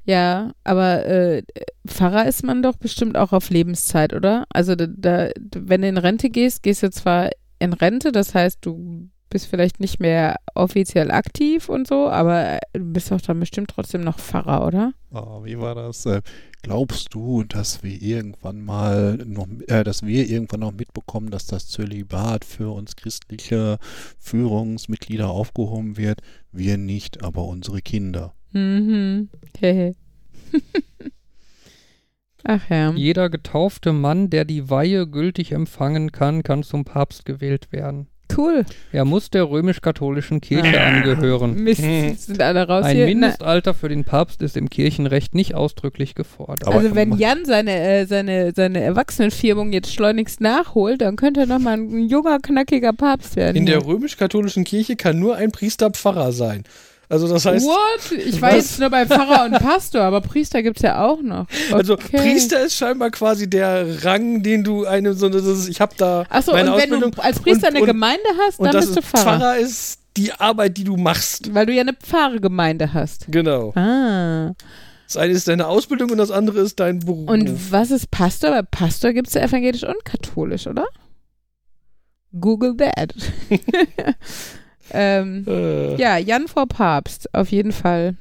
ja, 0.03 0.51
aber 0.63 1.05
äh, 1.05 1.43
Pfarrer 1.87 2.27
ist 2.27 2.43
man 2.43 2.63
doch 2.63 2.75
bestimmt 2.75 3.17
auch 3.17 3.33
auf 3.33 3.49
Lebenszeit, 3.49 4.13
oder? 4.13 4.45
Also 4.49 4.75
da, 4.75 4.87
da, 4.87 5.29
wenn 5.55 5.81
du 5.81 5.87
in 5.87 5.97
Rente 5.97 6.29
gehst, 6.29 6.63
gehst 6.63 6.83
du 6.83 6.89
zwar 6.89 7.29
in 7.59 7.73
Rente, 7.73 8.11
das 8.11 8.33
heißt, 8.33 8.59
du 8.65 9.09
bist 9.31 9.47
vielleicht 9.47 9.79
nicht 9.79 9.99
mehr 9.99 10.35
offiziell 10.53 11.09
aktiv 11.09 11.69
und 11.69 11.87
so, 11.87 12.07
aber 12.09 12.59
du 12.73 12.83
bist 12.83 13.09
doch 13.09 13.21
dann 13.21 13.39
bestimmt 13.39 13.71
trotzdem 13.71 14.01
noch 14.01 14.19
Pfarrer, 14.19 14.67
oder? 14.67 14.93
Oh, 15.11 15.43
wie 15.43 15.57
war 15.57 15.73
das? 15.73 16.05
Äh, 16.05 16.21
glaubst 16.61 17.13
du, 17.13 17.43
dass 17.43 17.81
wir 17.81 17.99
irgendwann 17.99 18.63
mal 18.63 19.17
noch, 19.25 19.47
äh, 19.67 19.83
dass 19.83 20.05
wir 20.05 20.29
irgendwann 20.29 20.59
noch 20.59 20.73
mitbekommen, 20.73 21.31
dass 21.31 21.47
das 21.47 21.67
Zölibat 21.67 22.45
für 22.45 22.73
uns 22.73 22.95
christliche 22.95 23.79
Führungsmitglieder 24.19 25.29
aufgehoben 25.29 25.97
wird? 25.97 26.21
Wir 26.51 26.77
nicht, 26.77 27.23
aber 27.23 27.45
unsere 27.45 27.81
Kinder. 27.81 28.33
Mhm. 28.51 29.29
Hehe. 29.57 29.95
Ach 32.43 32.69
ja. 32.69 32.91
Jeder 32.91 33.29
getaufte 33.29 33.93
Mann, 33.93 34.29
der 34.29 34.45
die 34.45 34.69
Weihe 34.69 35.07
gültig 35.07 35.51
empfangen 35.51 36.11
kann, 36.11 36.43
kann 36.43 36.63
zum 36.63 36.85
Papst 36.85 37.25
gewählt 37.25 37.71
werden. 37.71 38.07
Cool. 38.37 38.65
Er 38.91 39.05
muss 39.05 39.29
der 39.29 39.49
römisch-katholischen 39.49 40.41
Kirche 40.41 40.79
Ah. 40.79 40.87
angehören. 40.87 41.55
Mist, 41.55 41.81
Hm. 41.81 42.15
sind 42.15 42.41
alle 42.41 42.67
raus 42.67 42.85
Ein 42.85 42.95
hier. 42.95 43.05
Na, 43.05 43.09
Mindestalter 43.11 43.73
für 43.73 43.89
den 43.89 44.03
Papst 44.03 44.41
ist 44.41 44.57
im 44.57 44.69
Kirchenrecht 44.69 45.35
nicht 45.35 45.55
ausdrücklich 45.55 46.15
gefordert. 46.15 46.67
Aber- 46.67 46.77
also 46.77 46.95
wenn 46.95 47.17
Jan 47.17 47.45
seine, 47.45 47.71
äh, 47.79 48.05
seine, 48.05 48.53
seine 48.55 48.81
Erwachsenenfirmung 48.81 49.73
jetzt 49.73 49.93
schleunigst 49.93 50.41
nachholt, 50.41 51.01
dann 51.01 51.15
könnte 51.15 51.41
er 51.41 51.45
nochmal 51.47 51.73
ein 51.77 52.07
junger, 52.07 52.39
knackiger 52.39 52.93
Papst 52.93 53.35
werden. 53.35 53.55
In 53.57 53.65
der 53.65 53.85
römisch-katholischen 53.85 54.63
Kirche 54.63 54.95
kann 54.95 55.19
nur 55.19 55.35
ein 55.35 55.51
Priester 55.51 55.89
Pfarrer 55.91 56.31
sein. 56.31 56.63
Also 57.11 57.27
das 57.27 57.45
heißt, 57.45 57.65
What? 57.65 58.11
Ich 58.17 58.41
war 58.41 58.49
Was? 58.51 58.55
jetzt 58.55 58.79
nur 58.79 58.89
bei 58.89 59.05
Pfarrer 59.05 59.43
und 59.43 59.59
Pastor, 59.59 60.01
aber 60.03 60.21
Priester 60.21 60.63
gibt's 60.63 60.81
ja 60.81 61.03
auch 61.05 61.21
noch. 61.21 61.41
Okay. 61.41 61.73
also 61.73 61.97
Priester 61.97 62.63
ist 62.63 62.75
scheinbar 62.77 63.11
quasi 63.11 63.49
der 63.49 64.05
Rang, 64.05 64.41
den 64.43 64.63
du 64.63 64.85
einem 64.85 65.13
so 65.13 65.27
ist, 65.27 65.67
ich 65.67 65.81
habe 65.81 65.93
da 65.97 66.23
Achso, 66.29 66.51
und 66.53 66.57
wenn 66.59 66.69
Ausbildung 66.69 67.11
du 67.11 67.21
als 67.21 67.37
Priester 67.41 67.67
und- 67.67 67.75
eine 67.75 67.81
und- 67.81 67.87
Gemeinde 67.87 68.23
hast, 68.47 68.61
dann 68.61 68.71
bist 68.71 68.95
du 68.95 69.01
Pfarrer. 69.01 69.23
Pfarrer 69.39 69.57
ist 69.57 69.99
die 70.15 70.31
Arbeit, 70.31 70.77
die 70.77 70.85
du 70.85 70.95
machst. 70.95 71.53
Weil 71.53 71.65
du 71.65 71.73
ja 71.73 71.81
eine 71.81 71.93
Pfarrgemeinde 71.93 72.93
hast. 72.93 73.25
Genau. 73.27 73.73
Ah. 73.75 74.53
Das 75.07 75.17
eine 75.17 75.33
ist 75.33 75.49
deine 75.49 75.67
Ausbildung 75.67 76.11
und 76.11 76.17
das 76.17 76.31
andere 76.31 76.61
ist 76.61 76.79
dein 76.79 76.99
Beruf. 77.01 77.29
Und 77.29 77.71
was 77.73 77.91
ist 77.91 78.09
Pastor? 78.09 78.51
Bei 78.51 78.61
Pastor 78.61 79.11
gibt's 79.11 79.33
ja 79.33 79.41
evangelisch 79.41 79.83
und 79.83 80.05
katholisch, 80.05 80.65
oder? 80.65 80.85
Google 82.39 82.77
that. 82.77 83.13
ähm, 84.93 85.45
äh, 85.47 85.95
ja, 85.95 86.17
Jan 86.17 86.47
vor 86.47 86.67
Papst, 86.67 87.33
auf 87.33 87.51
jeden 87.51 87.71
Fall. 87.71 88.15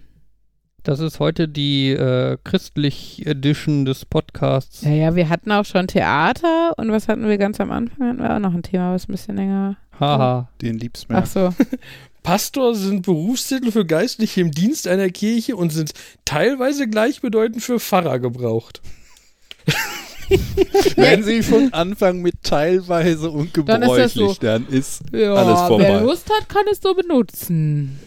Das 0.83 1.01
ist 1.01 1.21
heute 1.21 1.47
die 1.47 1.91
äh, 1.91 2.39
christlich 2.43 3.27
Edition 3.27 3.85
des 3.85 4.07
Podcasts. 4.07 4.83
Ja, 4.83 4.91
ja, 4.91 5.15
wir 5.15 5.29
hatten 5.29 5.53
auch 5.53 5.67
schon 5.67 5.87
Theater 5.89 6.73
und 6.79 6.91
was 6.91 7.07
hatten 7.07 7.29
wir 7.29 7.37
ganz 7.37 7.61
am 7.61 7.71
Anfang? 7.71 8.09
Hatten 8.09 8.23
wir 8.23 8.35
auch 8.35 8.39
noch 8.39 8.55
ein 8.55 8.63
Thema, 8.63 8.95
was 8.95 9.07
ein 9.07 9.13
bisschen 9.13 9.37
länger. 9.37 9.77
Haha. 9.99 10.49
Den 10.63 10.79
liebst 10.79 11.11
mehr. 11.11 11.19
Ach 11.19 11.27
so. 11.27 11.55
Pastor 12.23 12.75
sind 12.75 13.03
Berufstitel 13.03 13.71
für 13.71 13.85
Geistliche 13.85 14.41
im 14.41 14.51
Dienst 14.51 14.87
einer 14.87 15.09
Kirche 15.11 15.57
und 15.57 15.71
sind 15.71 15.93
teilweise 16.25 16.89
gleichbedeutend 16.89 17.63
für 17.63 17.79
Pfarrer 17.79 18.19
gebraucht. 18.19 18.81
Wenn 20.97 21.23
sie 21.23 21.43
von 21.43 21.73
Anfang 21.73 22.21
mit 22.23 22.43
teilweise 22.43 23.31
und 23.31 23.51
Dann 23.67 23.83
ist 23.83 24.15
so. 24.15 24.35
dann 24.41 24.67
ist 24.69 25.03
Ja, 25.13 25.35
alles 25.35 25.61
vorbei. 25.63 25.85
wer 25.85 26.01
Lust 26.03 26.31
hat, 26.31 26.49
kann 26.49 26.65
es 26.71 26.81
so 26.81 26.95
benutzen. 26.95 27.99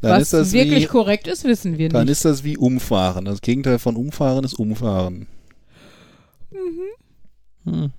Dann 0.00 0.12
was 0.12 0.22
ist 0.22 0.32
das 0.32 0.52
wirklich 0.52 0.84
wie, 0.84 0.88
korrekt 0.88 1.28
ist, 1.28 1.44
wissen 1.44 1.78
wir 1.78 1.88
dann 1.88 2.02
nicht. 2.02 2.12
ist 2.12 2.24
das 2.24 2.42
wie 2.44 2.56
Umfahren. 2.56 3.24
Das 3.24 3.40
Gegenteil 3.40 3.78
von 3.78 3.96
Umfahren 3.96 4.44
ist 4.44 4.54
Umfahren. 4.54 5.26
Hm. 7.64 7.92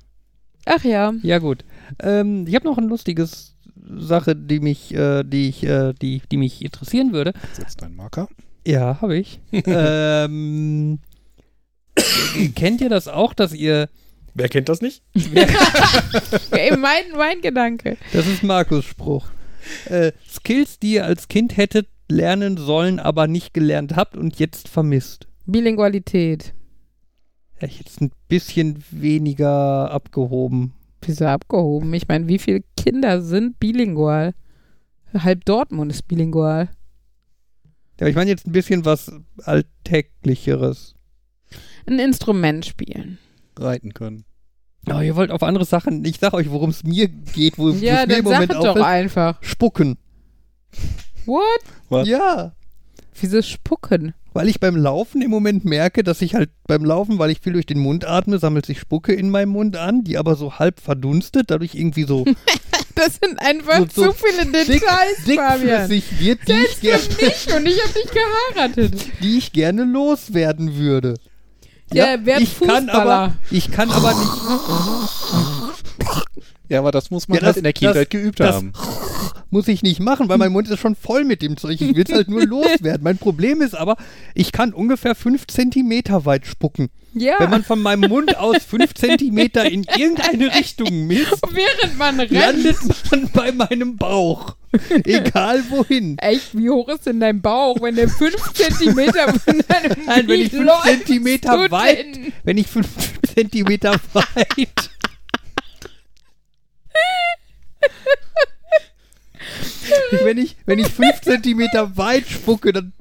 Ach 0.66 0.84
ja. 0.84 1.14
Ja 1.24 1.40
gut. 1.40 1.64
Ähm, 2.02 2.46
ich 2.48 2.56
habe 2.56 2.66
noch 2.66 2.78
eine 2.78 2.88
lustige 2.88 3.28
Sache, 3.98 4.36
die 4.36 4.60
mich, 4.60 4.94
äh, 4.94 5.24
die 5.24 5.50
ich, 5.50 5.64
äh, 5.64 5.94
die, 6.02 6.22
die 6.32 6.38
mich 6.38 6.64
interessieren 6.64 7.14
würde. 7.14 7.34
Setz 7.54 7.76
deinen 7.76 7.96
Marker. 7.96 8.28
Ja, 8.66 9.00
habe 9.02 9.18
ich. 9.18 9.40
ähm, 9.52 11.00
kennt 12.56 12.82
ihr 12.82 12.90
das 12.90 13.08
auch, 13.08 13.34
dass 13.34 13.54
ihr, 13.54 13.90
Wer 14.34 14.50
kennt 14.50 14.68
das 14.68 14.82
nicht? 14.82 15.04
Ey, 16.52 16.76
mein, 16.78 17.04
mein 17.16 17.42
Gedanke. 17.42 17.98
das 18.14 18.26
ist 18.26 18.44
Markus 18.44 18.86
Spruch, 18.86 19.28
äh, 19.86 20.12
Skills, 20.28 20.80
die 20.80 20.94
ihr 20.94 21.06
als 21.06 21.28
Kind 21.28 21.56
hättet 21.56 21.88
lernen 22.10 22.58
sollen, 22.58 23.00
aber 23.00 23.28
nicht 23.28 23.54
gelernt 23.54 23.96
habt 23.96 24.18
und 24.18 24.40
jetzt 24.40 24.68
vermisst? 24.68 25.28
Bilingualität. 25.46 26.54
Ja, 27.62 27.68
jetzt 27.68 28.02
ein 28.02 28.12
bisschen 28.28 28.84
weniger 28.92 29.92
abgehoben. 29.92 30.74
Wieso 31.02 31.26
abgehoben? 31.26 31.94
Ich 31.94 32.08
meine, 32.08 32.28
wie 32.28 32.40
viele 32.40 32.64
Kinder 32.78 33.22
sind 33.22 33.60
bilingual? 33.60 34.34
Halb 35.14 35.46
Dortmund 35.46 35.92
ist 35.92 36.08
bilingual. 36.08 36.70
Ja, 38.00 38.08
ich 38.08 38.16
meine 38.16 38.32
jetzt 38.32 38.48
ein 38.48 38.52
bisschen 38.52 38.86
was 38.86 39.12
Alltäglicheres. 39.44 40.96
Ein 41.88 42.00
Instrument 42.00 42.66
spielen. 42.66 43.18
Reiten 43.58 43.94
können. 43.94 44.26
Oh, 44.90 45.00
ihr 45.00 45.16
wollt 45.16 45.32
auf 45.32 45.44
andere 45.44 45.66
Sachen. 45.66 46.04
Ich 46.04 46.20
sag 46.20 46.34
euch, 46.34 46.50
worum 46.50 46.70
es 46.72 46.84
mir 46.84 47.08
geht, 47.08 47.58
wo 47.58 47.70
Ja, 47.70 48.02
es 48.02 48.08
mir 48.08 48.18
im 48.18 48.26
sag 48.26 48.34
Moment 48.34 48.52
es 48.52 48.58
doch 48.58 48.68
auffällt. 48.70 48.86
einfach. 48.86 49.38
Spucken. 49.42 49.98
What? 51.26 51.44
Was? 51.90 52.08
Ja. 52.08 52.54
Wieso 53.20 53.42
spucken? 53.42 54.14
Weil 54.34 54.50
ich 54.50 54.60
beim 54.60 54.76
Laufen 54.76 55.22
im 55.22 55.30
Moment 55.30 55.64
merke, 55.64 56.04
dass 56.04 56.22
ich 56.24 56.34
halt 56.34 56.50
beim 56.68 56.84
Laufen, 56.84 57.20
weil 57.20 57.30
ich 57.30 57.40
viel 57.40 57.54
durch 57.54 57.68
den 57.68 57.78
Mund 57.80 58.04
atme, 58.06 58.40
sammelt 58.40 58.66
sich 58.66 58.80
Spucke 58.80 59.14
in 59.14 59.30
meinem 59.30 59.50
Mund 59.50 59.78
an, 59.78 60.04
die 60.04 60.18
aber 60.18 60.36
so 60.36 60.58
halb 60.58 60.80
verdunstet, 60.80 61.52
dadurch 61.52 61.76
irgendwie 61.76 62.04
so 62.06 62.26
Das 62.96 63.20
sind 63.24 63.40
einfach 63.40 63.80
So- 63.92 64.06
so 64.06 64.12
zu 64.12 64.26
viele 64.26 64.46
dick, 64.52 64.68
Details, 64.82 65.18
Fabian. 65.26 65.90
dickflüssig 65.90 66.20
wird, 66.20 66.40
die 66.48 66.54
ich, 66.54 66.82
ger 66.82 66.98
Nicht 66.98 67.54
und 67.56 67.66
ich 67.68 67.84
hab 67.84 67.94
dich 67.94 68.12
geheiratet. 68.56 68.94
die 69.22 69.38
ich 69.38 69.52
gerne 69.54 69.84
loswerden 69.84 70.76
würde. 70.76 71.16
Ja, 71.96 72.26
werd 72.26 72.42
ich 72.42 72.60
kann 72.60 72.86
Fußballer. 72.86 73.12
aber, 73.12 73.34
ich 73.52 73.72
kann 73.72 73.90
aber 73.92 74.14
nicht. 74.14 74.32
Ja, 76.70 76.80
aber 76.80 76.92
das 76.92 77.12
muss 77.12 77.28
man 77.28 77.38
Ja, 77.38 77.42
halt 77.44 77.50
das- 77.52 77.58
in 77.58 77.64
der 77.64 77.74
Kindheit 77.74 78.10
geübt 78.10 78.40
das 78.40 78.56
haben. 78.56 78.74
muss 79.50 79.68
ich 79.68 79.84
nicht 79.84 80.00
machen, 80.00 80.30
weil 80.30 80.38
mein 80.38 80.52
Mund 80.52 80.68
ist 80.70 80.80
schon 80.80 80.96
voll 80.96 81.24
mit 81.24 81.42
dem 81.42 81.58
Zeug. 81.58 81.80
Ich 81.82 81.96
will 81.96 82.04
es 82.08 82.14
halt 82.14 82.30
nur 82.30 82.46
loswerden. 82.48 83.04
Mein 83.04 83.18
Problem 83.18 83.62
ist 83.62 83.76
aber, 83.76 83.98
ich 84.34 84.52
kann 84.52 84.74
ungefähr 84.74 85.14
fünf 85.14 85.46
Zentimeter 85.48 86.26
weit 86.26 86.48
spucken. 86.48 86.90
Ja. 87.14 87.36
Wenn 87.38 87.52
man 87.52 87.64
von 87.64 87.80
meinem 87.82 88.10
Mund 88.10 88.38
aus 88.38 88.58
fünf 88.68 88.94
Zentimeter 88.96 89.70
in 89.70 89.84
irgendeine 89.84 90.56
Richtung 90.56 91.06
misst, 91.06 91.42
Während 91.52 91.98
man 92.00 92.20
rennt. 92.20 92.32
landet 92.32 92.78
man 93.12 93.30
bei 93.32 93.52
meinem 93.52 93.98
Bauch. 93.98 94.56
Egal 95.04 95.64
wohin. 95.70 96.18
Echt, 96.18 96.58
wie 96.58 96.70
hoch 96.70 96.90
ist 96.90 97.06
denn 97.06 97.20
dein 97.20 97.42
Bauch, 97.42 97.82
wenn 97.82 97.96
der 97.96 98.10
5 98.10 98.54
Zentimeter 98.54 99.34
von 99.34 99.64
deinem 99.68 100.06
Nein, 100.06 100.28
wenn 100.28 100.40
ich 100.42 100.50
Knie 100.50 100.58
fünf 100.58 100.68
läuft, 100.68 100.84
Zentimeter 100.86 101.58
tut 101.58 101.72
weit, 101.72 102.06
wenn 102.44 102.58
ich 102.58 102.68
fünf 102.68 102.88
Zentimeter 103.34 103.96
weit. 104.14 104.90
Wenn 110.24 110.38
ich, 110.38 110.56
wenn 110.66 110.80
ich 110.80 110.88
fünf 110.88 111.22
Zentimeter 111.22 111.98
weit 111.98 112.28
spucke, 112.28 112.74
dann 112.74 112.94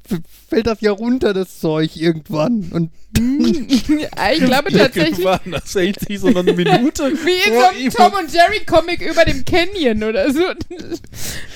fällt 0.49 0.67
das 0.67 0.81
ja 0.81 0.93
runter, 0.93 1.33
das 1.33 1.61
Zeug 1.61 1.97
irgendwann. 1.97 2.71
Und 2.73 2.91
ich 3.71 3.85
glaube 3.85 4.73
tatsächlich, 4.73 5.19
Irgendwann, 5.19 5.53
das 5.53 5.75
hält 5.75 6.01
sich 6.01 6.21
so 6.21 6.31
noch 6.31 6.41
eine 6.41 6.53
Minute. 6.55 7.03
wie 7.25 7.49
in 7.49 7.55
so 7.55 8.01
einem. 8.01 8.13
Tom 8.13 8.21
und 8.21 8.33
Jerry 8.33 8.65
Comic 8.65 9.03
über 9.03 9.25
dem 9.25 9.45
Canyon 9.45 10.03
oder 10.03 10.33
so. 10.33 10.45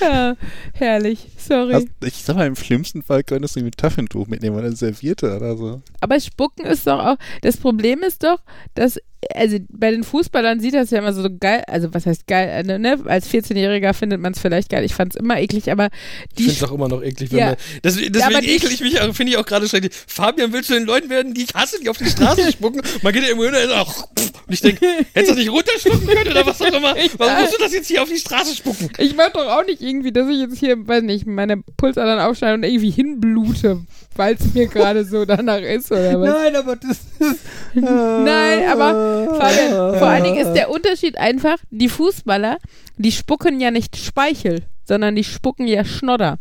ja, 0.01 0.37
herrlich, 0.74 1.27
sorry. 1.37 1.74
Also, 1.74 1.87
ich 2.05 2.22
sag 2.22 2.37
mal, 2.37 2.47
im 2.47 2.57
schlimmsten 2.57 3.03
Fall 3.03 3.22
könntest 3.22 3.57
du 3.57 3.61
ihn 3.61 3.64
mit 3.64 3.79
Taschentuch 3.79 4.27
mitnehmen 4.27 4.57
oder 4.57 4.66
eine 4.66 4.77
Serviette 4.77 5.35
oder 5.35 5.57
so. 5.57 5.83
Aber 6.01 6.20
Spucken 6.20 6.66
ist 6.66 6.87
doch 6.87 6.99
auch, 6.99 7.16
das 7.41 7.57
Problem 7.57 8.03
ist 8.03 8.22
doch, 8.22 8.41
dass, 8.74 8.99
also 9.35 9.57
bei 9.70 9.91
den 9.91 10.05
Fußballern 10.05 10.61
sieht 10.61 10.74
das 10.74 10.91
ja 10.91 10.99
immer 10.99 11.14
so 11.14 11.29
geil, 11.41 11.64
also 11.66 11.95
was 11.95 12.05
heißt 12.05 12.27
geil, 12.27 12.66
äh, 12.68 12.79
ne? 12.79 12.99
als 13.07 13.31
14-Jähriger 13.31 13.95
findet 13.95 14.20
man 14.20 14.33
es 14.33 14.41
vielleicht 14.41 14.68
geil, 14.68 14.85
ich 14.85 14.95
fand 14.95 15.15
es 15.16 15.22
immer 15.22 15.38
eklig, 15.40 15.70
aber 15.70 15.88
Ich 16.30 16.34
die, 16.36 16.42
finde 16.44 16.64
es 16.64 16.70
auch 16.70 16.74
immer 16.74 16.88
noch 16.88 17.02
eklig, 17.02 17.30
wenn 17.32 17.38
Ja. 17.38 17.46
man. 17.46 17.56
Das, 17.82 17.94
deswegen 17.96 18.40
die- 18.40 18.50
ekel 18.56 18.72
ich 18.72 18.80
mich, 18.80 18.98
finde 18.98 19.32
ich 19.32 19.36
auch 19.38 19.46
gerade 19.46 19.68
schrecklich. 19.68 19.92
Fabian, 20.06 20.52
willst 20.52 20.70
du 20.70 20.74
den 20.74 20.84
Leuten 20.84 21.08
werden, 21.10 21.34
die 21.34 21.42
ich 21.44 21.54
hasse, 21.54 21.78
die 21.80 21.88
auf 21.88 21.98
die 21.98 22.06
Straße 22.06 22.50
spucken? 22.52 22.80
Man 23.02 23.12
geht 23.12 23.22
ja 23.22 23.28
irgendwo 23.28 23.46
hin 23.46 23.54
und 23.54 23.60
ist 23.60 23.72
auch, 23.72 24.08
und 24.46 24.52
ich 24.52 24.60
denke, 24.60 24.86
hättest 25.12 25.32
du 25.32 25.38
nicht 25.38 25.50
runterschlucken 25.50 26.06
können 26.06 26.30
oder 26.30 26.46
was 26.46 26.60
auch 26.60 26.66
immer? 26.66 26.94
Warum 27.18 27.42
musst 27.42 27.54
du 27.54 27.62
das 27.62 27.72
jetzt 27.72 27.88
hier 27.88 28.02
auf 28.02 28.08
die 28.08 28.18
Straße 28.18 28.54
spucken? 28.54 28.90
ich 28.98 29.14
mach 29.16 29.30
doch 29.30 29.46
auch 29.48 29.64
nicht 29.64 29.80
irgendwie, 29.82 30.12
dass 30.12 30.28
ich 30.28 30.38
jetzt 30.38 30.58
hier, 30.58 30.86
weiß 30.86 31.02
nicht, 31.02 31.26
meine 31.26 31.58
Pulsadern 31.76 32.20
aufschneide 32.20 32.54
und 32.54 32.62
irgendwie 32.64 32.90
hinblute, 32.90 33.80
weil 34.14 34.34
es 34.38 34.54
mir 34.54 34.66
gerade 34.66 35.04
so 35.04 35.24
danach 35.24 35.60
ist 35.60 35.90
oder 35.92 36.20
was. 36.20 36.28
Nein, 36.34 36.56
aber 36.56 36.76
das 36.76 36.90
ist. 36.90 37.00
Nein, 37.74 38.68
aber 38.68 39.34
Fabian, 39.38 39.98
vor 39.98 40.08
allen 40.08 40.24
Dingen 40.24 40.38
ist 40.38 40.52
der 40.54 40.70
Unterschied 40.70 41.18
einfach, 41.18 41.56
die 41.70 41.88
Fußballer, 41.88 42.58
die 42.96 43.12
spucken 43.12 43.60
ja 43.60 43.70
nicht 43.70 43.96
Speichel, 43.96 44.62
sondern 44.87 45.14
die 45.14 45.24
spucken 45.24 45.66
ja 45.66 45.84
Schnodder. 45.84 46.39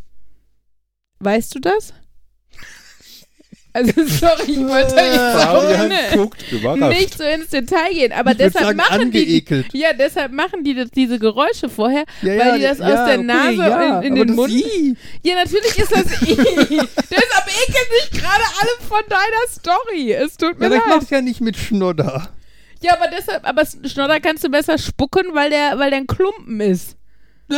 Weißt 1.19 1.55
du 1.55 1.59
das? 1.59 1.93
Also 3.73 3.91
sorry, 4.05 4.51
ich 4.53 4.57
wollte 4.59 4.95
jetzt 4.95 5.19
auch 5.45 5.61
Fabian 5.63 5.89
ne, 5.89 5.95
guckt 6.13 6.49
überrascht. 6.49 6.97
nicht 6.97 7.17
so 7.17 7.25
ins 7.25 7.49
Detail 7.49 7.91
gehen, 7.91 8.13
aber 8.13 8.31
Ich 8.31 8.37
deshalb 8.37 8.63
sagen, 8.67 8.77
machen 8.77 9.11
die 9.11 9.19
angeekelt. 9.19 9.65
ja, 9.73 9.91
deshalb 9.91 10.31
machen 10.31 10.63
die 10.63 10.73
das, 10.75 10.91
diese 10.91 11.19
Geräusche 11.19 11.67
vorher, 11.67 12.05
Ja, 12.21 12.37
weil 12.37 12.37
ja, 12.37 12.55
die 12.55 12.61
das 12.63 12.77
ja, 12.77 12.85
aus 12.85 13.05
der 13.09 13.15
okay, 13.15 13.23
Nase 13.23 13.55
ja, 13.57 13.99
in, 13.99 14.03
in 14.03 14.15
den 14.27 14.35
Mund. 14.35 14.49
I. 14.53 14.95
Ja, 15.23 15.35
natürlich 15.35 15.77
ist 15.77 15.91
das 15.91 16.05
I. 16.21 16.35
deshalb 16.37 17.47
ekeln 17.67 17.87
sich 17.99 18.11
gerade 18.11 18.43
alle 18.61 18.87
von 18.87 19.01
deiner 19.09 19.49
Story. 19.51 20.13
Es 20.13 20.37
tut 20.37 20.57
mir 20.57 20.67
Ja, 20.67 20.67
aber 20.67 20.75
ich 20.77 20.85
leid. 20.85 20.95
mach's 21.01 21.09
ja 21.09 21.19
nicht 21.19 21.41
mit 21.41 21.57
Schnodder. 21.57 22.29
Ja, 22.81 22.93
aber 22.93 23.07
deshalb, 23.13 23.45
aber 23.45 23.63
Schnodder 23.65 24.21
kannst 24.21 24.45
du 24.45 24.49
besser 24.49 24.77
spucken, 24.77 25.33
weil 25.33 25.49
der, 25.49 25.77
weil 25.79 25.89
der 25.89 25.99
ein 25.99 26.07
Klumpen 26.07 26.61
ist. 26.61 26.95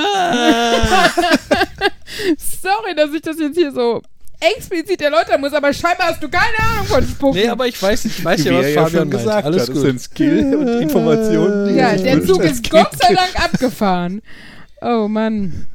Sorry, 2.38 2.96
dass 2.96 3.14
ich 3.14 3.22
das 3.22 3.40
jetzt 3.40 3.58
hier 3.58 3.72
so 3.72 4.02
explizit 4.40 5.02
erläutern 5.02 5.42
muss, 5.42 5.54
aber 5.54 5.74
scheinbar 5.74 6.10
hast 6.10 6.22
du 6.22 6.30
keine 6.30 6.58
Ahnung 6.60 6.86
von 6.86 7.08
Spucken. 7.08 7.40
Nee, 7.40 7.48
aber 7.48 7.68
ich 7.68 7.82
weiß, 7.82 8.06
ich 8.06 8.24
weiß 8.24 8.44
ja, 8.44 8.54
was 8.54 8.66
Fabian 8.74 8.90
schon 8.90 9.00
meint. 9.00 9.12
gesagt 9.12 9.46
Alles 9.46 9.62
hat, 9.64 9.70
das 9.70 9.76
gut. 9.76 9.86
sind 9.86 10.02
Skill 10.02 10.56
und 10.56 10.82
Informationen. 10.82 11.70
die 11.70 11.76
ja, 11.76 11.96
der 11.96 12.24
Zug 12.26 12.44
ist 12.44 12.64
Kind. 12.64 12.70
Gott 12.72 12.92
sei 13.02 13.14
Dank 13.16 13.36
abgefahren. 13.44 14.22
Oh 14.82 15.08
Mann. 15.08 15.66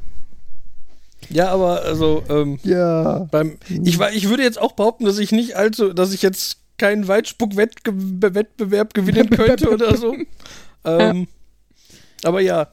Ja, 1.29 1.49
aber 1.49 1.81
also, 1.81 2.23
ähm, 2.29 2.59
Ja. 2.63 3.27
beim, 3.31 3.57
ich, 3.83 3.97
war- 3.99 4.13
ich 4.13 4.29
würde 4.29 4.43
jetzt 4.43 4.61
auch 4.61 4.73
behaupten, 4.73 5.05
dass 5.05 5.17
ich 5.19 5.31
nicht 5.31 5.55
allzu, 5.57 5.93
dass 5.93 6.13
ich 6.13 6.21
jetzt 6.21 6.57
keinen 6.77 7.07
Weitspuck-Wettbewerb 7.07 8.93
gewinnen 8.93 9.29
könnte 9.29 9.69
oder 9.69 9.95
so. 9.97 10.15
Ähm, 10.85 11.29
aber 12.25 12.41
ja. 12.41 12.67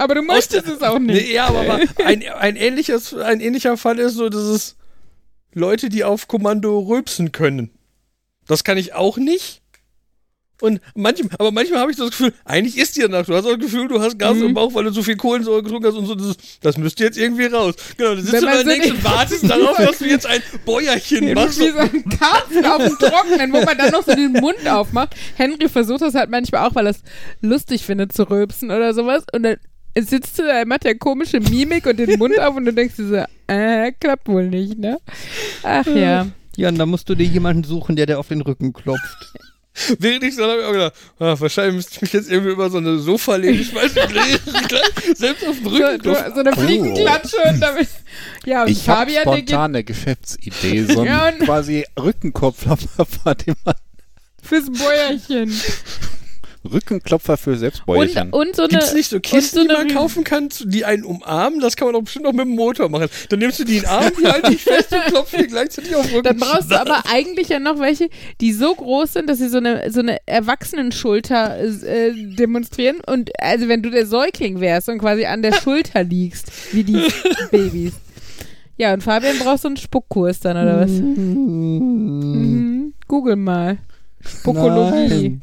Aber 0.00 0.14
du 0.14 0.22
möchtest 0.22 0.66
es 0.66 0.80
auch 0.82 0.98
nicht. 0.98 1.26
Nee, 1.28 1.34
ja, 1.34 1.46
aber, 1.46 1.78
ein, 2.04 2.22
ein, 2.26 2.56
ähnliches, 2.56 3.14
ein 3.14 3.40
ähnlicher 3.40 3.76
Fall 3.76 3.98
ist 3.98 4.14
so, 4.14 4.28
dass 4.30 4.42
es 4.42 4.76
Leute, 5.52 5.88
die 5.90 6.04
auf 6.04 6.26
Kommando 6.26 6.78
rülpsen 6.78 7.32
können. 7.32 7.70
Das 8.46 8.64
kann 8.64 8.78
ich 8.78 8.94
auch 8.94 9.16
nicht. 9.18 9.60
Und 10.62 10.80
manchmal, 10.94 11.30
aber 11.38 11.52
manchmal 11.52 11.80
habe 11.80 11.90
ich 11.90 11.96
das 11.96 12.10
Gefühl, 12.10 12.34
eigentlich 12.44 12.76
ist 12.76 12.94
dir 12.96 13.08
danach. 13.08 13.24
Du 13.26 13.34
hast 13.34 13.46
auch 13.46 13.50
das 13.52 13.60
Gefühl, 13.60 13.88
du 13.88 13.98
hast 14.00 14.18
Gas 14.18 14.36
Mhm. 14.36 14.42
im 14.44 14.54
Bauch, 14.54 14.74
weil 14.74 14.84
du 14.84 14.92
so 14.92 15.02
viel 15.02 15.16
Kohlensäure 15.16 15.62
getrunken 15.62 15.86
hast 15.88 15.94
und 15.96 16.04
so. 16.06 16.14
Das, 16.14 16.36
das 16.60 16.76
müsste 16.76 17.02
jetzt 17.04 17.16
irgendwie 17.16 17.46
raus. 17.46 17.74
Genau, 17.96 18.14
du 18.14 18.20
sitzt 18.20 18.42
du 18.42 18.46
da 18.46 18.62
die- 18.62 18.90
und 18.90 19.02
wartest 19.02 19.48
darauf, 19.48 19.76
dass 19.78 19.98
du 19.98 20.04
jetzt 20.06 20.26
ein 20.26 20.42
Bäuerchen 20.66 21.26
Wie 21.28 21.34
machst. 21.34 21.58
so 21.58 21.64
ein 21.64 22.04
Karpfen 22.10 22.66
auf 22.66 22.84
dem 22.84 22.98
Trockenen, 22.98 23.52
wo 23.54 23.62
man 23.62 23.78
dann 23.78 23.90
noch 23.90 24.04
so 24.04 24.14
den 24.14 24.32
Mund 24.32 24.66
aufmacht. 24.68 25.14
Henry 25.36 25.68
versucht 25.68 26.02
das 26.02 26.14
halt 26.14 26.28
manchmal 26.30 26.66
auch, 26.68 26.74
weil 26.74 26.86
er 26.86 26.90
es 26.90 27.02
lustig 27.40 27.84
findet 27.86 28.12
zu 28.12 28.28
rülpsen 28.28 28.70
oder 28.70 28.92
sowas. 28.92 29.24
Und 29.32 29.42
dann 29.44 29.56
sitzt 29.98 30.38
du 30.38 30.42
da, 30.44 30.64
macht 30.64 30.84
der 30.84 30.96
komische 30.96 31.40
Mimik 31.40 31.86
und 31.86 31.96
den 31.98 32.18
Mund 32.18 32.38
auf 32.40 32.56
und 32.56 32.64
du 32.64 32.72
denkst 32.72 32.96
dir 32.96 33.06
so, 33.08 33.52
äh, 33.52 33.92
klappt 34.00 34.28
wohl 34.28 34.48
nicht, 34.48 34.78
ne? 34.78 34.98
Ach 35.62 35.86
ja. 35.86 36.26
Jan, 36.56 36.76
da 36.76 36.86
musst 36.86 37.08
du 37.08 37.14
dir 37.14 37.26
jemanden 37.26 37.64
suchen, 37.64 37.96
der 37.96 38.06
dir 38.06 38.18
auf 38.18 38.28
den 38.28 38.40
Rücken 38.42 38.72
klopft. 38.72 39.32
Während 39.98 40.24
ich 40.24 40.34
so 40.34 40.42
habe 40.42 40.60
ich 40.60 40.66
auch 40.66 40.72
gedacht, 40.72 40.94
ah, 41.20 41.34
wahrscheinlich 41.38 41.76
müsste 41.76 41.94
ich 41.94 42.02
mich 42.02 42.12
jetzt 42.12 42.30
irgendwie 42.30 42.50
über 42.52 42.68
so 42.68 42.78
eine 42.78 42.98
Sofa 42.98 43.36
legen, 43.36 43.64
schmeißen 43.64 44.00
gleich 44.08 44.40
selbst 45.16 45.46
auf 45.46 45.56
den 45.56 45.64
So, 45.64 45.76
Rücken. 45.76 46.02
so, 46.04 46.14
so 46.34 46.40
eine 46.40 46.52
Fliegenklatsche 46.52 47.36
und 47.48 47.60
damit. 47.60 47.88
Ja, 48.44 48.62
und 48.64 48.68
Ich 48.70 48.88
habe 48.88 49.10
spontan 49.12 49.70
eine 49.70 49.84
Geschäftsidee, 49.84 50.84
so 50.84 51.04
Ja, 51.04 51.24
ein 51.26 51.34
und- 51.38 51.46
quasi 51.46 51.86
Rückenkopfklopfer, 51.98 53.34
den 53.36 53.54
man 53.64 53.74
fürs 54.42 54.66
Bäuerchen. 54.70 55.52
Rückenklopfer 56.62 57.38
für 57.38 57.52
Und, 57.52 57.58
Selbstbäuerchen. 57.58 58.30
und 58.30 58.54
so 58.54 58.62
eine. 58.62 58.68
Gibt's 58.70 58.92
nicht 58.92 59.08
so 59.08 59.18
Kisten, 59.18 59.60
und 59.60 59.68
die 59.70 59.74
so 59.74 59.78
man 59.78 59.88
kaufen 59.88 60.24
kann, 60.24 60.50
die 60.64 60.84
einen 60.84 61.04
umarmen? 61.04 61.60
Das 61.60 61.74
kann 61.76 61.86
man 61.86 61.94
doch 61.94 62.02
bestimmt 62.02 62.26
auch 62.26 62.32
mit 62.32 62.44
dem 62.44 62.54
Motor 62.54 62.90
machen. 62.90 63.08
Dann 63.30 63.38
nimmst 63.38 63.58
du 63.60 63.64
die 63.64 63.76
in 63.78 63.82
den 63.82 63.88
Arm, 63.88 64.12
die 64.20 64.26
halten 64.26 64.50
dich 64.50 64.62
fest 64.62 64.92
und 64.92 65.02
klopfen 65.06 65.40
die 65.40 65.46
gleichzeitig 65.46 65.94
auf 65.96 66.04
den 66.06 66.16
Rücken. 66.16 66.24
Dann 66.24 66.36
brauchst 66.36 66.70
du 66.70 66.78
aber 66.78 67.02
eigentlich 67.10 67.48
ja 67.48 67.58
noch 67.58 67.78
welche, 67.80 68.10
die 68.42 68.52
so 68.52 68.74
groß 68.74 69.14
sind, 69.14 69.28
dass 69.30 69.38
sie 69.38 69.48
so 69.48 69.56
eine, 69.56 69.90
so 69.90 70.00
eine 70.00 70.18
Erwachsenenschulter 70.26 71.58
äh, 71.58 72.12
demonstrieren. 72.14 72.98
Und 73.06 73.30
also 73.40 73.68
wenn 73.68 73.82
du 73.82 73.88
der 73.90 74.04
Säugling 74.06 74.60
wärst 74.60 74.90
und 74.90 74.98
quasi 74.98 75.24
an 75.24 75.40
der 75.42 75.54
Schulter 75.54 76.04
liegst, 76.04 76.52
wie 76.74 76.84
die 76.84 77.08
Babys. 77.50 77.94
Ja, 78.76 78.94
und 78.94 79.02
Fabian 79.02 79.38
braucht 79.38 79.60
so 79.62 79.68
einen 79.68 79.76
Spuckkurs 79.76 80.40
dann, 80.40 80.56
oder 80.56 80.80
was? 80.80 80.90
Mhm. 80.90 82.94
Google 83.08 83.36
mal. 83.36 83.78
Spuckologie. 84.26 85.08
Nein. 85.08 85.42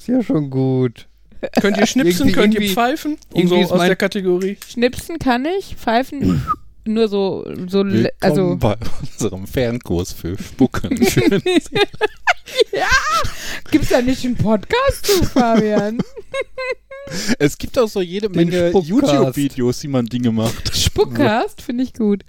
Ist 0.00 0.08
ja 0.08 0.22
schon 0.22 0.48
gut. 0.48 1.08
Könnt 1.60 1.76
ihr 1.76 1.86
schnipsen, 1.86 2.28
Irgendwie- 2.28 2.32
könnt 2.32 2.54
ihr 2.54 2.70
pfeifen? 2.70 3.18
Und 3.34 3.36
irgendwie 3.36 3.56
so 3.56 3.60
ist 3.60 3.72
aus 3.72 3.80
der 3.80 3.96
Kategorie. 3.96 4.56
Schnipsen 4.66 5.18
kann 5.18 5.44
ich, 5.44 5.76
pfeifen 5.76 6.42
nur 6.86 7.06
so, 7.06 7.44
so 7.68 7.84
Willkommen 7.84 8.08
also 8.20 8.56
bei 8.56 8.78
unserem 9.02 9.46
Fernkurs 9.46 10.14
für 10.14 10.38
Spucken. 10.38 11.04
Schön. 11.10 11.42
gibt's 13.70 13.90
da 13.90 14.00
nicht 14.00 14.24
einen 14.24 14.36
Podcast 14.36 15.04
zu, 15.04 15.22
Fabian? 15.22 15.98
es 17.38 17.58
gibt 17.58 17.78
auch 17.78 17.88
so 17.88 18.00
jede 18.00 18.30
Menge. 18.30 18.70
YouTube-Videos, 18.70 19.82
wie 19.82 19.88
man 19.88 20.06
Dinge 20.06 20.32
macht. 20.32 20.74
Spuckcast 20.74 21.60
finde 21.60 21.84
ich 21.84 21.92
gut. 21.92 22.24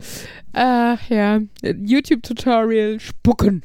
Ach 0.52 0.99
ja, 1.10 1.39
YouTube-Tutorial 1.64 2.99
Spucken. 2.99 3.64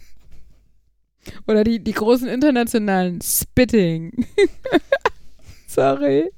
Oder 1.46 1.64
die, 1.64 1.78
die 1.82 1.92
großen 1.92 2.28
internationalen 2.28 3.20
Spitting. 3.20 4.12
Sorry. 5.66 6.30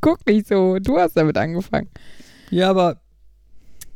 Guck 0.00 0.26
nicht 0.26 0.48
so. 0.48 0.78
Du 0.78 0.98
hast 0.98 1.16
damit 1.16 1.36
angefangen. 1.36 1.88
Ja, 2.50 2.70
aber 2.70 3.00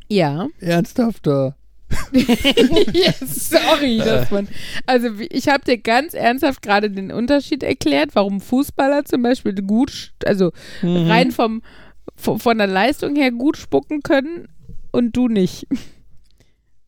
Ja. 0.07 0.47
ernsthafter. 0.59 1.55
ja, 2.11 3.13
sorry, 3.25 3.97
dass 3.99 4.29
man. 4.29 4.47
Also 4.85 5.07
ich 5.29 5.47
habe 5.47 5.63
dir 5.63 5.77
ganz 5.77 6.13
ernsthaft 6.13 6.61
gerade 6.61 6.91
den 6.91 7.11
Unterschied 7.11 7.63
erklärt, 7.63 8.09
warum 8.13 8.41
Fußballer 8.41 9.05
zum 9.05 9.21
Beispiel 9.23 9.53
gut, 9.55 10.11
also 10.25 10.51
Mhm. 10.81 11.09
rein 11.09 11.31
vom 11.31 11.61
von 12.17 12.57
der 12.57 12.67
Leistung 12.67 13.15
her 13.15 13.31
gut 13.31 13.57
spucken 13.57 14.01
können 14.01 14.47
und 14.91 15.15
du 15.15 15.27
nicht. 15.27 15.67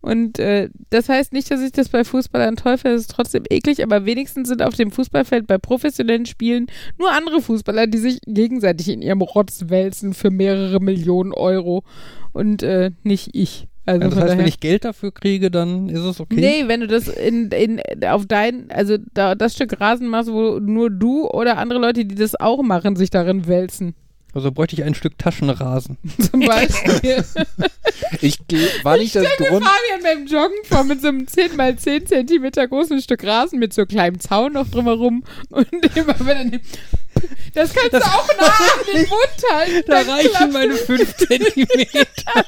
Und 0.02 0.40
äh, 0.40 0.70
das 0.90 1.10
heißt 1.10 1.34
nicht, 1.34 1.52
dass 1.52 1.62
ich 1.62 1.74
das 1.74 1.90
bei 1.90 2.06
Fußballern 2.06 2.56
toll 2.56 2.78
finde, 2.78 2.96
es 2.96 3.02
ist 3.02 3.12
trotzdem 3.12 3.44
eklig, 3.50 3.84
aber 3.84 4.06
wenigstens 4.06 4.48
sind 4.48 4.62
auf 4.62 4.76
dem 4.76 4.92
Fußballfeld 4.92 5.46
bei 5.46 5.58
professionellen 5.58 6.26
Spielen 6.26 6.68
nur 6.98 7.12
andere 7.12 7.42
Fußballer, 7.42 7.88
die 7.88 7.98
sich 7.98 8.20
gegenseitig 8.26 8.88
in 8.90 9.02
ihrem 9.02 9.22
Rotz 9.22 9.66
wälzen 9.68 10.14
für 10.14 10.30
mehrere 10.30 10.80
Millionen 10.80 11.34
Euro 11.34 11.84
und 12.32 12.64
äh, 12.64 12.92
nicht 13.04 13.32
ich. 13.34 13.68
Also 13.86 14.02
das 14.02 14.14
von 14.14 14.22
heißt, 14.22 14.30
daher. 14.30 14.40
wenn 14.40 14.48
ich 14.48 14.60
Geld 14.60 14.86
dafür 14.86 15.12
kriege, 15.12 15.52
dann 15.52 15.90
ist 15.90 16.02
es 16.02 16.22
okay. 16.22 16.40
Nee, 16.40 16.68
wenn 16.68 16.82
du 16.82 16.88
das 16.88 17.08
in, 17.08 17.50
in, 17.52 17.82
auf 18.06 18.26
dein, 18.26 18.70
also 18.72 18.98
da, 19.14 19.36
das 19.36 19.54
Stück 19.54 19.82
Rasen 19.82 20.08
machst, 20.08 20.32
wo 20.32 20.60
nur 20.60 20.90
du 20.92 21.28
oder 21.28 21.58
andere 21.58 21.80
Leute, 21.80 22.06
die 22.06 22.16
das 22.16 22.40
auch 22.40 22.62
machen, 22.62 22.96
sich 22.96 23.10
darin 23.10 23.48
wälzen. 23.48 23.96
Also 24.34 24.52
bräuchte 24.52 24.76
ich 24.76 24.84
ein 24.84 24.96
Stück 24.96 25.18
Taschenrasen. 25.18 25.98
Zum 26.32 26.42
Beispiel. 26.42 27.24
Ich 28.22 28.38
war 28.84 28.98
nicht 28.98 29.16
das 29.16 29.26
Stell 29.26 29.36
mir 29.40 29.50
Grund. 29.50 29.66
Fabian 29.66 30.04
beim 30.04 30.26
Joggen 30.26 30.58
vor 30.64 30.84
mit 30.84 31.02
so 31.02 31.10
einem 31.10 31.28
10 31.28 31.56
mal 31.56 31.76
10 31.78 32.08
Zentimeter 32.08 32.68
großen 32.68 33.02
Stück 33.02 33.24
Rasen 33.24 33.60
mit 33.60 33.74
so 33.74 33.86
kleinem 33.86 34.20
Zaun 34.20 34.54
noch 34.54 34.68
drumherum 34.68 35.24
und 35.50 35.68
immer 35.96 36.16
wenn 36.20 36.54
er 36.54 36.60
das 37.54 37.74
kannst 37.74 37.94
du 37.94 37.98
auch 37.98 38.28
nah 38.40 38.46
an 38.46 38.86
den 38.94 39.10
Mund 39.10 39.54
halten. 39.54 39.84
Da 39.88 40.02
reichen 40.02 40.52
meine 40.52 40.74
es. 40.74 40.82
5 40.82 41.18
Zentimeter. 41.18 42.46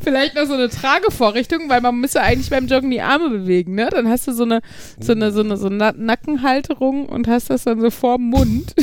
Vielleicht 0.00 0.34
noch 0.34 0.46
so 0.46 0.54
eine 0.54 0.68
Tragevorrichtung, 0.68 1.68
weil 1.68 1.80
man 1.80 2.00
muss 2.00 2.14
ja 2.14 2.22
eigentlich 2.22 2.50
beim 2.50 2.66
Joggen 2.66 2.90
die 2.90 3.00
Arme 3.00 3.30
bewegen, 3.30 3.74
ne? 3.74 3.88
Dann 3.90 4.08
hast 4.08 4.26
du 4.28 4.32
so 4.32 4.44
eine 4.44 4.60
so 5.00 5.12
eine 5.12 5.32
so 5.32 5.40
eine, 5.40 5.56
so 5.56 5.66
eine 5.66 5.94
Nackenhalterung 5.96 7.06
und 7.06 7.28
hast 7.28 7.50
das 7.50 7.64
dann 7.64 7.80
so 7.80 7.90
vorm 7.90 8.30
Mund. 8.30 8.74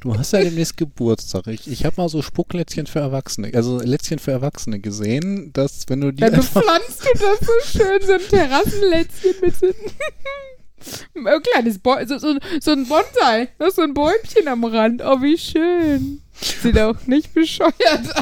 Du 0.00 0.16
hast 0.16 0.32
ja 0.32 0.40
demnächst 0.40 0.76
Geburtstag. 0.78 1.46
Ich, 1.48 1.70
ich 1.70 1.84
habe 1.84 2.00
mal 2.00 2.08
so 2.08 2.22
Spucklätzchen 2.22 2.86
für 2.86 3.00
Erwachsene, 3.00 3.50
also 3.54 3.80
Lätzchen 3.80 4.18
für 4.18 4.30
Erwachsene 4.30 4.80
gesehen, 4.80 5.52
dass 5.52 5.84
wenn 5.88 6.00
du 6.00 6.10
die 6.10 6.20
Dann 6.20 6.32
bepflanzt 6.32 7.04
du 7.04 7.18
das 7.18 7.40
so 7.40 7.78
schön, 7.78 8.00
so 8.00 8.12
ein 8.14 8.20
Terrassenlätzchen 8.28 9.34
mit 9.42 9.56
so 9.56 9.66
ein 11.14 11.42
kleines 11.42 11.78
Bo 11.78 11.96
so, 12.06 12.16
so, 12.18 12.34
so 12.60 12.70
ein 12.70 12.86
Bonsai, 12.86 13.48
noch 13.58 13.70
so 13.70 13.82
ein 13.82 13.92
Bäumchen 13.92 14.48
am 14.48 14.64
Rand. 14.64 15.02
Oh, 15.04 15.20
wie 15.20 15.36
schön. 15.36 16.22
Sieht 16.32 16.78
auch 16.78 16.96
nicht 17.06 17.34
bescheuert 17.34 17.74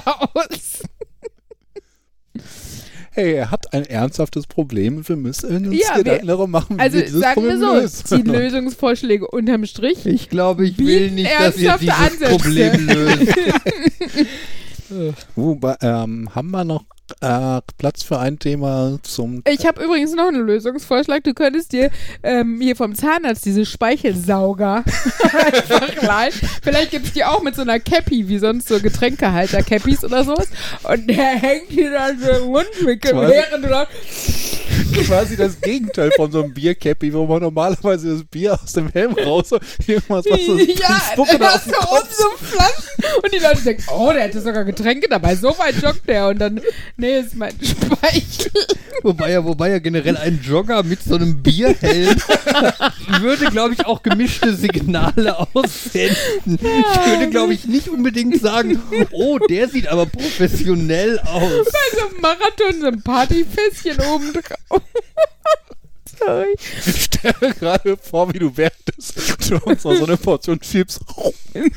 aus. 0.04 0.82
Hey, 3.18 3.32
er 3.34 3.50
hat 3.50 3.72
ein 3.74 3.84
ernsthaftes 3.84 4.46
Problem 4.46 4.98
und 4.98 5.08
wir 5.08 5.16
müssen 5.16 5.66
uns 5.66 5.76
Ja, 5.76 5.96
wir- 5.96 6.04
Gedanken 6.04 6.26
darüber 6.28 6.46
machen, 6.46 6.76
wie 6.76 6.80
Also 6.80 6.96
wir 6.98 7.04
dieses 7.04 7.20
sagen 7.20 7.42
wir 7.44 7.58
so, 7.58 7.74
lösen. 7.74 8.24
die 8.24 8.30
Lösungsvorschläge 8.30 9.26
unterm 9.28 9.66
Strich. 9.66 10.06
Ich 10.06 10.28
glaube, 10.28 10.66
ich 10.66 10.78
will 10.78 11.10
nicht, 11.10 11.28
dass 11.30 11.56
ihr 11.56 11.70
ernsthafte 11.70 11.84
dieses 11.84 12.22
Ansätze. 12.22 12.36
Problem 12.38 12.86
löst. 12.86 13.34
Wobei, 15.36 15.76
ähm, 15.82 16.34
haben 16.34 16.50
wir 16.50 16.64
noch 16.64 16.84
äh, 17.20 17.60
Platz 17.78 18.02
für 18.02 18.18
ein 18.18 18.38
Thema 18.38 18.98
zum 19.02 19.42
Ich 19.48 19.66
habe 19.66 19.82
übrigens 19.82 20.14
noch 20.14 20.28
einen 20.28 20.46
Lösungsvorschlag. 20.46 21.24
Du 21.24 21.34
könntest 21.34 21.72
dir 21.72 21.90
ähm, 22.22 22.60
hier 22.60 22.76
vom 22.76 22.94
Zahnarzt 22.94 23.44
diese 23.44 23.66
Speichelsauger 23.66 24.84
einfach 25.22 26.02
leihen. 26.02 26.32
Vielleicht 26.62 26.90
gibt 26.90 27.06
es 27.06 27.12
die 27.12 27.24
auch 27.24 27.42
mit 27.42 27.54
so 27.56 27.62
einer 27.62 27.80
Cappy, 27.80 28.28
wie 28.28 28.38
sonst 28.38 28.68
so 28.68 28.80
Getränkehalter-Cappies 28.80 30.04
oder 30.04 30.24
sowas. 30.24 30.48
Und 30.82 31.08
der 31.08 31.36
hängt 31.36 31.70
dir 31.70 31.92
dann 31.92 32.18
so 32.20 32.30
im 32.30 32.46
Mundwinkel, 32.52 33.14
während 33.14 33.64
du 33.64 33.68
dann 33.68 33.86
quasi 35.06 35.36
das 35.36 35.60
Gegenteil 35.60 36.10
von 36.16 36.30
so 36.30 36.42
einem 36.42 36.52
Biercappy, 36.54 37.12
wo 37.12 37.26
man 37.26 37.42
normalerweise 37.42 38.14
das 38.14 38.24
Bier 38.24 38.54
aus 38.54 38.72
dem 38.72 38.90
Helm 38.90 39.12
raus 39.12 39.50
irgendwas 39.86 40.24
was 40.28 40.46
so 40.46 40.58
ja, 40.58 41.00
Spucke 41.12 41.38
da 41.38 41.54
hast 41.54 41.66
du 41.66 41.76
oben 41.76 42.08
so 42.10 42.44
Flaschen 42.44 43.20
und 43.22 43.32
die 43.32 43.38
Leute 43.38 43.62
denken, 43.62 43.84
oh, 43.92 44.12
der 44.12 44.22
hätte 44.22 44.40
sogar 44.40 44.64
Getränke 44.64 45.08
dabei, 45.08 45.34
so 45.36 45.56
weit 45.58 45.80
joggt 45.82 46.08
der 46.08 46.28
und 46.28 46.38
dann, 46.38 46.60
nee, 46.98 47.20
ist 47.20 47.34
mein 47.34 47.54
Speichel. 47.62 48.52
Wobei 49.02 49.30
ja, 49.30 49.44
wobei 49.44 49.70
ja 49.70 49.78
generell 49.78 50.16
ein 50.16 50.40
Jogger 50.42 50.82
mit 50.82 51.02
so 51.02 51.14
einem 51.14 51.42
Bierhelm 51.42 52.16
würde, 53.20 53.46
glaube 53.46 53.74
ich, 53.74 53.86
auch 53.86 54.02
gemischte 54.02 54.54
Signale 54.54 55.38
aussenden. 55.38 56.58
Ich 56.60 57.06
würde, 57.06 57.30
glaube 57.30 57.54
ich, 57.54 57.66
nicht 57.66 57.88
unbedingt 57.88 58.40
sagen, 58.40 58.82
oh, 59.12 59.38
der 59.38 59.68
sieht 59.68 59.86
aber 59.88 60.06
professionell 60.06 61.18
aus. 61.20 61.66
Bei 61.66 61.98
so 61.98 62.08
einem 62.08 62.20
Marathon 62.20 62.80
so 62.80 62.86
ein 62.88 63.02
Partyfässchen 63.02 64.00
oben 64.12 64.32
drauf. 64.32 64.82
Sorry. 66.18 66.54
Ich 66.86 67.04
stelle 67.04 67.34
mir 67.40 67.54
gerade 67.54 67.96
vor, 67.96 68.32
wie 68.32 68.38
du 68.38 68.56
während 68.56 68.96
des 68.96 69.14
Joggens 69.48 69.84
noch 69.84 69.94
so 69.94 70.04
eine 70.04 70.16
Portion 70.16 70.60
Chips. 70.60 71.00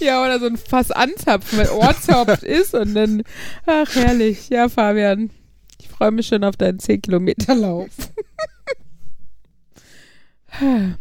Ja, 0.00 0.24
oder 0.24 0.40
so 0.40 0.46
ein 0.46 0.56
Fass 0.56 0.90
anzapfen, 0.90 1.58
wenn 1.58 1.68
Ohrzopft 1.70 2.42
ist 2.42 2.74
und 2.74 2.94
dann, 2.94 3.22
ach 3.66 3.94
herrlich. 3.94 4.48
Ja, 4.48 4.68
Fabian, 4.68 5.30
ich 5.78 5.88
freue 5.88 6.10
mich 6.10 6.26
schon 6.26 6.42
auf 6.42 6.56
deinen 6.56 6.78
10-Kilometer-Lauf. 6.78 7.88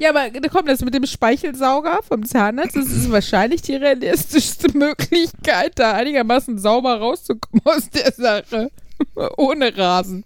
Ja, 0.00 0.10
aber 0.10 0.28
komm, 0.52 0.66
das 0.66 0.80
mit 0.82 0.94
dem 0.94 1.06
Speichelsauger 1.06 2.00
vom 2.06 2.24
Zahnarzt, 2.24 2.76
das 2.76 2.86
ist 2.86 3.10
wahrscheinlich 3.10 3.62
die 3.62 3.74
realistischste 3.74 4.76
Möglichkeit, 4.76 5.72
da 5.76 5.94
einigermaßen 5.94 6.56
sauber 6.58 6.98
rauszukommen 7.00 7.62
aus 7.64 7.90
der 7.90 8.12
Sache. 8.12 8.70
Ohne 9.36 9.76
Rasen. 9.76 10.24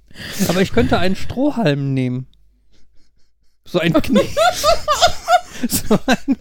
Aber 0.48 0.60
ich 0.60 0.72
könnte 0.72 0.98
einen 0.98 1.16
Strohhalm 1.16 1.94
nehmen. 1.94 2.26
So 3.64 3.78
ein 3.78 3.92
Knick. 3.92 4.30
so 5.68 5.98
ein 6.06 6.36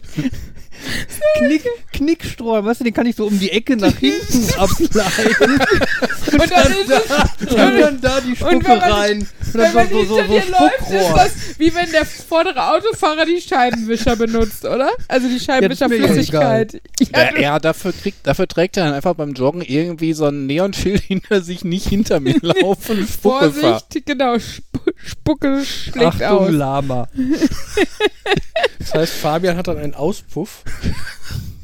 Knick, 1.38 1.64
Knickstrohhalm, 1.92 2.64
weißt 2.64 2.80
du, 2.80 2.84
den 2.84 2.94
kann 2.94 3.06
ich 3.06 3.16
so 3.16 3.26
um 3.26 3.38
die 3.38 3.50
Ecke 3.50 3.76
nach 3.76 3.96
hinten 3.96 4.48
ableiten. 4.58 5.44
Und, 5.44 6.40
Und 6.40 6.50
dann 6.50 6.62
dann, 6.62 6.72
ist 6.72 6.90
da, 6.90 7.46
und 7.50 7.80
dann 7.80 8.00
da 8.00 8.20
die 8.20 8.36
Spucke 8.36 8.66
wenn 8.66 8.78
rein. 8.78 9.18
Und 9.18 9.54
Wenn 9.54 9.60
dann 9.62 9.74
man 9.74 9.88
so, 9.90 10.04
so, 10.04 10.16
hinter 10.16 10.26
so, 10.26 10.34
so 10.34 10.40
dir 10.40 10.50
läuft, 10.50 10.90
ist 10.90 11.16
das 11.16 11.58
wie 11.58 11.74
wenn 11.74 11.90
der 11.90 12.06
vordere 12.06 12.72
Autofahrer 12.72 13.26
die 13.26 13.40
Scheibenwischer 13.40 14.16
benutzt, 14.16 14.64
oder? 14.64 14.90
Also 15.08 15.28
die 15.28 15.38
Scheibenwischerflüssigkeit. 15.38 16.80
Ja, 17.00 17.22
Ja, 17.32 17.40
ja, 17.40 17.58
dafür, 17.58 17.92
kriegt, 17.92 18.26
dafür 18.26 18.48
trägt 18.48 18.76
er 18.76 18.84
dann 18.86 18.94
einfach 18.94 19.14
beim 19.14 19.32
Joggen 19.32 19.62
irgendwie 19.62 20.12
so 20.12 20.26
ein 20.26 20.46
Neonschild 20.46 21.00
hinter 21.06 21.42
sich, 21.42 21.64
nicht 21.64 21.86
hinter 21.88 22.20
mir 22.20 22.36
laufen, 22.40 23.06
Spucke 23.06 23.52
fahr. 23.52 23.52
Vorsicht, 23.52 24.06
genau, 24.06 24.34
Sp 24.40 24.64
Spucke 25.04 25.64
schlägt 25.64 26.22
Achtung, 26.22 26.46
aus. 26.46 26.50
Lama. 26.50 27.08
Das 28.78 28.94
heißt, 28.94 29.12
Fabian 29.14 29.56
hat 29.56 29.68
dann 29.68 29.78
einen 29.78 29.94
Auspuff. 29.94 30.64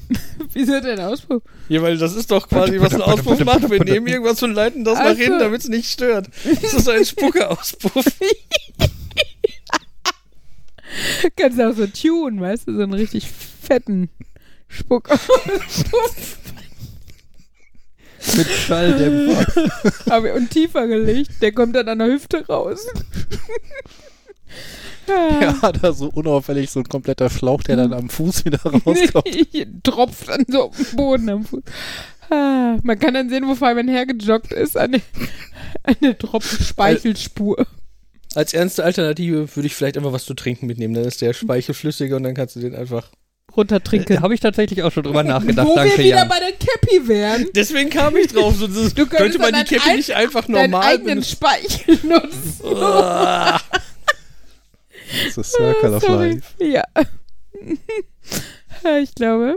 Wieso 0.53 0.81
denn 0.81 1.01
Auspuff? 1.01 1.43
Ja, 1.69 1.83
weil 1.83 1.99
das 1.99 2.15
ist 2.15 2.31
doch 2.31 2.49
quasi, 2.49 2.81
was 2.81 2.95
ein 2.95 3.03
Auspuff 3.03 3.45
macht. 3.45 3.69
Wir 3.71 3.85
nehmen 3.85 4.07
irgendwas 4.07 4.43
und 4.43 4.55
leiten 4.55 4.85
das 4.85 4.99
Ach 4.99 5.05
nach 5.05 5.17
hinten, 5.17 5.39
damit 5.39 5.61
es 5.61 5.69
nicht 5.69 5.91
stört. 5.91 6.29
Das 6.45 6.75
ist 6.75 6.89
ein 6.89 7.05
Spucke-Auspuff. 7.05 8.05
Kannst 11.37 11.59
du 11.59 11.69
auch 11.69 11.75
so 11.75 11.87
tun, 11.87 12.41
weißt 12.41 12.69
du, 12.69 12.77
so 12.77 12.83
einen 12.83 12.95
richtig 12.95 13.29
fetten 13.29 14.09
Spuckauspuff. 14.69 16.39
Mit 18.37 18.47
Schalldämpfer. 18.49 19.71
Aber 20.11 20.35
und 20.35 20.51
tiefer 20.51 20.87
gelegt, 20.87 21.41
der 21.41 21.53
kommt 21.53 21.77
dann 21.77 21.89
an 21.89 21.99
der 22.01 22.09
Hüfte 22.09 22.47
raus. 22.47 22.85
Ja. 25.09 25.73
Er 25.83 25.93
so 25.93 26.09
unauffällig 26.09 26.71
so 26.71 26.81
ein 26.81 26.89
kompletter 26.89 27.31
Schlauch, 27.31 27.63
der 27.63 27.77
dann 27.77 27.93
am 27.93 28.09
Fuß 28.09 28.45
wieder 28.45 28.61
rauskommt. 28.63 29.29
Tropft 29.83 30.29
dann 30.29 30.45
so 30.49 30.65
auf 30.65 30.77
den 30.77 30.97
Boden 30.97 31.29
am 31.31 31.45
Fuß. 31.45 31.63
Ah, 32.31 32.77
man 32.83 32.99
kann 32.99 33.15
dann 33.15 33.29
sehen, 33.31 33.47
wo 33.47 33.55
Fabian 33.55 33.89
hergejoggt 33.89 34.53
ist. 34.53 34.77
Eine, 34.77 35.01
eine 35.83 36.17
Tropfen 36.19 36.65
Speichelspur. 36.65 37.67
Als 38.35 38.53
ernste 38.53 38.85
Alternative 38.85 39.49
würde 39.57 39.67
ich 39.67 39.75
vielleicht 39.75 39.97
einfach 39.97 40.13
was 40.13 40.25
zu 40.27 40.35
trinken 40.35 40.67
mitnehmen. 40.67 40.95
Dann 40.95 41.05
ist 41.05 41.23
der 41.23 41.33
Speichel 41.33 41.75
flüssiger 41.75 42.17
und 42.17 42.25
dann 42.25 42.35
kannst 42.35 42.57
du 42.57 42.61
den 42.61 42.75
einfach. 42.75 43.11
Runtertrinken. 43.57 44.21
Habe 44.21 44.35
ich 44.35 44.41
tatsächlich 44.41 44.83
auch 44.83 44.93
schon 44.93 45.05
drüber 45.05 45.25
nachgedacht. 45.25 45.67
wo 45.67 45.75
Danke, 45.75 45.97
wir 45.97 46.05
wieder 46.05 46.17
Jan. 46.19 46.29
bei 46.29 46.39
der 46.39 46.53
Cappy 46.53 47.09
wären. 47.09 47.47
Deswegen 47.55 47.89
kam 47.89 48.15
ich 48.17 48.29
drauf. 48.29 48.55
So, 48.57 48.67
könntest 48.67 48.95
könnte 49.11 49.39
man 49.39 49.55
die 49.65 49.77
deinen 49.77 49.97
nicht 49.97 50.15
einfach 50.15 50.45
Deinen 50.47 50.71
normal 50.71 50.87
eigenen 50.93 51.07
benutzen. 51.23 51.31
Speichel 51.33 51.99
nutzen. 52.05 52.61
Das 55.27 55.39
ist 55.39 55.53
Circle 55.53 55.95
of 55.95 56.03
Sorry. 56.03 56.33
Life. 56.33 56.65
Ja. 56.65 56.83
Ich 59.03 59.15
glaube. 59.15 59.57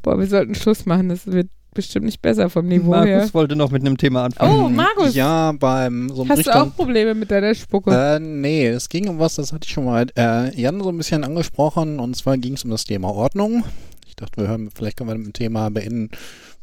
Boah, 0.00 0.18
wir 0.18 0.26
sollten 0.26 0.54
Schluss 0.54 0.86
machen. 0.86 1.08
Das 1.10 1.26
wird 1.26 1.48
bestimmt 1.74 2.06
nicht 2.06 2.22
besser 2.22 2.50
vom 2.50 2.66
Niveau 2.66 2.94
her. 2.94 3.16
Markus 3.16 3.34
wollte 3.34 3.56
noch 3.56 3.70
mit 3.70 3.82
einem 3.82 3.96
Thema 3.96 4.24
anfangen. 4.24 4.60
Oh, 4.60 4.68
Markus. 4.68 5.14
Ja, 5.14 5.52
beim 5.52 6.08
so 6.10 6.28
Hast 6.28 6.30
du 6.30 6.50
Richtung, 6.50 6.54
auch 6.54 6.76
Probleme 6.76 7.14
mit 7.14 7.30
deiner 7.30 7.54
Spucke? 7.54 7.90
Äh, 7.90 8.20
nee, 8.20 8.66
es 8.68 8.88
ging 8.88 9.08
um 9.08 9.18
was, 9.18 9.36
das 9.36 9.52
hatte 9.52 9.66
ich 9.66 9.72
schon 9.72 9.84
mal 9.84 10.06
äh, 10.16 10.54
Jan 10.58 10.80
so 10.80 10.88
ein 10.90 10.96
bisschen 10.96 11.24
angesprochen 11.24 11.98
und 11.98 12.16
zwar 12.16 12.36
ging 12.38 12.54
es 12.54 12.64
um 12.64 12.70
das 12.70 12.84
Thema 12.84 13.08
Ordnung. 13.08 13.64
Ich 14.06 14.16
dachte, 14.16 14.40
wir 14.40 14.48
hören, 14.48 14.70
vielleicht 14.74 14.98
können 14.98 15.10
wir 15.10 15.16
mit 15.16 15.26
dem 15.26 15.32
Thema 15.32 15.70
beenden, 15.70 16.10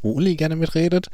wo 0.02 0.12
Uli 0.12 0.36
gerne 0.36 0.56
mitredet. 0.56 1.08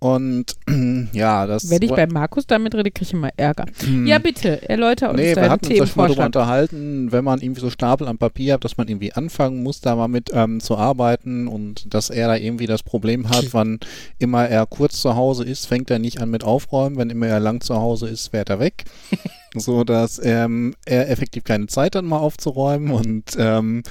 Und 0.00 0.54
ja, 1.12 1.46
das. 1.46 1.70
Wenn 1.70 1.82
ich 1.82 1.90
bei 1.90 2.06
Markus 2.06 2.46
damit 2.46 2.74
rede, 2.74 2.90
kriege 2.90 3.08
ich 3.08 3.12
immer 3.12 3.30
Ärger. 3.36 3.66
Hm. 3.84 4.06
Ja, 4.06 4.18
bitte, 4.18 4.68
erläuter 4.68 5.10
uns 5.10 5.18
Nee, 5.18 5.34
wir 5.34 5.50
hatten 5.50 5.66
uns 5.66 5.90
schon 5.90 6.00
mal 6.00 6.06
darüber 6.06 6.26
unterhalten, 6.26 7.10
wenn 7.10 7.24
man 7.24 7.40
irgendwie 7.40 7.60
so 7.60 7.70
Stapel 7.70 8.06
am 8.06 8.16
Papier 8.16 8.54
hat, 8.54 8.64
dass 8.64 8.76
man 8.76 8.86
irgendwie 8.86 9.12
anfangen 9.12 9.62
muss, 9.62 9.80
da 9.80 9.96
mal 9.96 10.06
mit 10.06 10.30
ähm, 10.32 10.60
zu 10.60 10.76
arbeiten 10.76 11.48
und 11.48 11.92
dass 11.92 12.10
er 12.10 12.28
da 12.28 12.36
irgendwie 12.36 12.66
das 12.66 12.84
Problem 12.84 13.28
hat, 13.28 13.52
wann 13.52 13.80
immer 14.18 14.48
er 14.48 14.66
kurz 14.66 15.00
zu 15.00 15.16
Hause 15.16 15.44
ist, 15.44 15.66
fängt 15.66 15.90
er 15.90 15.98
nicht 15.98 16.20
an 16.20 16.30
mit 16.30 16.44
Aufräumen, 16.44 16.96
wenn 16.96 17.10
immer 17.10 17.26
er 17.26 17.40
lang 17.40 17.60
zu 17.60 17.74
Hause 17.74 18.08
ist, 18.08 18.28
fährt 18.28 18.50
er 18.50 18.60
weg. 18.60 18.84
so 19.54 19.82
dass 19.82 20.20
ähm, 20.22 20.74
er 20.84 21.10
effektiv 21.10 21.42
keine 21.42 21.66
Zeit 21.66 21.96
hat, 21.96 22.04
mal 22.04 22.18
aufzuräumen 22.18 22.90
und 22.90 23.36
ähm, 23.38 23.82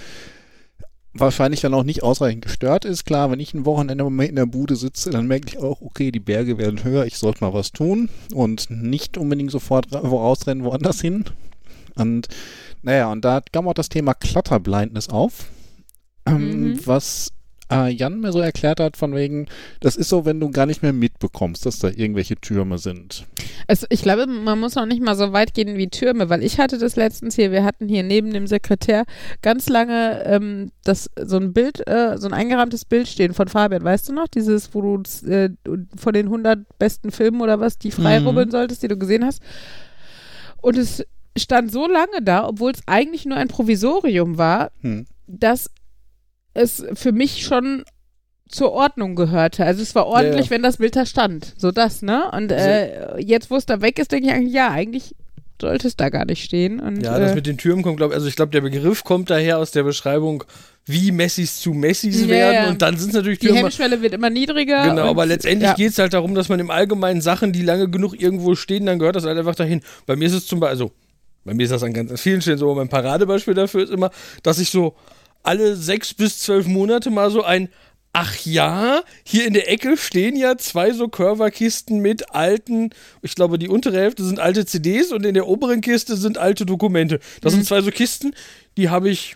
wahrscheinlich 1.19 1.61
dann 1.61 1.73
auch 1.73 1.83
nicht 1.83 2.03
ausreichend 2.03 2.43
gestört 2.43 2.85
ist. 2.85 3.05
Klar, 3.05 3.31
wenn 3.31 3.39
ich 3.39 3.53
ein 3.53 3.65
Wochenende 3.65 4.09
mal 4.09 4.25
in 4.25 4.35
der 4.35 4.45
Bude 4.45 4.75
sitze, 4.75 5.09
dann 5.09 5.27
merke 5.27 5.47
ich 5.49 5.57
auch, 5.57 5.81
okay, 5.81 6.11
die 6.11 6.19
Berge 6.19 6.57
werden 6.57 6.83
höher, 6.83 7.05
ich 7.05 7.17
sollte 7.17 7.43
mal 7.43 7.53
was 7.53 7.71
tun 7.71 8.09
und 8.33 8.69
nicht 8.69 9.17
unbedingt 9.17 9.51
sofort 9.51 9.91
ra- 9.93 9.99
rausrennen 9.99 10.63
woanders 10.63 11.01
hin. 11.01 11.25
Und 11.95 12.27
naja, 12.83 13.11
und 13.11 13.25
da 13.25 13.41
kam 13.51 13.67
auch 13.67 13.73
das 13.73 13.89
Thema 13.89 14.13
Clutterblindness 14.13 15.09
auf, 15.09 15.45
ähm, 16.25 16.71
Mhm. 16.73 16.79
was 16.85 17.31
äh, 17.71 17.89
Jan 17.91 18.19
mir 18.19 18.31
so 18.31 18.39
erklärt 18.39 18.79
hat, 18.79 18.95
von 18.97 19.13
wegen, 19.13 19.47
das 19.81 19.95
ist 19.95 20.09
so, 20.09 20.25
wenn 20.25 20.39
du 20.39 20.49
gar 20.51 20.65
nicht 20.65 20.81
mehr 20.83 20.93
mitbekommst, 20.93 21.65
dass 21.65 21.79
da 21.79 21.89
irgendwelche 21.89 22.35
Türme 22.37 22.77
sind. 22.77 23.25
Also 23.67 23.85
ich 23.89 24.01
glaube, 24.01 24.25
man 24.27 24.59
muss 24.59 24.77
auch 24.77 24.85
nicht 24.85 25.01
mal 25.01 25.15
so 25.15 25.33
weit 25.33 25.53
gehen 25.53 25.77
wie 25.77 25.87
Türme, 25.89 26.29
weil 26.29 26.43
ich 26.43 26.59
hatte 26.59 26.77
das 26.77 26.95
letztens 26.95 27.35
hier, 27.35 27.51
wir 27.51 27.63
hatten 27.63 27.87
hier 27.89 28.03
neben 28.03 28.31
dem 28.31 28.47
Sekretär 28.47 29.03
ganz 29.41 29.67
lange 29.69 30.23
ähm, 30.25 30.71
das, 30.83 31.09
so 31.21 31.37
ein 31.37 31.51
Bild, 31.53 31.85
äh, 31.87 32.17
so 32.17 32.27
ein 32.27 32.33
eingerahmtes 32.33 32.85
Bild 32.85 33.07
stehen 33.07 33.33
von 33.33 33.47
Fabian, 33.47 33.83
weißt 33.83 34.07
du 34.09 34.13
noch? 34.13 34.27
Dieses, 34.27 34.73
wo 34.73 34.81
du 34.81 35.27
äh, 35.29 35.49
von 35.95 36.13
den 36.13 36.27
100 36.27 36.77
besten 36.79 37.11
Filmen 37.11 37.41
oder 37.41 37.59
was, 37.59 37.77
die 37.77 37.91
freirubbeln 37.91 38.47
Mhm. 38.47 38.51
solltest, 38.51 38.83
die 38.83 38.87
du 38.87 38.97
gesehen 38.97 39.25
hast. 39.25 39.41
Und 40.61 40.77
es 40.77 41.03
stand 41.37 41.71
so 41.71 41.87
lange 41.87 42.21
da, 42.23 42.47
obwohl 42.47 42.71
es 42.71 42.81
eigentlich 42.87 43.25
nur 43.25 43.37
ein 43.37 43.47
Provisorium 43.47 44.37
war, 44.37 44.71
Hm. 44.81 45.05
dass 45.27 45.69
es 46.57 46.83
für 46.93 47.11
mich 47.11 47.45
schon 47.45 47.83
zur 48.49 48.71
Ordnung 48.71 49.15
gehörte. 49.15 49.65
Also 49.65 49.81
es 49.81 49.93
war 49.95 50.07
ordentlich, 50.07 50.35
Ja, 50.35 50.43
ja. 50.45 50.49
wenn 50.51 50.63
das 50.63 50.77
Bild 50.77 50.95
da 50.95 51.05
stand. 51.05 51.53
So 51.57 51.71
das, 51.71 52.01
ne? 52.01 52.31
Und 52.31 52.51
äh, 52.51 53.19
jetzt, 53.19 53.51
wo 53.51 53.55
es 53.57 53.65
da 53.65 53.81
weg 53.81 53.99
ist, 53.99 54.11
denke 54.11 54.27
ich 54.27 54.33
eigentlich, 54.33 54.53
ja, 54.53 54.71
eigentlich 54.71 55.15
sollte 55.61 55.87
es 55.87 55.95
da 55.95 56.09
gar 56.09 56.25
nicht 56.25 56.43
stehen. 56.43 56.79
Und, 56.79 57.01
Ja, 57.01 57.19
das 57.19 57.31
äh, 57.31 57.35
mit 57.35 57.47
den 57.47 57.57
Türmen 57.57 57.83
kommt, 57.83 57.97
glaube 57.97 58.13
ich, 58.13 58.15
also 58.15 58.27
ich 58.27 58.35
glaube, 58.35 58.51
der 58.51 58.61
Begriff 58.61 59.03
kommt 59.03 59.29
daher 59.29 59.57
aus 59.57 59.71
der 59.71 59.83
Beschreibung, 59.83 60.43
wie 60.85 61.11
Messis 61.11 61.59
zu 61.59 61.73
Messis 61.73 62.21
Ja, 62.21 62.27
werden 62.27 62.63
ja. 62.63 62.69
und 62.69 62.81
dann 62.81 62.97
sind 62.97 63.09
es 63.09 63.15
natürlich 63.15 63.39
die 63.39 63.47
Türme. 63.47 63.61
Hemmschwelle 63.61 64.01
wird 64.01 64.13
immer 64.13 64.29
niedriger. 64.29 64.83
Genau, 64.87 65.09
aber 65.09 65.25
letztendlich 65.25 65.69
ja. 65.69 65.75
geht 65.75 65.91
es 65.91 65.97
halt 65.97 66.13
darum, 66.13 66.35
dass 66.35 66.47
man 66.47 66.59
im 66.59 66.69
Allgemeinen 66.69 67.21
Sachen, 67.21 67.51
die 67.51 67.63
lange 67.63 67.89
genug 67.89 68.19
irgendwo 68.19 68.55
stehen, 68.55 68.85
dann 68.85 68.99
gehört 68.99 69.15
das 69.15 69.25
halt 69.25 69.37
einfach 69.37 69.55
dahin. 69.55 69.81
Bei 70.05 70.15
mir 70.15 70.27
ist 70.27 70.33
es 70.33 70.45
zum 70.45 70.59
Beispiel, 70.59 70.71
also 70.71 70.91
bei 71.43 71.53
mir 71.53 71.63
ist 71.63 71.71
das 71.71 71.83
an 71.83 71.93
ganz 71.93 72.21
vielen 72.21 72.41
Stellen 72.41 72.57
so, 72.57 72.65
aber 72.67 72.75
mein 72.75 72.89
Paradebeispiel 72.89 73.53
dafür 73.53 73.83
ist 73.83 73.91
immer, 73.91 74.11
dass 74.43 74.59
ich 74.59 74.69
so 74.69 74.95
alle 75.47 75.75
sechs 75.75 76.13
bis 76.13 76.39
zwölf 76.39 76.67
Monate 76.67 77.09
mal 77.09 77.31
so 77.31 77.43
ein 77.43 77.69
Ach 78.19 78.35
ja, 78.45 79.03
hier 79.23 79.45
in 79.45 79.53
der 79.53 79.69
Ecke 79.71 79.95
stehen 79.95 80.35
ja 80.35 80.57
zwei 80.57 80.91
so 80.91 81.07
Curverkisten 81.07 81.99
mit 81.99 82.33
alten, 82.33 82.89
ich 83.21 83.35
glaube, 83.35 83.59
die 83.59 83.67
untere 83.67 83.97
Hälfte 83.99 84.23
sind 84.23 84.39
alte 84.39 84.65
CDs 84.65 85.11
und 85.11 85.23
in 85.23 85.35
der 85.35 85.45
oberen 85.47 85.81
Kiste 85.81 86.17
sind 86.17 86.39
alte 86.39 86.65
Dokumente. 86.65 87.19
Das 87.41 87.53
Mhm. 87.53 87.57
sind 87.57 87.65
zwei 87.67 87.81
so 87.81 87.91
Kisten, 87.91 88.33
die 88.75 88.89
habe 88.89 89.09
ich 89.09 89.35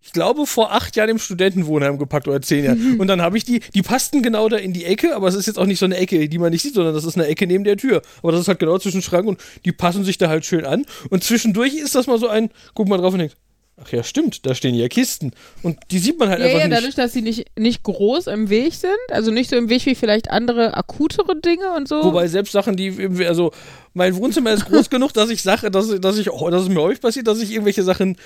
ich 0.00 0.12
glaube, 0.12 0.46
vor 0.46 0.72
acht 0.72 0.96
Jahren 0.96 1.10
im 1.10 1.18
Studentenwohnheim 1.18 1.98
gepackt 1.98 2.26
oder 2.28 2.40
zehn 2.40 2.64
Jahren. 2.64 2.98
Und 2.98 3.08
dann 3.08 3.20
habe 3.20 3.36
ich 3.36 3.44
die, 3.44 3.60
die 3.74 3.82
passten 3.82 4.22
genau 4.22 4.48
da 4.48 4.56
in 4.56 4.72
die 4.72 4.84
Ecke, 4.86 5.14
aber 5.14 5.28
es 5.28 5.34
ist 5.34 5.46
jetzt 5.46 5.58
auch 5.58 5.66
nicht 5.66 5.78
so 5.78 5.84
eine 5.84 5.96
Ecke, 5.98 6.28
die 6.28 6.38
man 6.38 6.50
nicht 6.50 6.62
sieht, 6.62 6.74
sondern 6.74 6.94
das 6.94 7.04
ist 7.04 7.16
eine 7.16 7.26
Ecke 7.26 7.46
neben 7.46 7.62
der 7.64 7.76
Tür. 7.76 8.00
Aber 8.22 8.32
das 8.32 8.40
ist 8.40 8.48
halt 8.48 8.58
genau 8.58 8.78
zwischen 8.78 9.02
Schrank 9.02 9.26
und 9.28 9.38
die 9.66 9.72
passen 9.72 10.04
sich 10.04 10.16
da 10.16 10.28
halt 10.28 10.46
schön 10.46 10.64
an. 10.64 10.86
Und 11.10 11.24
zwischendurch 11.24 11.74
ist 11.74 11.94
das 11.94 12.06
mal 12.06 12.18
so 12.18 12.26
ein, 12.26 12.50
guck 12.74 12.88
mal 12.88 12.96
drauf 12.96 13.12
und 13.12 13.18
denkt, 13.18 13.36
ach 13.82 13.92
ja, 13.92 14.02
stimmt, 14.02 14.44
da 14.46 14.54
stehen 14.54 14.74
ja 14.74 14.88
Kisten. 14.88 15.32
Und 15.62 15.78
die 15.90 15.98
sieht 15.98 16.18
man 16.18 16.28
halt 16.28 16.40
Ja, 16.40 16.46
einfach 16.46 16.60
ja, 16.60 16.68
nicht. 16.68 16.76
dadurch, 16.78 16.94
dass 16.94 17.12
sie 17.12 17.22
nicht, 17.22 17.46
nicht 17.58 17.82
groß 17.82 18.26
im 18.28 18.50
Weg 18.50 18.74
sind, 18.74 18.92
also 19.10 19.30
nicht 19.30 19.50
so 19.50 19.56
im 19.56 19.68
Weg 19.68 19.86
wie 19.86 19.94
vielleicht 19.94 20.30
andere 20.30 20.76
akutere 20.76 21.40
Dinge 21.40 21.74
und 21.76 21.88
so. 21.88 22.02
Wobei 22.04 22.28
selbst 22.28 22.52
Sachen, 22.52 22.76
die 22.76 22.86
irgendwie, 22.86 23.26
also 23.26 23.52
mein 23.94 24.16
Wohnzimmer 24.16 24.50
ist 24.52 24.66
groß 24.66 24.90
genug, 24.90 25.12
dass 25.12 25.30
ich 25.30 25.42
Sache, 25.42 25.70
dass, 25.70 25.88
dass 26.00 26.18
ich, 26.18 26.26
dass 26.26 26.62
es 26.62 26.68
mir 26.68 26.80
häufig 26.80 27.00
passiert, 27.00 27.26
dass 27.26 27.40
ich 27.40 27.50
irgendwelche 27.52 27.82
Sachen 27.82 28.16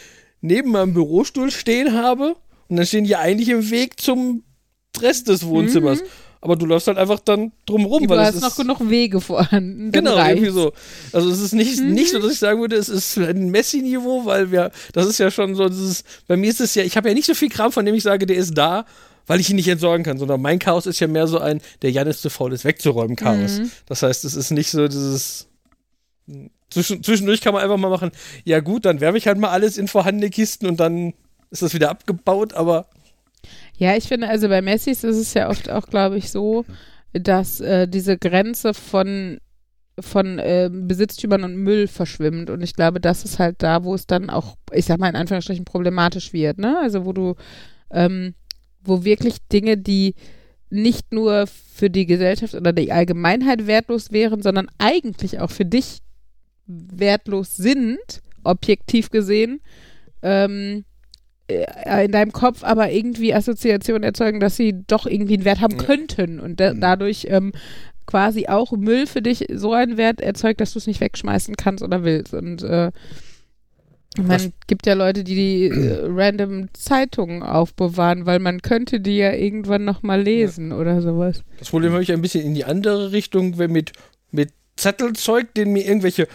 neben 0.41 0.71
meinem 0.73 0.95
Bürostuhl 0.95 1.51
stehen 1.51 1.95
habe 1.95 2.37
und 2.69 2.77
dann 2.77 2.87
stehen 2.87 3.05
die 3.05 3.17
eigentlich 3.17 3.49
im 3.49 3.71
Weg 3.71 4.01
zum 4.01 4.43
Rest 5.01 5.29
des 5.29 5.47
Wohnzimmers. 5.47 6.03
Aber 6.45 6.57
du 6.57 6.67
läufst 6.67 6.89
halt 6.89 6.99
einfach 6.99 7.21
dann 7.21 7.53
drumrum, 7.67 8.03
du 8.03 8.09
weil 8.09 8.19
es 8.19 8.27
hast 8.27 8.35
ist 8.35 8.43
noch 8.43 8.57
genug 8.57 8.91
Wege 8.91 9.21
vorhanden. 9.21 9.93
Genau, 9.93 10.15
reicht's. 10.15 10.43
irgendwie 10.43 10.53
so. 10.53 10.73
Also 11.13 11.31
es 11.31 11.41
ist 11.41 11.53
nicht, 11.53 11.81
nicht 11.81 12.11
so, 12.11 12.19
dass 12.19 12.33
ich 12.33 12.41
sagen 12.41 12.61
würde, 12.61 12.75
es 12.75 12.89
ist 12.89 13.17
ein 13.17 13.51
Messi-Niveau, 13.51 14.25
weil 14.25 14.51
wir, 14.51 14.73
das 14.93 15.07
ist 15.07 15.19
ja 15.19 15.31
schon 15.31 15.55
so, 15.55 15.69
dieses, 15.69 16.03
bei 16.27 16.37
mir 16.37 16.51
ist 16.51 16.61
es 16.61 16.75
ja, 16.75 16.83
ich 16.83 16.97
habe 16.97 17.09
ja 17.09 17.15
nicht 17.15 17.27
so 17.27 17.35
viel 17.35 17.49
Kram, 17.49 17.71
von 17.71 17.87
dem 17.87 17.95
ich 17.95 18.03
sage, 18.03 18.27
der 18.27 18.37
ist 18.37 18.59
da, 18.59 18.87
weil 19.29 19.39
ich 19.39 19.51
ihn 19.51 19.57
nicht 19.57 19.69
entsorgen 19.69 20.03
kann, 20.05 20.19
sondern 20.19 20.43
mein 20.43 20.59
Chaos 20.59 20.87
ist 20.87 20.99
ja 20.99 21.07
mehr 21.07 21.29
so 21.29 21.39
ein, 21.39 21.61
der 21.83 21.93
Jan 21.93 22.09
ist 22.09 22.23
zu 22.23 22.29
faul, 22.29 22.53
ist 22.53 22.65
wegzuräumen 22.65 23.15
Chaos. 23.15 23.61
Mhm. 23.61 23.71
Das 23.87 24.03
heißt, 24.03 24.25
es 24.25 24.35
ist 24.35 24.51
nicht 24.51 24.73
so 24.73 24.89
dieses, 24.89 25.47
zwischen, 26.71 27.05
zwischendurch 27.05 27.41
kann 27.41 27.55
man 27.55 27.63
einfach 27.63 27.77
mal 27.77 27.89
machen, 27.89 28.11
ja 28.45 28.59
gut, 28.59 28.85
dann 28.85 29.01
werfe 29.01 29.17
ich 29.17 29.29
halt 29.29 29.39
mal 29.39 29.51
alles 29.51 29.79
in 29.79 29.87
vorhandene 29.87 30.31
Kisten 30.31 30.67
und 30.67 30.81
dann 30.81 31.15
ist 31.51 31.63
das 31.63 31.73
wieder 31.73 31.91
abgebaut, 31.91 32.55
aber 32.55 32.89
Ja, 33.77 33.97
ich 33.97 34.05
finde, 34.05 34.29
also 34.29 34.49
bei 34.49 34.63
Messis 34.63 35.05
ist 35.05 35.17
es 35.17 35.35
ja 35.35 35.49
oft 35.49 35.71
auch, 35.71 35.87
glaube 35.87 36.17
ich, 36.17 36.31
so, 36.31 36.65
dass 37.13 37.61
äh, 37.61 37.89
diese 37.89 38.17
Grenze 38.17 38.75
von, 38.75 39.39
von 39.99 40.39
äh, 40.39 40.71
Besitztümern 40.73 41.45
und 41.45 41.57
Müll 41.57 41.89
verschwimmt. 41.89 42.51
Und 42.51 42.63
ich 42.63 42.75
glaube, 42.75 43.01
das 43.01 43.25
ist 43.25 43.39
halt 43.39 43.63
da, 43.63 43.85
wo 43.85 43.95
es 43.95 44.07
dann 44.07 44.31
auch, 44.31 44.57
ich 44.73 44.87
sag 44.87 44.99
mal 44.99 45.09
in 45.09 45.17
Anführungsstrichen, 45.17 45.65
problematisch 45.65 46.33
wird, 46.33 46.59
ne? 46.59 46.79
Also 46.81 47.05
wo 47.05 47.13
du, 47.13 47.35
ähm, 47.91 48.35
wo 48.83 49.05
wirklich 49.05 49.37
Dinge, 49.53 49.77
die 49.77 50.15
nicht 50.71 51.13
nur 51.13 51.47
für 51.47 51.91
die 51.91 52.07
Gesellschaft 52.07 52.55
oder 52.55 52.73
die 52.73 52.93
Allgemeinheit 52.93 53.67
wertlos 53.67 54.11
wären, 54.11 54.43
sondern 54.43 54.69
eigentlich 54.79 55.39
auch 55.39 55.51
für 55.51 55.67
dich 55.67 55.99
wertlos 56.67 57.57
sind, 57.57 58.23
objektiv 58.43 59.11
gesehen, 59.11 59.61
ähm, 60.23 60.79
äh, 60.79 60.92
in 61.49 62.13
deinem 62.13 62.33
Kopf 62.33 62.63
aber 62.65 62.91
irgendwie 62.91 63.35
Assoziationen 63.35 64.05
erzeugen, 64.05 64.41
dass 64.41 64.57
sie 64.57 64.75
doch 64.87 65.07
irgendwie 65.07 65.35
einen 65.35 65.45
Wert 65.45 65.61
haben 65.61 65.77
Ja. 65.79 65.85
könnten 65.85 66.41
und 66.41 66.61
da, 66.61 66.73
Mhm. 66.73 66.81
dadurch 66.81 67.27
ähm, 67.29 67.53
quasi 68.07 68.47
auch 68.47 68.73
Müll 68.73 69.07
für 69.07 69.23
dich 69.23 69.47
so 69.53 69.73
einen 69.73 69.97
Wert 69.97 70.21
erzeugt, 70.21 70.61
dass 70.61 70.73
du 70.73 70.79
es 70.79 70.87
nicht 70.87 71.01
wegschmeißen 71.01 71.57
kannst 71.57 71.83
oder 71.85 72.05
willst. 72.05 72.33
Und 72.35 72.63
äh, 72.63 72.91
man 74.21 74.53
gibt 74.67 74.87
ja 74.87 74.93
Leute, 74.95 75.25
die 75.25 75.35
die 75.35 75.65
äh, 75.69 76.01
random 76.05 76.69
Zeitungen 76.75 77.43
aufbewahren, 77.43 78.27
weil 78.27 78.39
man 78.41 78.61
könnte 78.61 79.01
die 79.01 79.17
ja 79.17 79.33
irgendwann 79.33 79.85
noch 79.85 80.03
mal 80.03 80.21
lesen 80.21 80.73
oder 80.73 81.01
sowas. 81.01 81.43
Das 81.59 81.71
Problem 81.71 81.93
habe 81.93 82.03
ich 82.03 82.13
ein 82.13 82.21
bisschen 82.23 82.45
in 82.45 82.55
die 82.55 82.65
andere 82.65 83.13
Richtung, 83.13 83.57
wenn 83.59 83.73
mit, 83.73 83.93
mit 84.31 84.51
Zettelzeug, 84.77 85.55
den 85.55 85.73
mir 85.73 85.87
irgendwelche, 85.87 86.29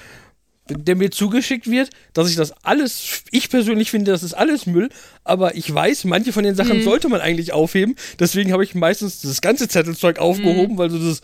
der 0.70 0.96
mir 0.96 1.12
zugeschickt 1.12 1.70
wird, 1.70 1.90
dass 2.14 2.30
ich 2.30 2.36
das 2.36 2.54
alles, 2.64 3.24
ich 3.32 3.50
persönlich 3.50 3.92
finde, 3.92 4.12
das 4.12 4.24
ist 4.24 4.34
alles 4.34 4.66
Müll, 4.66 4.90
aber 5.24 5.56
ich 5.56 5.74
weiß, 5.74 6.06
manche 6.06 6.32
von 6.34 6.44
den 6.44 6.56
Sachen 6.56 6.78
Mhm. 6.78 6.84
sollte 6.84 7.10
man 7.10 7.22
eigentlich 7.22 7.54
aufheben. 7.54 7.96
Deswegen 8.20 8.52
habe 8.54 8.64
ich 8.64 8.76
meistens 8.76 9.22
das 9.22 9.42
ganze 9.42 9.68
Zettelzeug 9.68 10.20
aufgehoben, 10.20 10.78
weil 10.78 10.90
so 10.90 10.98
das. 11.00 11.22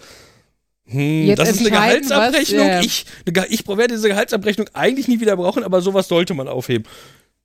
Hm, 0.86 1.28
Jetzt 1.28 1.40
das 1.40 1.52
ist 1.52 1.60
eine 1.62 1.72
Gehaltsabrechnung. 1.72 2.68
was, 2.68 2.74
ja. 2.76 2.82
Ich, 2.82 3.06
eine 3.26 3.48
ich 3.48 3.68
werde 3.68 3.94
diese 3.96 4.10
Gehaltsabrechnung 4.10 4.68
eigentlich 4.74 5.08
nie 5.08 5.20
wieder 5.22 5.38
brauchen, 5.38 5.64
aber 5.64 5.82
sowas 5.82 6.08
sollte 6.10 6.34
man 6.34 6.48
aufheben. 6.50 6.86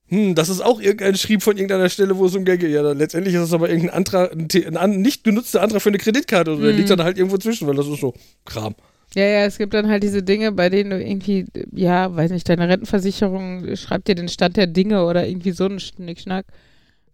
Hm, 0.08 0.34
das 0.34 0.48
ist 0.48 0.60
auch 0.60 0.80
irgendein 0.80 1.16
Schrieb 1.16 1.42
von 1.42 1.56
irgendeiner 1.56 1.88
Stelle, 1.90 2.16
wo 2.16 2.26
es 2.26 2.34
um 2.34 2.44
Geld 2.44 2.60
geht. 2.60 2.70
Ja, 2.70 2.80
letztendlich 2.92 3.34
ist 3.34 3.42
es 3.42 3.52
aber 3.52 3.68
irgendein 3.68 3.94
Antrag, 3.94 4.32
ein, 4.32 4.76
ein 4.76 5.02
nicht 5.02 5.22
genutzter 5.22 5.62
Antrag 5.62 5.82
für 5.82 5.90
eine 5.90 5.98
Kreditkarte. 5.98 6.50
Also 6.52 6.62
Der 6.62 6.72
Mhm. 6.72 6.78
liegt 6.78 6.90
dann 6.90 7.02
halt 7.02 7.18
irgendwo 7.18 7.36
zwischen, 7.38 7.68
weil 7.68 7.76
das 7.76 7.86
ist 7.86 8.00
so 8.00 8.14
Kram. 8.44 8.74
Ja, 9.18 9.24
ja, 9.26 9.44
es 9.46 9.58
gibt 9.58 9.74
dann 9.74 9.88
halt 9.88 10.04
diese 10.04 10.22
Dinge, 10.22 10.52
bei 10.52 10.68
denen 10.68 10.90
du 10.90 11.02
irgendwie, 11.02 11.46
ja, 11.72 12.14
weiß 12.14 12.30
nicht, 12.30 12.48
deine 12.48 12.68
Rentenversicherung 12.68 13.74
schreibt 13.74 14.06
dir 14.06 14.14
den 14.14 14.28
Stand 14.28 14.56
der 14.56 14.68
Dinge 14.68 15.04
oder 15.04 15.26
irgendwie 15.26 15.50
so 15.50 15.64
einen 15.64 15.80
Schnickschnack, 15.80 16.46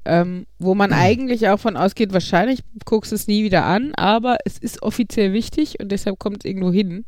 ähm, 0.05 0.45
wo 0.59 0.75
man 0.75 0.93
eigentlich 1.07 1.49
auch 1.49 1.59
von 1.59 1.79
ausgeht, 1.79 2.13
wahrscheinlich 2.13 2.61
guckst 2.85 3.13
du 3.13 3.17
es 3.17 3.27
nie 3.27 3.43
wieder 3.43 3.65
an, 3.65 3.95
aber 3.95 4.37
es 4.45 4.59
ist 4.59 4.83
offiziell 4.83 5.33
wichtig 5.33 5.81
und 5.81 5.91
deshalb 5.91 6.19
kommt 6.19 6.45
es 6.45 6.49
irgendwo 6.51 6.71
hin. 6.71 7.07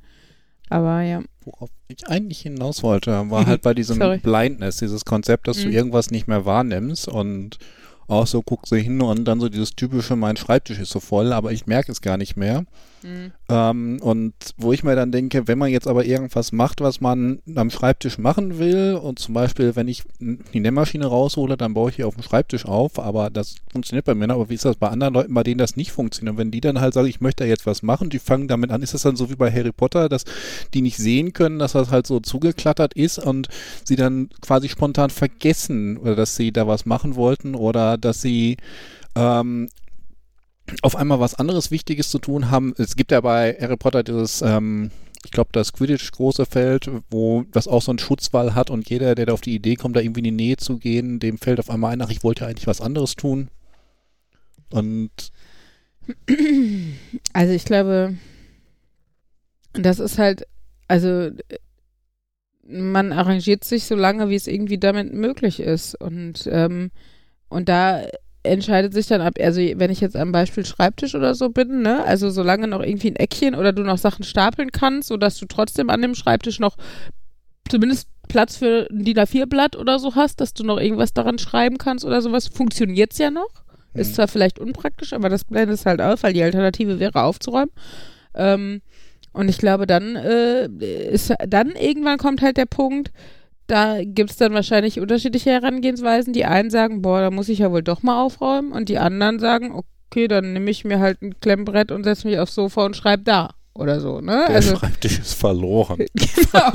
Aber 0.70 1.02
ja. 1.02 1.23
Worauf 1.44 1.68
ich 1.89 2.09
eigentlich 2.09 2.40
hinaus 2.40 2.82
wollte, 2.82 3.10
war 3.31 3.47
halt 3.47 3.60
bei 3.68 3.74
diesem 3.74 3.98
Sorry. 3.98 4.18
Blindness, 4.18 4.78
dieses 4.78 5.05
Konzept, 5.05 5.47
dass 5.47 5.59
du 5.60 5.68
Mhm. 5.68 5.74
irgendwas 5.74 6.10
nicht 6.10 6.27
mehr 6.27 6.47
wahrnimmst 6.47 7.06
und 7.06 7.59
auch 8.09 8.27
so 8.27 8.40
guckst 8.40 8.73
du 8.73 8.77
hin 8.77 9.02
und 9.02 9.24
dann 9.27 9.40
so 9.40 9.48
dieses 9.51 9.73
typische, 9.77 10.16
mein 10.16 10.36
Schreibtisch 10.36 10.78
ist 10.78 10.90
so 10.90 11.01
voll, 11.01 11.32
aber 11.35 11.52
ich 11.52 11.66
merke 11.66 11.93
es 11.93 12.01
gar 12.01 12.16
nicht 12.16 12.36
mehr. 12.36 12.64
Mhm. 13.02 13.32
Ähm, 13.48 13.98
und 14.01 14.35
wo 14.56 14.73
ich 14.73 14.82
mir 14.82 14.97
dann 14.97 15.12
denke, 15.12 15.47
wenn 15.48 15.59
man 15.59 15.70
jetzt 15.70 15.86
aber 15.86 16.05
irgendwas 16.05 16.52
macht, 16.52 16.81
was 16.81 17.01
man 17.01 17.40
am 17.55 17.70
Schreibtisch 17.70 18.18
machen 18.18 18.59
will, 18.59 18.94
und 18.94 19.18
zum 19.18 19.35
Beispiel, 19.35 19.77
wenn 19.77 19.89
ich 19.89 20.02
die 20.20 20.60
Nähmaschine 20.60 21.06
raushole, 21.06 21.56
dann 21.56 21.74
baue 21.74 21.90
ich 21.90 21.97
hier 21.97 22.09
auf 22.09 22.14
dem 22.14 22.23
Schreibtisch 22.23 22.64
auf, 22.64 22.98
aber 22.98 23.31
das 23.31 23.56
funktioniert 23.70 24.05
bei 24.05 24.14
mir, 24.14 24.31
aber 24.31 24.48
wie 24.48 24.55
ist 24.55 24.64
das 24.64 24.77
bei 24.77 24.89
anderen 24.89 25.14
Leuten, 25.14 25.35
bei 25.35 25.43
denen 25.43 25.59
das 25.59 25.77
nicht 25.77 25.93
funktioniert? 25.93 26.32
Und 26.32 26.39
wenn 26.39 26.51
die 26.51 26.60
dann 26.60 26.81
halt 26.81 26.94
sagen, 26.94 27.09
ich 27.09 27.20
möchte 27.20 27.44
da 27.44 27.48
jetzt 27.48 27.66
was 27.66 27.82
machen, 27.82 28.10
die 28.10 28.18
fangen 28.18 28.48
damit 28.48 28.70
an, 28.70 28.82
ist 28.82 28.94
das 28.94 29.02
dann 29.02 29.16
so 29.16 29.31
wie 29.31 29.36
bei 29.36 29.52
Harry 29.52 29.73
Potter, 29.73 30.09
dass 30.09 30.24
die 30.74 30.82
nicht 30.82 30.97
sehen 30.97 31.32
können, 31.32 31.59
dass 31.59 31.73
das 31.73 31.90
halt 31.90 32.06
so 32.06 32.20
zugeklattert 32.20 32.94
ist 32.94 33.18
und 33.18 33.48
sie 33.85 33.97
dann 33.97 34.31
quasi 34.40 34.68
spontan 34.68 35.10
vergessen, 35.10 35.98
dass 36.02 36.36
sie 36.36 36.52
da 36.52 36.66
was 36.66 36.86
machen 36.86 37.14
wollten 37.14 37.55
oder 37.55 37.98
dass 37.98 38.20
sie 38.20 38.56
ähm, 39.14 39.68
auf 40.82 40.97
einmal 40.97 41.20
was 41.20 41.34
anderes 41.34 41.70
Wichtiges 41.70 42.10
zu 42.10 42.18
tun 42.18 42.51
haben. 42.51 42.74
Es 42.78 42.97
gibt 42.97 43.12
ja 43.12 43.20
bei 43.20 43.56
Harry 43.60 43.76
Potter 43.76 44.02
dieses, 44.02 44.43
ähm, 44.43 44.90
ich 45.24 45.30
glaube, 45.30 45.51
das 45.52 45.72
Quidditch 45.72 46.10
große 46.12 46.47
Feld, 46.47 46.90
wo 47.10 47.44
das 47.51 47.68
auch 47.68 47.82
so 47.82 47.93
einen 47.93 47.98
Schutzwall 47.98 48.55
hat 48.55 48.70
und 48.70 48.88
jeder, 48.90 49.14
der 49.14 49.26
da 49.26 49.32
auf 49.32 49.40
die 49.40 49.55
Idee 49.55 49.76
kommt, 49.76 49.97
da 49.97 50.01
irgendwie 50.01 50.20
in 50.20 50.24
die 50.24 50.30
Nähe 50.30 50.56
zu 50.56 50.78
gehen, 50.78 51.18
dem 51.18 51.38
fällt 51.38 51.60
auf 51.60 51.70
einmal 51.70 51.93
ein, 51.93 52.02
ach, 52.02 52.10
ich 52.10 52.24
wollte 52.24 52.43
ja 52.43 52.48
eigentlich 52.48 52.66
was 52.66 52.80
anderes 52.80 53.16
tun. 53.16 53.48
Und 54.70 55.32
Also 57.32 57.52
ich 57.52 57.64
glaube, 57.64 58.16
das 59.72 59.98
ist 59.98 60.18
halt, 60.18 60.47
also 60.88 61.30
man 62.66 63.12
arrangiert 63.12 63.64
sich 63.64 63.84
so 63.84 63.94
lange, 63.94 64.28
wie 64.28 64.34
es 64.34 64.47
irgendwie 64.47 64.78
damit 64.78 65.12
möglich 65.12 65.60
ist. 65.60 65.94
Und, 66.01 66.48
ähm, 66.51 66.90
und 67.48 67.68
da 67.68 68.06
entscheidet 68.47 68.93
sich 68.94 69.06
dann 69.06 69.20
ab, 69.20 69.35
also 69.40 69.60
wenn 69.60 69.90
ich 69.90 70.01
jetzt 70.01 70.16
am 70.16 70.32
Beispiel 70.32 70.64
Schreibtisch 70.64 71.14
oder 71.14 71.35
so 71.35 71.51
bin, 71.51 71.82
ne, 71.82 72.05
also 72.05 72.31
solange 72.31 72.68
noch 72.68 72.82
irgendwie 72.82 73.10
ein 73.10 73.16
Eckchen 73.16 73.55
oder 73.55 73.73
du 73.73 73.82
noch 73.82 73.98
Sachen 73.98 74.24
stapeln 74.24 74.73
kannst, 74.73 75.09
sodass 75.09 75.39
du 75.39 75.47
trotzdem 75.47 75.90
an 75.90 76.02
dem 76.02 76.14
Schreibtisch 76.14 76.59
noch 76.59 76.77
zumindest 77.68 78.09
Platz 78.28 78.56
für 78.56 78.89
ein 78.90 79.05
DIN 79.05 79.18
A4-Blatt 79.18 79.77
oder 79.77 79.98
so 79.98 80.14
hast, 80.14 80.40
dass 80.40 80.55
du 80.55 80.64
noch 80.64 80.78
irgendwas 80.78 81.12
daran 81.12 81.39
schreiben 81.39 81.78
kannst 81.78 82.05
oder 82.05 82.23
sowas, 82.23 82.48
funktioniert's 82.48 83.18
ja 83.18 83.31
noch. 83.31 83.51
Ist 83.94 84.14
zwar 84.14 84.28
vielleicht 84.28 84.59
unpraktisch, 84.59 85.12
aber 85.12 85.28
das 85.28 85.44
blendet 85.44 85.78
es 85.78 85.86
halt 85.86 86.01
auf, 86.02 86.23
weil 86.23 86.35
die 86.35 86.43
Alternative 86.43 87.01
wäre 87.01 87.23
aufzuräumen. 87.23 87.70
Ähm, 88.35 88.82
und 89.32 89.48
ich 89.48 89.59
glaube, 89.59 89.86
dann 89.86 90.16
äh, 90.16 90.66
ist 90.66 91.32
dann 91.47 91.70
irgendwann 91.70 92.18
kommt 92.18 92.43
halt 92.43 92.56
der 92.56 92.66
Punkt, 92.66 93.10
da 93.66 94.02
gibt 94.05 94.30
es 94.30 94.36
dann 94.36 94.55
wahrscheinlich 94.55 95.01
unterschiedliche 95.01 95.51
Herangehensweisen. 95.51 96.32
Die 96.32 96.44
einen 96.44 96.70
sagen, 96.70 97.02
boah, 97.02 97.20
da 97.20 97.30
muss 97.30 97.48
ich 97.48 97.60
ja 97.60 97.72
wohl 97.72 97.82
doch 97.82 98.02
mal 98.02 98.22
aufräumen. 98.22 98.72
Und 98.72 98.88
die 98.88 98.98
anderen 98.98 99.38
sagen, 99.38 99.72
okay, 99.72 100.28
dann 100.28 100.52
nehme 100.52 100.70
ich 100.70 100.84
mir 100.84 101.01
halt 101.01 101.20
ein 101.22 101.40
Klemmbrett 101.40 101.90
und 101.90 102.05
setze 102.05 102.28
mich 102.28 102.38
aufs 102.38 102.55
Sofa 102.55 102.84
und 102.84 102.97
schreibe 102.97 103.24
da. 103.24 103.51
Oder 103.74 104.01
so, 104.01 104.22
ne? 104.22 104.47
der 104.48 104.56
also, 104.56 104.76
Schreibtisch 104.76 105.18
ist 105.18 105.34
verloren. 105.34 105.98
genau. 106.14 106.70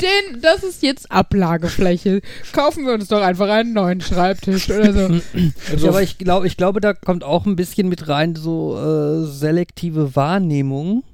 Den, 0.00 0.40
das 0.42 0.64
ist 0.64 0.82
jetzt 0.82 1.10
Ablagefläche. 1.10 2.22
Kaufen 2.52 2.86
wir 2.86 2.94
uns 2.94 3.06
doch 3.06 3.22
einfach 3.22 3.48
einen 3.48 3.72
neuen 3.72 4.00
Schreibtisch 4.00 4.68
oder 4.68 4.92
so. 4.92 5.20
Also, 5.70 5.88
aber 5.88 6.02
ich 6.02 6.18
glaube, 6.18 6.48
ich 6.48 6.56
glaube, 6.56 6.80
da 6.80 6.92
kommt 6.92 7.22
auch 7.22 7.46
ein 7.46 7.54
bisschen 7.54 7.88
mit 7.88 8.08
rein 8.08 8.34
so 8.34 8.76
äh, 8.76 9.26
selektive 9.26 10.16
Wahrnehmung. 10.16 11.04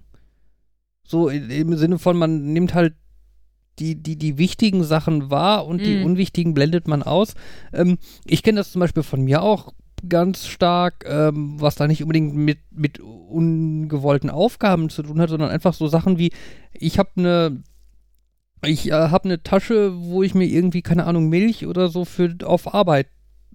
So 1.07 1.29
im 1.29 1.77
Sinne 1.77 1.99
von, 1.99 2.17
man 2.17 2.53
nimmt 2.53 2.73
halt 2.73 2.95
die, 3.79 3.95
die, 4.03 4.17
die 4.17 4.39
wichtigen 4.39 4.85
Sachen 4.85 5.31
wahr 5.31 5.67
und 5.67 5.85
die 5.85 5.97
Mhm. 5.97 6.05
unwichtigen 6.05 6.55
blendet 6.55 6.89
man 6.89 7.03
aus. 7.03 7.35
Ähm, 7.73 7.99
ich 8.25 8.43
kenne 8.43 8.59
das 8.59 8.73
zum 8.73 8.81
Beispiel 8.81 9.03
von 9.03 9.23
mir 9.23 9.43
auch 9.43 9.73
ganz 10.09 10.47
stark, 10.47 11.05
ähm, 11.09 11.61
was 11.61 11.75
da 11.75 11.87
nicht 11.87 12.03
unbedingt 12.03 12.35
mit, 12.35 12.59
mit 12.71 13.01
ungewollten 13.01 14.31
Aufgaben 14.31 14.89
zu 14.89 15.03
tun 15.03 15.21
hat, 15.21 15.31
sondern 15.31 15.51
einfach 15.51 15.75
so 15.75 15.89
Sachen 15.89 16.19
wie, 16.19 16.33
ich 16.73 16.99
habe 16.99 17.11
eine 17.17 17.63
ich 18.65 18.89
äh, 18.89 18.93
habe 18.93 19.25
eine 19.25 19.43
Tasche, 19.43 19.93
wo 19.97 20.23
ich 20.23 20.35
mir 20.35 20.47
irgendwie, 20.47 20.83
keine 20.83 21.05
Ahnung, 21.05 21.29
Milch 21.29 21.67
oder 21.67 21.89
so 21.89 22.05
für 22.05 22.35
auf 22.45 22.75
Arbeit 22.75 23.09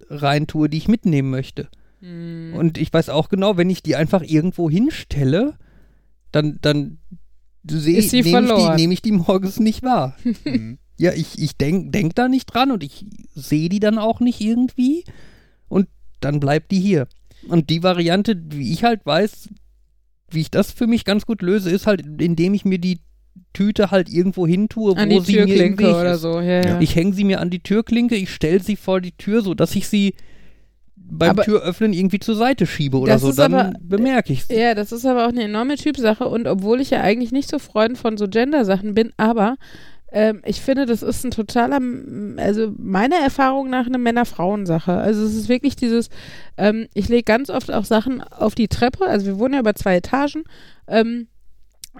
reintue, 0.09 0.69
die 0.69 0.77
ich 0.77 0.87
mitnehmen 0.87 1.29
möchte. 1.29 1.69
Hm. 1.99 2.53
Und 2.55 2.77
ich 2.77 2.93
weiß 2.93 3.09
auch 3.09 3.29
genau, 3.29 3.57
wenn 3.57 3.69
ich 3.69 3.83
die 3.83 3.95
einfach 3.95 4.21
irgendwo 4.21 4.69
hinstelle, 4.69 5.55
dann, 6.31 6.59
dann 6.61 6.99
sehe 7.67 7.97
Ist 7.97 8.09
sie 8.09 8.21
nehme 8.21 8.27
ich, 8.41 8.43
die, 8.43 8.47
verloren. 8.47 8.75
nehm 8.75 8.91
ich 8.91 9.01
die 9.01 9.11
morgens 9.11 9.59
nicht 9.59 9.83
wahr. 9.83 10.15
Mhm. 10.45 10.77
ja, 10.97 11.13
ich, 11.13 11.39
ich 11.39 11.57
denk, 11.57 11.91
denk 11.93 12.15
da 12.15 12.27
nicht 12.27 12.45
dran 12.47 12.71
und 12.71 12.83
ich 12.83 13.05
sehe 13.35 13.69
die 13.69 13.79
dann 13.79 13.97
auch 13.97 14.19
nicht 14.19 14.39
irgendwie 14.41 15.03
und 15.67 15.87
dann 16.19 16.39
bleibt 16.39 16.71
die 16.71 16.79
hier. 16.79 17.07
Und 17.47 17.69
die 17.71 17.81
Variante, 17.83 18.39
wie 18.49 18.71
ich 18.71 18.83
halt 18.83 19.05
weiß, 19.05 19.49
wie 20.29 20.41
ich 20.41 20.51
das 20.51 20.71
für 20.71 20.85
mich 20.87 21.05
ganz 21.05 21.25
gut 21.25 21.41
löse, 21.41 21.71
ist 21.71 21.87
halt, 21.87 22.03
indem 22.21 22.53
ich 22.53 22.65
mir 22.65 22.77
die 22.77 22.99
Tüte 23.53 23.89
halt 23.91 24.09
irgendwo 24.09 24.45
hin 24.45 24.69
tue, 24.69 24.95
An 24.95 25.09
wo 25.09 25.19
die 25.19 25.25
sie 25.25 25.33
mir 25.33 25.41
im 25.41 25.47
Türklinke 25.47 25.83
Weg 25.85 25.95
oder 25.95 26.13
ist. 26.13 26.21
so. 26.21 26.39
Ja, 26.39 26.61
ja. 26.63 26.79
Ich 26.81 26.95
hänge 26.95 27.13
sie 27.13 27.23
mir 27.23 27.39
an 27.39 27.49
die 27.49 27.59
Türklinke, 27.59 28.15
ich 28.15 28.29
stelle 28.33 28.61
sie 28.61 28.75
vor 28.75 29.01
die 29.01 29.13
Tür, 29.13 29.41
so 29.41 29.53
dass 29.55 29.75
ich 29.75 29.87
sie 29.87 30.13
beim 31.13 31.31
Aber- 31.31 31.43
Türöffnen 31.43 31.91
irgendwie 31.93 32.19
zur 32.19 32.35
Seite 32.35 32.65
schiebe 32.65 32.97
oder 32.97 33.19
so. 33.19 33.33
Dann 33.33 33.53
aber- 33.53 33.73
bemerke 33.81 34.31
ich 34.31 34.43
es. 34.43 34.47
Ja, 34.55 34.73
das 34.73 34.91
ist 34.91 35.05
aber 35.05 35.25
auch 35.25 35.29
eine 35.29 35.43
enorme 35.43 35.75
Typsache 35.75 36.27
und 36.27 36.47
obwohl 36.47 36.79
ich 36.79 36.89
ja 36.91 37.01
eigentlich 37.01 37.31
nicht 37.33 37.49
so 37.49 37.59
Freund 37.59 37.97
von 37.97 38.17
so 38.17 38.27
Gender-Sachen 38.27 38.93
bin, 38.93 39.11
aber 39.17 39.57
ähm, 40.13 40.41
ich 40.45 40.61
finde, 40.61 40.85
das 40.85 41.03
ist 41.03 41.23
ein 41.25 41.31
totaler, 41.31 41.79
also 42.37 42.73
meiner 42.77 43.17
Erfahrung 43.17 43.69
nach 43.69 43.85
eine 43.85 43.97
Männer-Frauen-Sache. 43.97 44.93
Also 44.93 45.23
es 45.23 45.35
ist 45.35 45.47
wirklich 45.49 45.75
dieses, 45.75 46.09
ähm, 46.57 46.87
ich 46.93 47.07
lege 47.09 47.23
ganz 47.23 47.49
oft 47.49 47.71
auch 47.71 47.85
Sachen 47.85 48.21
auf 48.21 48.55
die 48.55 48.67
Treppe, 48.67 49.05
also 49.05 49.25
wir 49.25 49.39
wohnen 49.39 49.53
ja 49.55 49.59
über 49.59 49.75
zwei 49.75 49.97
Etagen, 49.97 50.43
ähm, 50.87 51.27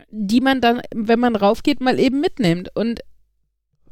die 0.10 0.40
man 0.42 0.62
dann, 0.62 0.82
wenn 0.96 1.20
man 1.20 1.36
raufgeht, 1.36 1.82
mal 1.82 2.00
eben 2.00 2.22
mitnimmt 2.22 2.70
und 2.76 3.02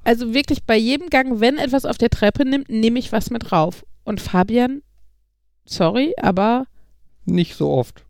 also 0.05 0.33
wirklich 0.33 0.63
bei 0.63 0.77
jedem 0.77 1.09
Gang, 1.09 1.41
wenn 1.41 1.57
etwas 1.57 1.85
auf 1.85 1.97
der 1.97 2.09
Treppe 2.09 2.45
nimmt, 2.45 2.69
nehme 2.69 2.99
ich 2.99 3.11
was 3.11 3.29
mit 3.31 3.51
rauf. 3.51 3.85
Und 4.05 4.21
Fabian, 4.21 4.81
sorry, 5.71 6.13
aber 6.21 6.65
Nicht 7.25 7.55
so 7.55 7.69
oft. 7.71 8.05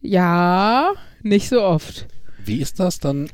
ja, 0.00 0.92
nicht 1.22 1.48
so 1.48 1.62
oft. 1.62 2.06
Wie 2.44 2.60
ist 2.60 2.78
das 2.80 2.98
dann, 3.00 3.28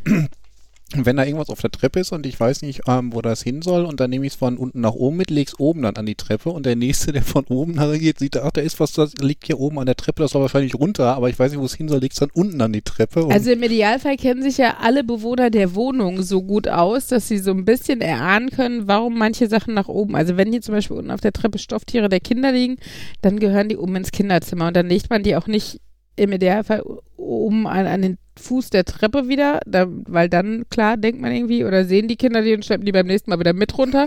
wenn 0.96 1.16
da 1.16 1.24
irgendwas 1.24 1.50
auf 1.50 1.60
der 1.60 1.70
Treppe 1.70 2.00
ist 2.00 2.12
und 2.12 2.26
ich 2.26 2.38
weiß 2.38 2.62
nicht, 2.62 2.82
ähm, 2.86 3.12
wo 3.12 3.22
das 3.22 3.42
hin 3.42 3.62
soll 3.62 3.84
und 3.84 4.00
dann 4.00 4.10
nehme 4.10 4.26
ich 4.26 4.34
es 4.34 4.38
von 4.38 4.56
unten 4.56 4.80
nach 4.80 4.92
oben 4.92 5.16
mit, 5.16 5.30
leg's 5.30 5.58
oben 5.58 5.82
dann 5.82 5.96
an 5.96 6.06
die 6.06 6.14
Treppe 6.14 6.50
und 6.50 6.66
der 6.66 6.76
nächste, 6.76 7.12
der 7.12 7.22
von 7.22 7.44
oben 7.46 7.76
geht, 7.98 8.18
sieht, 8.18 8.36
ach, 8.36 8.50
da 8.50 8.60
ist 8.60 8.80
was, 8.80 8.92
das 8.92 9.14
liegt 9.20 9.46
hier 9.46 9.58
oben 9.58 9.78
an 9.78 9.86
der 9.86 9.96
Treppe, 9.96 10.22
das 10.22 10.32
soll 10.32 10.42
wahrscheinlich 10.42 10.74
runter, 10.74 11.14
aber 11.14 11.28
ich 11.28 11.38
weiß 11.38 11.52
nicht, 11.52 11.60
wo 11.60 11.64
es 11.64 11.74
hin 11.74 11.88
soll, 11.88 12.00
leg's 12.00 12.16
dann 12.16 12.30
unten 12.32 12.60
an 12.60 12.72
die 12.72 12.82
Treppe. 12.82 13.26
Also 13.30 13.50
im 13.50 13.62
Idealfall 13.62 14.16
kennen 14.16 14.42
sich 14.42 14.58
ja 14.58 14.76
alle 14.80 15.04
Bewohner 15.04 15.50
der 15.50 15.74
Wohnung 15.74 16.22
so 16.22 16.42
gut 16.42 16.68
aus, 16.68 17.06
dass 17.06 17.28
sie 17.28 17.38
so 17.38 17.50
ein 17.50 17.64
bisschen 17.64 18.00
erahnen 18.00 18.50
können, 18.50 18.88
warum 18.88 19.18
manche 19.18 19.48
Sachen 19.48 19.74
nach 19.74 19.88
oben. 19.88 20.16
Also 20.16 20.36
wenn 20.36 20.50
hier 20.50 20.62
zum 20.62 20.74
Beispiel 20.74 20.96
unten 20.96 21.10
auf 21.10 21.20
der 21.20 21.32
Treppe 21.32 21.58
Stofftiere 21.58 22.08
der 22.08 22.20
Kinder 22.20 22.52
liegen, 22.52 22.76
dann 23.20 23.38
gehören 23.38 23.68
die 23.68 23.76
oben 23.76 23.96
ins 23.96 24.12
Kinderzimmer 24.12 24.68
und 24.68 24.76
dann 24.76 24.88
legt 24.88 25.10
man 25.10 25.22
die 25.22 25.36
auch 25.36 25.46
nicht 25.46 25.80
im 26.16 26.32
Idealfall 26.32 26.82
oben 27.16 27.66
an, 27.66 27.86
an 27.86 28.02
den 28.02 28.18
Fuß 28.38 28.70
der 28.70 28.84
Treppe 28.84 29.28
wieder, 29.28 29.60
da, 29.66 29.86
weil 29.88 30.28
dann, 30.28 30.64
klar, 30.70 30.96
denkt 30.96 31.20
man 31.20 31.32
irgendwie, 31.32 31.64
oder 31.64 31.84
sehen 31.84 32.08
die 32.08 32.16
Kinder 32.16 32.40
die 32.42 32.54
und 32.54 32.64
schleppen 32.64 32.86
die 32.86 32.92
beim 32.92 33.06
nächsten 33.06 33.30
Mal 33.30 33.38
wieder 33.38 33.52
mit 33.52 33.76
runter, 33.76 34.06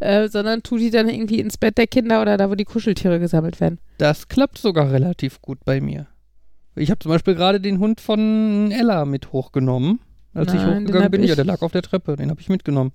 äh, 0.00 0.28
sondern 0.28 0.62
tut 0.62 0.80
die 0.80 0.90
dann 0.90 1.08
irgendwie 1.08 1.40
ins 1.40 1.58
Bett 1.58 1.76
der 1.78 1.86
Kinder 1.86 2.22
oder 2.22 2.36
da, 2.38 2.48
wo 2.50 2.54
die 2.54 2.64
Kuscheltiere 2.64 3.20
gesammelt 3.20 3.60
werden. 3.60 3.78
Das 3.98 4.28
klappt 4.28 4.58
sogar 4.58 4.90
relativ 4.92 5.40
gut 5.42 5.58
bei 5.64 5.80
mir. 5.80 6.06
Ich 6.74 6.90
habe 6.90 6.98
zum 6.98 7.10
Beispiel 7.10 7.34
gerade 7.34 7.60
den 7.60 7.78
Hund 7.78 8.00
von 8.00 8.70
Ella 8.72 9.04
mit 9.04 9.32
hochgenommen, 9.32 10.00
als 10.34 10.48
ich 10.52 10.60
Nein, 10.60 10.68
den 10.68 10.82
hochgegangen 10.84 11.10
bin. 11.10 11.22
ich- 11.22 11.30
Ja, 11.30 11.36
der 11.36 11.44
lag 11.46 11.62
auf 11.62 11.72
der 11.72 11.82
Treppe, 11.82 12.16
den 12.16 12.30
habe 12.30 12.40
ich 12.40 12.48
mitgenommen. 12.48 12.92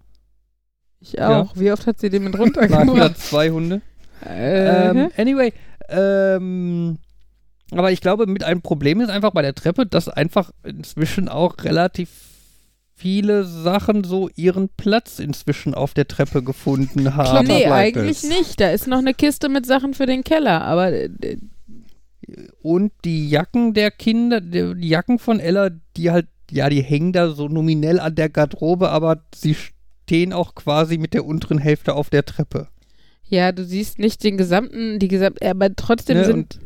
Ich 0.99 1.19
auch. 1.21 1.55
Wie 1.55 1.71
oft 1.71 1.88
hat 1.88 1.99
sie 1.99 2.09
den 2.09 2.23
mit 2.25 2.33
Waren 2.33 2.41
runtergebracht? 2.41 2.93
wieder 2.95 3.15
zwei 3.15 3.49
Hunde. 3.49 3.81
Äh, 4.23 4.89
Ähm, 4.89 5.09
anyway, 5.17 5.51
ähm, 5.89 6.97
aber 7.80 7.91
ich 7.91 8.02
glaube, 8.02 8.27
mit 8.27 8.43
einem 8.43 8.61
Problem 8.61 9.02
ist 9.02 9.10
einfach 9.10 9.31
bei 9.31 9.41
der 9.41 9.56
Treppe, 9.56 9.85
dass 9.85 10.10
einfach 10.10 10.52
inzwischen 10.64 11.30
auch 11.30 11.56
relativ 11.64 12.10
viele 12.93 13.45
Sachen 13.45 14.03
so 14.03 14.30
ihren 14.35 14.69
Platz 14.69 15.19
inzwischen 15.19 15.73
auf 15.73 15.93
der 15.93 16.07
Treppe 16.07 16.43
gefunden 16.43 17.15
haben. 17.15 17.48
nee, 17.48 17.65
eigentlich 17.65 18.23
nicht. 18.23 18.60
Da 18.60 18.69
ist 18.72 18.88
noch 18.88 18.99
eine 18.99 19.14
Kiste 19.15 19.49
mit 19.49 19.65
Sachen 19.65 19.93
für 19.95 20.06
den 20.06 20.23
Keller, 20.23 20.61
aber 20.61 20.91
äh, 20.93 21.38
Und 22.61 22.91
die 23.03 23.30
Jacken 23.30 23.73
der 23.73 23.91
Kinder, 23.91 24.39
die 24.41 24.76
die 24.76 24.89
Jacken 24.89 25.18
von 25.19 25.39
Ella, 25.39 25.69
die 25.98 26.11
halt, 26.11 26.27
ja, 26.52 26.69
die 26.69 26.81
hängen 26.84 27.14
da 27.14 27.31
so 27.31 27.48
nominell 27.48 27.99
an 27.99 28.15
der 28.15 28.30
Garderobe, 28.30 28.89
aber 28.89 29.23
sie 29.34 29.56
stehen 29.56 30.31
auch 30.34 30.53
quasi 30.56 30.98
mit 30.98 31.14
der 31.14 31.26
unteren 31.26 31.57
Hälfte 31.57 31.93
auf 31.95 32.10
der 32.10 32.26
Treppe. 32.26 32.68
ja, 33.27 33.52
du 33.52 33.64
siehst 33.65 33.98
nicht 33.98 34.23
den 34.23 34.38
gesamten, 34.38 34.99
die 34.99 35.07
gesamten, 35.07 35.45
aber 35.45 35.73
trotzdem 35.76 36.18
Ne, 36.18 36.26
sind, 36.26 36.60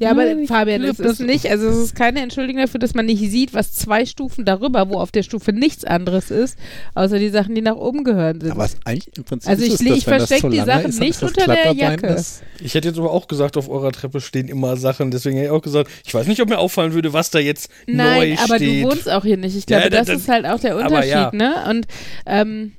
Ja, 0.00 0.12
aber 0.12 0.30
ich 0.30 0.46
Fabian, 0.48 0.80
glaub, 0.82 0.92
es 0.92 1.00
ist 1.00 1.20
das- 1.20 1.26
nicht, 1.26 1.46
also 1.50 1.66
es 1.68 1.76
ist 1.78 1.96
keine 1.96 2.20
Entschuldigung 2.20 2.62
dafür, 2.62 2.78
dass 2.78 2.94
man 2.94 3.06
nicht 3.06 3.18
sieht, 3.18 3.52
was 3.52 3.72
zwei 3.72 4.06
Stufen 4.06 4.44
darüber, 4.44 4.88
wo 4.88 4.98
auf 5.00 5.10
der 5.10 5.24
Stufe 5.24 5.52
nichts 5.52 5.84
anderes 5.84 6.30
ist, 6.30 6.56
außer 6.94 7.18
die 7.18 7.30
Sachen, 7.30 7.56
die 7.56 7.62
nach 7.62 7.74
oben 7.74 8.04
gehören 8.04 8.40
sind. 8.40 8.52
Aber 8.52 8.64
es 8.64 8.76
eigentlich 8.84 9.16
im 9.16 9.24
Prinzip 9.24 9.50
Also 9.50 9.62
ist 9.64 9.68
ich 9.68 9.74
es 9.74 9.78
das, 9.88 9.98
ich 9.98 10.06
wenn 10.06 10.18
das 10.18 10.28
versteck 10.28 10.40
zu 10.40 10.48
die 10.50 10.60
Sachen 10.60 10.88
ist, 10.90 11.00
nicht 11.00 11.10
ist 11.10 11.22
das 11.22 11.30
unter 11.32 11.52
der 11.52 11.72
Jacke. 11.72 12.06
das- 12.06 12.42
Ich 12.60 12.74
hätte 12.74 12.86
jetzt 12.88 12.98
aber 12.98 13.10
auch 13.10 13.26
gesagt, 13.26 13.56
auf 13.56 13.68
eurer 13.68 13.90
Treppe 13.90 14.20
stehen 14.20 14.46
immer 14.46 14.76
Sachen. 14.76 15.10
Deswegen 15.10 15.36
hätte 15.36 15.46
ich 15.46 15.52
auch 15.52 15.62
gesagt, 15.62 15.90
ich 16.06 16.14
weiß 16.14 16.28
nicht, 16.28 16.40
ob 16.40 16.48
mir 16.48 16.58
auffallen 16.58 16.92
würde, 16.92 17.12
was 17.12 17.30
da 17.30 17.40
jetzt 17.40 17.68
Nein, 17.88 18.36
neu 18.36 18.36
aber 18.44 18.54
steht. 18.56 18.84
du 18.84 18.90
wohnst 18.90 19.10
auch 19.10 19.24
hier 19.24 19.36
nicht. 19.36 19.56
Ich 19.56 19.66
glaube, 19.66 19.82
Ja, 19.82 19.90
da- 19.90 19.98
das 19.98 20.06
da- 20.06 20.12
ist 20.12 20.28
halt 20.28 20.46
auch 20.46 20.60
der 20.60 20.76
aber 20.76 20.84
Unterschied, 20.86 21.10
ja. 21.10 21.30
ne? 21.32 21.54
Und 21.68 21.86
ähm, 22.24 22.72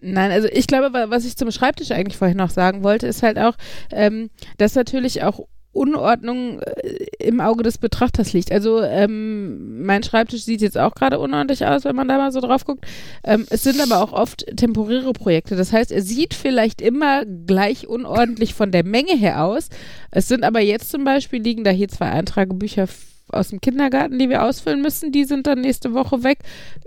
nein, 0.00 0.30
also 0.30 0.46
ich 0.52 0.66
glaube, 0.68 0.92
wa- 0.92 1.06
was 1.10 1.24
ich 1.24 1.36
zum 1.36 1.50
Schreibtisch 1.50 1.90
eigentlich 1.90 2.16
vorhin 2.16 2.36
noch 2.36 2.50
sagen 2.50 2.82
wollte, 2.84 3.06
ist 3.08 3.22
halt 3.24 3.38
auch, 3.38 3.54
ähm, 3.90 4.30
dass 4.58 4.74
natürlich 4.76 5.22
auch 5.24 5.40
Unordnung 5.72 6.60
äh, 6.60 7.06
im 7.18 7.40
Auge 7.40 7.62
des 7.62 7.78
Betrachters 7.78 8.32
liegt. 8.32 8.50
Also 8.50 8.80
ähm, 8.82 9.84
mein 9.84 10.02
Schreibtisch 10.02 10.44
sieht 10.44 10.60
jetzt 10.60 10.76
auch 10.78 10.94
gerade 10.94 11.18
unordentlich 11.18 11.64
aus, 11.64 11.84
wenn 11.84 11.94
man 11.94 12.08
da 12.08 12.18
mal 12.18 12.32
so 12.32 12.40
drauf 12.40 12.64
guckt. 12.64 12.84
Ähm, 13.24 13.46
es 13.50 13.62
sind 13.62 13.80
aber 13.80 14.02
auch 14.02 14.12
oft 14.12 14.46
temporäre 14.56 15.12
Projekte. 15.12 15.56
Das 15.56 15.72
heißt, 15.72 15.92
er 15.92 16.02
sieht 16.02 16.34
vielleicht 16.34 16.80
immer 16.80 17.24
gleich 17.24 17.86
unordentlich 17.86 18.54
von 18.54 18.72
der 18.72 18.84
Menge 18.84 19.16
her 19.16 19.44
aus. 19.44 19.68
Es 20.10 20.26
sind 20.26 20.44
aber 20.44 20.60
jetzt 20.60 20.90
zum 20.90 21.04
Beispiel 21.04 21.40
liegen 21.40 21.64
da 21.64 21.70
hier 21.70 21.88
zwei 21.88 22.10
Eintragebücher 22.10 22.88
aus 23.32 23.48
dem 23.48 23.60
Kindergarten, 23.60 24.18
die 24.18 24.28
wir 24.28 24.44
ausfüllen 24.44 24.82
müssen. 24.82 25.12
Die 25.12 25.24
sind 25.24 25.46
dann 25.46 25.60
nächste 25.60 25.94
Woche 25.94 26.22
weg. 26.22 26.38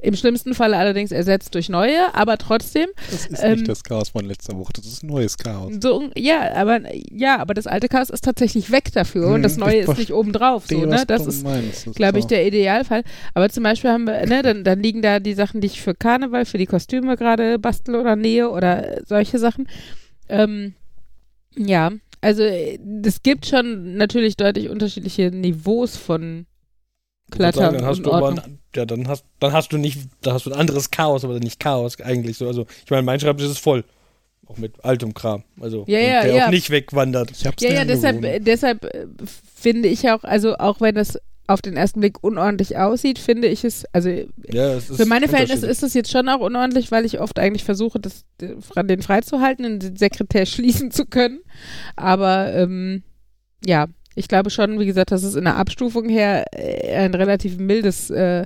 Im 0.01 0.15
schlimmsten 0.15 0.53
Falle 0.53 0.77
allerdings 0.77 1.11
ersetzt 1.11 1.55
durch 1.55 1.69
neue, 1.69 2.13
aber 2.13 2.37
trotzdem. 2.37 2.87
Das 3.11 3.25
ist 3.27 3.43
Ähm, 3.43 3.51
nicht 3.53 3.67
das 3.67 3.83
Chaos 3.83 4.09
von 4.09 4.25
letzter 4.25 4.57
Woche, 4.57 4.73
das 4.75 4.85
ist 4.85 5.03
ein 5.03 5.07
neues 5.07 5.37
Chaos. 5.37 5.73
So, 5.81 6.09
ja, 6.17 6.53
aber 6.55 6.81
ja, 7.11 7.39
aber 7.39 7.53
das 7.53 7.67
alte 7.67 7.87
Chaos 7.87 8.09
ist 8.09 8.23
tatsächlich 8.23 8.71
weg 8.71 8.91
dafür 8.93 9.27
und 9.27 9.35
Hm, 9.35 9.43
das 9.43 9.57
neue 9.57 9.79
ich 9.81 9.87
ist 9.87 9.97
nicht 9.97 10.13
obendrauf. 10.13 10.65
So, 10.67 10.85
ne? 10.85 11.03
Das 11.07 11.25
ist, 11.25 11.45
glaube 11.95 12.19
ich, 12.19 12.25
der 12.25 12.45
Idealfall. 12.45 13.03
Aber 13.33 13.49
zum 13.49 13.63
Beispiel 13.63 13.89
haben 13.91 14.05
wir, 14.05 14.25
ne, 14.25 14.41
dann, 14.41 14.63
dann 14.63 14.81
liegen 14.81 15.01
da 15.01 15.19
die 15.19 15.33
Sachen, 15.33 15.61
die 15.61 15.67
ich 15.67 15.81
für 15.81 15.93
Karneval, 15.95 16.45
für 16.45 16.57
die 16.57 16.65
Kostüme 16.65 17.15
gerade 17.17 17.59
bastel 17.59 17.95
oder 17.95 18.15
nähe 18.15 18.49
oder 18.49 19.01
solche 19.05 19.39
Sachen. 19.39 19.67
Ähm, 20.29 20.73
ja, 21.55 21.91
also 22.23 22.43
es 22.43 23.21
gibt 23.21 23.45
schon 23.45 23.97
natürlich 23.97 24.37
deutlich 24.37 24.69
unterschiedliche 24.69 25.29
Niveaus 25.29 25.97
von 25.97 26.45
Klatter 27.29 27.59
sagen, 27.59 27.77
dann 27.77 27.85
hast 27.85 27.97
und 27.97 28.05
du 28.05 28.13
aber 28.13 28.43
ja, 28.75 28.85
dann 28.85 29.07
hast, 29.07 29.25
dann 29.39 29.51
hast 29.51 29.73
du 29.73 29.77
nicht, 29.77 29.99
da 30.21 30.33
hast 30.33 30.45
du 30.45 30.51
ein 30.51 30.57
anderes 30.57 30.89
Chaos, 30.89 31.25
aber 31.25 31.39
nicht 31.39 31.59
Chaos 31.59 31.99
eigentlich 31.99 32.37
so. 32.37 32.47
Also 32.47 32.65
ich 32.85 32.91
meine, 32.91 33.03
mein 33.03 33.19
Schreibtisch 33.19 33.47
ist 33.47 33.59
voll. 33.59 33.83
Auch 34.45 34.57
mit 34.57 34.83
altem 34.83 35.13
Kram. 35.13 35.43
Also 35.59 35.85
Ja, 35.87 35.99
ja, 35.99 36.21
der 36.23 36.35
ja. 36.35 36.45
auch 36.45 36.51
nicht 36.51 36.69
wegwandert. 36.69 37.31
Ich 37.31 37.45
hab's 37.45 37.61
Ja, 37.61 37.73
ja, 37.73 37.85
deshalb, 37.85 38.43
deshalb 38.43 38.83
äh, 38.85 39.07
finde 39.55 39.89
ich 39.89 40.09
auch, 40.09 40.23
also 40.23 40.55
auch 40.57 40.81
wenn 40.81 40.97
es 40.97 41.19
auf 41.47 41.61
den 41.61 41.75
ersten 41.75 41.99
Blick 41.99 42.23
unordentlich 42.23 42.77
aussieht, 42.77 43.19
finde 43.19 43.47
ich 43.47 43.63
es, 43.63 43.85
also 43.91 44.09
Ja, 44.09 44.75
es 44.75 44.85
Für 44.95 45.05
meine 45.05 45.27
Verhältnisse 45.27 45.67
ist 45.67 45.83
das 45.83 45.93
jetzt 45.93 46.11
schon 46.11 46.29
auch 46.29 46.39
unordentlich, 46.39 46.91
weil 46.91 47.05
ich 47.05 47.19
oft 47.19 47.37
eigentlich 47.37 47.65
versuche, 47.65 47.99
das, 47.99 48.25
den 48.39 49.01
freizuhalten, 49.01 49.79
den 49.79 49.95
Sekretär 49.97 50.45
schließen 50.47 50.91
zu 50.91 51.05
können. 51.05 51.39
Aber 51.95 52.53
ähm, 52.53 53.03
ja, 53.65 53.87
ich 54.15 54.27
glaube 54.27 54.49
schon, 54.51 54.79
wie 54.79 54.85
gesagt, 54.85 55.11
dass 55.11 55.23
es 55.23 55.35
in 55.35 55.43
der 55.43 55.57
Abstufung 55.57 56.07
her 56.07 56.45
äh, 56.51 56.95
ein 56.95 57.13
relativ 57.13 57.57
mildes, 57.57 58.09
äh, 58.09 58.45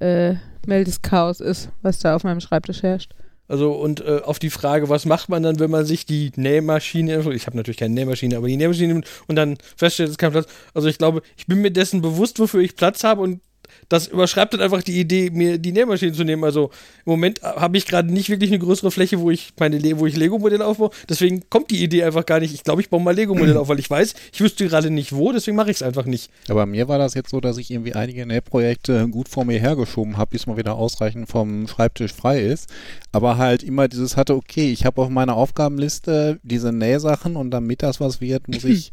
äh, 0.00 0.34
mildes 0.66 1.02
Chaos 1.02 1.40
ist, 1.40 1.70
was 1.82 1.98
da 1.98 2.14
auf 2.14 2.24
meinem 2.24 2.40
Schreibtisch 2.40 2.82
herrscht. 2.82 3.12
Also 3.46 3.72
und 3.72 4.00
äh, 4.00 4.20
auf 4.24 4.38
die 4.38 4.50
Frage, 4.50 4.88
was 4.88 5.04
macht 5.04 5.28
man 5.28 5.42
dann, 5.42 5.58
wenn 5.58 5.70
man 5.70 5.84
sich 5.84 6.06
die 6.06 6.32
Nähmaschine, 6.36 7.18
ich 7.34 7.46
habe 7.46 7.56
natürlich 7.56 7.76
keine 7.76 7.94
Nähmaschine, 7.94 8.36
aber 8.36 8.48
die 8.48 8.56
Nähmaschine 8.56 8.94
nimmt 8.94 9.06
und 9.26 9.36
dann 9.36 9.58
feststellt, 9.76 10.08
es 10.08 10.12
ist 10.12 10.18
kein 10.18 10.32
Platz. 10.32 10.46
Also 10.72 10.88
ich 10.88 10.98
glaube, 10.98 11.22
ich 11.36 11.46
bin 11.46 11.60
mir 11.60 11.70
dessen 11.70 12.00
bewusst, 12.00 12.38
wofür 12.38 12.60
ich 12.60 12.76
Platz 12.76 13.04
habe 13.04 13.20
und 13.20 13.40
das 13.88 14.06
überschreibt 14.06 14.54
dann 14.54 14.60
einfach 14.60 14.82
die 14.82 14.98
Idee, 14.98 15.30
mir 15.30 15.58
die 15.58 15.72
Nähmaschine 15.72 16.12
zu 16.12 16.24
nehmen. 16.24 16.44
Also 16.44 16.70
im 17.04 17.12
Moment 17.12 17.42
habe 17.42 17.76
ich 17.76 17.86
gerade 17.86 18.12
nicht 18.12 18.28
wirklich 18.28 18.50
eine 18.50 18.58
größere 18.58 18.90
Fläche, 18.90 19.20
wo 19.20 19.30
ich 19.30 19.52
meine 19.58 19.78
Le 19.78 19.98
wo 19.98 20.06
ich 20.06 20.16
Lego-Modelle 20.16 20.64
aufbaue. 20.64 20.90
Deswegen 21.08 21.48
kommt 21.50 21.70
die 21.70 21.82
Idee 21.82 22.04
einfach 22.04 22.26
gar 22.26 22.40
nicht. 22.40 22.54
Ich 22.54 22.64
glaube, 22.64 22.80
ich 22.80 22.90
baue 22.90 23.00
mal 23.00 23.14
Lego-Modelle 23.14 23.60
auf, 23.60 23.68
weil 23.68 23.78
ich 23.78 23.90
weiß, 23.90 24.14
ich 24.32 24.40
wüsste 24.40 24.66
gerade 24.66 24.90
nicht 24.90 25.14
wo, 25.14 25.32
deswegen 25.32 25.56
mache 25.56 25.70
ich 25.70 25.76
es 25.76 25.82
einfach 25.82 26.04
nicht. 26.04 26.30
Aber 26.48 26.60
bei 26.62 26.66
mir 26.66 26.88
war 26.88 26.98
das 26.98 27.14
jetzt 27.14 27.30
so, 27.30 27.40
dass 27.40 27.58
ich 27.58 27.70
irgendwie 27.70 27.94
einige 27.94 28.26
Nähprojekte 28.26 29.08
gut 29.08 29.28
vor 29.28 29.44
mir 29.44 29.58
hergeschoben 29.58 30.16
habe, 30.16 30.30
bis 30.30 30.46
mal 30.46 30.56
wieder 30.56 30.74
ausreichend 30.74 31.28
vom 31.28 31.68
Schreibtisch 31.68 32.12
frei 32.12 32.40
ist. 32.40 32.68
Aber 33.12 33.38
halt 33.38 33.62
immer 33.62 33.88
dieses 33.88 34.16
hatte, 34.16 34.34
okay, 34.34 34.72
ich 34.72 34.84
habe 34.84 35.00
auf 35.00 35.08
meiner 35.08 35.36
Aufgabenliste 35.36 36.40
diese 36.42 36.72
Nähsachen 36.72 37.36
und 37.36 37.50
damit 37.50 37.82
das 37.82 38.00
was 38.00 38.20
wird, 38.20 38.48
muss 38.48 38.64
ich, 38.64 38.92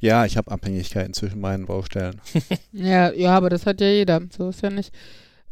ja, 0.00 0.24
ich 0.24 0.36
habe 0.36 0.50
Abhängigkeiten 0.50 1.14
zwischen 1.14 1.40
meinen 1.40 1.66
Baustellen. 1.66 2.20
Ja, 2.72 3.12
ja, 3.12 3.36
aber 3.36 3.50
das 3.50 3.66
hat 3.66 3.80
ja 3.80 3.88
jeder. 3.88 4.22
So 4.36 4.48
ist 4.48 4.62
ja 4.62 4.70
nicht. 4.70 4.92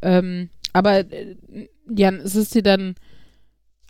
Ähm, 0.02 0.48
aber 0.72 0.98
äh, 0.98 1.36
Jan, 1.88 2.20
ist 2.20 2.34
es 2.34 2.50
dir 2.50 2.62
dann, 2.62 2.94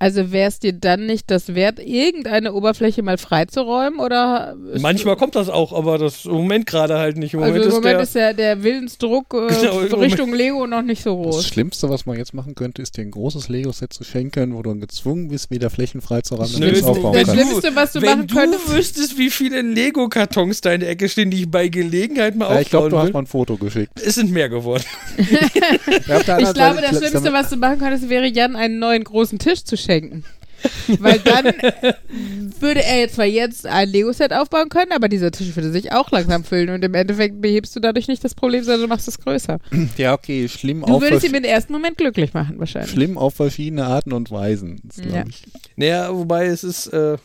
also 0.01 0.31
wäre 0.33 0.49
es 0.49 0.59
dir 0.61 0.73
dann 0.73 1.07
nicht 1.07 1.31
das 1.31 1.55
wert, 1.55 1.81
irgendeine 1.81 2.53
Oberfläche 2.53 3.03
mal 3.03 3.19
freizuräumen 3.19 3.99
oder? 4.01 4.57
ist- 4.73 4.81
Manchmal 4.83 5.17
kommt 5.17 5.35
das 5.35 5.49
auch, 5.49 5.73
aber 5.73 5.99
das 5.99 6.25
im 6.25 6.33
Moment 6.33 6.67
gerade 6.67 6.99
halt 6.99 7.17
nicht. 7.17 7.35
Im 7.35 7.41
Also 7.43 7.55
Moment 7.55 7.65
im 7.65 7.69
ist 7.69 7.75
Moment 7.75 7.95
der, 7.97 8.03
ist 8.03 8.15
ja 8.15 8.33
der 8.33 8.63
Willensdruck 8.63 9.35
äh, 9.35 9.49
Genau, 9.61 9.81
im 9.81 9.93
Richtung 10.01 10.33
Lego 10.35 10.67
noch 10.67 10.83
nicht 10.83 11.03
so 11.03 11.17
Das 11.25 11.35
groß. 11.35 11.47
Schlimmste, 11.47 11.89
was 11.91 12.07
man 12.07 12.17
jetzt 12.17 12.33
machen 12.35 12.55
könnte, 12.55 12.81
ist 12.83 12.97
dir 12.97 13.03
ein 13.03 13.11
großes 13.11 13.49
Lego-Set 13.49 13.93
zu 13.93 14.05
schenken, 14.05 14.55
wo 14.55 14.63
du 14.63 14.71
dann 14.71 14.81
gezwungen 14.81 15.29
bist, 15.29 15.51
wieder 15.51 15.69
Flächen 15.71 16.01
freizuräumen, 16.01 16.53
damit 16.53 16.69
du 16.71 16.73
es 16.75 16.81
das- 16.81 16.89
aufbauen 16.91 17.13
Das 17.15 17.27
wenn. 17.29 17.35
Schlimmste, 17.35 17.75
was 17.77 17.93
du 17.93 18.01
Wenn 18.03 18.09
machen 18.11 18.27
du 18.29 18.35
könntest, 18.35 18.73
wüsstest, 18.73 19.19
wie 19.19 19.31
viele 19.31 19.63
Lego-Kartons 19.63 20.61
da 20.61 20.73
in 20.73 20.81
der 20.81 20.91
Ecke 20.91 21.09
stehen, 21.09 21.31
die 21.31 21.41
ich 21.41 21.51
bei 21.51 21.69
Gelegenheit 21.69 22.37
mal 22.37 22.55
Ja, 22.55 22.61
ich 22.61 22.71
glaube, 22.71 22.87
aufbauen 22.87 22.91
du 22.91 22.99
hast 22.99 23.07
will. 23.09 23.13
mal 23.15 23.19
ein 23.21 23.27
Foto 23.27 23.57
geschickt. 23.57 23.93
Es 24.05 24.15
sind 24.15 24.31
mehr 24.31 24.49
geworden. 24.49 24.85
ich 25.19 26.05
glaube, 26.05 26.81
das 26.83 26.99
Schlimmste, 26.99 27.33
was 27.33 27.51
du 27.51 27.57
machen 27.57 27.79
könntest, 27.79 28.09
wäre 28.09 28.27
Jan 28.27 28.57
einen 28.57 28.79
neuen 28.79 29.05
großen 29.05 29.39
Tisch 29.39 29.65
zu 29.65 29.77
schenken. 29.89 30.25
Weil 30.99 31.21
dann 31.21 31.45
würde 32.59 32.83
er 32.83 32.99
jetzt 32.99 33.15
zwar 33.15 33.25
jetzt 33.27 33.65
ein 33.65 33.89
Lego-Set 33.89 34.33
aufbauen 34.33 34.69
können, 34.69 34.91
aber 34.91 35.09
dieser 35.09 35.31
Tisch 35.31 35.55
würde 35.55 35.71
sich 35.71 35.93
auch 35.93 36.11
langsam 36.11 36.43
füllen 36.43 36.71
und 36.71 36.85
im 36.85 36.95
Endeffekt 36.95 37.41
behebst 37.41 37.77
du 37.77 37.81
dadurch 37.81 38.09
nicht 38.09 38.25
das 38.25 38.35
Problem, 38.35 38.65
sondern 38.65 38.83
du 38.83 38.89
machst 38.89 39.07
es 39.07 39.21
größer. 39.21 39.61
Ja, 39.97 40.15
okay, 40.15 40.49
schlimm 40.49 40.81
Du 40.81 40.95
auf, 40.95 41.01
würdest 41.03 41.21
vers 41.21 41.33
ihn 41.33 41.37
im 41.37 41.45
ersten 41.45 41.73
Moment 41.73 41.97
glücklich 41.97 42.35
machen, 42.35 42.59
wahrscheinlich. 42.59 42.91
schlimm 42.91 43.17
auf 43.17 43.37
verschiedene 43.37 43.85
Arten 43.87 44.13
und 44.13 44.33
Weisen. 44.33 44.81
Ja. 44.97 45.25
ich. 45.29 45.45
Naja, 45.77 46.13
wobei 46.13 46.47
es 46.47 46.65
ist. 46.65 46.89
Äh, 46.89 47.13
Im 47.13 47.19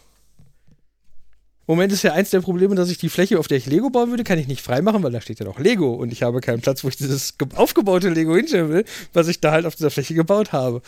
Moment 1.65 1.91
ist 1.91 2.03
ja 2.03 2.13
eins 2.13 2.29
der 2.29 2.41
Probleme, 2.41 2.75
dass 2.75 2.91
ich 2.91 2.99
die 2.99 3.09
Fläche, 3.09 3.39
auf 3.39 3.47
der 3.47 3.57
ich 3.57 3.65
Lego 3.65 3.89
bauen 3.89 4.11
würde, 4.11 4.23
kann 4.23 4.37
ich 4.37 4.47
nicht 4.47 4.61
freimachen, 4.61 5.01
weil 5.01 5.11
da 5.11 5.21
steht 5.21 5.39
ja 5.39 5.45
noch 5.47 5.57
Lego 5.59 5.91
und 5.93 6.11
ich 6.13 6.21
habe 6.21 6.39
keinen 6.39 6.61
Platz, 6.61 6.83
wo 6.83 6.87
ich 6.89 6.97
dieses 6.97 7.37
ge- 7.39 7.47
aufgebaute 7.55 8.09
Lego 8.09 8.35
hinstellen 8.35 8.69
will, 8.69 8.85
was 9.13 9.27
ich 9.27 9.39
da 9.39 9.51
halt 9.53 9.65
auf 9.65 9.73
dieser 9.75 9.89
Fläche 9.89 10.13
gebaut 10.13 10.51
habe. 10.51 10.83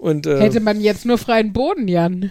Und 0.00 0.26
äh, 0.26 0.40
Hätte 0.40 0.60
man 0.60 0.80
jetzt 0.80 1.04
nur 1.04 1.18
freien 1.18 1.52
Boden, 1.52 1.86
Jan. 1.86 2.30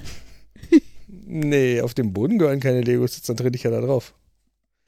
nee, 1.08 1.82
auf 1.82 1.94
dem 1.94 2.14
Boden 2.14 2.40
gehören 2.40 2.60
keine 2.60 2.82
Legos, 2.82 3.22
dann 3.22 3.38
trete 3.38 3.56
ich 3.56 3.64
ja 3.64 3.70
da 3.72 3.80
drauf. 3.82 4.16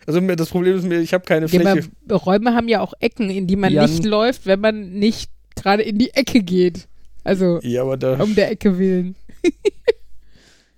Also 0.07 0.19
mir, 0.19 0.35
das 0.35 0.49
Problem 0.49 0.77
ist 0.77 0.85
mir, 0.85 0.99
ich 0.99 1.13
habe 1.13 1.23
keine 1.25 1.45
Ja, 1.45 1.59
Fläche. 1.59 1.89
aber 2.07 2.15
Räume 2.15 2.55
haben 2.55 2.67
ja 2.67 2.81
auch 2.81 2.93
Ecken, 2.99 3.29
in 3.29 3.45
die 3.45 3.55
man 3.55 3.71
Jan- 3.71 3.87
nicht 3.89 4.03
läuft, 4.03 4.47
wenn 4.47 4.59
man 4.59 4.93
nicht 4.93 5.29
gerade 5.55 5.83
in 5.83 5.99
die 5.99 6.09
Ecke 6.15 6.41
geht. 6.41 6.87
Also 7.23 7.59
Ja, 7.61 7.83
aber 7.83 7.97
da, 7.97 8.19
um 8.21 8.33
der 8.33 8.49
Ecke 8.49 8.79
willen. 8.79 9.15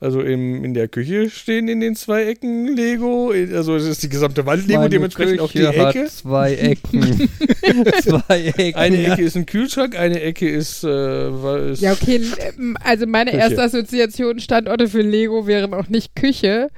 also 0.03 0.21
im, 0.21 0.63
in 0.63 0.73
der 0.73 0.87
Küche 0.87 1.29
stehen 1.29 1.67
in 1.67 1.79
den 1.79 1.95
zwei 1.95 2.25
Ecken 2.25 2.75
Lego, 2.75 3.31
also 3.31 3.75
es 3.75 3.85
ist 3.85 4.03
die 4.03 4.09
gesamte 4.09 4.45
Wand 4.45 4.67
Lego, 4.67 4.79
Meine 4.81 4.89
dementsprechend 4.89 5.39
auch 5.39 5.51
die 5.51 5.59
Küche 5.59 5.79
hat 5.81 5.95
Ecke. 5.95 6.07
zwei 6.09 6.53
Ecken. 6.55 7.29
zwei 8.03 8.53
Ecken. 8.57 8.75
Eine 8.79 9.03
Ecke 9.07 9.21
ist 9.23 9.35
ein 9.35 9.45
Kühlschrank, 9.45 9.97
eine 9.97 10.21
Ecke 10.21 10.49
ist, 10.49 10.83
äh, 10.83 11.71
ist 11.71 11.81
Ja, 11.81 11.93
okay. 11.93 12.21
ähm, 12.57 12.77
Also 12.83 13.07
meine 13.07 13.31
Küche. 13.31 13.41
erste 13.43 13.61
Assoziation 13.63 14.39
Standorte 14.39 14.87
für 14.87 15.01
Lego 15.01 15.47
wären 15.47 15.73
auch 15.73 15.87
nicht 15.89 16.15
Küche. 16.15 16.69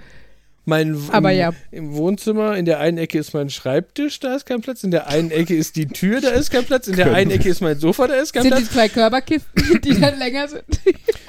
Mein 0.65 0.97
Aber 1.11 1.31
im, 1.31 1.37
ja. 1.37 1.53
im 1.71 1.93
Wohnzimmer, 1.93 2.57
in 2.57 2.65
der 2.65 2.79
einen 2.79 2.97
Ecke 2.97 3.19
ist 3.19 3.33
mein 3.33 3.49
Schreibtisch, 3.49 4.19
da 4.19 4.35
ist 4.35 4.45
kein 4.45 4.61
Platz, 4.61 4.83
in 4.83 4.91
der 4.91 5.07
einen 5.07 5.31
Ecke 5.31 5.55
ist 5.55 5.75
die 5.75 5.85
Tür, 5.87 6.21
da 6.21 6.29
ist 6.29 6.51
kein 6.51 6.65
Platz, 6.65 6.87
in 6.87 6.95
der 6.95 7.13
einen 7.13 7.31
Ecke 7.31 7.49
ist 7.49 7.61
mein 7.61 7.79
Sofa, 7.79 8.07
da 8.07 8.15
ist 8.15 8.33
kein 8.33 8.43
Sind 8.43 8.57
die 8.57 8.61
Platz. 8.61 8.73
zwei 8.73 8.89
Körperkisten, 8.89 9.81
die 9.83 9.99
dann 9.99 10.17
länger 10.19 10.47
sind? 10.47 10.63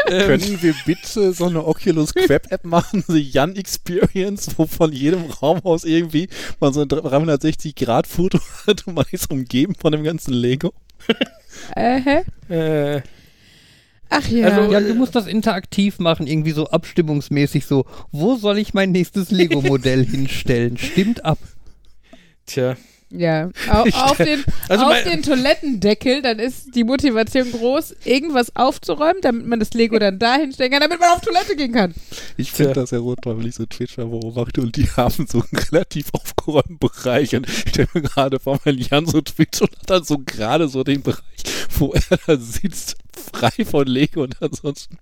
Ähm, 0.09 0.27
Können 0.27 0.63
wir 0.63 0.75
bitte 0.85 1.33
so 1.33 1.47
eine 1.47 1.67
Oculus 1.67 2.15
Quest 2.15 2.51
App 2.51 2.65
machen, 2.65 3.05
die 3.09 3.29
Jan 3.31 3.57
Experience, 3.57 4.49
wo 4.57 4.67
von 4.67 4.93
jedem 4.93 5.25
Raum 5.31 5.61
aus 5.65 5.85
irgendwie 5.85 6.29
man 6.61 6.73
so 6.73 6.83
ein 6.83 6.89
360 6.89 7.75
Grad 7.75 8.07
Foto 8.07 8.39
hat 8.67 8.87
und 8.87 8.95
man 8.95 9.07
ist 9.11 9.31
umgeben 9.31 9.75
von 9.75 9.93
dem 9.93 10.05
ganzen 10.05 10.33
Lego? 10.33 10.73
äh, 11.75 12.01
hä? 12.01 12.23
äh, 12.55 13.03
Ach 14.09 14.28
ja. 14.28 14.47
Also, 14.47 14.73
Ja, 14.73 14.81
du 14.81 14.95
musst 14.95 15.15
das 15.15 15.27
interaktiv 15.27 15.99
machen, 15.99 16.27
irgendwie 16.27 16.53
so 16.53 16.66
abstimmungsmäßig 16.69 17.66
so. 17.66 17.85
Wo 18.12 18.37
soll 18.37 18.59
ich 18.59 18.73
mein 18.74 18.93
nächstes 18.93 19.31
Lego-Modell 19.31 20.05
hinstellen? 20.11 20.77
Stimmt 20.78 21.24
ab. 21.24 21.39
tja, 22.47 22.77
Ja, 23.18 23.51
auf, 23.70 23.94
auf, 23.94 24.16
den, 24.18 24.44
Also 24.68 24.84
auf 24.84 24.90
mein- 24.90 25.05
den 25.05 25.22
Toilettendeckel, 25.22 26.22
dann 26.22 26.38
ist 26.38 26.74
die 26.74 26.84
Motivation 26.84 27.51
groß, 27.51 27.97
irgendwas 28.05 28.55
aufzuräumen, 28.55 29.22
damit 29.22 29.47
man 29.47 29.59
das 29.59 29.72
Lego 29.72 29.98
dann 29.98 30.18
dahin 30.18 30.52
stellen 30.52 30.70
kann, 30.72 30.80
damit 30.80 31.01
man 31.01 31.10
auf 31.10 31.20
Toilette 31.20 31.56
gehen 31.56 31.72
kann. 31.72 31.94
Ich 32.36 32.52
finde 32.52 32.74
das 32.74 32.90
ja 32.90 32.98
rot, 32.98 33.20
weil 33.24 33.47
ich 33.47 33.55
so 33.55 33.64
Twitcher 33.66 34.06
beobachte 34.06 34.60
und 34.60 34.76
die 34.76 34.88
haben 34.97 35.26
so 35.28 35.38
einen 35.51 35.62
relativ 35.70 36.06
aufgeräumten 36.12 36.78
Bereich. 36.78 37.34
Und 37.34 37.48
ich 37.48 37.59
stelle 37.70 37.88
mir 37.94 38.02
gerade 38.02 38.38
vor, 38.38 38.59
wenn 38.64 38.76
Jan 38.78 39.06
so 39.06 39.20
twitcht 39.20 39.62
und 39.62 39.70
hat 39.70 39.90
dann 39.90 40.05
so 40.05 40.18
gerade 40.18 40.68
so 40.68 40.84
den 40.84 41.02
Bereich, 41.02 41.22
wo 41.78 41.93
er 41.93 42.02
da 42.26 42.36
sitzt, 42.36 42.97
frei 43.32 43.64
von 43.64 43.86
Lego 43.86 44.22
und 44.24 44.36
ansonsten. 44.43 44.98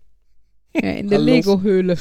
Ja, 0.75 0.91
in 0.91 1.09
der. 1.09 1.19
Lego-Höhle. 1.21 1.97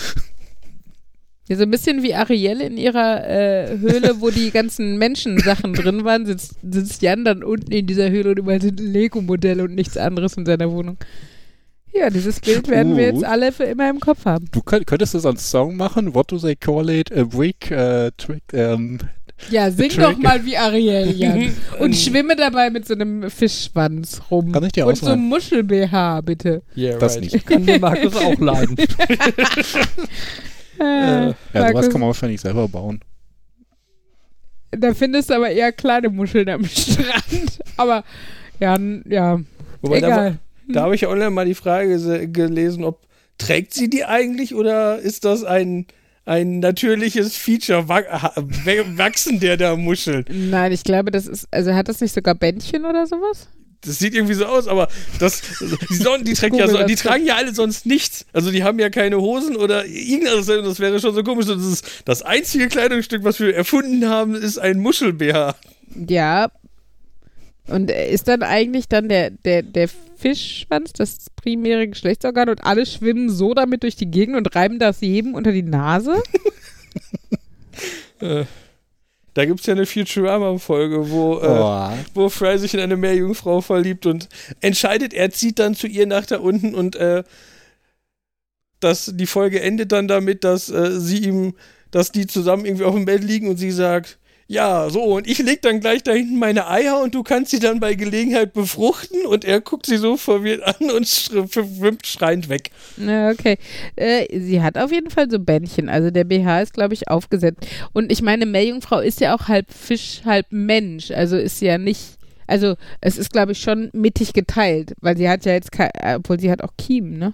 Ja, 1.49 1.57
so 1.57 1.64
ein 1.64 1.72
bisschen 1.72 2.03
wie 2.03 2.14
Arielle 2.15 2.64
in 2.65 2.78
ihrer 2.78 3.28
äh, 3.28 3.78
Höhle, 3.78 4.15
wo 4.22 4.30
die 4.30 4.52
ganzen 4.52 4.98
Menschensachen 4.98 5.74
drin 5.74 6.06
waren, 6.06 6.26
sitzt, 6.26 6.56
sitzt 6.70 7.02
Jan 7.02 7.26
dann 7.26 7.44
unten 7.44 7.72
in 7.72 7.86
dieser 7.86 8.10
Höhle 8.10 8.32
und 8.32 8.40
überall 8.40 8.61
sind 8.61 8.80
Lego-Modelle 8.80 9.64
und 9.64 9.76
nichts 9.76 9.98
anderes 9.98 10.38
in 10.38 10.45
seiner 10.45 10.72
Wohnung. 10.72 10.98
Ja, 11.94 12.10
dieses 12.10 12.40
Bild 12.40 12.70
werden 12.70 12.98
wir 12.98 13.03
jetzt 13.03 13.24
alle 13.24 13.52
für 13.52 13.65
immer 13.65 13.90
im 13.90 13.99
Kopf 13.99 14.26
haben. 14.26 14.48
Du 14.52 14.61
könnt, 14.61 14.88
könntest 14.88 15.14
du 15.14 15.20
so 15.20 15.28
einen 15.28 15.38
Song 15.38 15.76
machen? 15.76 16.15
What 16.15 16.32
do 16.32 16.40
they 16.40 16.56
call 16.56 16.90
it? 16.90 17.11
A 17.15 17.24
brick, 17.26 17.70
äh, 17.70 18.10
trick, 18.18 18.41
ähm, 18.53 18.98
Ja, 19.52 19.70
sing 19.70 19.90
Trick. 19.90 19.99
doch 20.02 20.18
mal 20.18 20.44
wie 20.44 20.57
Ariel, 20.57 21.11
Jan. 21.11 21.53
Und 21.80 21.95
schwimme 21.95 22.36
dabei 22.36 22.70
mit 22.72 22.88
so 22.88 22.95
einem 22.95 23.30
Fischschwanz 23.30 24.22
rum. 24.32 24.52
Kann 24.53 24.64
ich 24.64 24.72
dir 24.72 24.88
Und 24.88 24.95
so? 24.98 25.15
Muschel-BH, 25.15 26.22
bitte. 26.22 26.64
Yeah, 26.76 26.98
das 26.98 27.15
right. 27.18 27.32
nicht. 27.32 27.45
Kann 27.45 27.65
der 27.65 27.80
Markus 27.80 28.15
auch 28.15 28.40
leiden. 28.40 28.76
Äh, 30.80 30.84
Ja, 30.84 31.28
sowas 31.54 31.74
Markus, 31.74 31.90
kann 31.90 32.02
man 32.02 32.08
wahrscheinlich 32.08 32.41
selber 32.41 32.68
bauen. 32.68 33.00
da 34.72 34.94
findest 34.94 35.30
du 35.30 35.36
aber 35.36 35.50
eher 35.50 35.72
kleine 35.72 36.10
Muscheln 36.10 36.50
am 36.50 36.66
Strand. 36.66 37.60
Aber 37.78 38.04
ja, 38.60 38.78
ja, 39.06 39.40
Wobei, 39.82 40.00
da, 40.00 40.08
egal. 40.08 40.40
da 40.70 40.82
habe 40.84 40.95
ich 40.95 41.02
ja 41.02 41.10
online 41.10 41.30
mal 41.32 41.45
die 41.45 41.54
Frage 41.56 42.28
gelesen, 42.30 42.84
ob 42.84 43.02
trägt 43.38 43.74
sie 43.74 43.90
die 43.90 44.06
eigentlich 44.06 44.56
oder 44.56 45.00
ist 45.00 45.26
das 45.26 45.44
ein, 45.44 45.86
ein 46.26 46.60
natürliches 46.60 47.36
Feature, 47.36 47.90
Wachsen 47.90 49.40
der 49.40 49.58
da 49.58 49.76
Muscheln? 49.76 50.26
Nein, 50.30 50.72
ich 50.72 50.84
glaube, 50.84 51.12
das 51.12 51.28
ist, 51.28 51.48
also 51.52 51.74
hat 51.74 51.90
das 51.90 52.00
nicht 52.00 52.14
sogar 52.14 52.36
Bändchen 52.36 52.86
oder 52.86 53.06
sowas? 53.08 53.50
Das 53.86 54.00
sieht 54.00 54.16
irgendwie 54.16 54.34
so 54.34 54.46
aus, 54.46 54.68
aber 54.68 54.88
das, 55.20 55.42
die, 55.90 55.96
Son 55.96 56.24
die, 56.24 56.34
ja 56.34 56.68
so, 56.68 56.84
die 56.84 56.96
tragen 56.96 57.26
ja 57.26 57.36
alle 57.36 57.54
sonst 57.54 57.86
nichts. 57.86 58.26
Also 58.32 58.52
die 58.52 58.64
haben 58.64 58.80
ja 58.80 58.90
keine 58.90 59.20
Hosen 59.20 59.56
oder 59.56 59.86
irgendwas. 59.86 60.46
Das 60.46 60.80
wäre 60.80 61.00
schon 61.00 61.14
so 61.14 61.24
komisch. 61.24 61.48
Das, 61.48 61.64
ist 61.64 61.86
das 62.06 62.22
einzige 62.22 62.68
Kleidungsstück, 62.68 63.24
was 63.24 63.40
wir 63.40 63.56
erfunden 63.56 64.08
haben, 64.08 64.36
ist 64.36 64.58
ein 64.58 64.80
Muschel-BH. 64.80 65.56
Ja. 66.08 66.50
Und 67.68 67.92
ist 67.92 68.28
dann 68.28 68.44
eigentlich 68.44 68.88
dann 68.88 69.10
der, 69.10 69.30
der, 69.32 69.64
der 69.64 69.90
Fischschwanz 70.18 70.94
das 70.94 71.28
primäre 71.36 71.88
Geschlechtsorgan 71.88 72.50
und 72.50 72.64
alle 72.64 72.86
schwimmen 72.86 73.30
so 73.30 73.54
damit 73.54 73.84
durch 73.84 73.96
die 73.96 74.10
Gegend 74.10 74.36
und 74.36 74.56
reiben 74.56 74.80
das 74.80 75.02
jedem 75.02 75.34
unter 75.34 75.52
die 75.52 75.64
Nase? 75.64 76.22
Äh, 78.22 78.46
da 79.34 79.46
gibt 79.46 79.62
es 79.62 79.66
ja 79.66 79.74
eine 79.74 79.86
Futurama-Folge, 79.86 81.10
wo, 81.10 81.40
äh, 81.40 81.48
Oh. 81.48 81.90
wo 82.14 82.30
Fry 82.30 82.58
sich 82.60 82.74
in 82.74 82.80
eine 82.80 82.98
Meerjungfrau 82.98 83.62
verliebt 83.62 84.06
und 84.06 84.30
entscheidet, 84.62 85.14
er 85.14 85.32
zieht 85.32 85.60
dann 85.60 85.76
zu 85.76 85.88
ihr 85.88 86.06
nach 86.06 86.26
da 86.26 86.38
unten 86.38 86.76
und 86.76 86.96
äh, 86.96 87.24
das, 88.80 89.12
die 89.16 89.26
Folge 89.28 89.62
endet 89.62 89.92
dann 89.92 90.08
damit, 90.08 90.44
dass 90.44 90.70
äh, 90.70 91.00
sie 91.00 91.20
ihm, 91.20 91.56
dass 91.92 92.12
die 92.12 92.28
zusammen 92.28 92.66
irgendwie 92.66 92.84
auf 92.84 92.96
dem 92.96 93.06
Bett 93.06 93.24
liegen 93.24 93.48
und 93.50 93.58
sie 93.58 93.72
sagt, 93.72 94.18
ja, 94.54 94.90
so, 94.90 95.02
und 95.02 95.28
ich 95.28 95.40
leg 95.40 95.62
dann 95.64 95.80
gleich 95.80 96.04
da 96.04 96.12
hinten 96.12 96.38
meine 96.38 96.68
Eier 96.70 97.00
und 97.02 97.16
du 97.16 97.24
kannst 97.24 97.52
sie 97.52 97.60
dann 97.60 97.80
bei 97.80 97.96
Gelegenheit 97.96 98.54
befruchten 98.54 99.26
und 99.26 99.44
er 99.46 99.62
guckt 99.62 99.86
sie 99.88 99.98
so 99.98 100.16
verwirrt 100.16 100.62
an 100.64 100.92
und 100.92 101.06
sch- 101.06 101.52
schwimmt 101.52 102.06
schreiend 102.06 102.50
weg. 102.50 102.70
Na, 102.98 103.32
okay. 103.32 103.58
Äh, 103.96 104.40
sie 104.40 104.62
hat 104.62 104.78
auf 104.78 104.92
jeden 104.92 105.10
Fall 105.10 105.30
so 105.30 105.40
Bändchen. 105.40 105.90
Also 105.90 106.12
der 106.12 106.24
BH 106.24 106.62
ist, 106.62 106.74
glaube 106.74 106.94
ich, 106.94 107.08
aufgesetzt. 107.08 107.66
Und 107.94 108.12
ich 108.12 108.22
meine, 108.22 108.46
Meerjungfrau 108.46 109.00
ist 109.00 109.20
ja 109.22 109.36
auch 109.36 109.48
halb 109.48 109.74
Fisch, 109.74 110.22
halb 110.24 110.46
Mensch. 110.52 111.10
Also 111.12 111.36
ist 111.36 111.60
sie 111.60 111.66
ja 111.66 111.78
nicht. 111.78 112.18
Also 112.46 112.76
es 113.02 113.18
ist, 113.18 113.32
glaube 113.34 113.54
ich, 113.54 113.60
schon 113.60 113.90
mittig 113.94 114.34
geteilt. 114.34 114.94
Weil 115.02 115.18
sie 115.18 115.28
hat 115.30 115.46
ja 115.46 115.54
jetzt 115.54 115.72
kein, 115.72 115.90
obwohl 116.18 116.40
sie 116.40 116.52
hat 116.52 116.62
auch 116.64 116.74
Kiemen, 116.78 117.18
ne? 117.18 117.34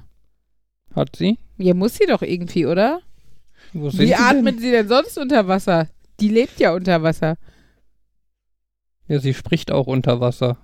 Hat 0.95 1.15
sie? 1.17 1.37
Ja, 1.57 1.73
muss 1.73 1.95
sie 1.95 2.05
doch 2.05 2.21
irgendwie, 2.21 2.65
oder? 2.65 3.01
Wo 3.73 3.89
sind 3.89 3.99
Wie 4.01 4.07
sie 4.07 4.15
atmet 4.15 4.59
sie 4.61 4.71
denn 4.71 4.87
sonst 4.87 5.17
unter 5.17 5.47
Wasser? 5.47 5.87
Die 6.19 6.29
lebt 6.29 6.59
ja 6.59 6.73
unter 6.73 7.03
Wasser. 7.03 7.37
Ja, 9.07 9.19
sie 9.19 9.33
spricht 9.33 9.71
auch 9.71 9.87
unter 9.87 10.19
Wasser 10.21 10.57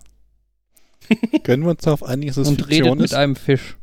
Können 1.43 1.63
wir 1.63 1.71
uns 1.71 1.81
darauf 1.81 2.03
einigen, 2.03 2.29
dass 2.29 2.37
es 2.37 2.47
und 2.47 2.61
Fiktion 2.61 2.83
redet 2.83 2.97
mit 2.97 3.05
ist? 3.05 3.13
einem 3.13 3.35
Fisch. 3.35 3.77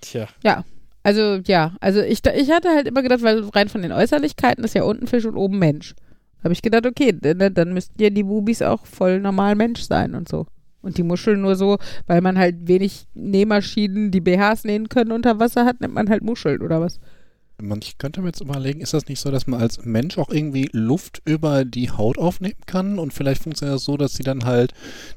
Tja. 0.00 0.64
Also 1.02 1.40
ja, 1.46 1.76
also 1.80 2.00
ich, 2.00 2.24
ich 2.24 2.50
hatte 2.50 2.70
halt 2.70 2.86
immer 2.86 3.02
gedacht, 3.02 3.22
weil 3.22 3.40
rein 3.50 3.68
von 3.68 3.82
den 3.82 3.92
Äußerlichkeiten 3.92 4.64
ist 4.64 4.74
ja 4.74 4.84
unten 4.84 5.06
Fisch 5.06 5.24
und 5.26 5.36
oben 5.36 5.58
Mensch. 5.58 5.94
Habe 6.42 6.52
ich 6.52 6.62
gedacht, 6.62 6.86
okay, 6.86 7.12
dann, 7.18 7.54
dann 7.54 7.72
müssten 7.72 8.00
ja 8.00 8.10
die 8.10 8.22
Bubis 8.22 8.62
auch 8.62 8.86
voll 8.86 9.20
normal 9.20 9.54
Mensch 9.54 9.82
sein 9.82 10.14
und 10.14 10.28
so. 10.28 10.46
Und 10.84 10.98
die 10.98 11.02
Muscheln 11.02 11.40
nur 11.40 11.56
so, 11.56 11.78
weil 12.06 12.20
man 12.20 12.38
halt 12.38 12.68
wenig 12.68 13.06
Nähmaschinen, 13.14 14.10
die 14.10 14.20
BHs 14.20 14.64
nähen 14.64 14.88
können 14.88 15.12
unter 15.12 15.40
Wasser 15.40 15.64
hat, 15.64 15.80
nimmt 15.80 15.94
man 15.94 16.10
halt 16.10 16.22
Muscheln 16.22 16.62
oder 16.62 16.80
was? 16.80 17.00
Man, 17.62 17.78
ich 17.82 17.98
könnte 17.98 18.20
mir 18.20 18.28
jetzt 18.28 18.40
überlegen, 18.40 18.80
ist 18.80 18.94
das 18.94 19.06
nicht 19.06 19.20
so, 19.20 19.30
dass 19.30 19.46
man 19.46 19.60
als 19.60 19.84
Mensch 19.84 20.18
auch 20.18 20.28
irgendwie 20.28 20.68
Luft 20.72 21.22
über 21.24 21.64
die 21.64 21.90
Haut 21.90 22.18
aufnehmen 22.18 22.60
kann? 22.66 22.98
Und 22.98 23.12
vielleicht 23.12 23.42
funktioniert 23.42 23.76
das 23.76 23.84
so, 23.84 23.96
dass 23.96 24.14
sie 24.14 24.24
dann 24.24 24.44
halt 24.44 24.72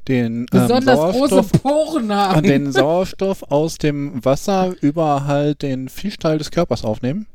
den 0.06 0.40
ähm, 0.40 0.46
Besonders 0.50 0.98
große 0.98 1.34
Sauerstoff, 1.34 1.62
Poren 1.62 2.14
haben. 2.14 2.42
den 2.44 2.70
Sauerstoff 2.72 3.42
aus 3.50 3.78
dem 3.78 4.24
Wasser 4.24 4.74
über 4.80 5.26
halt 5.26 5.62
den 5.62 5.88
Fischteil 5.88 6.38
des 6.38 6.52
Körpers 6.52 6.84
aufnehmen? 6.84 7.26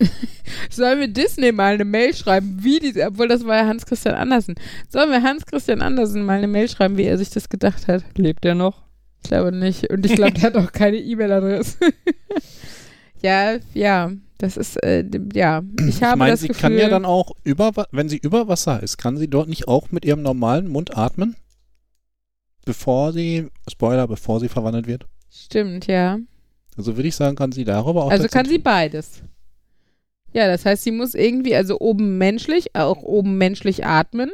Sollen 0.70 1.00
wir 1.00 1.08
Disney 1.08 1.52
mal 1.52 1.74
eine 1.74 1.84
Mail 1.84 2.14
schreiben, 2.14 2.58
wie 2.60 2.78
die, 2.78 3.02
obwohl 3.02 3.28
das 3.28 3.44
war 3.44 3.56
ja 3.56 3.66
Hans-Christian 3.66 4.14
Andersen. 4.14 4.54
Sollen 4.88 5.10
wir 5.10 5.22
Hans-Christian 5.22 5.82
Andersen 5.82 6.24
mal 6.24 6.38
eine 6.38 6.48
Mail 6.48 6.68
schreiben, 6.68 6.96
wie 6.96 7.04
er 7.04 7.18
sich 7.18 7.30
das 7.30 7.48
gedacht 7.48 7.88
hat? 7.88 8.04
Lebt 8.16 8.44
er 8.44 8.54
noch? 8.54 8.82
Ich 9.22 9.28
glaube 9.28 9.52
nicht. 9.52 9.90
Und 9.90 10.06
ich 10.06 10.14
glaube, 10.14 10.32
der 10.32 10.42
hat 10.42 10.56
auch 10.56 10.72
keine 10.72 10.96
E-Mail-Adresse. 10.96 11.78
ja, 13.22 13.56
ja. 13.74 14.12
Das 14.38 14.56
ist, 14.56 14.82
äh, 14.82 15.04
ja. 15.34 15.62
Ich 15.86 16.02
habe 16.02 16.14
ich 16.14 16.18
meine, 16.18 16.30
das 16.30 16.40
sie 16.40 16.48
Gefühl, 16.48 16.62
kann 16.62 16.78
ja 16.78 16.88
dann 16.88 17.04
auch 17.04 17.32
über, 17.44 17.72
wenn 17.92 18.08
sie 18.08 18.16
über 18.16 18.48
Wasser 18.48 18.82
ist, 18.82 18.96
kann 18.96 19.18
sie 19.18 19.28
dort 19.28 19.50
nicht 19.50 19.68
auch 19.68 19.90
mit 19.90 20.06
ihrem 20.06 20.22
normalen 20.22 20.68
Mund 20.68 20.96
atmen? 20.96 21.36
Bevor 22.64 23.12
sie, 23.12 23.48
Spoiler, 23.70 24.08
bevor 24.08 24.40
sie 24.40 24.48
verwandelt 24.48 24.86
wird? 24.86 25.06
Stimmt, 25.30 25.86
ja. 25.86 26.18
Also 26.76 26.96
würde 26.96 27.08
ich 27.08 27.16
sagen, 27.16 27.36
kann 27.36 27.52
sie 27.52 27.64
darüber 27.64 28.04
auch 28.04 28.10
Also 28.10 28.28
kann 28.28 28.46
sie 28.46 28.58
beides. 28.58 29.22
Ja, 30.32 30.46
das 30.46 30.64
heißt, 30.64 30.84
sie 30.84 30.92
muss 30.92 31.14
irgendwie, 31.14 31.54
also 31.54 31.78
oben 31.80 32.18
menschlich, 32.18 32.76
auch 32.76 33.02
oben 33.02 33.36
menschlich 33.38 33.84
atmen. 33.84 34.30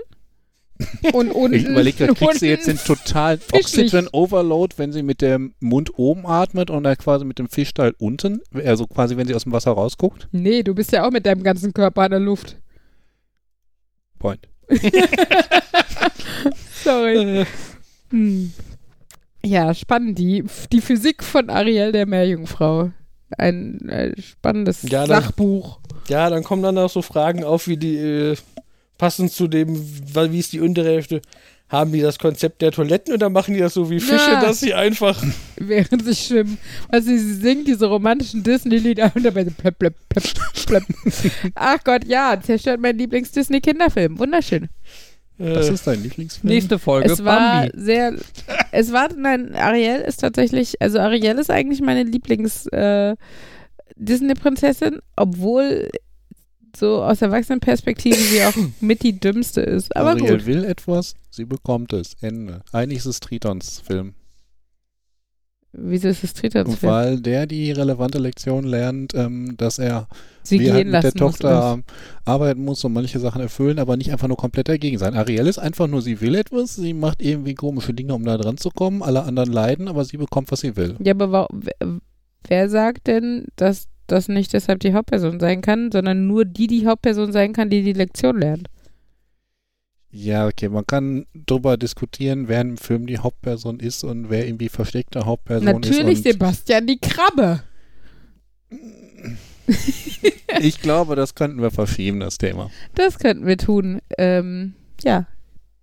Und 1.12 1.30
unten. 1.32 1.54
Ich 1.54 1.64
überlege, 1.64 1.96
gerade, 2.06 2.14
kriegt 2.14 2.38
sie 2.40 2.48
jetzt 2.48 2.66
den 2.66 2.78
totalen. 2.78 3.40
Oxygen 3.52 4.08
Overload, 4.12 4.76
wenn 4.78 4.92
sie 4.92 5.02
mit 5.02 5.22
dem 5.22 5.54
Mund 5.60 5.98
oben 5.98 6.26
atmet 6.26 6.70
und 6.70 6.84
dann 6.84 6.98
quasi 6.98 7.24
mit 7.24 7.38
dem 7.38 7.48
Fischteil 7.48 7.94
unten, 7.98 8.40
also 8.52 8.86
quasi 8.86 9.16
wenn 9.16 9.26
sie 9.26 9.34
aus 9.34 9.44
dem 9.44 9.52
Wasser 9.52 9.72
rausguckt? 9.72 10.28
Nee, 10.32 10.62
du 10.62 10.74
bist 10.74 10.92
ja 10.92 11.06
auch 11.06 11.10
mit 11.10 11.24
deinem 11.24 11.42
ganzen 11.42 11.72
Körper 11.72 12.04
in 12.04 12.10
der 12.10 12.20
Luft. 12.20 12.56
Point. 14.18 14.48
Sorry. 16.84 17.46
Hm. 18.10 18.52
Ja, 19.44 19.74
spannend. 19.74 20.18
Die, 20.18 20.44
die 20.72 20.80
Physik 20.80 21.22
von 21.22 21.50
Ariel 21.50 21.92
der 21.92 22.06
Meerjungfrau. 22.06 22.90
Ein 23.38 23.88
äh, 23.88 24.20
spannendes 24.20 24.82
Ja, 24.82 25.06
Sachbuch. 25.06 25.80
Ja, 26.08 26.30
dann 26.30 26.44
kommen 26.44 26.62
dann 26.62 26.78
auch 26.78 26.90
so 26.90 27.02
Fragen 27.02 27.44
auf, 27.44 27.66
wie 27.68 27.76
die, 27.76 27.96
äh, 27.96 28.36
passend 28.98 29.32
zu 29.32 29.48
dem, 29.48 29.76
wie 29.76 30.38
ist 30.38 30.52
die 30.52 30.60
untere 30.60 30.88
Hälfte, 30.88 31.20
haben 31.68 31.90
die 31.92 32.00
das 32.00 32.18
Konzept 32.18 32.62
der 32.62 32.70
Toiletten 32.70 33.12
oder 33.12 33.28
machen 33.28 33.52
die 33.54 33.60
das 33.60 33.74
so 33.74 33.90
wie 33.90 33.98
Fische, 33.98 34.30
Ja. 34.30 34.40
dass 34.40 34.60
sie 34.60 34.72
einfach. 34.72 35.20
während 35.56 36.04
sie 36.04 36.14
schwimmen. 36.14 36.58
Also 36.88 37.08
sie 37.08 37.18
singt 37.34 37.66
diese 37.66 37.86
romantischen 37.86 38.42
Disney-Lieder 38.44 39.10
und 39.14 39.24
dabei 39.24 39.44
so 39.44 39.50
plöpp, 39.50 39.76
plöpp, 39.78 39.94
plöpp, 40.08 40.24
plöpp. 40.66 40.84
Ach 41.56 41.78
Gott, 41.82 42.04
ja, 42.06 42.38
zerstört 42.40 42.80
mein 42.80 42.96
Lieblings-Disney-Kinderfilm. 42.98 44.18
Wunderschön. 44.18 44.68
Das 45.38 45.68
Äh, 45.68 45.72
ist 45.74 45.86
dein 45.86 46.02
Lieblingsfilm? 46.02 46.54
Nächste 46.54 46.78
Folge, 46.78 47.10
es 47.12 47.22
war 47.24 47.62
Bambi. 47.66 47.72
sehr, 47.74 48.14
es 48.72 48.92
war, 48.92 49.08
nein, 49.14 49.54
Ariel 49.54 50.00
ist 50.02 50.20
tatsächlich, 50.20 50.80
also 50.80 50.98
Ariel 51.00 51.36
ist 51.38 51.50
eigentlich 51.50 51.82
meine 51.82 52.04
Lieblings-Disney-Prinzessin, 53.96 54.98
obwohl 55.16 55.88
so 56.76 57.02
aus 57.02 57.22
Erwachsenenperspektive 57.22 58.16
sie 58.16 58.44
auch 58.44 58.54
mit 58.80 59.02
die 59.02 59.18
dümmste 59.18 59.62
ist. 59.62 59.94
Aber 59.96 60.10
Ariel 60.10 60.38
gut. 60.38 60.46
will 60.46 60.64
etwas, 60.64 61.14
sie 61.30 61.44
bekommt 61.44 61.92
es. 61.92 62.14
Ende. 62.20 62.62
Eigentlich 62.72 62.98
ist 62.98 63.06
es 63.06 63.20
Tritons 63.20 63.80
Film. 63.80 64.14
Wieso 65.78 66.08
ist 66.08 66.24
es 66.24 66.32
Trettransfer? 66.32 66.88
Weil 66.88 67.20
der 67.20 67.46
die 67.46 67.70
relevante 67.70 68.16
Lektion 68.16 68.64
lernt, 68.64 69.12
ähm, 69.14 69.58
dass 69.58 69.78
er 69.78 70.08
Sie 70.42 70.58
wie 70.58 70.64
gehen 70.64 70.72
halt 70.74 70.86
mit 70.86 70.94
der 70.94 71.02
muss, 71.02 71.32
Tochter 71.38 71.80
arbeiten 72.24 72.64
muss 72.64 72.82
und 72.84 72.94
manche 72.94 73.18
Sachen 73.20 73.42
erfüllen, 73.42 73.78
aber 73.78 73.98
nicht 73.98 74.10
einfach 74.10 74.26
nur 74.28 74.38
komplett 74.38 74.68
dagegen 74.70 74.96
sein. 74.96 75.14
Ariel 75.14 75.46
ist 75.46 75.58
einfach 75.58 75.86
nur, 75.86 76.00
sie 76.00 76.22
will 76.22 76.34
etwas, 76.34 76.76
sie 76.76 76.94
macht 76.94 77.20
irgendwie 77.20 77.52
komische 77.54 77.92
Dinge, 77.92 78.14
um 78.14 78.24
da 78.24 78.38
dran 78.38 78.56
zu 78.56 78.70
kommen, 78.70 79.02
alle 79.02 79.24
anderen 79.24 79.52
leiden, 79.52 79.88
aber 79.88 80.02
sie 80.06 80.16
bekommt, 80.16 80.50
was 80.50 80.60
sie 80.60 80.76
will. 80.76 80.96
Ja, 80.98 81.12
aber 81.12 81.30
wa- 81.30 81.46
wer- 82.48 82.68
sagt 82.68 83.06
denn, 83.06 83.46
dass 83.56 83.88
das 84.06 84.28
nicht 84.28 84.52
deshalb 84.52 84.80
die 84.80 84.92
Hauptperson 84.94 85.40
sein 85.40 85.62
kann, 85.62 85.90
sondern 85.92 86.26
nur 86.26 86.44
die 86.44 86.66
die 86.68 86.86
Hauptperson 86.86 87.32
sein 87.32 87.52
kann, 87.52 87.70
die 87.70 87.82
die 87.82 87.92
Lektion 87.92 88.38
lernt? 88.38 88.68
Ja, 90.10 90.46
okay, 90.46 90.68
man 90.68 90.86
kann 90.86 91.26
darüber 91.34 91.76
diskutieren, 91.76 92.48
wer 92.48 92.60
im 92.62 92.76
Film 92.78 93.06
die 93.06 93.18
Hauptperson 93.18 93.80
ist 93.80 94.02
und 94.04 94.30
wer 94.30 94.46
irgendwie 94.46 94.68
versteckte 94.68 95.26
Hauptperson 95.26 95.64
Natürlich 95.66 96.20
ist. 96.20 96.26
und 96.26 96.32
Sebastian 96.32 96.86
die 96.86 96.98
Krabbe. 96.98 97.62
Ich 100.60 100.80
glaube, 100.80 101.16
das 101.16 101.34
könnten 101.34 101.60
wir 101.60 101.70
verschieben, 101.72 102.20
das 102.20 102.38
Thema. 102.38 102.70
Das 102.94 103.18
könnten 103.18 103.46
wir 103.46 103.58
tun. 103.58 104.00
Ähm, 104.16 104.74
ja, 105.02 105.26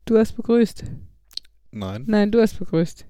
du 0.05 0.17
hast 0.17 0.33
begrüßt. 0.37 0.85
Nein. 1.71 2.05
Nein, 2.07 2.31
du 2.31 2.41
hast 2.41 2.57
begrüßt. 2.59 3.05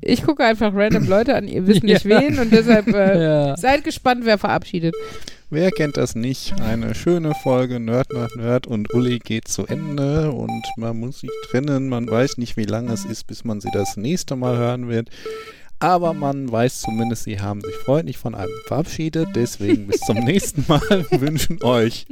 Ich 0.00 0.22
gucke 0.22 0.44
einfach 0.44 0.72
random 0.74 1.06
Leute 1.08 1.34
an, 1.34 1.48
ihr 1.48 1.66
wisst 1.66 1.82
nicht 1.82 2.04
Ja. 2.04 2.20
wen 2.20 2.38
und 2.38 2.52
deshalb 2.52 2.88
äh, 2.88 3.22
Ja. 3.22 3.56
seid 3.56 3.84
gespannt, 3.84 4.24
wer 4.24 4.38
verabschiedet. 4.38 4.94
Wer 5.48 5.70
kennt 5.70 5.96
das 5.96 6.16
nicht? 6.16 6.60
Eine 6.60 6.94
schöne 6.96 7.32
Folge 7.34 7.78
Nerd, 7.78 8.12
Nerd, 8.12 8.34
Nerd 8.36 8.66
und 8.66 8.92
Uli 8.92 9.20
geht 9.20 9.46
zu 9.46 9.64
Ende 9.66 10.32
und 10.32 10.64
man 10.76 10.98
muss 10.98 11.20
sich 11.20 11.30
trennen. 11.50 11.88
Man 11.88 12.10
weiß 12.10 12.36
nicht, 12.38 12.56
wie 12.56 12.64
lange 12.64 12.92
es 12.92 13.04
ist, 13.04 13.28
bis 13.28 13.44
man 13.44 13.60
sie 13.60 13.70
das 13.72 13.96
nächste 13.96 14.34
Mal 14.34 14.56
hören 14.58 14.88
wird. 14.88 15.08
Aber 15.78 16.14
man 16.14 16.50
weiß 16.50 16.80
zumindest, 16.80 17.24
sie 17.24 17.38
haben 17.40 17.60
sich 17.60 17.74
freundlich 17.76 18.18
von 18.18 18.34
einem 18.34 18.50
verabschiedet. 18.66 19.28
Deswegen 19.36 19.86
bis 19.86 20.00
zum 20.00 20.16
nächsten 20.24 20.64
Mal 20.66 20.80
wünschen 21.12 21.62
euch 21.62 22.06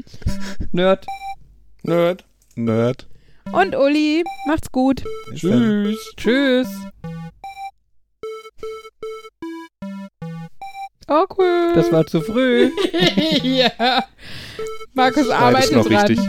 Nerd. 0.71 1.05
Nerd. 1.83 2.25
Nerd. 2.55 3.09
Und 3.53 3.75
Uli, 3.75 4.23
macht's 4.47 4.71
gut. 4.71 5.03
Bis 5.31 5.41
dann. 5.41 5.93
Tschüss. 6.17 6.69
Awkward. 11.07 11.77
Das 11.77 11.93
war 11.93 12.07
zu 12.07 12.21
früh. 12.21 12.71
ja. 13.43 14.05
Markus 14.95 15.29
arbeitet 15.29 15.73
noch 15.73 15.87
dran. 15.87 16.07
richtig. 16.07 16.21